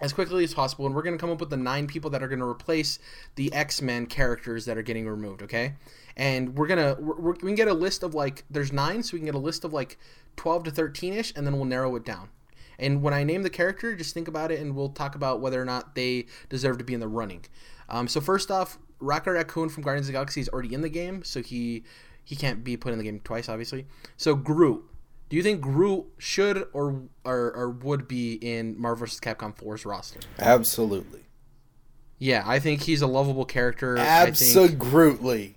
as 0.00 0.12
quickly 0.12 0.44
as 0.44 0.54
possible, 0.54 0.86
and 0.86 0.94
we're 0.94 1.02
going 1.02 1.16
to 1.16 1.20
come 1.20 1.30
up 1.30 1.40
with 1.40 1.50
the 1.50 1.56
nine 1.56 1.86
people 1.86 2.10
that 2.10 2.22
are 2.22 2.28
going 2.28 2.38
to 2.38 2.48
replace 2.48 2.98
the 3.34 3.52
X 3.52 3.82
Men 3.82 4.06
characters 4.06 4.64
that 4.66 4.78
are 4.78 4.82
getting 4.82 5.08
removed. 5.08 5.42
Okay, 5.42 5.74
and 6.16 6.56
we're 6.56 6.66
gonna 6.66 6.96
we're, 7.00 7.32
we 7.32 7.36
can 7.38 7.54
get 7.54 7.68
a 7.68 7.74
list 7.74 8.02
of 8.02 8.14
like 8.14 8.44
there's 8.50 8.72
nine, 8.72 9.02
so 9.02 9.14
we 9.14 9.18
can 9.18 9.26
get 9.26 9.34
a 9.34 9.38
list 9.38 9.64
of 9.64 9.72
like 9.72 9.98
twelve 10.36 10.64
to 10.64 10.70
thirteen 10.70 11.14
ish, 11.14 11.32
and 11.34 11.46
then 11.46 11.54
we'll 11.54 11.64
narrow 11.64 11.96
it 11.96 12.04
down. 12.04 12.28
And 12.78 13.02
when 13.02 13.12
I 13.12 13.24
name 13.24 13.42
the 13.42 13.50
character, 13.50 13.94
just 13.96 14.14
think 14.14 14.28
about 14.28 14.52
it, 14.52 14.60
and 14.60 14.76
we'll 14.76 14.90
talk 14.90 15.14
about 15.14 15.40
whether 15.40 15.60
or 15.60 15.64
not 15.64 15.94
they 15.94 16.26
deserve 16.48 16.78
to 16.78 16.84
be 16.84 16.94
in 16.94 17.00
the 17.00 17.08
running. 17.08 17.44
Um, 17.88 18.06
so 18.06 18.20
first 18.20 18.50
off, 18.50 18.78
Rocket 19.00 19.32
Raccoon 19.32 19.68
from 19.68 19.82
Guardians 19.82 20.06
of 20.06 20.12
the 20.12 20.16
Galaxy 20.16 20.40
is 20.40 20.48
already 20.48 20.74
in 20.74 20.82
the 20.82 20.88
game, 20.88 21.24
so 21.24 21.42
he 21.42 21.84
he 22.24 22.36
can't 22.36 22.62
be 22.62 22.76
put 22.76 22.92
in 22.92 22.98
the 22.98 23.04
game 23.04 23.20
twice, 23.20 23.48
obviously. 23.48 23.86
So 24.16 24.34
Groot, 24.34 24.84
do 25.28 25.36
you 25.36 25.42
think 25.42 25.60
Groot 25.60 26.06
should 26.18 26.68
or 26.72 27.02
or, 27.24 27.52
or 27.54 27.70
would 27.70 28.06
be 28.06 28.34
in 28.34 28.80
Marvel 28.80 29.06
vs. 29.06 29.20
Capcom 29.20 29.56
4's 29.56 29.84
roster? 29.84 30.20
Absolutely. 30.38 31.24
Yeah, 32.18 32.42
I 32.44 32.58
think 32.58 32.82
he's 32.82 33.00
a 33.00 33.06
lovable 33.06 33.44
character. 33.44 33.96
Absolutely. 33.96 35.56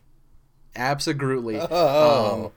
absolutely. 0.75 1.59
Oh. 1.59 2.45
Um, 2.45 2.51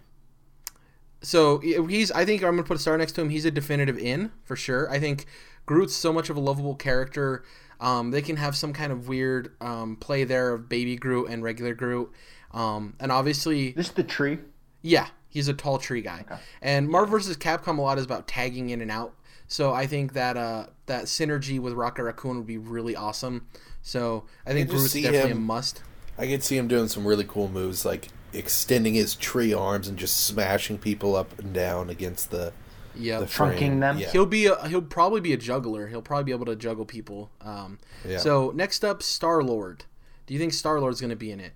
so 1.25 1.59
he's. 1.59 2.13
I 2.13 2.25
think 2.25 2.43
I'm 2.43 2.51
gonna 2.51 2.63
put 2.63 2.77
a 2.77 2.81
star 2.81 2.97
next 2.97 3.13
to 3.13 3.21
him. 3.23 3.31
He's 3.31 3.45
a 3.45 3.51
definitive 3.51 3.99
in 3.99 4.31
for 4.45 4.55
sure. 4.57 4.91
I 4.91 4.99
think 5.01 5.27
Groot's 5.67 5.95
so 5.97 6.13
much 6.13 6.31
of 6.31 6.37
a 6.37 6.41
lovable 6.41 6.75
character. 6.75 7.45
Um, 7.81 8.11
they 8.13 8.23
can 8.23 8.37
have 8.37 8.57
some 8.57 8.73
kind 8.73 8.93
of 8.93 9.09
weird 9.09 9.53
um, 9.61 9.97
play 9.97 10.25
there 10.25 10.53
of 10.53 10.69
baby 10.69 10.97
Groot 10.97 11.29
and 11.29 11.43
regular 11.43 11.75
Groot. 11.75 12.11
Um, 12.53 12.95
and 13.01 13.11
obviously, 13.11 13.73
This 13.73 13.89
is 13.89 13.93
the 13.95 14.05
tree. 14.05 14.39
yeah, 14.83 15.09
he's 15.29 15.49
a 15.49 15.55
tall 15.55 15.79
tree 15.79 16.01
guy. 16.01 16.25
Okay. 16.31 16.41
And 16.63 16.89
Marvel 16.89 17.19
vs. 17.19 17.37
Capcom 17.37 17.79
a 17.79 17.81
lot 17.81 17.99
is 17.99 18.05
about 18.05 18.29
tagging 18.29 18.71
in 18.71 18.81
and 18.81 18.91
out. 18.91 19.15
So 19.49 19.73
I 19.75 19.87
think 19.87 20.13
that 20.15 20.37
uh, 20.37 20.67
that 20.87 21.05
synergy 21.05 21.59
with 21.61 21.73
Rocket 21.75 22.05
Raccoon 22.05 22.37
would 22.37 22.47
be 22.47 22.59
really 22.59 22.95
awesome. 22.97 23.49
So 23.83 24.25
I 24.47 24.53
think 24.53 24.69
just 24.69 24.79
Groot's 24.79 24.93
see 24.93 25.03
definitely 25.03 25.33
a 25.33 25.35
must. 25.35 25.83
I 26.17 26.27
could 26.29 26.45
see 26.45 26.57
him 26.57 26.69
doing 26.69 26.87
some 26.89 27.05
really 27.05 27.25
cool 27.25 27.49
moves, 27.49 27.85
like 27.85 28.09
extending 28.35 28.95
his 28.95 29.15
tree 29.15 29.53
arms 29.55 29.89
and 29.89 29.99
just 29.99 30.27
smashing 30.27 30.79
people 30.79 31.15
up 31.17 31.39
and 31.39 31.53
down 31.53 31.89
against 31.91 32.31
the 32.31 32.53
Yeah, 32.95 33.21
the 33.21 33.27
Trunking 33.27 33.57
frame. 33.59 33.81
them. 33.81 33.99
Yeah. 33.99 34.11
He'll 34.11 34.27
be 34.27 34.47
a, 34.47 34.67
he'll 34.69 34.83
probably 34.83 35.21
be 35.21 35.33
a 35.33 35.37
juggler. 35.37 35.89
He'll 35.89 36.03
probably 36.03 36.25
be 36.25 36.33
able 36.33 36.47
to 36.47 36.57
juggle 36.57 36.85
people. 36.85 37.31
Um, 37.41 37.79
Yeah. 38.07 38.19
So 38.19 38.53
next 38.55 38.85
up, 38.85 39.03
Star 39.03 39.43
Lord. 39.43 39.85
Do 40.27 40.35
you 40.35 40.41
think 40.41 40.53
Star 40.53 40.81
Lord's 40.81 41.01
going 41.01 41.11
to 41.11 41.17
be 41.17 41.31
in 41.31 41.41
it? 41.41 41.53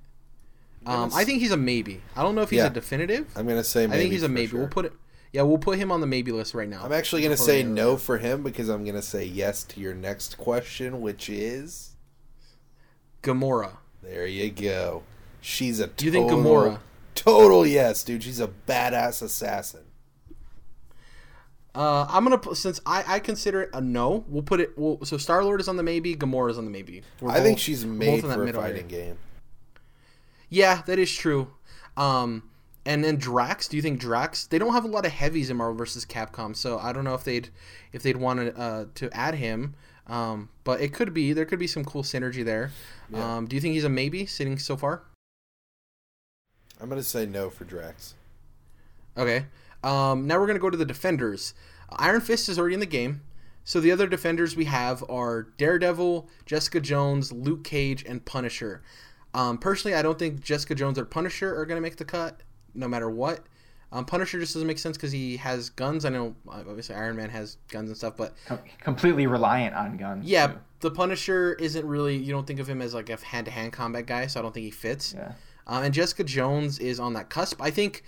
Um, 0.87 1.11
gonna 1.11 1.17
I 1.17 1.25
think 1.25 1.41
he's 1.41 1.51
a 1.51 1.57
maybe. 1.57 2.03
I 2.17 2.23
don't 2.23 2.35
know 2.35 2.43
if 2.43 2.51
he's 2.51 2.59
Yeah. 2.59 2.67
a 2.67 2.71
definitive. 2.71 3.27
I'm 3.37 3.47
gonna 3.49 3.65
say. 3.65 3.87
Maybe 3.87 3.97
I 3.97 4.01
think 4.03 4.13
he's 4.13 4.23
a 4.23 4.29
maybe. 4.29 4.47
sure. 4.49 4.61
We'll 4.61 4.69
put 4.69 4.85
it. 4.87 4.93
Yeah, 5.33 5.43
we'll 5.43 5.59
put 5.59 5.77
him 5.79 5.91
on 5.93 6.01
the 6.01 6.07
maybe 6.07 6.33
list 6.33 6.55
right 6.55 6.69
now. 6.69 6.83
I'm 6.85 6.93
actually 6.93 7.23
gonna 7.23 7.37
say 7.37 7.63
we- 7.65 7.69
no 7.71 7.97
for 7.99 8.17
him 8.19 8.43
because 8.43 8.69
I'm 8.69 8.85
gonna 8.85 9.03
say 9.03 9.25
yes 9.25 9.65
to 9.65 9.81
your 9.81 9.93
next 9.95 10.39
question, 10.39 11.01
which 11.03 11.29
is 11.29 11.97
Gamora. 13.23 13.73
there 14.03 14.27
you 14.27 14.51
go. 14.51 15.03
She's 15.49 15.81
a. 15.81 15.87
Do 15.87 16.05
you 16.05 16.13
think 16.13 16.29
total- 16.29 16.45
Gamora? 16.45 16.79
Total 17.15 17.67
yes, 17.67 18.05
dude. 18.05 18.23
She's 18.23 18.39
a 18.39 18.49
badass 18.49 19.23
assassin. 19.23 19.81
Uh, 21.75 22.07
I'm 22.09 22.29
gonna 22.29 22.55
since 22.55 22.81
I, 22.85 23.03
I 23.07 23.19
consider 23.19 23.63
it 23.63 23.71
a 23.73 23.81
no. 23.81 24.25
We'll 24.29 24.43
put 24.43 24.61
it. 24.61 24.77
We'll, 24.77 24.99
so 25.05 25.17
Star 25.17 25.43
Lord 25.43 25.61
is 25.61 25.67
on 25.67 25.77
the 25.77 25.83
maybe. 25.83 26.15
Gamora 26.15 26.51
is 26.51 26.59
on 26.59 26.67
the 26.67 26.71
maybe. 26.71 27.03
We're 27.21 27.31
I 27.31 27.41
think 27.41 27.59
she's 27.59 27.87
made 27.87 28.21
both 28.21 28.31
that 28.31 28.35
for 28.37 28.43
a 28.43 28.45
middle 28.45 28.61
area. 28.61 28.75
fighting 28.75 28.89
game. 28.89 29.19
Yeah, 30.51 30.83
that 30.83 30.99
is 30.99 31.13
true. 31.15 31.51
Um, 31.97 32.43
and 32.85 33.03
then 33.03 33.17
Drax. 33.17 33.69
Do 33.69 33.77
you 33.77 33.83
think 33.83 34.01
Drax? 34.01 34.47
They 34.47 34.59
don't 34.59 34.75
have 34.75 34.85
a 34.85 34.89
lot 34.89 35.07
of 35.07 35.13
heavies 35.13 35.49
in 35.49 35.57
Marvel 35.57 35.77
vs. 35.77 36.05
Capcom, 36.05 36.55
so 36.55 36.79
I 36.79 36.93
don't 36.93 37.05
know 37.05 37.15
if 37.15 37.25
they'd 37.25 37.49
if 37.93 38.03
they'd 38.03 38.19
want 38.19 38.41
to 38.41 38.61
uh, 38.61 38.85
to 38.97 39.11
add 39.17 39.35
him. 39.37 39.75
Um, 40.09 40.51
but 40.65 40.81
it 40.83 40.93
could 40.93 41.15
be 41.15 41.33
there 41.33 41.47
could 41.47 41.59
be 41.59 41.67
some 41.67 41.85
cool 41.85 42.03
synergy 42.03 42.45
there. 42.45 42.71
Yeah. 43.11 43.37
Um, 43.37 43.47
do 43.47 43.57
you 43.57 43.63
think 43.63 43.75
he's 43.75 43.85
a 43.85 43.89
maybe 43.89 44.27
sitting 44.27 44.59
so 44.59 44.77
far? 44.77 45.05
I'm 46.81 46.89
gonna 46.89 47.03
say 47.03 47.27
no 47.27 47.51
for 47.51 47.65
Drax. 47.65 48.15
Okay. 49.17 49.47
Um, 49.83 50.27
now 50.27 50.39
we're 50.39 50.47
gonna 50.47 50.59
go 50.59 50.71
to 50.71 50.77
the 50.77 50.85
defenders. 50.85 51.55
Iron 51.91 52.21
Fist 52.21 52.49
is 52.49 52.59
already 52.59 52.75
in 52.75 52.81
the 52.81 52.87
game. 52.87 53.23
So 53.65 53.81
the 53.81 53.93
other 53.93 54.07
defenders 54.07 54.57
we 54.57 54.65
have 54.65 55.05
are 55.11 55.43
Daredevil, 55.59 56.29
Jessica 56.47 56.81
Jones, 56.81 57.33
Luke 57.33 57.65
Cage, 57.65 58.03
and 58.05 58.25
Punisher. 58.25 58.83
Um, 59.35 59.59
personally, 59.59 59.95
I 59.95 60.01
don't 60.03 60.19
think 60.19 60.41
Jessica 60.41 60.75
Jones 60.75 60.99
or 60.99 61.05
Punisher 61.05 61.55
are 61.59 61.67
gonna 61.67 61.81
make 61.81 61.97
the 61.97 62.05
cut, 62.05 62.43
no 62.75 62.89
matter 62.89 63.11
what. 63.11 63.41
Um, 63.91 64.05
Punisher 64.05 64.39
just 64.39 64.53
doesn't 64.55 64.67
make 64.69 64.79
sense 64.79 64.97
because 64.97 65.13
he 65.13 65.39
has 65.39 65.71
guns. 65.71 66.05
I 66.05 66.11
know, 66.11 66.35
obviously, 66.47 66.95
Iron 66.95 67.17
Man 67.17 67.31
has 67.31 67.57
guns 67.69 67.89
and 67.89 67.97
stuff, 67.97 68.17
but 68.17 68.35
Com- 68.47 68.59
completely 68.81 69.27
reliant 69.27 69.75
on 69.75 69.97
guns. 69.97 70.27
yeah, 70.27 70.47
too. 70.49 70.59
the 70.81 70.91
Punisher 70.91 71.55
isn't 71.55 71.87
really. 71.87 72.17
You 72.17 72.33
don't 72.33 72.47
think 72.47 72.61
of 72.61 72.69
him 72.69 72.83
as 72.83 72.93
like 72.95 73.09
a 73.11 73.17
hand-to-hand 73.17 73.73
combat 73.73 74.05
guy, 74.07 74.27
so 74.27 74.41
I 74.41 74.43
don't 74.43 74.53
think 74.53 74.65
he 74.65 74.71
fits. 74.71 75.15
Yeah. 75.17 75.33
Um, 75.69 75.85
and 75.85 75.93
Jessica 75.95 76.25
Jones 76.25 76.79
is 76.79 76.99
on 76.99 77.13
that 77.15 77.29
cusp. 77.29 77.61
I 77.61 77.71
think 77.71 78.03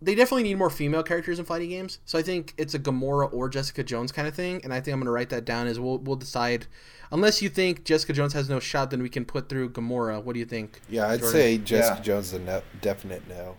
they 0.00 0.14
definitely 0.14 0.42
need 0.44 0.54
more 0.58 0.70
female 0.70 1.02
characters 1.02 1.38
in 1.38 1.44
fighting 1.44 1.70
games. 1.70 1.98
So 2.04 2.18
I 2.18 2.22
think 2.22 2.54
it's 2.58 2.74
a 2.74 2.78
Gamora 2.78 3.32
or 3.32 3.48
Jessica 3.48 3.82
Jones 3.84 4.12
kind 4.12 4.26
of 4.28 4.34
thing. 4.34 4.60
And 4.64 4.72
I 4.72 4.80
think 4.80 4.92
I'm 4.94 5.00
going 5.00 5.06
to 5.06 5.10
write 5.12 5.30
that 5.30 5.44
down 5.44 5.66
as 5.66 5.78
we'll, 5.80 5.98
we'll 5.98 6.16
decide. 6.16 6.66
Unless 7.10 7.40
you 7.42 7.48
think 7.48 7.84
Jessica 7.84 8.12
Jones 8.12 8.32
has 8.32 8.48
no 8.48 8.58
shot, 8.58 8.90
then 8.90 9.02
we 9.02 9.08
can 9.08 9.24
put 9.24 9.48
through 9.48 9.70
Gamora. 9.70 10.22
What 10.22 10.32
do 10.34 10.38
you 10.38 10.44
think? 10.46 10.80
Yeah, 10.88 11.08
I'd 11.08 11.20
Jordan? 11.20 11.32
say 11.32 11.58
Jessica 11.58 11.96
Yeah. 11.96 12.02
Jones 12.02 12.26
is 12.28 12.32
a 12.34 12.38
no, 12.40 12.62
definite 12.80 13.28
no. 13.28 13.56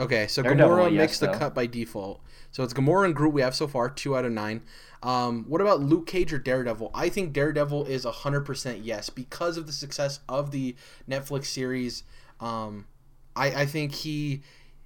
Okay, 0.00 0.26
so 0.26 0.42
Daredevil, 0.42 0.76
Gamora 0.76 0.90
yes, 0.92 0.98
makes 0.98 1.18
the 1.20 1.26
though. 1.26 1.38
cut 1.38 1.54
by 1.54 1.66
default. 1.66 2.20
So 2.52 2.62
it's 2.62 2.74
Gamora 2.74 3.06
and 3.06 3.16
Groot 3.16 3.32
we 3.32 3.40
have 3.40 3.54
so 3.54 3.66
far, 3.66 3.88
two 3.88 4.16
out 4.16 4.24
of 4.24 4.32
nine. 4.32 4.62
Um, 5.02 5.46
what 5.48 5.60
about 5.60 5.80
Luke 5.80 6.06
Cage 6.06 6.32
or 6.32 6.38
Daredevil? 6.38 6.90
I 6.94 7.08
think 7.08 7.32
Daredevil 7.32 7.86
is 7.86 8.04
100% 8.04 8.80
yes 8.82 9.10
because 9.10 9.56
of 9.56 9.66
the 9.66 9.72
success 9.72 10.20
of 10.28 10.50
the 10.52 10.76
Netflix 11.08 11.46
series. 11.46 12.04
Um, 12.40 12.86
I, 13.34 13.62
I 13.62 13.66
think 13.66 13.94
he, 13.94 14.42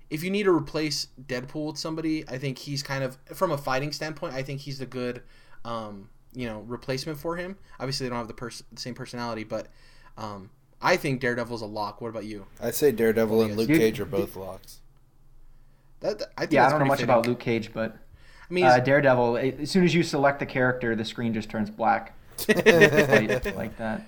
if 0.09 0.23
you 0.23 0.31
need 0.31 0.45
to 0.45 0.57
replace 0.57 1.09
Deadpool 1.21 1.67
with 1.67 1.79
somebody, 1.79 2.27
I 2.29 2.39
think 2.39 2.59
he's 2.59 2.83
kind 2.83 3.03
of, 3.03 3.19
from 3.35 3.51
a 3.51 3.59
fighting 3.59 3.93
standpoint, 3.93 4.35
I 4.35 4.43
think 4.43 4.61
he's 4.61 4.79
the 4.79 4.87
good, 4.87 5.23
um, 5.65 6.09
you 6.33 6.47
know, 6.47 6.61
replacement 6.61 7.19
for 7.19 7.37
him. 7.37 7.57
Obviously, 7.81 8.07
they 8.07 8.11
don't 8.11 8.19
have 8.19 8.29
the, 8.29 8.35
pers- 8.35 8.63
the 8.73 8.81
same 8.81 8.95
personality, 8.95 9.43
but 9.43 9.67
um, 10.17 10.51
I 10.81 10.97
think 10.97 11.21
Daredevil's 11.21 11.63
a 11.63 11.67
lock. 11.67 12.01
What 12.01 12.09
about 12.09 12.25
you? 12.25 12.47
I'd 12.61 12.77
say 12.77 12.93
Daredevil 12.93 13.43
and 13.43 13.57
Luke 13.57 13.69
Cage 13.69 13.99
are 13.99 14.07
both 14.07 14.37
locks. 14.37 14.81
That, 16.01 16.23
I 16.37 16.43
think 16.43 16.53
Yeah, 16.53 16.67
I 16.67 16.71
don't 16.71 16.81
know 16.81 16.87
much 16.87 16.99
fitting. 16.99 17.11
about 17.11 17.27
Luke 17.27 17.41
Cage, 17.41 17.73
but 17.73 17.97
I 18.51 18.55
mean, 18.55 18.65
uh, 18.65 18.79
Daredevil. 18.79 19.37
As 19.39 19.71
soon 19.71 19.85
as 19.85 19.95
you 19.95 20.03
select 20.03 20.39
the 20.41 20.47
character, 20.47 20.95
the 20.95 21.05
screen 21.05 21.33
just 21.35 21.49
turns 21.51 21.71
black. 21.71 22.15
like, 22.49 23.57
like 23.57 23.77
that. 23.79 24.03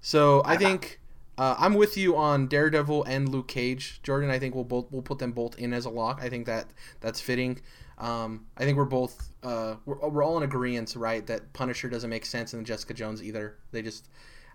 So 0.00 0.42
I 0.44 0.56
think 0.56 0.98
Uh, 1.38 1.56
I'm 1.58 1.74
with 1.74 1.96
you 1.96 2.14
on 2.16 2.46
Daredevil 2.46 3.04
and 3.04 3.28
Luke 3.28 3.48
Cage, 3.48 4.00
Jordan. 4.02 4.30
I 4.30 4.38
think 4.38 4.54
we'll 4.54 4.64
both 4.64 4.86
we'll 4.90 5.02
put 5.02 5.18
them 5.18 5.32
both 5.32 5.58
in 5.58 5.72
as 5.72 5.86
a 5.86 5.90
lock. 5.90 6.20
I 6.22 6.28
think 6.28 6.46
that 6.46 6.66
that's 7.00 7.20
fitting. 7.20 7.60
Um, 7.98 8.46
I 8.58 8.64
think 8.64 8.76
we're 8.76 8.84
both 8.84 9.30
uh, 9.42 9.76
we're, 9.86 9.96
we're 10.08 10.22
all 10.22 10.36
in 10.36 10.42
agreement, 10.42 10.94
right? 10.94 11.26
That 11.26 11.52
Punisher 11.54 11.88
doesn't 11.88 12.10
make 12.10 12.26
sense, 12.26 12.52
and 12.52 12.66
Jessica 12.66 12.92
Jones 12.94 13.22
either. 13.22 13.56
They 13.70 13.80
just 13.80 14.08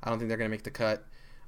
I 0.04 0.10
don't 0.10 0.20
think 0.20 0.30
they're 0.30 0.38
gonna 0.38 0.50
make 0.50 0.64
the 0.64 0.72
cut. 0.72 1.04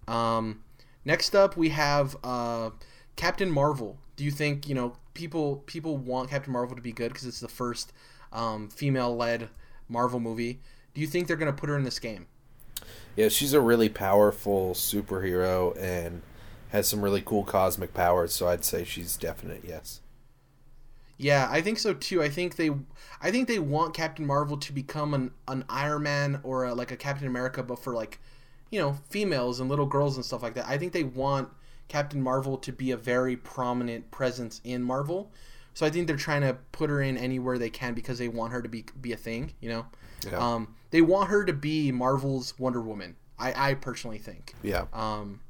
Um, 0.07 0.63
next 1.05 1.35
up, 1.35 1.55
we 1.55 1.69
have 1.69 2.17
uh, 2.23 2.71
Captain 3.15 3.51
Marvel. 3.51 3.99
Do 4.15 4.23
you 4.23 4.31
think 4.31 4.67
you 4.67 4.73
know 4.75 4.93
people 5.19 5.57
people 5.65 5.97
want 5.97 6.29
Captain 6.29 6.53
Marvel 6.53 6.75
to 6.75 6.81
be 6.81 6.93
good 6.93 7.09
because 7.09 7.25
it's 7.25 7.41
the 7.41 7.49
first 7.49 7.91
um, 8.31 8.69
female-led 8.69 9.49
Marvel 9.89 10.19
movie? 10.19 10.61
Do 10.93 11.01
you 11.01 11.07
think 11.07 11.27
they're 11.27 11.37
gonna 11.37 11.53
put 11.53 11.69
her 11.69 11.77
in 11.77 11.83
this 11.83 11.99
game? 11.99 12.27
Yeah, 13.15 13.27
she's 13.27 13.53
a 13.53 13.59
really 13.59 13.89
powerful 13.89 14.73
superhero 14.73 15.77
and 15.77 16.21
has 16.69 16.87
some 16.87 17.01
really 17.01 17.21
cool 17.21 17.43
cosmic 17.43 17.93
powers. 17.93 18.33
So 18.33 18.47
I'd 18.47 18.63
say 18.63 18.85
she's 18.85 19.17
definite. 19.17 19.63
Yes. 19.67 19.99
Yeah, 21.17 21.49
I 21.51 21.61
think 21.61 21.79
so 21.79 21.93
too. 21.93 22.23
I 22.23 22.29
think 22.29 22.55
they, 22.55 22.71
I 23.21 23.29
think 23.29 23.49
they 23.49 23.59
want 23.59 23.93
Captain 23.93 24.25
Marvel 24.25 24.55
to 24.55 24.71
become 24.71 25.13
an, 25.13 25.31
an 25.49 25.65
Iron 25.67 26.03
Man 26.03 26.39
or 26.43 26.63
a, 26.63 26.73
like 26.73 26.91
a 26.91 26.95
Captain 26.95 27.27
America, 27.27 27.61
but 27.61 27.79
for 27.79 27.93
like, 27.93 28.21
you 28.71 28.79
know, 28.79 28.97
females 29.09 29.59
and 29.59 29.69
little 29.69 29.85
girls 29.85 30.15
and 30.15 30.23
stuff 30.23 30.41
like 30.41 30.53
that. 30.53 30.67
I 30.67 30.77
think 30.77 30.93
they 30.93 31.03
want 31.03 31.49
Captain 31.89 32.21
Marvel 32.21 32.57
to 32.59 32.71
be 32.71 32.91
a 32.91 32.97
very 32.97 33.35
prominent 33.35 34.09
presence 34.11 34.61
in 34.63 34.81
Marvel. 34.83 35.31
So 35.73 35.85
I 35.85 35.89
think 35.89 36.07
they're 36.07 36.15
trying 36.15 36.41
to 36.41 36.57
put 36.71 36.89
her 36.89 37.01
in 37.01 37.17
anywhere 37.17 37.57
they 37.57 37.69
can 37.69 37.93
because 37.93 38.17
they 38.17 38.27
want 38.29 38.53
her 38.53 38.61
to 38.61 38.69
be 38.69 38.85
be 39.01 39.11
a 39.11 39.17
thing. 39.17 39.53
You 39.59 39.69
know, 39.69 39.85
Yeah. 40.25 40.37
um, 40.37 40.75
they 40.91 41.01
want 41.01 41.29
her 41.29 41.43
to 41.45 41.53
be 41.53 41.91
Marvel's 41.91 42.57
Wonder 42.57 42.81
Woman. 42.81 43.15
I, 43.37 43.71
I 43.71 43.73
personally 43.75 44.17
think. 44.17 44.53
yeah. 44.63 44.85
Um, 44.93 45.41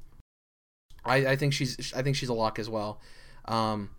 I, 1.06 1.28
I 1.28 1.36
think 1.36 1.54
she's 1.54 1.94
I 1.94 2.02
think 2.02 2.16
she's 2.16 2.30
a 2.30 2.34
lock 2.34 2.60
as 2.60 2.70
well. 2.70 3.00
Um, 3.46 3.90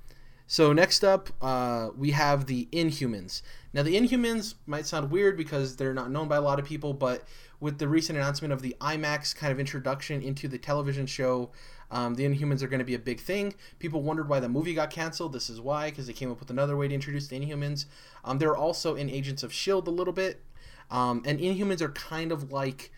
so 0.46 0.72
next 0.72 1.02
up, 1.04 1.30
uh, 1.40 1.90
we 1.96 2.10
have 2.10 2.46
the 2.46 2.68
Inhumans. 2.72 3.42
Now 3.72 3.82
the 3.82 3.96
Inhumans 3.96 4.54
might 4.66 4.86
sound 4.86 5.10
weird 5.10 5.36
because 5.36 5.76
they're 5.76 5.94
not 5.94 6.10
known 6.10 6.28
by 6.28 6.36
a 6.36 6.40
lot 6.40 6.58
of 6.58 6.64
people, 6.64 6.92
but 6.92 7.24
with 7.60 7.78
the 7.78 7.88
recent 7.88 8.18
announcement 8.18 8.52
of 8.52 8.60
the 8.62 8.76
IMAX 8.80 9.34
kind 9.34 9.52
of 9.52 9.58
introduction 9.60 10.22
into 10.22 10.46
the 10.48 10.58
television 10.58 11.06
show, 11.06 11.50
um, 11.90 12.14
the 12.14 12.24
Inhumans 12.24 12.62
are 12.62 12.68
going 12.68 12.78
to 12.78 12.84
be 12.84 12.94
a 12.94 12.98
big 12.98 13.20
thing. 13.20 13.54
People 13.78 14.02
wondered 14.02 14.28
why 14.28 14.40
the 14.40 14.48
movie 14.48 14.74
got 14.74 14.90
canceled. 14.90 15.32
This 15.32 15.50
is 15.50 15.60
why, 15.60 15.90
because 15.90 16.06
they 16.06 16.12
came 16.12 16.30
up 16.30 16.40
with 16.40 16.50
another 16.50 16.76
way 16.76 16.88
to 16.88 16.94
introduce 16.94 17.26
the 17.28 17.40
Inhumans. 17.40 17.86
Um, 18.24 18.38
they're 18.38 18.56
also 18.56 18.94
in 18.94 19.10
Agents 19.10 19.42
of 19.42 19.52
Shield 19.52 19.88
a 19.88 19.90
little 19.90 20.12
bit, 20.12 20.42
um, 20.90 21.22
and 21.24 21.38
Inhumans 21.40 21.80
are 21.80 21.90
kind 21.90 22.32
of 22.32 22.52
like 22.52 22.90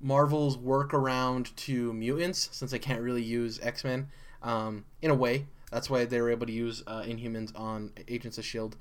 Marvel's 0.00 0.56
workaround 0.56 1.54
to 1.56 1.92
mutants, 1.92 2.48
since 2.52 2.70
they 2.70 2.78
can't 2.78 3.00
really 3.00 3.22
use 3.22 3.60
X 3.62 3.84
Men 3.84 4.08
um, 4.42 4.84
in 5.02 5.10
a 5.10 5.14
way. 5.14 5.46
That's 5.70 5.90
why 5.90 6.04
they 6.04 6.20
were 6.20 6.30
able 6.30 6.46
to 6.46 6.52
use 6.52 6.82
uh, 6.86 7.02
Inhumans 7.02 7.58
on 7.58 7.92
Agents 8.08 8.38
of 8.38 8.44
Shield. 8.44 8.76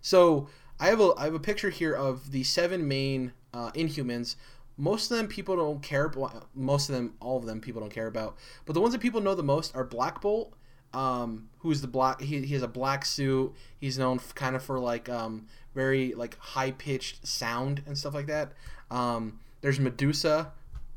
So 0.00 0.48
I 0.80 0.86
have 0.86 1.00
a 1.00 1.12
I 1.16 1.24
have 1.24 1.34
a 1.34 1.40
picture 1.40 1.70
here 1.70 1.94
of 1.94 2.30
the 2.30 2.44
seven 2.44 2.86
main 2.86 3.32
uh, 3.52 3.70
Inhumans. 3.72 4.36
Most 4.78 5.10
of 5.10 5.16
them 5.16 5.26
people 5.26 5.56
don't 5.56 5.82
care. 5.82 6.08
well, 6.08 6.48
Most 6.54 6.88
of 6.88 6.94
them, 6.94 7.14
all 7.20 7.36
of 7.36 7.44
them, 7.44 7.60
people 7.60 7.80
don't 7.80 7.92
care 7.92 8.06
about. 8.06 8.38
But 8.64 8.72
the 8.72 8.80
ones 8.80 8.92
that 8.92 9.00
people 9.00 9.20
know 9.20 9.34
the 9.34 9.42
most 9.42 9.74
are 9.74 9.84
Black 9.84 10.20
Bolt, 10.20 10.54
um, 10.94 11.48
who's 11.58 11.80
the 11.80 11.88
black. 11.88 12.20
He, 12.20 12.40
he 12.40 12.54
has 12.54 12.62
a 12.62 12.68
black 12.68 13.04
suit. 13.04 13.52
He's 13.78 13.98
known 13.98 14.20
kind 14.34 14.56
of 14.56 14.62
for 14.62 14.78
like 14.78 15.08
um, 15.08 15.46
very 15.74 16.14
like 16.14 16.38
high 16.38 16.70
pitched 16.70 17.26
sound 17.26 17.82
and 17.86 17.98
stuff 17.98 18.14
like 18.14 18.26
that. 18.26 18.52
Um, 18.90 19.40
there's 19.60 19.80
Medusa, 19.80 20.52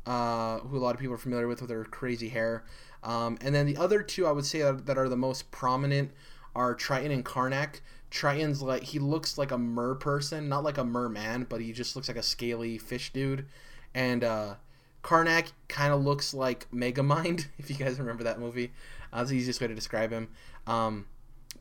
uh, 0.06 0.58
who 0.60 0.78
a 0.78 0.80
lot 0.80 0.94
of 0.94 1.00
people 1.00 1.14
are 1.14 1.18
familiar 1.18 1.48
with 1.48 1.60
with 1.60 1.70
her 1.70 1.84
crazy 1.84 2.28
hair. 2.28 2.64
Um, 3.02 3.36
and 3.40 3.54
then 3.54 3.66
the 3.66 3.76
other 3.76 4.02
two 4.02 4.26
I 4.26 4.32
would 4.32 4.46
say 4.46 4.60
that, 4.60 4.86
that 4.86 4.96
are 4.96 5.08
the 5.08 5.16
most 5.16 5.50
prominent 5.50 6.12
are 6.54 6.74
Triton 6.74 7.10
and 7.10 7.24
Karnak. 7.24 7.80
Triton's 8.10 8.62
like 8.62 8.82
he 8.82 8.98
looks 8.98 9.38
like 9.38 9.50
a 9.50 9.58
mer 9.58 9.94
person, 9.94 10.48
not 10.48 10.64
like 10.64 10.78
a 10.78 10.84
merman, 10.84 11.46
but 11.48 11.60
he 11.60 11.72
just 11.72 11.96
looks 11.96 12.08
like 12.08 12.16
a 12.16 12.22
scaly 12.22 12.78
fish 12.78 13.12
dude. 13.12 13.46
And 13.94 14.24
uh, 14.24 14.54
Karnak 15.02 15.52
kind 15.68 15.92
of 15.92 16.02
looks 16.02 16.32
like 16.34 16.70
Megamind, 16.70 17.46
if 17.58 17.70
you 17.70 17.76
guys 17.76 17.98
remember 17.98 18.24
that 18.24 18.38
movie. 18.38 18.72
Uh, 19.12 19.18
that's 19.18 19.30
the 19.30 19.36
easiest 19.36 19.60
way 19.60 19.66
to 19.66 19.74
describe 19.74 20.10
him. 20.10 20.28
Um, 20.66 21.06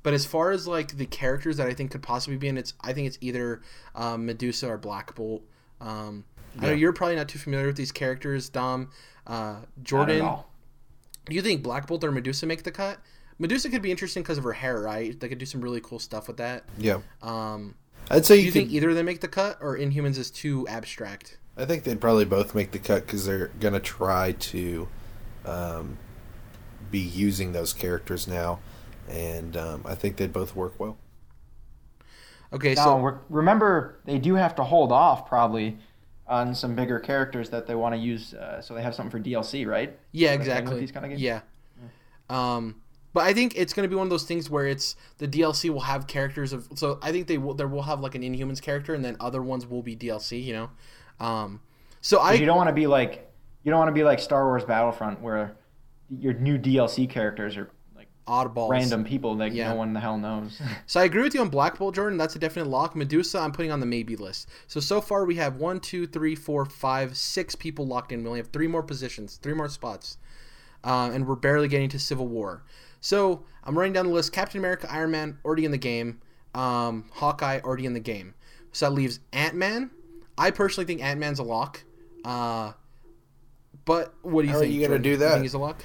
but 0.03 0.13
as 0.13 0.25
far 0.25 0.51
as 0.51 0.67
like 0.67 0.97
the 0.97 1.05
characters 1.05 1.57
that 1.57 1.67
I 1.67 1.73
think 1.73 1.91
could 1.91 2.01
possibly 2.01 2.37
be 2.37 2.47
in, 2.47 2.57
it's 2.57 2.73
I 2.81 2.93
think 2.93 3.07
it's 3.07 3.17
either 3.21 3.61
um, 3.95 4.25
Medusa 4.25 4.69
or 4.69 4.77
Black 4.77 5.13
Bolt. 5.15 5.43
Um, 5.79 6.25
I 6.59 6.67
know 6.67 6.71
you're 6.73 6.93
probably 6.93 7.15
not 7.15 7.29
too 7.29 7.39
familiar 7.39 7.67
with 7.67 7.77
these 7.77 7.91
characters, 7.91 8.49
Dom. 8.49 8.89
Uh, 9.25 9.57
Jordan, 9.83 10.37
do 11.25 11.35
you 11.35 11.41
think 11.41 11.63
Black 11.63 11.87
Bolt 11.87 12.03
or 12.03 12.11
Medusa 12.11 12.45
make 12.45 12.63
the 12.63 12.71
cut? 12.71 12.99
Medusa 13.39 13.69
could 13.69 13.81
be 13.81 13.89
interesting 13.89 14.21
because 14.21 14.37
of 14.37 14.43
her 14.43 14.53
hair, 14.53 14.79
right? 14.79 15.17
They 15.19 15.29
could 15.29 15.37
do 15.37 15.45
some 15.45 15.61
really 15.61 15.81
cool 15.81 15.99
stuff 15.99 16.27
with 16.27 16.37
that. 16.37 16.63
Yeah. 16.77 16.99
Um, 17.21 17.75
I'd 18.09 18.25
say 18.25 18.35
do 18.35 18.41
you, 18.41 18.45
you 18.45 18.51
could. 18.51 18.59
think 18.59 18.71
either 18.71 18.89
of 18.89 18.95
them 18.95 19.05
make 19.05 19.21
the 19.21 19.27
cut, 19.27 19.57
or 19.61 19.77
Inhumans 19.77 20.17
is 20.17 20.29
too 20.29 20.67
abstract? 20.67 21.37
I 21.57 21.65
think 21.65 21.83
they'd 21.83 21.99
probably 22.01 22.25
both 22.25 22.55
make 22.55 22.71
the 22.71 22.79
cut 22.79 23.05
because 23.05 23.25
they're 23.25 23.49
gonna 23.59 23.79
try 23.79 24.31
to 24.33 24.87
um, 25.45 25.97
be 26.91 26.99
using 26.99 27.53
those 27.53 27.73
characters 27.73 28.27
now, 28.27 28.59
and 29.09 29.57
um, 29.57 29.83
I 29.85 29.95
think 29.95 30.17
they'd 30.17 30.33
both 30.33 30.55
work 30.55 30.79
well. 30.79 30.97
Okay, 32.53 32.75
Now, 32.75 32.83
so 32.85 32.99
re- 32.99 33.19
remember, 33.29 33.99
they 34.05 34.17
do 34.17 34.35
have 34.35 34.55
to 34.55 34.63
hold 34.63 34.91
off 34.91 35.27
probably 35.27 35.77
on 36.27 36.53
some 36.53 36.75
bigger 36.75 36.99
characters 36.99 37.49
that 37.49 37.65
they 37.67 37.75
want 37.75 37.95
to 37.95 37.99
use, 37.99 38.33
uh, 38.33 38.61
so 38.61 38.73
they 38.73 38.81
have 38.81 38.93
something 38.95 39.11
for 39.11 39.19
DLC, 39.19 39.65
right? 39.65 39.97
yeah, 40.11 40.31
That's 40.31 40.49
the 40.49 40.53
thing 40.53 40.67
with 40.67 40.77
exactly. 40.77 40.79
these 40.79 40.91
kinda 40.91 41.07
games? 41.09 41.21
Yeah. 41.21 41.41
Um, 42.29 42.80
but 43.13 43.23
I 43.23 43.33
think 43.33 43.53
it's 43.55 43.73
going 43.73 43.83
to 43.83 43.89
be 43.89 43.95
one 43.95 44.05
of 44.07 44.09
those 44.11 44.23
things 44.23 44.49
where 44.49 44.67
it's 44.67 44.95
the 45.17 45.27
DLC 45.27 45.69
will 45.69 45.81
have 45.81 46.07
characters 46.07 46.53
of. 46.53 46.67
So 46.75 46.99
I 47.01 47.11
think 47.11 47.27
they 47.27 47.37
will. 47.37 47.53
There 47.53 47.67
will 47.67 47.83
have 47.83 47.99
like 47.99 48.15
an 48.15 48.21
Inhumans 48.21 48.61
character, 48.61 48.93
and 48.93 49.03
then 49.03 49.17
other 49.19 49.41
ones 49.41 49.65
will 49.67 49.81
be 49.83 49.95
DLC. 49.95 50.43
You 50.43 50.53
know. 50.53 50.69
Um, 51.25 51.61
so 52.01 52.19
I 52.19 52.33
you 52.33 52.45
don't 52.45 52.57
want 52.57 52.69
to 52.69 52.73
be 52.73 52.87
like 52.87 53.29
you 53.63 53.69
don't 53.71 53.79
want 53.79 53.89
to 53.89 53.93
be 53.93 54.03
like 54.03 54.19
Star 54.19 54.45
Wars 54.45 54.63
Battlefront 54.65 55.21
where 55.21 55.55
your 56.09 56.33
new 56.33 56.57
DLC 56.57 57.07
characters 57.09 57.55
are 57.57 57.69
like 57.95 58.07
oddballs. 58.27 58.69
random 58.69 59.03
people 59.05 59.35
that 59.35 59.53
Yeah. 59.53 59.69
no 59.69 59.75
one 59.75 59.93
the 59.93 59.99
hell 59.99 60.17
knows. 60.17 60.59
So 60.87 60.99
I 60.99 61.03
agree 61.03 61.21
with 61.21 61.33
you 61.35 61.41
on 61.41 61.49
Black 61.49 61.77
Bolt, 61.77 61.95
Jordan. 61.95 62.17
That's 62.17 62.35
a 62.35 62.39
definite 62.39 62.67
lock. 62.67 62.95
Medusa, 62.95 63.39
I'm 63.39 63.51
putting 63.51 63.71
on 63.71 63.79
the 63.79 63.85
maybe 63.85 64.15
list. 64.15 64.49
So 64.67 64.79
so 64.79 64.99
far 64.99 65.25
we 65.25 65.35
have 65.35 65.57
one, 65.57 65.79
two, 65.79 66.07
three, 66.07 66.35
four, 66.35 66.65
five, 66.65 67.15
six 67.15 67.55
people 67.55 67.85
locked 67.85 68.11
in. 68.11 68.23
We 68.23 68.27
only 68.27 68.39
have 68.39 68.47
three 68.47 68.67
more 68.67 68.83
positions, 68.83 69.37
three 69.41 69.53
more 69.53 69.69
spots, 69.69 70.17
uh, 70.83 71.11
and 71.13 71.27
we're 71.27 71.35
barely 71.35 71.67
getting 71.67 71.89
to 71.89 71.99
Civil 71.99 72.27
War. 72.27 72.63
So 73.01 73.43
I'm 73.63 73.77
running 73.77 73.93
down 73.93 74.07
the 74.07 74.13
list: 74.13 74.31
Captain 74.31 74.59
America, 74.59 74.87
Iron 74.91 75.11
Man, 75.11 75.37
already 75.43 75.65
in 75.65 75.71
the 75.71 75.77
game. 75.77 76.21
Um, 76.55 77.05
Hawkeye, 77.13 77.59
already 77.63 77.85
in 77.85 77.93
the 77.93 77.99
game. 77.99 78.33
So 78.71 78.85
that 78.89 78.91
leaves 78.95 79.19
Ant 79.33 79.55
Man. 79.55 79.91
I 80.37 80.51
personally 80.51 80.85
think 80.85 81.01
Ant 81.03 81.19
Man's 81.19 81.39
a 81.39 81.43
lock. 81.43 81.83
Uh, 82.23 82.73
but 83.85 84.13
what 84.21 84.43
do 84.43 84.47
you 84.47 84.53
How 84.53 84.59
are 84.59 84.61
think? 84.61 84.73
you 84.73 84.79
gonna 84.81 84.99
Jordan? 84.99 85.03
do 85.11 85.17
that? 85.17 85.31
think 85.33 85.43
he's 85.43 85.53
a 85.53 85.57
lock? 85.59 85.83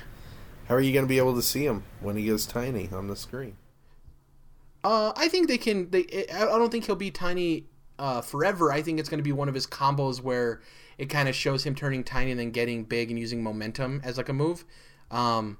How 0.68 0.74
are 0.74 0.80
you 0.80 0.92
gonna 0.92 1.06
be 1.06 1.18
able 1.18 1.34
to 1.34 1.42
see 1.42 1.64
him 1.64 1.84
when 2.00 2.16
he 2.16 2.26
goes 2.26 2.46
tiny 2.46 2.88
on 2.92 3.06
the 3.08 3.16
screen? 3.16 3.56
Uh, 4.84 5.12
I 5.16 5.28
think 5.28 5.48
they 5.48 5.58
can. 5.58 5.90
They. 5.90 6.26
I 6.32 6.44
I 6.44 6.58
don't 6.58 6.70
think 6.70 6.84
he'll 6.86 6.94
be 6.94 7.10
tiny 7.10 7.66
uh, 7.98 8.20
forever. 8.20 8.72
I 8.72 8.82
think 8.82 9.00
it's 9.00 9.08
going 9.08 9.18
to 9.18 9.24
be 9.24 9.32
one 9.32 9.48
of 9.48 9.54
his 9.54 9.66
combos 9.66 10.20
where 10.20 10.60
it 10.98 11.06
kind 11.06 11.28
of 11.28 11.34
shows 11.34 11.64
him 11.64 11.74
turning 11.74 12.04
tiny 12.04 12.30
and 12.30 12.38
then 12.38 12.50
getting 12.50 12.84
big 12.84 13.10
and 13.10 13.18
using 13.18 13.42
momentum 13.42 14.00
as 14.04 14.16
like 14.16 14.28
a 14.28 14.32
move. 14.32 14.64
Um, 15.10 15.58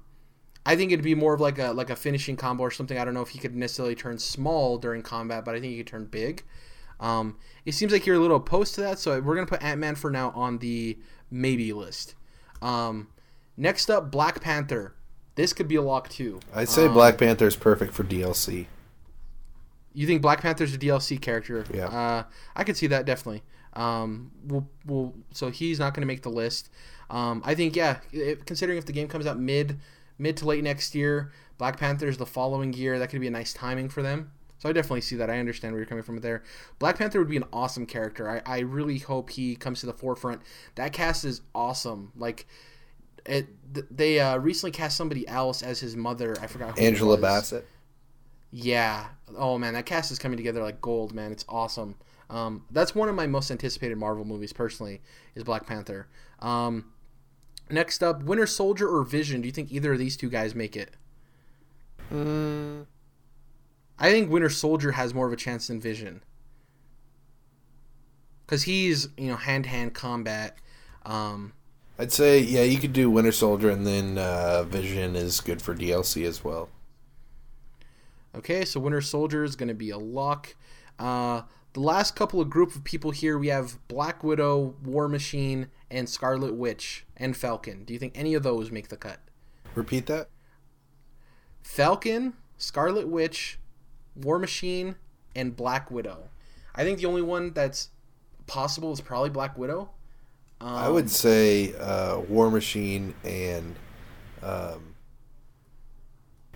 I 0.67 0.75
think 0.75 0.91
it'd 0.91 1.03
be 1.03 1.15
more 1.15 1.33
of 1.33 1.39
like 1.39 1.59
a 1.59 1.71
like 1.71 1.89
a 1.89 1.95
finishing 1.95 2.35
combo 2.35 2.63
or 2.63 2.71
something. 2.71 2.97
I 2.97 3.05
don't 3.05 3.13
know 3.13 3.21
if 3.21 3.29
he 3.29 3.39
could 3.39 3.55
necessarily 3.55 3.95
turn 3.95 4.19
small 4.19 4.77
during 4.77 5.01
combat, 5.01 5.45
but 5.45 5.55
I 5.55 5.61
think 5.61 5.71
he 5.71 5.77
could 5.77 5.87
turn 5.87 6.05
big. 6.05 6.43
Um, 6.99 7.37
it 7.65 7.73
seems 7.73 7.93
like 7.93 8.05
you're 8.05 8.17
a 8.17 8.19
little 8.19 8.35
opposed 8.35 8.75
to 8.75 8.81
that, 8.81 8.99
so 8.99 9.17
we're 9.21 9.35
gonna 9.35 9.47
put 9.47 9.63
Ant 9.63 9.79
Man 9.79 9.95
for 9.95 10.11
now 10.11 10.31
on 10.31 10.57
the 10.57 10.97
maybe 11.31 11.71
list. 11.71 12.15
Um, 12.61 13.07
next 13.55 13.89
up, 13.89 14.11
Black 14.11 14.41
Panther. 14.41 14.93
This 15.35 15.53
could 15.53 15.69
be 15.69 15.75
a 15.75 15.81
lock 15.81 16.09
too. 16.09 16.41
I'd 16.53 16.67
say 16.67 16.87
Um, 16.87 16.93
Black 16.93 17.17
Panther 17.17 17.47
is 17.47 17.55
perfect 17.55 17.93
for 17.93 18.03
DLC. 18.03 18.65
You 19.93 20.05
think 20.05 20.21
Black 20.21 20.41
Panther's 20.41 20.73
a 20.73 20.77
DLC 20.77 21.21
character? 21.21 21.63
Yeah. 21.73 21.85
Uh, 21.85 22.23
I 22.57 22.63
could 22.65 22.75
see 22.75 22.87
that 22.87 23.05
definitely. 23.05 23.43
Um, 23.73 24.31
we'll, 24.43 24.67
we'll, 24.85 25.13
so 25.31 25.49
he's 25.49 25.79
not 25.79 25.93
going 25.93 26.01
to 26.01 26.07
make 26.07 26.23
the 26.23 26.29
list. 26.29 26.69
Um, 27.09 27.41
I 27.45 27.55
think 27.55 27.75
yeah. 27.75 27.97
If, 28.11 28.45
considering 28.45 28.77
if 28.77 28.85
the 28.85 28.91
game 28.91 29.07
comes 29.07 29.25
out 29.25 29.39
mid, 29.39 29.79
mid 30.17 30.37
to 30.37 30.45
late 30.45 30.63
next 30.63 30.95
year, 30.95 31.31
Black 31.57 31.77
Panther's 31.77 32.17
the 32.17 32.25
following 32.25 32.73
year. 32.73 32.99
That 32.99 33.09
could 33.09 33.21
be 33.21 33.27
a 33.27 33.31
nice 33.31 33.53
timing 33.53 33.89
for 33.89 34.01
them. 34.01 34.31
So 34.59 34.69
I 34.69 34.73
definitely 34.73 35.01
see 35.01 35.15
that. 35.17 35.29
I 35.29 35.39
understand 35.39 35.73
where 35.73 35.79
you're 35.79 35.87
coming 35.87 36.03
from 36.03 36.17
there. 36.17 36.43
Black 36.79 36.97
Panther 36.97 37.19
would 37.19 37.29
be 37.29 37.37
an 37.37 37.45
awesome 37.53 37.85
character. 37.85 38.29
I, 38.29 38.41
I 38.45 38.59
really 38.59 38.97
hope 38.97 39.29
he 39.29 39.55
comes 39.55 39.81
to 39.81 39.85
the 39.85 39.93
forefront. 39.93 40.41
That 40.75 40.93
cast 40.93 41.25
is 41.25 41.41
awesome. 41.53 42.11
Like, 42.15 42.47
it, 43.25 43.47
they 43.95 44.19
uh, 44.19 44.37
recently 44.37 44.71
cast 44.71 44.97
somebody 44.97 45.27
else 45.27 45.61
as 45.61 45.79
his 45.79 45.95
mother. 45.95 46.35
I 46.41 46.47
forgot 46.47 46.79
Angela. 46.79 47.17
Bassett. 47.17 47.67
Yeah. 48.51 49.07
Oh 49.37 49.57
man, 49.57 49.73
that 49.73 49.85
cast 49.85 50.11
is 50.11 50.17
coming 50.17 50.37
together 50.37 50.63
like 50.63 50.81
gold, 50.81 51.13
man. 51.13 51.31
It's 51.31 51.45
awesome. 51.49 51.95
Um, 52.29 52.65
that's 52.71 52.95
one 52.95 53.09
of 53.09 53.15
my 53.15 53.27
most 53.27 53.51
anticipated 53.51 53.97
Marvel 53.97 54.25
movies, 54.25 54.53
personally, 54.53 55.01
is 55.35 55.43
Black 55.43 55.65
Panther. 55.65 56.07
Um, 56.39 56.93
Next 57.69 58.01
up, 58.01 58.23
Winter 58.23 58.47
Soldier 58.47 58.87
or 58.87 59.03
Vision. 59.03 59.41
Do 59.41 59.47
you 59.47 59.51
think 59.51 59.71
either 59.71 59.93
of 59.93 59.99
these 59.99 60.15
two 60.15 60.29
guys 60.29 60.55
make 60.55 60.75
it? 60.75 60.91
Mm, 62.13 62.85
I 63.99 64.09
think 64.09 64.29
Winter 64.29 64.49
Soldier 64.49 64.93
has 64.93 65.13
more 65.13 65.27
of 65.27 65.33
a 65.33 65.37
chance 65.37 65.67
than 65.67 65.81
Vision. 65.81 66.21
Because 68.45 68.63
he's, 68.63 69.09
you 69.17 69.27
know, 69.27 69.35
hand 69.35 69.65
to 69.65 69.69
hand 69.69 69.93
combat. 69.93 70.57
Um, 71.05 71.53
I'd 71.99 72.13
say 72.13 72.39
yeah, 72.39 72.63
you 72.63 72.77
could 72.77 72.93
do 72.93 73.09
Winter 73.09 73.31
Soldier, 73.33 73.69
and 73.69 73.85
then 73.85 74.17
uh, 74.17 74.63
Vision 74.63 75.15
is 75.15 75.41
good 75.41 75.61
for 75.61 75.75
DLC 75.75 76.25
as 76.25 76.43
well. 76.43 76.69
okay, 78.35 78.63
so 78.63 78.79
Winter 78.79 79.01
Soldier 79.01 79.43
is 79.43 79.55
going 79.55 79.67
to 79.67 79.73
be 79.73 79.89
a 79.89 79.97
lock. 79.97 80.55
Uh, 80.99 81.41
the 81.73 81.79
last 81.81 82.15
couple 82.15 82.39
of 82.39 82.49
group 82.49 82.75
of 82.75 82.83
people 82.83 83.11
here, 83.11 83.37
we 83.37 83.47
have 83.47 83.77
Black 83.87 84.23
Widow, 84.23 84.75
War 84.83 85.07
Machine, 85.07 85.67
and 85.89 86.07
Scarlet 86.09 86.53
Witch, 86.55 87.05
and 87.15 87.35
Falcon. 87.35 87.83
Do 87.85 87.93
you 87.93 87.99
think 87.99 88.13
any 88.17 88.33
of 88.33 88.43
those 88.43 88.71
make 88.71 88.89
the 88.89 88.97
cut? 88.97 89.19
Repeat 89.75 90.05
that. 90.07 90.29
Falcon, 91.61 92.33
Scarlet 92.57 93.07
Witch, 93.07 93.59
War 94.15 94.39
Machine, 94.39 94.95
and 95.35 95.55
Black 95.55 95.91
Widow. 95.91 96.29
I 96.75 96.83
think 96.83 96.99
the 96.99 97.05
only 97.05 97.21
one 97.21 97.53
that's 97.53 97.89
possible 98.47 98.91
is 98.91 99.01
probably 99.01 99.29
Black 99.29 99.57
Widow. 99.57 99.89
Um, 100.59 100.69
I 100.69 100.89
would 100.89 101.09
say 101.09 101.73
uh, 101.75 102.19
War 102.21 102.49
Machine 102.49 103.13
and 103.23 103.75
um, 104.41 104.95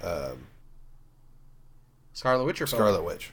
um, 0.01 0.47
Scarlet 2.13 2.45
Witch 2.45 2.61
or 2.61 2.67
Falcon? 2.67 2.85
Scarlet 2.87 3.03
Witch. 3.05 3.31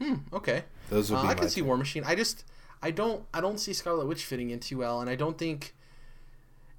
Hmm. 0.00 0.14
Okay. 0.32 0.64
Those 0.90 1.10
would 1.10 1.18
Uh, 1.18 1.22
be 1.22 1.28
I 1.28 1.34
can 1.34 1.48
see. 1.48 1.62
War 1.62 1.76
Machine. 1.76 2.04
I 2.04 2.14
just 2.14 2.44
I 2.82 2.90
don't 2.90 3.24
I 3.32 3.40
don't 3.40 3.58
see 3.58 3.72
Scarlet 3.72 4.06
Witch 4.06 4.24
fitting 4.24 4.50
in 4.50 4.60
too 4.60 4.78
well, 4.78 5.00
and 5.00 5.08
I 5.08 5.14
don't 5.14 5.38
think 5.38 5.74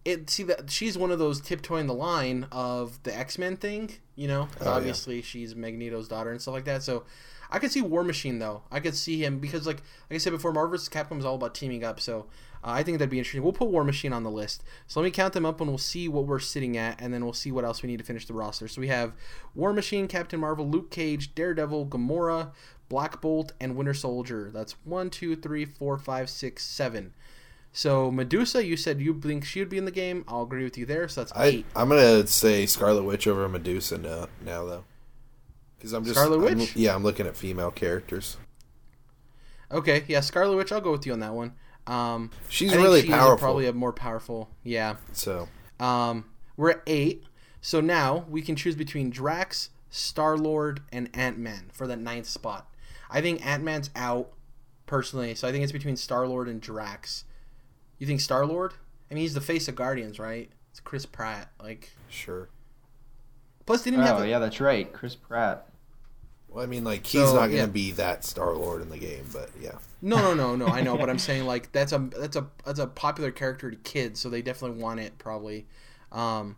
it. 0.04 0.30
See 0.30 0.44
that 0.44 0.70
she's 0.70 0.98
one 0.98 1.12
of 1.12 1.20
those 1.20 1.40
tiptoeing 1.40 1.88
the 1.88 1.94
line 1.94 2.48
of 2.52 3.02
the 3.04 3.16
X 3.16 3.38
Men 3.38 3.58
thing, 3.58 3.92
you 4.16 4.28
know. 4.28 4.50
Oh, 4.60 4.66
yeah. 4.66 4.72
obviously, 4.72 5.22
she's 5.22 5.56
Magneto's 5.56 6.08
daughter 6.08 6.32
and 6.32 6.42
stuff 6.42 6.54
like 6.54 6.66
that. 6.66 6.84
So 6.84 7.06
I 7.50 7.60
could 7.60 7.72
see 7.72 7.82
War 7.82 8.04
Machine 8.04 8.40
though. 8.40 8.64
I 8.72 8.80
could 8.80 8.96
see 8.96 9.24
him 9.24 9.40
because 9.40 9.66
like 9.66 9.78
like 10.10 10.16
I 10.16 10.18
said 10.18 10.32
before, 10.32 10.52
Marvel 10.52 10.72
vs. 10.72 10.90
Capcom 10.90 11.20
is 11.20 11.26
all 11.26 11.36
about 11.36 11.56
teaming 11.56 11.84
up. 11.84 12.00
So 12.00 12.26
uh, 12.64 12.72
I 12.72 12.84
think 12.84 12.98
that'd 12.98 13.10
be 13.10 13.20
interesting. 13.20 13.44
We'll 13.44 13.54
put 13.54 13.70
War 13.70 13.84
Machine 13.84 14.12
on 14.12 14.24
the 14.24 14.32
list. 14.32 14.64
So 14.88 15.00
let 15.00 15.06
me 15.06 15.12
count 15.12 15.34
them 15.34 15.46
up 15.46 15.62
and 15.62 15.70
we'll 15.70 15.78
see 15.78 16.08
what 16.08 16.26
we're 16.26 16.40
sitting 16.40 16.78
at, 16.78 17.00
and 17.00 17.14
then 17.14 17.24
we'll 17.24 17.34
see 17.34 17.52
what 17.52 17.64
else 17.64 17.84
we 17.84 17.88
need 17.88 18.00
to 18.00 18.06
finish 18.06 18.26
the 18.26 18.34
roster. 18.34 18.68
So 18.68 18.82
we 18.82 18.88
have 18.88 19.14
War 19.54 19.72
Machine, 19.72 20.08
Captain 20.08 20.40
Marvel, 20.40 20.68
Luke 20.68 20.90
Cage, 20.90 21.36
Daredevil, 21.36 21.88
Gamora, 21.88 22.52
Black 22.90 23.22
Bolt, 23.22 23.54
and 23.60 23.76
Winter 23.76 23.94
Soldier. 23.94 24.52
That's 24.54 24.74
one, 24.84 25.10
two, 25.10 25.36
three, 25.36 25.66
four, 25.66 25.98
five, 25.98 26.30
six, 26.30 26.64
seven. 26.64 27.14
So 27.72 28.12
Medusa, 28.12 28.64
you 28.64 28.78
said 28.78 29.02
you 29.02 29.20
think 29.20 29.46
she 29.46 29.60
would 29.60 29.70
be 29.70 29.80
in 29.80 29.86
the 29.86 29.92
game. 29.92 30.24
I'll 30.28 30.44
agree 30.44 30.64
with 30.64 30.78
you 30.78 30.86
there. 30.86 31.08
So 31.08 31.22
that's 31.22 31.32
I 31.34 31.46
eight. 31.46 31.66
I'm 31.76 31.90
gonna 31.90 32.28
say 32.28 32.66
Scarlet 32.68 33.04
Witch 33.04 33.26
over 33.26 33.50
Medusa 33.50 33.98
now, 33.98 34.28
now 34.46 34.64
though, 34.66 34.84
because 35.78 35.92
I'm 35.94 36.04
just 36.04 36.16
Scarlet 36.20 36.48
I'm- 36.48 36.60
Witch? 36.60 36.76
yeah, 36.76 36.94
I'm 36.94 37.02
looking 37.04 37.26
at 37.26 37.36
female 37.36 37.72
characters. 37.72 38.38
Okay, 39.72 40.04
yeah, 40.08 40.20
Scarlet 40.20 40.56
Witch. 40.56 40.72
I'll 40.72 40.82
go 40.82 40.92
with 40.92 41.06
you 41.06 41.14
on 41.14 41.20
that 41.22 41.34
one. 41.34 41.54
Um, 41.88 42.30
She's 42.48 42.76
really 42.76 43.02
she 43.02 43.08
powerful. 43.10 43.38
probably 43.38 43.66
a 43.66 43.74
more 43.74 43.92
powerful. 43.92 44.50
Yeah. 44.64 44.98
So 45.14 45.50
Um, 45.80 46.26
we're 46.56 46.72
at 46.72 46.82
eight. 46.88 47.24
So 47.62 47.82
now 47.82 48.26
we 48.30 48.42
can 48.42 48.56
choose 48.56 48.76
between 48.76 49.10
Drax, 49.10 49.70
Star 49.90 50.38
Lord, 50.38 50.82
and 50.92 51.10
Ant 51.14 51.38
Man 51.40 51.72
for 51.74 51.88
the 51.88 51.96
ninth 51.96 52.28
spot. 52.28 52.70
I 53.14 53.22
think 53.22 53.46
Ant 53.46 53.64
Man's 53.64 53.92
out 53.96 54.32
personally, 54.88 55.36
so 55.36 55.48
I 55.48 55.52
think 55.52 55.64
it's 55.64 55.72
between 55.72 55.96
Star 55.96 56.28
Lord 56.28 56.50
and 56.50 56.60
Drax. 56.60 57.24
You 58.00 58.08
think 58.08 58.20
Star 58.20 58.46
Lord? 58.46 58.74
I 59.10 59.14
mean, 59.14 59.22
he's 59.22 59.36
the 59.36 59.42
face 59.42 59.68
of 59.68 59.76
Guardians, 59.76 60.20
right? 60.20 60.50
It's 60.72 60.80
Chris 60.80 61.06
Pratt. 61.06 61.52
Like, 61.62 61.92
sure. 62.10 62.50
plus 63.66 63.84
they 63.84 63.92
didn't 63.92 64.06
have. 64.06 64.18
Oh 64.20 64.24
A, 64.24 64.28
yeah, 64.28 64.40
that's 64.40 64.60
right, 64.60 64.92
Chris 64.92 65.16
Pratt. 65.16 65.68
Well, 66.50 66.64
I 66.64 66.68
mean, 66.68 66.84
like 66.84 67.06
he's 67.06 67.22
So, 67.22 67.36
not 67.36 67.48
gonna 67.48 67.54
yeah. 67.58 67.66
be 67.68 67.92
that 67.94 68.24
Star 68.24 68.54
Lord 68.54 68.82
in 68.82 68.90
the 68.90 68.98
game, 68.98 69.26
but 69.32 69.50
yeah. 69.62 69.78
No, 70.02 70.18
no, 70.18 70.34
no, 70.34 70.56
no. 70.56 70.66
I 70.66 70.82
know, 70.82 70.98
but 70.98 71.10
I'm 71.10 71.20
saying 71.20 71.46
like 71.46 71.72
that's 71.72 71.92
a 71.92 72.00
that's 72.20 72.36
a 72.36 72.48
that's 72.66 72.80
a 72.80 72.88
popular 72.88 73.32
character 73.32 73.70
to 73.70 73.78
kids, 73.78 74.20
so 74.20 74.30
they 74.30 74.42
definitely 74.42 74.82
want 74.82 75.00
it 75.00 75.18
probably. 75.20 75.68
Um, 76.12 76.58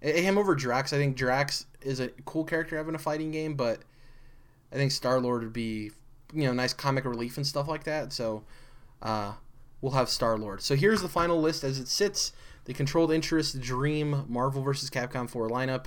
him 0.00 0.38
over 0.38 0.54
Drax. 0.54 0.92
I 0.92 0.98
think 0.98 1.16
Drax 1.16 1.66
is 1.80 2.00
a 2.00 2.08
cool 2.24 2.44
character 2.44 2.76
having 2.76 2.94
a 2.94 2.98
fighting 2.98 3.30
game, 3.30 3.54
but 3.54 3.80
I 4.72 4.76
think 4.76 4.90
Star 4.90 5.20
Lord 5.20 5.42
would 5.42 5.52
be 5.52 5.90
you 6.32 6.44
know 6.44 6.52
nice 6.52 6.72
comic 6.72 7.04
relief 7.04 7.36
and 7.36 7.46
stuff 7.46 7.68
like 7.68 7.84
that. 7.84 8.12
So 8.12 8.44
uh, 9.02 9.32
we'll 9.80 9.92
have 9.92 10.08
Star 10.08 10.38
Lord. 10.38 10.62
So 10.62 10.74
here's 10.74 11.02
the 11.02 11.08
final 11.08 11.40
list 11.40 11.64
as 11.64 11.78
it 11.78 11.88
sits: 11.88 12.32
the 12.64 12.74
Controlled 12.74 13.12
Interest, 13.12 13.60
Dream, 13.60 14.24
Marvel 14.28 14.62
vs. 14.62 14.90
Capcom 14.90 15.28
4 15.28 15.48
lineup. 15.48 15.86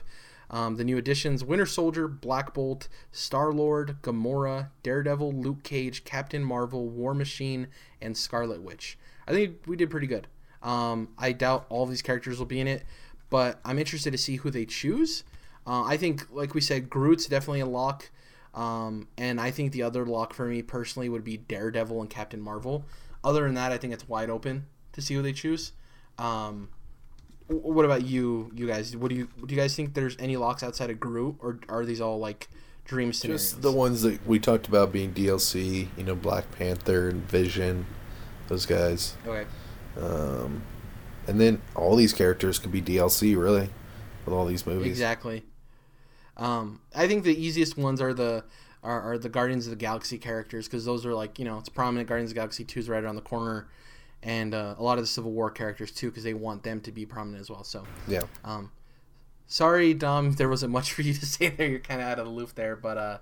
Um, 0.50 0.76
the 0.76 0.84
new 0.84 0.98
additions: 0.98 1.44
Winter 1.44 1.66
Soldier, 1.66 2.08
Black 2.08 2.54
Bolt, 2.54 2.88
Star 3.12 3.52
Lord, 3.52 3.98
Gamora, 4.02 4.70
Daredevil, 4.84 5.34
Luke 5.34 5.64
Cage, 5.64 6.04
Captain 6.04 6.44
Marvel, 6.44 6.88
War 6.88 7.14
Machine, 7.14 7.68
and 8.02 8.16
Scarlet 8.16 8.62
Witch. 8.62 8.98
I 9.28 9.32
think 9.32 9.58
we 9.66 9.76
did 9.76 9.90
pretty 9.90 10.08
good. 10.08 10.28
Um, 10.62 11.10
I 11.18 11.32
doubt 11.32 11.66
all 11.70 11.86
these 11.86 12.02
characters 12.02 12.40
will 12.40 12.46
be 12.46 12.60
in 12.60 12.68
it, 12.68 12.84
but 13.30 13.60
I'm 13.66 13.80
interested 13.80 14.12
to 14.12 14.18
see 14.18 14.38
who 14.38 14.52
they 14.52 14.66
choose. 14.66 15.24
Uh, 15.68 15.84
I 15.84 15.98
think, 15.98 16.28
like 16.32 16.54
we 16.54 16.62
said, 16.62 16.90
Groot's 16.90 17.26
definitely 17.26 17.62
a 17.62 17.66
lock. 17.66 18.10
Um, 18.56 19.10
and 19.18 19.40
I 19.40 19.52
think 19.52 19.74
the 19.74 19.84
other 19.84 20.06
lock 20.06 20.34
for 20.34 20.46
me 20.46 20.62
personally 20.62 21.10
would 21.10 21.24
be 21.24 21.38
Daredevil 21.38 22.00
and 22.02 22.10
Captain 22.10 22.42
Marvel. 22.42 22.86
Other 23.24 23.44
than 23.44 23.54
that, 23.56 23.72
I 23.72 23.78
think 23.78 23.94
it's 23.94 24.08
wide 24.08 24.30
open 24.30 24.66
to 24.94 25.02
see 25.02 25.14
who 25.14 25.22
they 25.22 25.34
choose. 25.34 25.74
Um, 26.18 26.70
what 27.48 27.86
about 27.86 28.06
you, 28.06 28.50
you 28.56 28.66
guys? 28.66 28.96
What 28.96 29.10
do 29.10 29.16
you 29.16 29.30
do? 29.46 29.54
You 29.54 29.60
guys 29.60 29.76
think 29.76 29.94
there's 29.94 30.16
any 30.20 30.38
locks 30.38 30.64
outside 30.64 30.90
of 30.90 31.00
Groot, 31.00 31.36
or 31.40 31.60
are 31.70 31.86
these 31.86 32.02
all 32.02 32.18
like 32.18 32.48
dream 32.86 33.14
scenarios? 33.14 33.52
Just 33.52 33.62
the 33.62 33.72
ones 33.72 34.02
that 34.02 34.26
we 34.26 34.40
talked 34.40 34.68
about 34.68 34.92
being 34.92 35.14
DLC. 35.14 35.90
You 35.98 36.04
know, 36.04 36.16
Black 36.16 36.50
Panther 36.52 37.10
and 37.10 37.22
Vision, 37.30 37.86
those 38.48 38.66
guys. 38.66 39.16
okay. 39.28 39.46
Um, 40.00 40.64
and 41.28 41.40
then 41.40 41.62
all 41.76 41.96
these 41.96 42.14
characters 42.14 42.60
could 42.60 42.72
be 42.72 42.82
DLC, 42.82 43.38
really, 43.38 43.70
with 44.26 44.34
all 44.34 44.46
these 44.46 44.66
movies. 44.66 44.88
Exactly. 44.88 45.44
Um, 46.38 46.82
I 46.94 47.08
think 47.08 47.24
the 47.24 47.36
easiest 47.36 47.78
ones 47.78 48.02
are 48.02 48.14
the 48.14 48.44
are, 48.84 49.14
are 49.14 49.18
the 49.18 49.30
Guardians 49.30 49.66
of 49.66 49.72
the 49.72 49.78
Galaxy 49.78 50.18
characters 50.18 50.68
because 50.68 50.86
those 50.86 51.06
are 51.06 51.14
like 51.14 51.40
you 51.40 51.46
know 51.46 51.58
it's 51.58 51.70
prominent. 51.70 52.08
Guardians 52.08 52.32
of 52.32 52.36
the 52.36 52.40
Galaxy 52.40 52.64
two 52.64 52.80
is 52.80 52.90
right 52.90 53.04
around 53.04 53.16
the 53.16 53.22
corner, 53.22 53.68
and 54.24 54.54
uh, 54.54 54.76
a 54.78 54.84
lot 54.84 54.98
of 54.98 55.04
the 55.04 55.08
Civil 55.08 55.32
War 55.32 55.50
characters 55.50 55.92
too 55.92 56.10
because 56.10 56.24
they 56.24 56.34
want 56.34 56.64
them 56.64 56.82
to 56.82 56.92
be 56.92 57.06
prominent 57.06 57.42
as 57.42 57.50
well. 57.50 57.64
So 57.64 57.84
Yeah. 58.08 58.24
Um, 58.44 58.72
sorry, 59.48 59.94
Dom, 59.94 60.32
there 60.38 60.50
wasn't 60.50 60.72
much 60.72 60.94
for 60.94 61.02
you 61.02 61.14
to 61.14 61.26
say 61.26 61.50
there. 61.50 61.68
You're 61.68 61.80
kind 61.80 62.02
of 62.02 62.08
out 62.08 62.20
of 62.20 62.26
the 62.26 62.32
loop 62.32 62.56
there, 62.56 62.76
but 62.76 62.98
uh, 62.98 63.18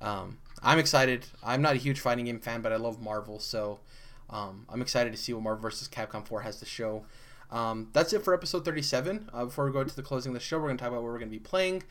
um, 0.00 0.38
I'm 0.62 0.78
excited. 0.78 1.26
I'm 1.42 1.62
not 1.62 1.74
a 1.74 1.78
huge 1.78 2.00
fighting 2.00 2.24
game 2.24 2.40
fan, 2.40 2.62
but 2.62 2.72
I 2.72 2.76
love 2.76 3.00
Marvel, 3.00 3.38
so 3.38 3.80
um, 4.30 4.66
I'm 4.68 4.82
excited 4.82 5.12
to 5.12 5.18
see 5.18 5.32
what 5.32 5.42
Marvel 5.42 5.62
vs. 5.62 5.88
Capcom 5.88 6.26
4 6.26 6.40
has 6.42 6.58
to 6.60 6.64
show. 6.64 7.04
Um, 7.50 7.88
that's 7.92 8.12
it 8.12 8.24
for 8.24 8.34
episode 8.34 8.64
37. 8.64 9.30
Uh, 9.32 9.44
before 9.44 9.66
we 9.66 9.72
go 9.72 9.84
to 9.84 9.94
the 9.94 10.02
closing 10.02 10.30
of 10.30 10.34
the 10.34 10.40
show, 10.40 10.58
we're 10.58 10.66
going 10.66 10.78
to 10.78 10.82
talk 10.82 10.90
about 10.90 11.02
what 11.02 11.12
we're 11.12 11.18
going 11.18 11.30
to 11.30 11.36
be 11.36 11.38
playing. 11.38 11.82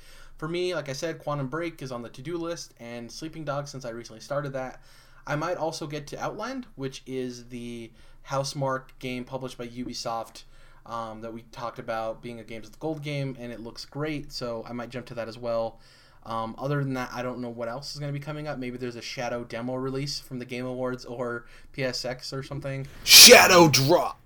For 0.44 0.50
me, 0.50 0.76
like 0.76 0.90
I 0.90 0.94
said, 0.94 1.20
Quantum 1.20 1.48
Break 1.48 1.82
is 1.82 1.90
on 1.90 2.02
the 2.02 2.10
to-do 2.10 2.36
list, 2.36 2.74
and 2.78 3.10
Sleeping 3.10 3.46
Dogs 3.46 3.72
since 3.72 3.86
I 3.86 3.92
recently 3.92 4.20
started 4.20 4.52
that. 4.52 4.82
I 5.26 5.38
might 5.38 5.56
also 5.56 5.88
get 5.88 6.06
to 6.08 6.22
Outland, 6.22 6.68
which 6.76 7.02
is 7.06 7.46
the 7.46 7.92
Housemarque 8.28 8.90
game 9.00 9.24
published 9.24 9.58
by 9.58 9.70
Ubisoft 9.70 10.44
um, 10.86 11.22
that 11.22 11.32
we 11.32 11.44
talked 11.54 11.80
about 11.80 12.22
being 12.22 12.42
a 12.42 12.44
Games 12.44 12.66
with 12.66 12.78
Gold 12.78 13.02
game, 13.02 13.38
and 13.40 13.54
it 13.54 13.62
looks 13.62 13.86
great, 13.86 14.34
so 14.34 14.66
I 14.68 14.74
might 14.74 14.90
jump 14.90 15.06
to 15.06 15.14
that 15.14 15.30
as 15.30 15.38
well. 15.38 15.80
Um, 16.26 16.56
other 16.58 16.84
than 16.84 16.96
that, 16.96 17.12
I 17.14 17.22
don't 17.24 17.40
know 17.40 17.48
what 17.48 17.70
else 17.70 17.94
is 17.94 18.02
going 18.02 18.12
to 18.12 18.20
be 18.20 18.22
coming 18.22 18.46
up. 18.46 18.58
Maybe 18.58 18.76
there's 18.76 18.98
a 18.98 19.02
Shadow 19.02 19.46
demo 19.46 19.76
release 19.76 20.20
from 20.20 20.40
the 20.40 20.46
Game 20.46 20.66
Awards 20.66 21.06
or 21.06 21.46
PSX 21.74 22.34
or 22.34 22.44
something. 22.44 22.86
Shadow 23.06 23.70
Drop. 23.70 24.20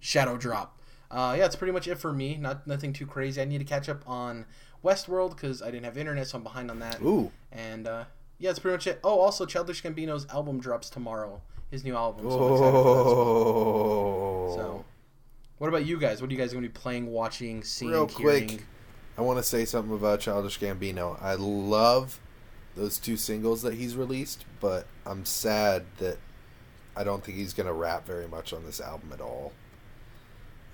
Shadow 0.00 0.36
Drop. 0.36 0.80
Uh, 1.12 1.36
yeah, 1.38 1.46
it's 1.46 1.54
pretty 1.54 1.72
much 1.72 1.86
it 1.86 1.96
for 1.96 2.12
me. 2.12 2.36
Not 2.36 2.66
nothing 2.66 2.92
too 2.92 3.06
crazy. 3.06 3.40
I 3.40 3.44
need 3.44 3.58
to 3.58 3.64
catch 3.64 3.88
up 3.88 4.02
on 4.04 4.44
Westworld 4.84 5.30
because 5.30 5.62
I 5.62 5.70
didn't 5.70 5.84
have 5.84 5.98
internet, 5.98 6.26
so 6.28 6.38
I'm 6.38 6.44
behind 6.44 6.70
on 6.70 6.78
that. 6.80 7.00
Ooh. 7.02 7.30
And 7.52 7.86
uh, 7.86 8.04
yeah, 8.38 8.50
that's 8.50 8.58
pretty 8.58 8.74
much 8.74 8.86
it. 8.86 9.00
Oh, 9.02 9.18
also, 9.18 9.46
Childish 9.46 9.82
Gambino's 9.82 10.26
album 10.32 10.60
drops 10.60 10.90
tomorrow. 10.90 11.40
His 11.70 11.84
new 11.84 11.94
album. 11.94 12.30
So 12.30 12.46
I'm 12.46 12.52
excited 12.52 12.72
for 12.72 12.84
that 12.84 13.00
as 13.00 13.04
well. 13.04 13.26
Oh. 13.26 14.54
So, 14.56 14.84
what 15.58 15.68
about 15.68 15.84
you 15.84 15.98
guys? 15.98 16.22
What 16.22 16.30
are 16.30 16.32
you 16.32 16.38
guys 16.38 16.52
going 16.52 16.62
to 16.62 16.68
be 16.68 16.72
playing, 16.72 17.08
watching, 17.08 17.62
seeing, 17.62 17.90
Real 17.90 18.06
quick, 18.06 18.50
hearing? 18.50 18.64
I 19.18 19.22
want 19.22 19.38
to 19.38 19.42
say 19.42 19.64
something 19.64 19.94
about 19.94 20.20
Childish 20.20 20.58
Gambino. 20.60 21.20
I 21.22 21.34
love 21.34 22.20
those 22.76 22.98
two 22.98 23.16
singles 23.16 23.62
that 23.62 23.74
he's 23.74 23.96
released, 23.96 24.44
but 24.60 24.86
I'm 25.04 25.24
sad 25.24 25.84
that 25.98 26.18
I 26.96 27.04
don't 27.04 27.22
think 27.24 27.36
he's 27.36 27.52
going 27.52 27.66
to 27.66 27.72
rap 27.72 28.06
very 28.06 28.28
much 28.28 28.52
on 28.52 28.64
this 28.64 28.80
album 28.80 29.10
at 29.12 29.20
all. 29.20 29.52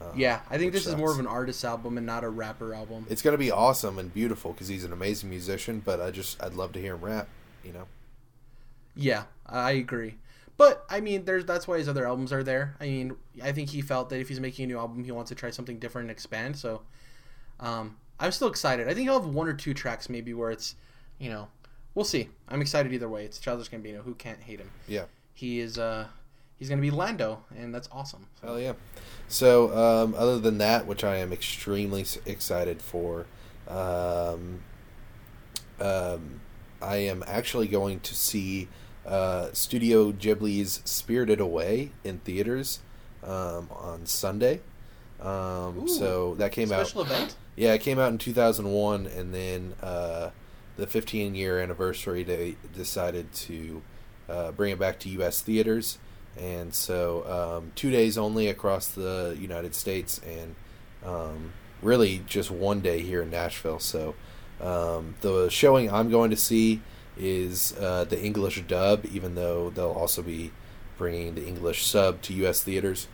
Uh, 0.05 0.13
Yeah, 0.15 0.41
I 0.51 0.59
think 0.59 0.73
this 0.73 0.87
is 0.87 0.97
more 0.97 1.11
of 1.11 1.19
an 1.19 1.27
artist 1.27 1.65
album 1.65 1.97
and 1.97 2.07
not 2.07 2.25
a 2.25 2.29
rapper 2.29 2.75
album. 2.75 3.07
It's 3.09 3.23
going 3.23 3.33
to 3.35 3.39
be 3.39 3.51
awesome 3.51 3.99
and 3.99 4.13
beautiful 4.13 4.53
because 4.53 4.69
he's 4.69 4.85
an 4.85 4.93
amazing 4.93 5.31
musician, 5.31 5.81
but 5.85 6.01
I 6.01 6.11
just 6.11 6.43
I'd 6.43 6.55
love 6.55 6.73
to 6.73 6.81
hear 6.81 6.95
him 6.95 7.01
rap. 7.01 7.29
You 7.65 7.73
know. 7.73 7.87
Yeah, 8.95 9.25
I 9.47 9.73
agree. 9.73 10.17
But 10.57 10.85
I 10.89 11.01
mean, 11.01 11.25
there's 11.25 11.45
that's 11.45 11.67
why 11.67 11.79
his 11.79 11.89
other 11.89 12.07
albums 12.07 12.33
are 12.33 12.45
there. 12.45 12.77
I 12.81 12.85
mean, 12.85 13.17
I 13.43 13.53
think 13.53 13.71
he 13.71 13.83
felt 13.83 14.09
that 14.11 14.21
if 14.21 14.29
he's 14.29 14.41
making 14.41 14.65
a 14.65 14.69
new 14.69 14.79
album, 14.79 15.03
he 15.05 15.11
wants 15.13 15.31
to 15.31 15.35
try 15.35 15.51
something 15.51 15.79
different 15.79 16.05
and 16.05 16.11
expand. 16.13 16.57
So, 16.57 16.83
um, 17.59 17.97
I'm 18.21 18.31
still 18.31 18.49
excited. 18.49 18.89
I 18.89 18.95
think 18.95 19.09
he'll 19.09 19.21
have 19.21 19.29
one 19.29 19.49
or 19.49 19.55
two 19.55 19.75
tracks 19.75 20.09
maybe 20.09 20.33
where 20.33 20.53
it's, 20.53 20.77
you 21.19 21.29
know, 21.29 21.49
we'll 21.95 22.05
see. 22.05 22.29
I'm 22.49 22.61
excited 22.61 22.93
either 22.93 23.09
way. 23.09 23.25
It's 23.25 23.39
Childish 23.39 23.71
Gambino. 23.71 24.03
Who 24.05 24.15
can't 24.15 24.41
hate 24.41 24.61
him? 24.61 24.71
Yeah. 24.87 25.05
He 25.33 25.59
is. 25.59 25.77
Uh, 25.79 26.07
he's 26.65 26.71
gonna 26.71 26.81
be 26.81 26.91
Lando, 26.91 27.45
and 27.55 27.75
that's 27.75 27.91
awesome. 27.93 28.27
So, 28.41 28.47
Hell 28.47 28.61
yeah. 28.61 28.73
So, 29.29 29.77
um, 29.77 30.15
other 30.17 30.39
than 30.39 30.57
that, 30.59 30.87
which 30.87 31.05
I 31.05 31.17
am 31.17 31.31
extremely 31.31 32.07
excited 32.25 32.81
for, 32.81 33.27
um, 33.69 34.61
um, 35.79 36.41
I 36.81 36.97
am 36.97 37.23
actually 37.27 37.69
going 37.69 38.01
to 38.01 38.15
see 38.15 38.69
uh, 39.05 39.49
Studio 39.53 40.11
Ghibli's 40.11 40.81
Spirited 40.87 41.39
Away 41.39 41.93
in 42.03 42.21
theaters 42.21 42.81
um, 43.23 43.69
on 43.71 44.07
Sunday. 44.07 44.61
Um, 45.21 45.83
Ooh. 45.83 45.89
so 45.89 46.35
that 46.37 46.53
came 46.53 46.73
out. 46.73 46.87
special 46.87 47.03
event. 47.03 47.37
Yeah, 47.57 47.75
it 47.75 47.83
came 47.83 47.99
out 47.99 48.11
in 48.11 48.17
2001, 48.17 49.07
and 49.07 49.35
then 49.35 49.75
uh, 49.83 50.31
the 50.79 50.87
15 50.87 51.35
year 51.35 51.61
anniversary, 51.61 52.23
they 52.23 52.57
decided 52.75 53.35
to 53.35 53.83
uh, 54.31 54.53
bring 54.53 54.73
it 54.73 54.79
back 54.79 54.99
to 55.01 55.11
U.S. 55.11 55.43
theaters. 55.43 55.99
And 56.39 56.75
so, 56.75 57.59
um, 57.59 57.73
two 57.75 57.91
days 57.91 58.19
only 58.19 58.49
across 58.49 58.89
the 58.89 59.37
United 59.41 59.75
States, 59.75 60.21
and 60.27 60.57
um, 61.05 61.53
really 61.81 62.23
just 62.27 62.51
one 62.51 62.81
day 62.81 63.01
here 63.01 63.23
in 63.23 63.31
Nashville. 63.31 63.79
So, 63.79 64.15
um, 64.61 65.15
the 65.21 65.49
showing 65.49 65.91
I'm 65.91 66.11
going 66.11 66.31
to 66.31 66.37
see 66.37 66.83
is 67.17 67.75
uh, 67.79 68.05
the 68.05 68.21
English 68.21 68.63
dub, 68.67 69.07
even 69.13 69.35
though 69.35 69.71
they'll 69.71 69.91
also 69.91 70.23
be 70.23 70.51
bringing 70.97 71.35
the 71.35 71.47
English 71.47 71.85
sub 71.85 72.21
to 72.23 72.33
U.S. 72.35 72.63
theaters. 72.63 73.09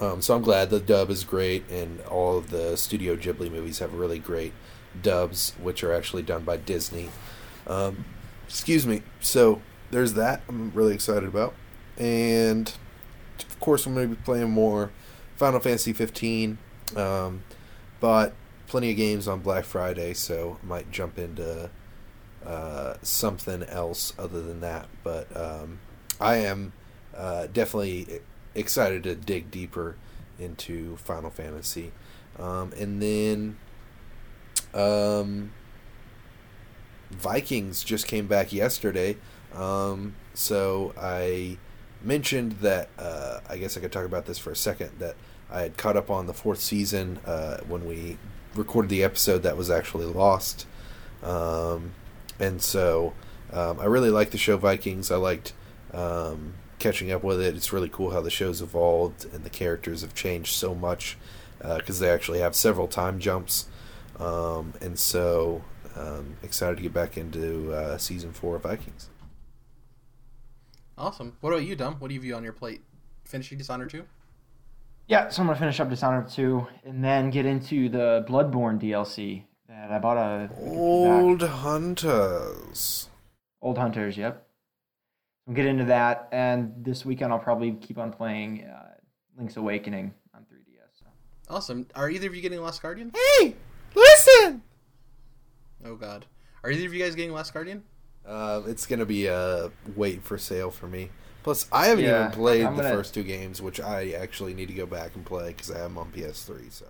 Um, 0.00 0.22
so 0.22 0.36
I'm 0.36 0.42
glad 0.42 0.70
the 0.70 0.80
dub 0.80 1.10
is 1.10 1.24
great, 1.24 1.68
and 1.70 2.00
all 2.02 2.38
of 2.38 2.50
the 2.50 2.76
Studio 2.76 3.16
Ghibli 3.16 3.50
movies 3.50 3.80
have 3.80 3.94
really 3.94 4.18
great 4.18 4.52
dubs, 5.02 5.54
which 5.60 5.82
are 5.82 5.92
actually 5.92 6.22
done 6.22 6.44
by 6.44 6.56
Disney. 6.56 7.10
Um, 7.66 8.04
excuse 8.46 8.86
me. 8.86 9.02
So 9.20 9.60
there's 9.90 10.14
that. 10.14 10.42
I'm 10.48 10.72
really 10.72 10.94
excited 10.94 11.28
about, 11.28 11.54
and 11.98 12.72
of 13.40 13.60
course 13.60 13.86
I'm 13.86 13.94
going 13.94 14.08
to 14.10 14.14
be 14.14 14.22
playing 14.22 14.50
more 14.50 14.90
Final 15.36 15.60
Fantasy 15.60 15.92
15. 15.92 16.58
Um, 16.96 17.42
but 18.00 18.34
plenty 18.66 18.90
of 18.90 18.96
games 18.96 19.28
on 19.28 19.40
Black 19.40 19.64
Friday, 19.64 20.14
so 20.14 20.58
I 20.62 20.66
might 20.66 20.90
jump 20.90 21.18
into 21.18 21.70
uh, 22.44 22.94
something 23.02 23.62
else 23.64 24.12
other 24.18 24.40
than 24.40 24.60
that. 24.60 24.86
But 25.02 25.34
um, 25.36 25.80
I 26.20 26.36
am 26.36 26.72
uh, 27.16 27.46
definitely 27.52 28.20
excited 28.54 29.02
to 29.04 29.14
dig 29.14 29.50
deeper 29.50 29.96
into 30.38 30.96
Final 30.98 31.30
Fantasy. 31.30 31.92
Um, 32.38 32.72
and 32.78 33.02
then 33.02 33.56
um, 34.74 35.52
Vikings 37.10 37.82
just 37.82 38.06
came 38.06 38.26
back 38.26 38.52
yesterday. 38.52 39.16
Um, 39.54 40.14
so 40.34 40.92
I 40.96 41.58
mentioned 42.02 42.52
that 42.60 42.90
uh, 42.98 43.40
I 43.48 43.58
guess 43.58 43.76
I 43.76 43.80
could 43.80 43.92
talk 43.92 44.04
about 44.04 44.26
this 44.26 44.38
for 44.38 44.50
a 44.50 44.56
second 44.56 44.90
that 44.98 45.16
I 45.50 45.62
had 45.62 45.76
caught 45.76 45.96
up 45.96 46.10
on 46.10 46.26
the 46.26 46.34
fourth 46.34 46.60
season 46.60 47.18
uh, 47.24 47.58
when 47.66 47.86
we 47.86 48.18
recorded 48.54 48.90
the 48.90 49.02
episode 49.02 49.42
that 49.42 49.56
was 49.56 49.70
actually 49.70 50.06
lost. 50.06 50.66
Um, 51.22 51.92
and 52.38 52.60
so 52.62 53.14
um, 53.52 53.80
I 53.80 53.86
really 53.86 54.10
like 54.10 54.30
the 54.30 54.38
show 54.38 54.56
Vikings. 54.56 55.10
I 55.10 55.16
liked 55.16 55.52
um, 55.92 56.54
catching 56.78 57.10
up 57.10 57.24
with 57.24 57.40
it. 57.40 57.56
It's 57.56 57.72
really 57.72 57.88
cool 57.88 58.10
how 58.10 58.20
the 58.20 58.30
show's 58.30 58.60
evolved 58.62 59.26
and 59.32 59.44
the 59.44 59.50
characters 59.50 60.02
have 60.02 60.14
changed 60.14 60.52
so 60.54 60.74
much 60.74 61.16
because 61.60 61.98
they 61.98 62.08
actually 62.08 62.38
have 62.38 62.54
several 62.54 62.86
time 62.86 63.18
jumps. 63.18 63.66
Um, 64.18 64.74
and 64.80 64.98
so 64.98 65.62
um, 65.96 66.36
excited 66.42 66.76
to 66.76 66.82
get 66.82 66.92
back 66.92 67.16
into 67.16 67.72
uh, 67.72 67.98
season 67.98 68.32
four 68.32 68.56
of 68.56 68.62
Vikings. 68.62 69.08
Awesome. 70.98 71.36
What 71.40 71.52
about 71.52 71.64
you, 71.64 71.76
Dom? 71.76 71.94
What 72.00 72.08
do 72.08 72.14
you 72.14 72.20
view 72.20 72.34
on 72.34 72.42
your 72.42 72.52
plate? 72.52 72.82
Finishing 73.24 73.56
Dishonored 73.56 73.90
2? 73.90 74.04
Yeah, 75.06 75.28
so 75.28 75.42
I'm 75.42 75.46
gonna 75.46 75.58
finish 75.58 75.78
up 75.78 75.88
Dishonored 75.88 76.28
2 76.28 76.66
and 76.84 77.04
then 77.04 77.30
get 77.30 77.46
into 77.46 77.88
the 77.88 78.26
Bloodborne 78.28 78.80
DLC 78.80 79.44
that 79.68 79.92
I 79.92 79.98
bought 80.00 80.16
a 80.16 80.50
Old 80.58 81.42
Hunters. 81.42 83.08
Old 83.62 83.78
Hunters. 83.78 84.16
Yep. 84.16 84.44
I'll 85.46 85.54
get 85.54 85.66
into 85.66 85.84
that, 85.84 86.28
and 86.32 86.74
this 86.84 87.06
weekend 87.06 87.32
I'll 87.32 87.38
probably 87.38 87.72
keep 87.72 87.96
on 87.96 88.12
playing 88.12 88.64
uh, 88.64 88.94
Link's 89.38 89.56
Awakening 89.56 90.12
on 90.34 90.42
3DS. 90.42 90.98
So. 90.98 91.06
Awesome. 91.48 91.86
Are 91.94 92.10
either 92.10 92.26
of 92.26 92.34
you 92.34 92.42
getting 92.42 92.60
Last 92.60 92.82
Guardian? 92.82 93.12
Hey, 93.38 93.54
listen! 93.94 94.62
Oh, 95.84 95.94
God. 95.94 96.26
Are 96.62 96.70
either 96.70 96.86
of 96.86 96.92
you 96.92 97.02
guys 97.02 97.14
getting 97.14 97.32
Last 97.32 97.54
Guardian? 97.54 97.82
Uh, 98.28 98.62
it's 98.66 98.84
gonna 98.86 99.06
be 99.06 99.26
a 99.26 99.70
wait 99.96 100.22
for 100.22 100.36
sale 100.36 100.70
for 100.70 100.86
me. 100.86 101.10
Plus, 101.42 101.66
I 101.72 101.86
haven't 101.86 102.04
Yeah, 102.04 102.26
even 102.26 102.32
played 102.32 102.64
I'm 102.66 102.76
the 102.76 102.82
gonna- 102.82 102.94
first 102.94 103.14
two 103.14 103.22
games, 103.22 103.62
which 103.62 103.80
I 103.80 104.10
actually 104.10 104.52
need 104.52 104.68
to 104.68 104.74
go 104.74 104.84
back 104.86 105.14
and 105.14 105.24
play 105.24 105.48
because 105.48 105.70
I 105.70 105.74
have 105.78 105.84
them 105.84 105.98
on 105.98 106.12
PS3. 106.12 106.68
So 106.70 106.86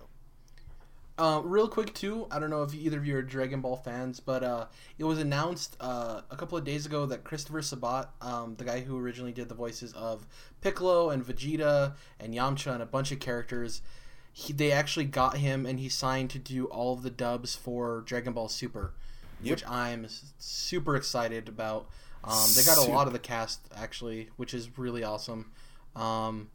Uh, 1.17 1.41
real 1.43 1.67
quick 1.67 1.93
too, 1.93 2.27
I 2.31 2.39
don't 2.39 2.49
know 2.49 2.63
if 2.63 2.73
either 2.73 2.97
of 2.97 3.05
you 3.05 3.17
are 3.17 3.21
Dragon 3.21 3.59
Ball 3.61 3.75
fans, 3.77 4.19
but 4.21 4.41
uh, 4.43 4.67
it 4.97 5.03
was 5.03 5.19
announced 5.19 5.75
uh, 5.81 6.21
a 6.31 6.35
couple 6.37 6.57
of 6.57 6.63
days 6.63 6.85
ago 6.85 7.05
that 7.07 7.23
Christopher 7.25 7.61
Sabat, 7.61 8.09
um, 8.21 8.55
the 8.57 8.63
guy 8.63 8.79
who 8.81 8.97
originally 8.97 9.33
did 9.33 9.49
the 9.49 9.55
voices 9.55 9.91
of 9.93 10.25
Piccolo 10.61 11.09
and 11.09 11.25
Vegeta 11.25 11.95
and 12.21 12.33
Yamcha 12.33 12.71
and 12.73 12.81
a 12.81 12.85
bunch 12.85 13.11
of 13.11 13.19
characters, 13.19 13.81
he, 14.31 14.53
they 14.53 14.71
actually 14.71 15.05
got 15.05 15.37
him 15.37 15.65
and 15.65 15.79
he 15.79 15.89
signed 15.89 16.29
to 16.31 16.39
do 16.39 16.65
all 16.67 16.93
of 16.93 17.03
the 17.03 17.09
dubs 17.09 17.53
for 17.53 18.01
Dragon 18.05 18.31
Ball 18.33 18.47
Super, 18.47 18.93
Yep. 19.41 19.51
which 19.51 19.65
I'm 19.67 20.07
super 20.37 20.95
excited 20.95 21.47
about. 21.47 21.87
Um, 22.23 22.47
they 22.55 22.63
got 22.63 22.77
a 22.77 22.81
lot 22.91 23.07
of 23.07 23.13
the 23.13 23.19
cast 23.19 23.61
actually, 23.75 24.29
which 24.35 24.53
is 24.53 24.77
really 24.77 25.03
awesome. 25.03 25.51
Um, 25.95 26.49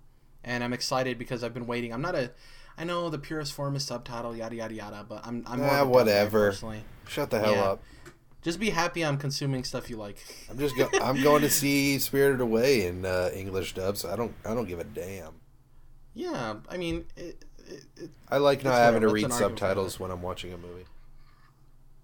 and 0.44 0.62
I'm 0.62 0.72
excited 0.72 1.18
because 1.18 1.42
I've 1.42 1.54
been 1.54 1.66
waiting. 1.66 1.92
I'm 1.92 2.02
not 2.02 2.14
a 2.14 2.32
I 2.76 2.84
know 2.84 3.08
the 3.08 3.18
purest 3.18 3.52
form 3.52 3.76
is 3.76 3.84
subtitle, 3.84 4.36
yada 4.36 4.54
yada 4.56 4.74
yada, 4.74 5.06
but 5.08 5.26
I'm 5.26 5.44
I'm 5.46 5.60
more 5.60 5.68
of 5.68 5.72
a 5.72 5.76
dub 5.78 5.86
guy 5.86 5.90
whatever. 5.90 6.46
personally. 6.50 6.84
shut 7.08 7.30
the 7.30 7.38
hell 7.40 7.52
Yeah. 7.52 7.62
up. 7.62 7.82
Just 8.42 8.60
be 8.60 8.68
happy 8.70 9.02
I'm 9.02 9.16
consuming 9.16 9.64
stuff 9.64 9.88
you 9.88 9.96
like. 9.96 10.18
I'm 10.50 10.58
just 10.58 10.76
go- 10.76 10.90
I'm 11.02 11.22
going 11.22 11.40
to 11.42 11.48
see 11.50 11.98
Spirited 11.98 12.42
Away 12.42 12.86
in 12.86 13.06
uh, 13.06 13.30
English 13.32 13.72
dub, 13.72 13.96
so 13.96 14.10
I 14.12 14.16
don't 14.16 14.34
I 14.44 14.52
don't 14.52 14.66
give 14.68 14.80
a 14.80 14.84
damn. 14.84 15.32
Yeah, 16.12 16.56
I 16.68 16.76
mean, 16.76 17.06
it, 17.16 17.42
it, 17.66 17.84
it, 17.96 18.10
I 18.28 18.36
like 18.36 18.62
not 18.62 18.74
having 18.74 19.00
to 19.00 19.08
read 19.08 19.24
an 19.24 19.32
argument 19.32 19.58
for 19.58 19.64
subtitles 19.64 19.98
when 19.98 20.10
I'm 20.10 20.20
watching 20.22 20.52
a 20.52 20.58
movie. 20.58 20.84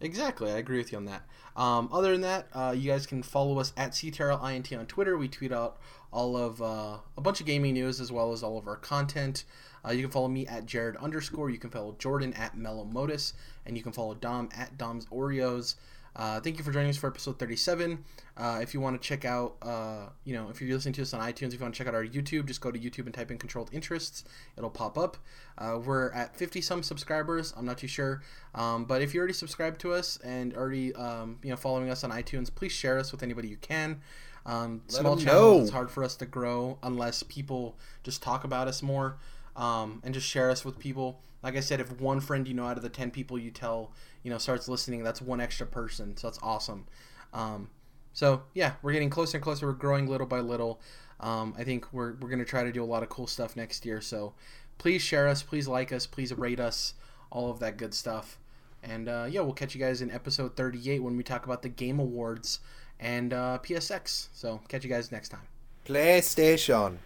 Exactly. 0.01 0.51
I 0.51 0.59
agree 0.59 0.79
with 0.79 0.93
you 0.93 0.99
on 0.99 1.07
that. 1.07 1.23
Um, 1.57 1.89
other 1.93 2.13
than 2.13 2.21
that, 2.23 2.49
uh, 2.53 2.75
you 2.77 2.91
guys 2.91 3.07
can 3.07 3.23
follow 3.23 3.59
us 3.59 3.73
at 3.77 3.93
CTRLINT 3.93 4.79
on 4.79 4.87
Twitter. 4.87 5.17
We 5.17 5.29
tweet 5.29 5.53
out 5.53 5.79
all 6.13 6.37
of 6.37 6.61
uh, 6.63 6.99
a 7.17 7.21
bunch 7.21 7.41
of 7.41 7.47
gaming 7.47 7.75
news 7.75 8.01
as 8.01 8.11
well 8.11 8.33
as 8.33 8.43
all 8.43 8.59
of 8.59 8.67
our 8.67 8.77
content. 8.77 9.45
Uh, 9.85 9.93
you 9.93 10.03
can 10.03 10.11
follow 10.11 10.29
me 10.29 10.47
at 10.47 10.67
Jared 10.67 10.97
underscore. 10.97 11.51
You 11.51 11.59
can 11.59 11.71
follow 11.71 11.97
Jordan 11.99 12.35
at 12.35 12.57
Mellow 12.57 12.85
Modus, 12.85 13.35
and 13.65 13.77
you 13.77 13.83
can 13.83 13.93
follow 13.93 14.15
Dom 14.15 14.49
at 14.57 14.77
Dom's 14.77 15.07
Oreos. 15.07 15.77
Uh, 16.17 16.41
thank 16.41 16.59
you 16.59 16.65
for 16.65 16.73
joining 16.73 16.91
us 16.91 16.97
for 16.97 17.07
episode 17.07 17.39
37. 17.39 18.05
Uh, 18.37 18.59
if 18.61 18.75
you 18.75 18.81
want 18.81 19.01
to 19.01 19.09
check 19.09 19.25
out, 19.25 19.57
uh, 19.63 20.09
you 20.25 20.35
know, 20.35 20.49
if 20.51 20.61
you're 20.61 20.75
listening 20.75 20.93
to 20.95 21.03
us 21.03 21.15
on 21.15 21.21
iTunes, 21.21 21.49
if 21.49 21.55
you 21.55 21.61
want 21.61 21.75
to 21.75 21.79
check 21.79 21.87
out 21.87 21.95
our 21.95 22.05
YouTube, 22.05 22.47
just 22.47 22.61
go 22.61 22.71
to 22.71 22.79
YouTube 22.79 23.07
and 23.07 23.15
type 23.15 23.31
in 23.31 23.39
Controlled 23.39 23.71
Interests. 23.73 24.25
It'll 24.57 24.71
pop 24.71 24.99
up. 24.99 25.17
Uh, 25.57 25.79
we're 25.85 26.11
at 26.11 26.37
50 26.37 26.61
some 26.61 26.83
subscribers. 26.83 27.55
I'm 27.57 27.65
not 27.65 27.79
too 27.79 27.87
sure. 27.87 28.23
Um, 28.55 28.87
but 28.87 29.03
if 29.03 29.15
you 29.15 29.19
already 29.19 29.35
subscribed 29.35 29.81
to 29.83 29.93
us 29.93 30.19
and 30.25 30.55
already, 30.55 30.95
um, 30.95 31.39
you 31.43 31.51
know, 31.51 31.57
following 31.57 31.91
us 31.91 32.03
on 32.03 32.11
iTunes, 32.11 32.53
please 32.53 32.73
share 32.73 32.99
us 32.99 33.13
with 33.13 33.23
anybody 33.23 33.49
you 33.49 33.59
can. 33.59 34.01
Um, 34.47 34.83
small 34.89 35.13
'em 35.13 35.19
channels, 35.19 35.57
know. 35.57 35.63
it's 35.63 35.71
hard 35.71 35.91
for 35.91 36.03
us 36.03 36.17
to 36.17 36.27
grow 36.27 36.79
unless 36.83 37.23
people 37.23 37.77
just 38.03 38.23
talk 38.23 38.43
about 38.43 38.69
us 38.69 38.83
more 38.83 39.19
um, 39.55 40.01
and 40.03 40.15
just 40.15 40.27
share 40.27 40.51
us 40.51 40.65
with 40.65 40.79
people. 40.79 41.21
Like 41.43 41.57
I 41.57 41.61
said, 41.61 41.81
if 41.81 42.01
one 42.01 42.21
friend 42.21 42.47
you 42.47 42.55
know 42.55 42.67
out 42.67 42.77
of 42.77 42.83
the 42.83 42.89
10 42.89 43.11
people 43.11 43.39
you 43.39 43.51
tell, 43.51 43.93
you 44.23 44.31
know, 44.31 44.39
starts 44.39 44.69
listening, 44.69 45.03
that's 45.03 45.23
one 45.23 45.41
extra 45.41 45.67
person. 45.67 46.17
So 46.17 46.27
that's 46.29 46.39
awesome. 46.43 46.87
Um, 47.33 47.71
so 48.13 48.43
yeah, 48.55 48.75
we're 48.83 48.93
getting 48.93 49.11
closer 49.11 49.37
and 49.37 49.45
closer. 49.45 49.67
We're 49.67 49.73
growing 49.73 50.07
little 50.07 50.27
by 50.27 50.41
little. 50.41 50.81
Um, 51.21 51.55
I 51.59 51.65
think 51.65 51.87
we're, 51.93 52.15
we're 52.15 52.35
to 52.37 52.45
try 52.45 52.65
to 52.65 52.73
do 52.73 52.83
a 52.83 52.85
lot 52.85 53.03
of 53.03 53.09
cool 53.09 53.27
stuff 53.27 53.57
next 53.57 53.85
year. 53.87 54.01
So 54.01 54.35
please 54.79 55.03
share 55.03 55.29
us, 55.29 55.43
please 55.43 55.69
like 55.69 55.93
us, 55.93 56.07
please 56.07 56.33
rate 56.33 56.61
us, 56.61 56.95
all 57.31 57.51
of 57.51 57.59
that 57.61 57.77
good 57.77 57.95
stuff. 57.95 58.39
And 58.83 59.09
uh, 59.09 59.27
yeah, 59.29 59.41
we'll 59.41 59.53
catch 59.53 59.75
you 59.75 59.81
guys 59.81 60.01
in 60.01 60.11
episode 60.11 60.57
38 60.57 61.01
when 61.03 61.17
we 61.17 61.23
talk 61.23 61.45
about 61.45 61.63
the 61.63 61.69
Game 61.69 61.99
Awards 61.99 62.61
and 62.99 63.33
uh, 63.33 63.59
PSX. 63.63 64.29
So 64.33 64.61
catch 64.69 64.85
you 64.85 64.91
guys 64.91 65.13
next 65.13 65.29
time. 65.29 65.47
PlayStation. 65.87 66.99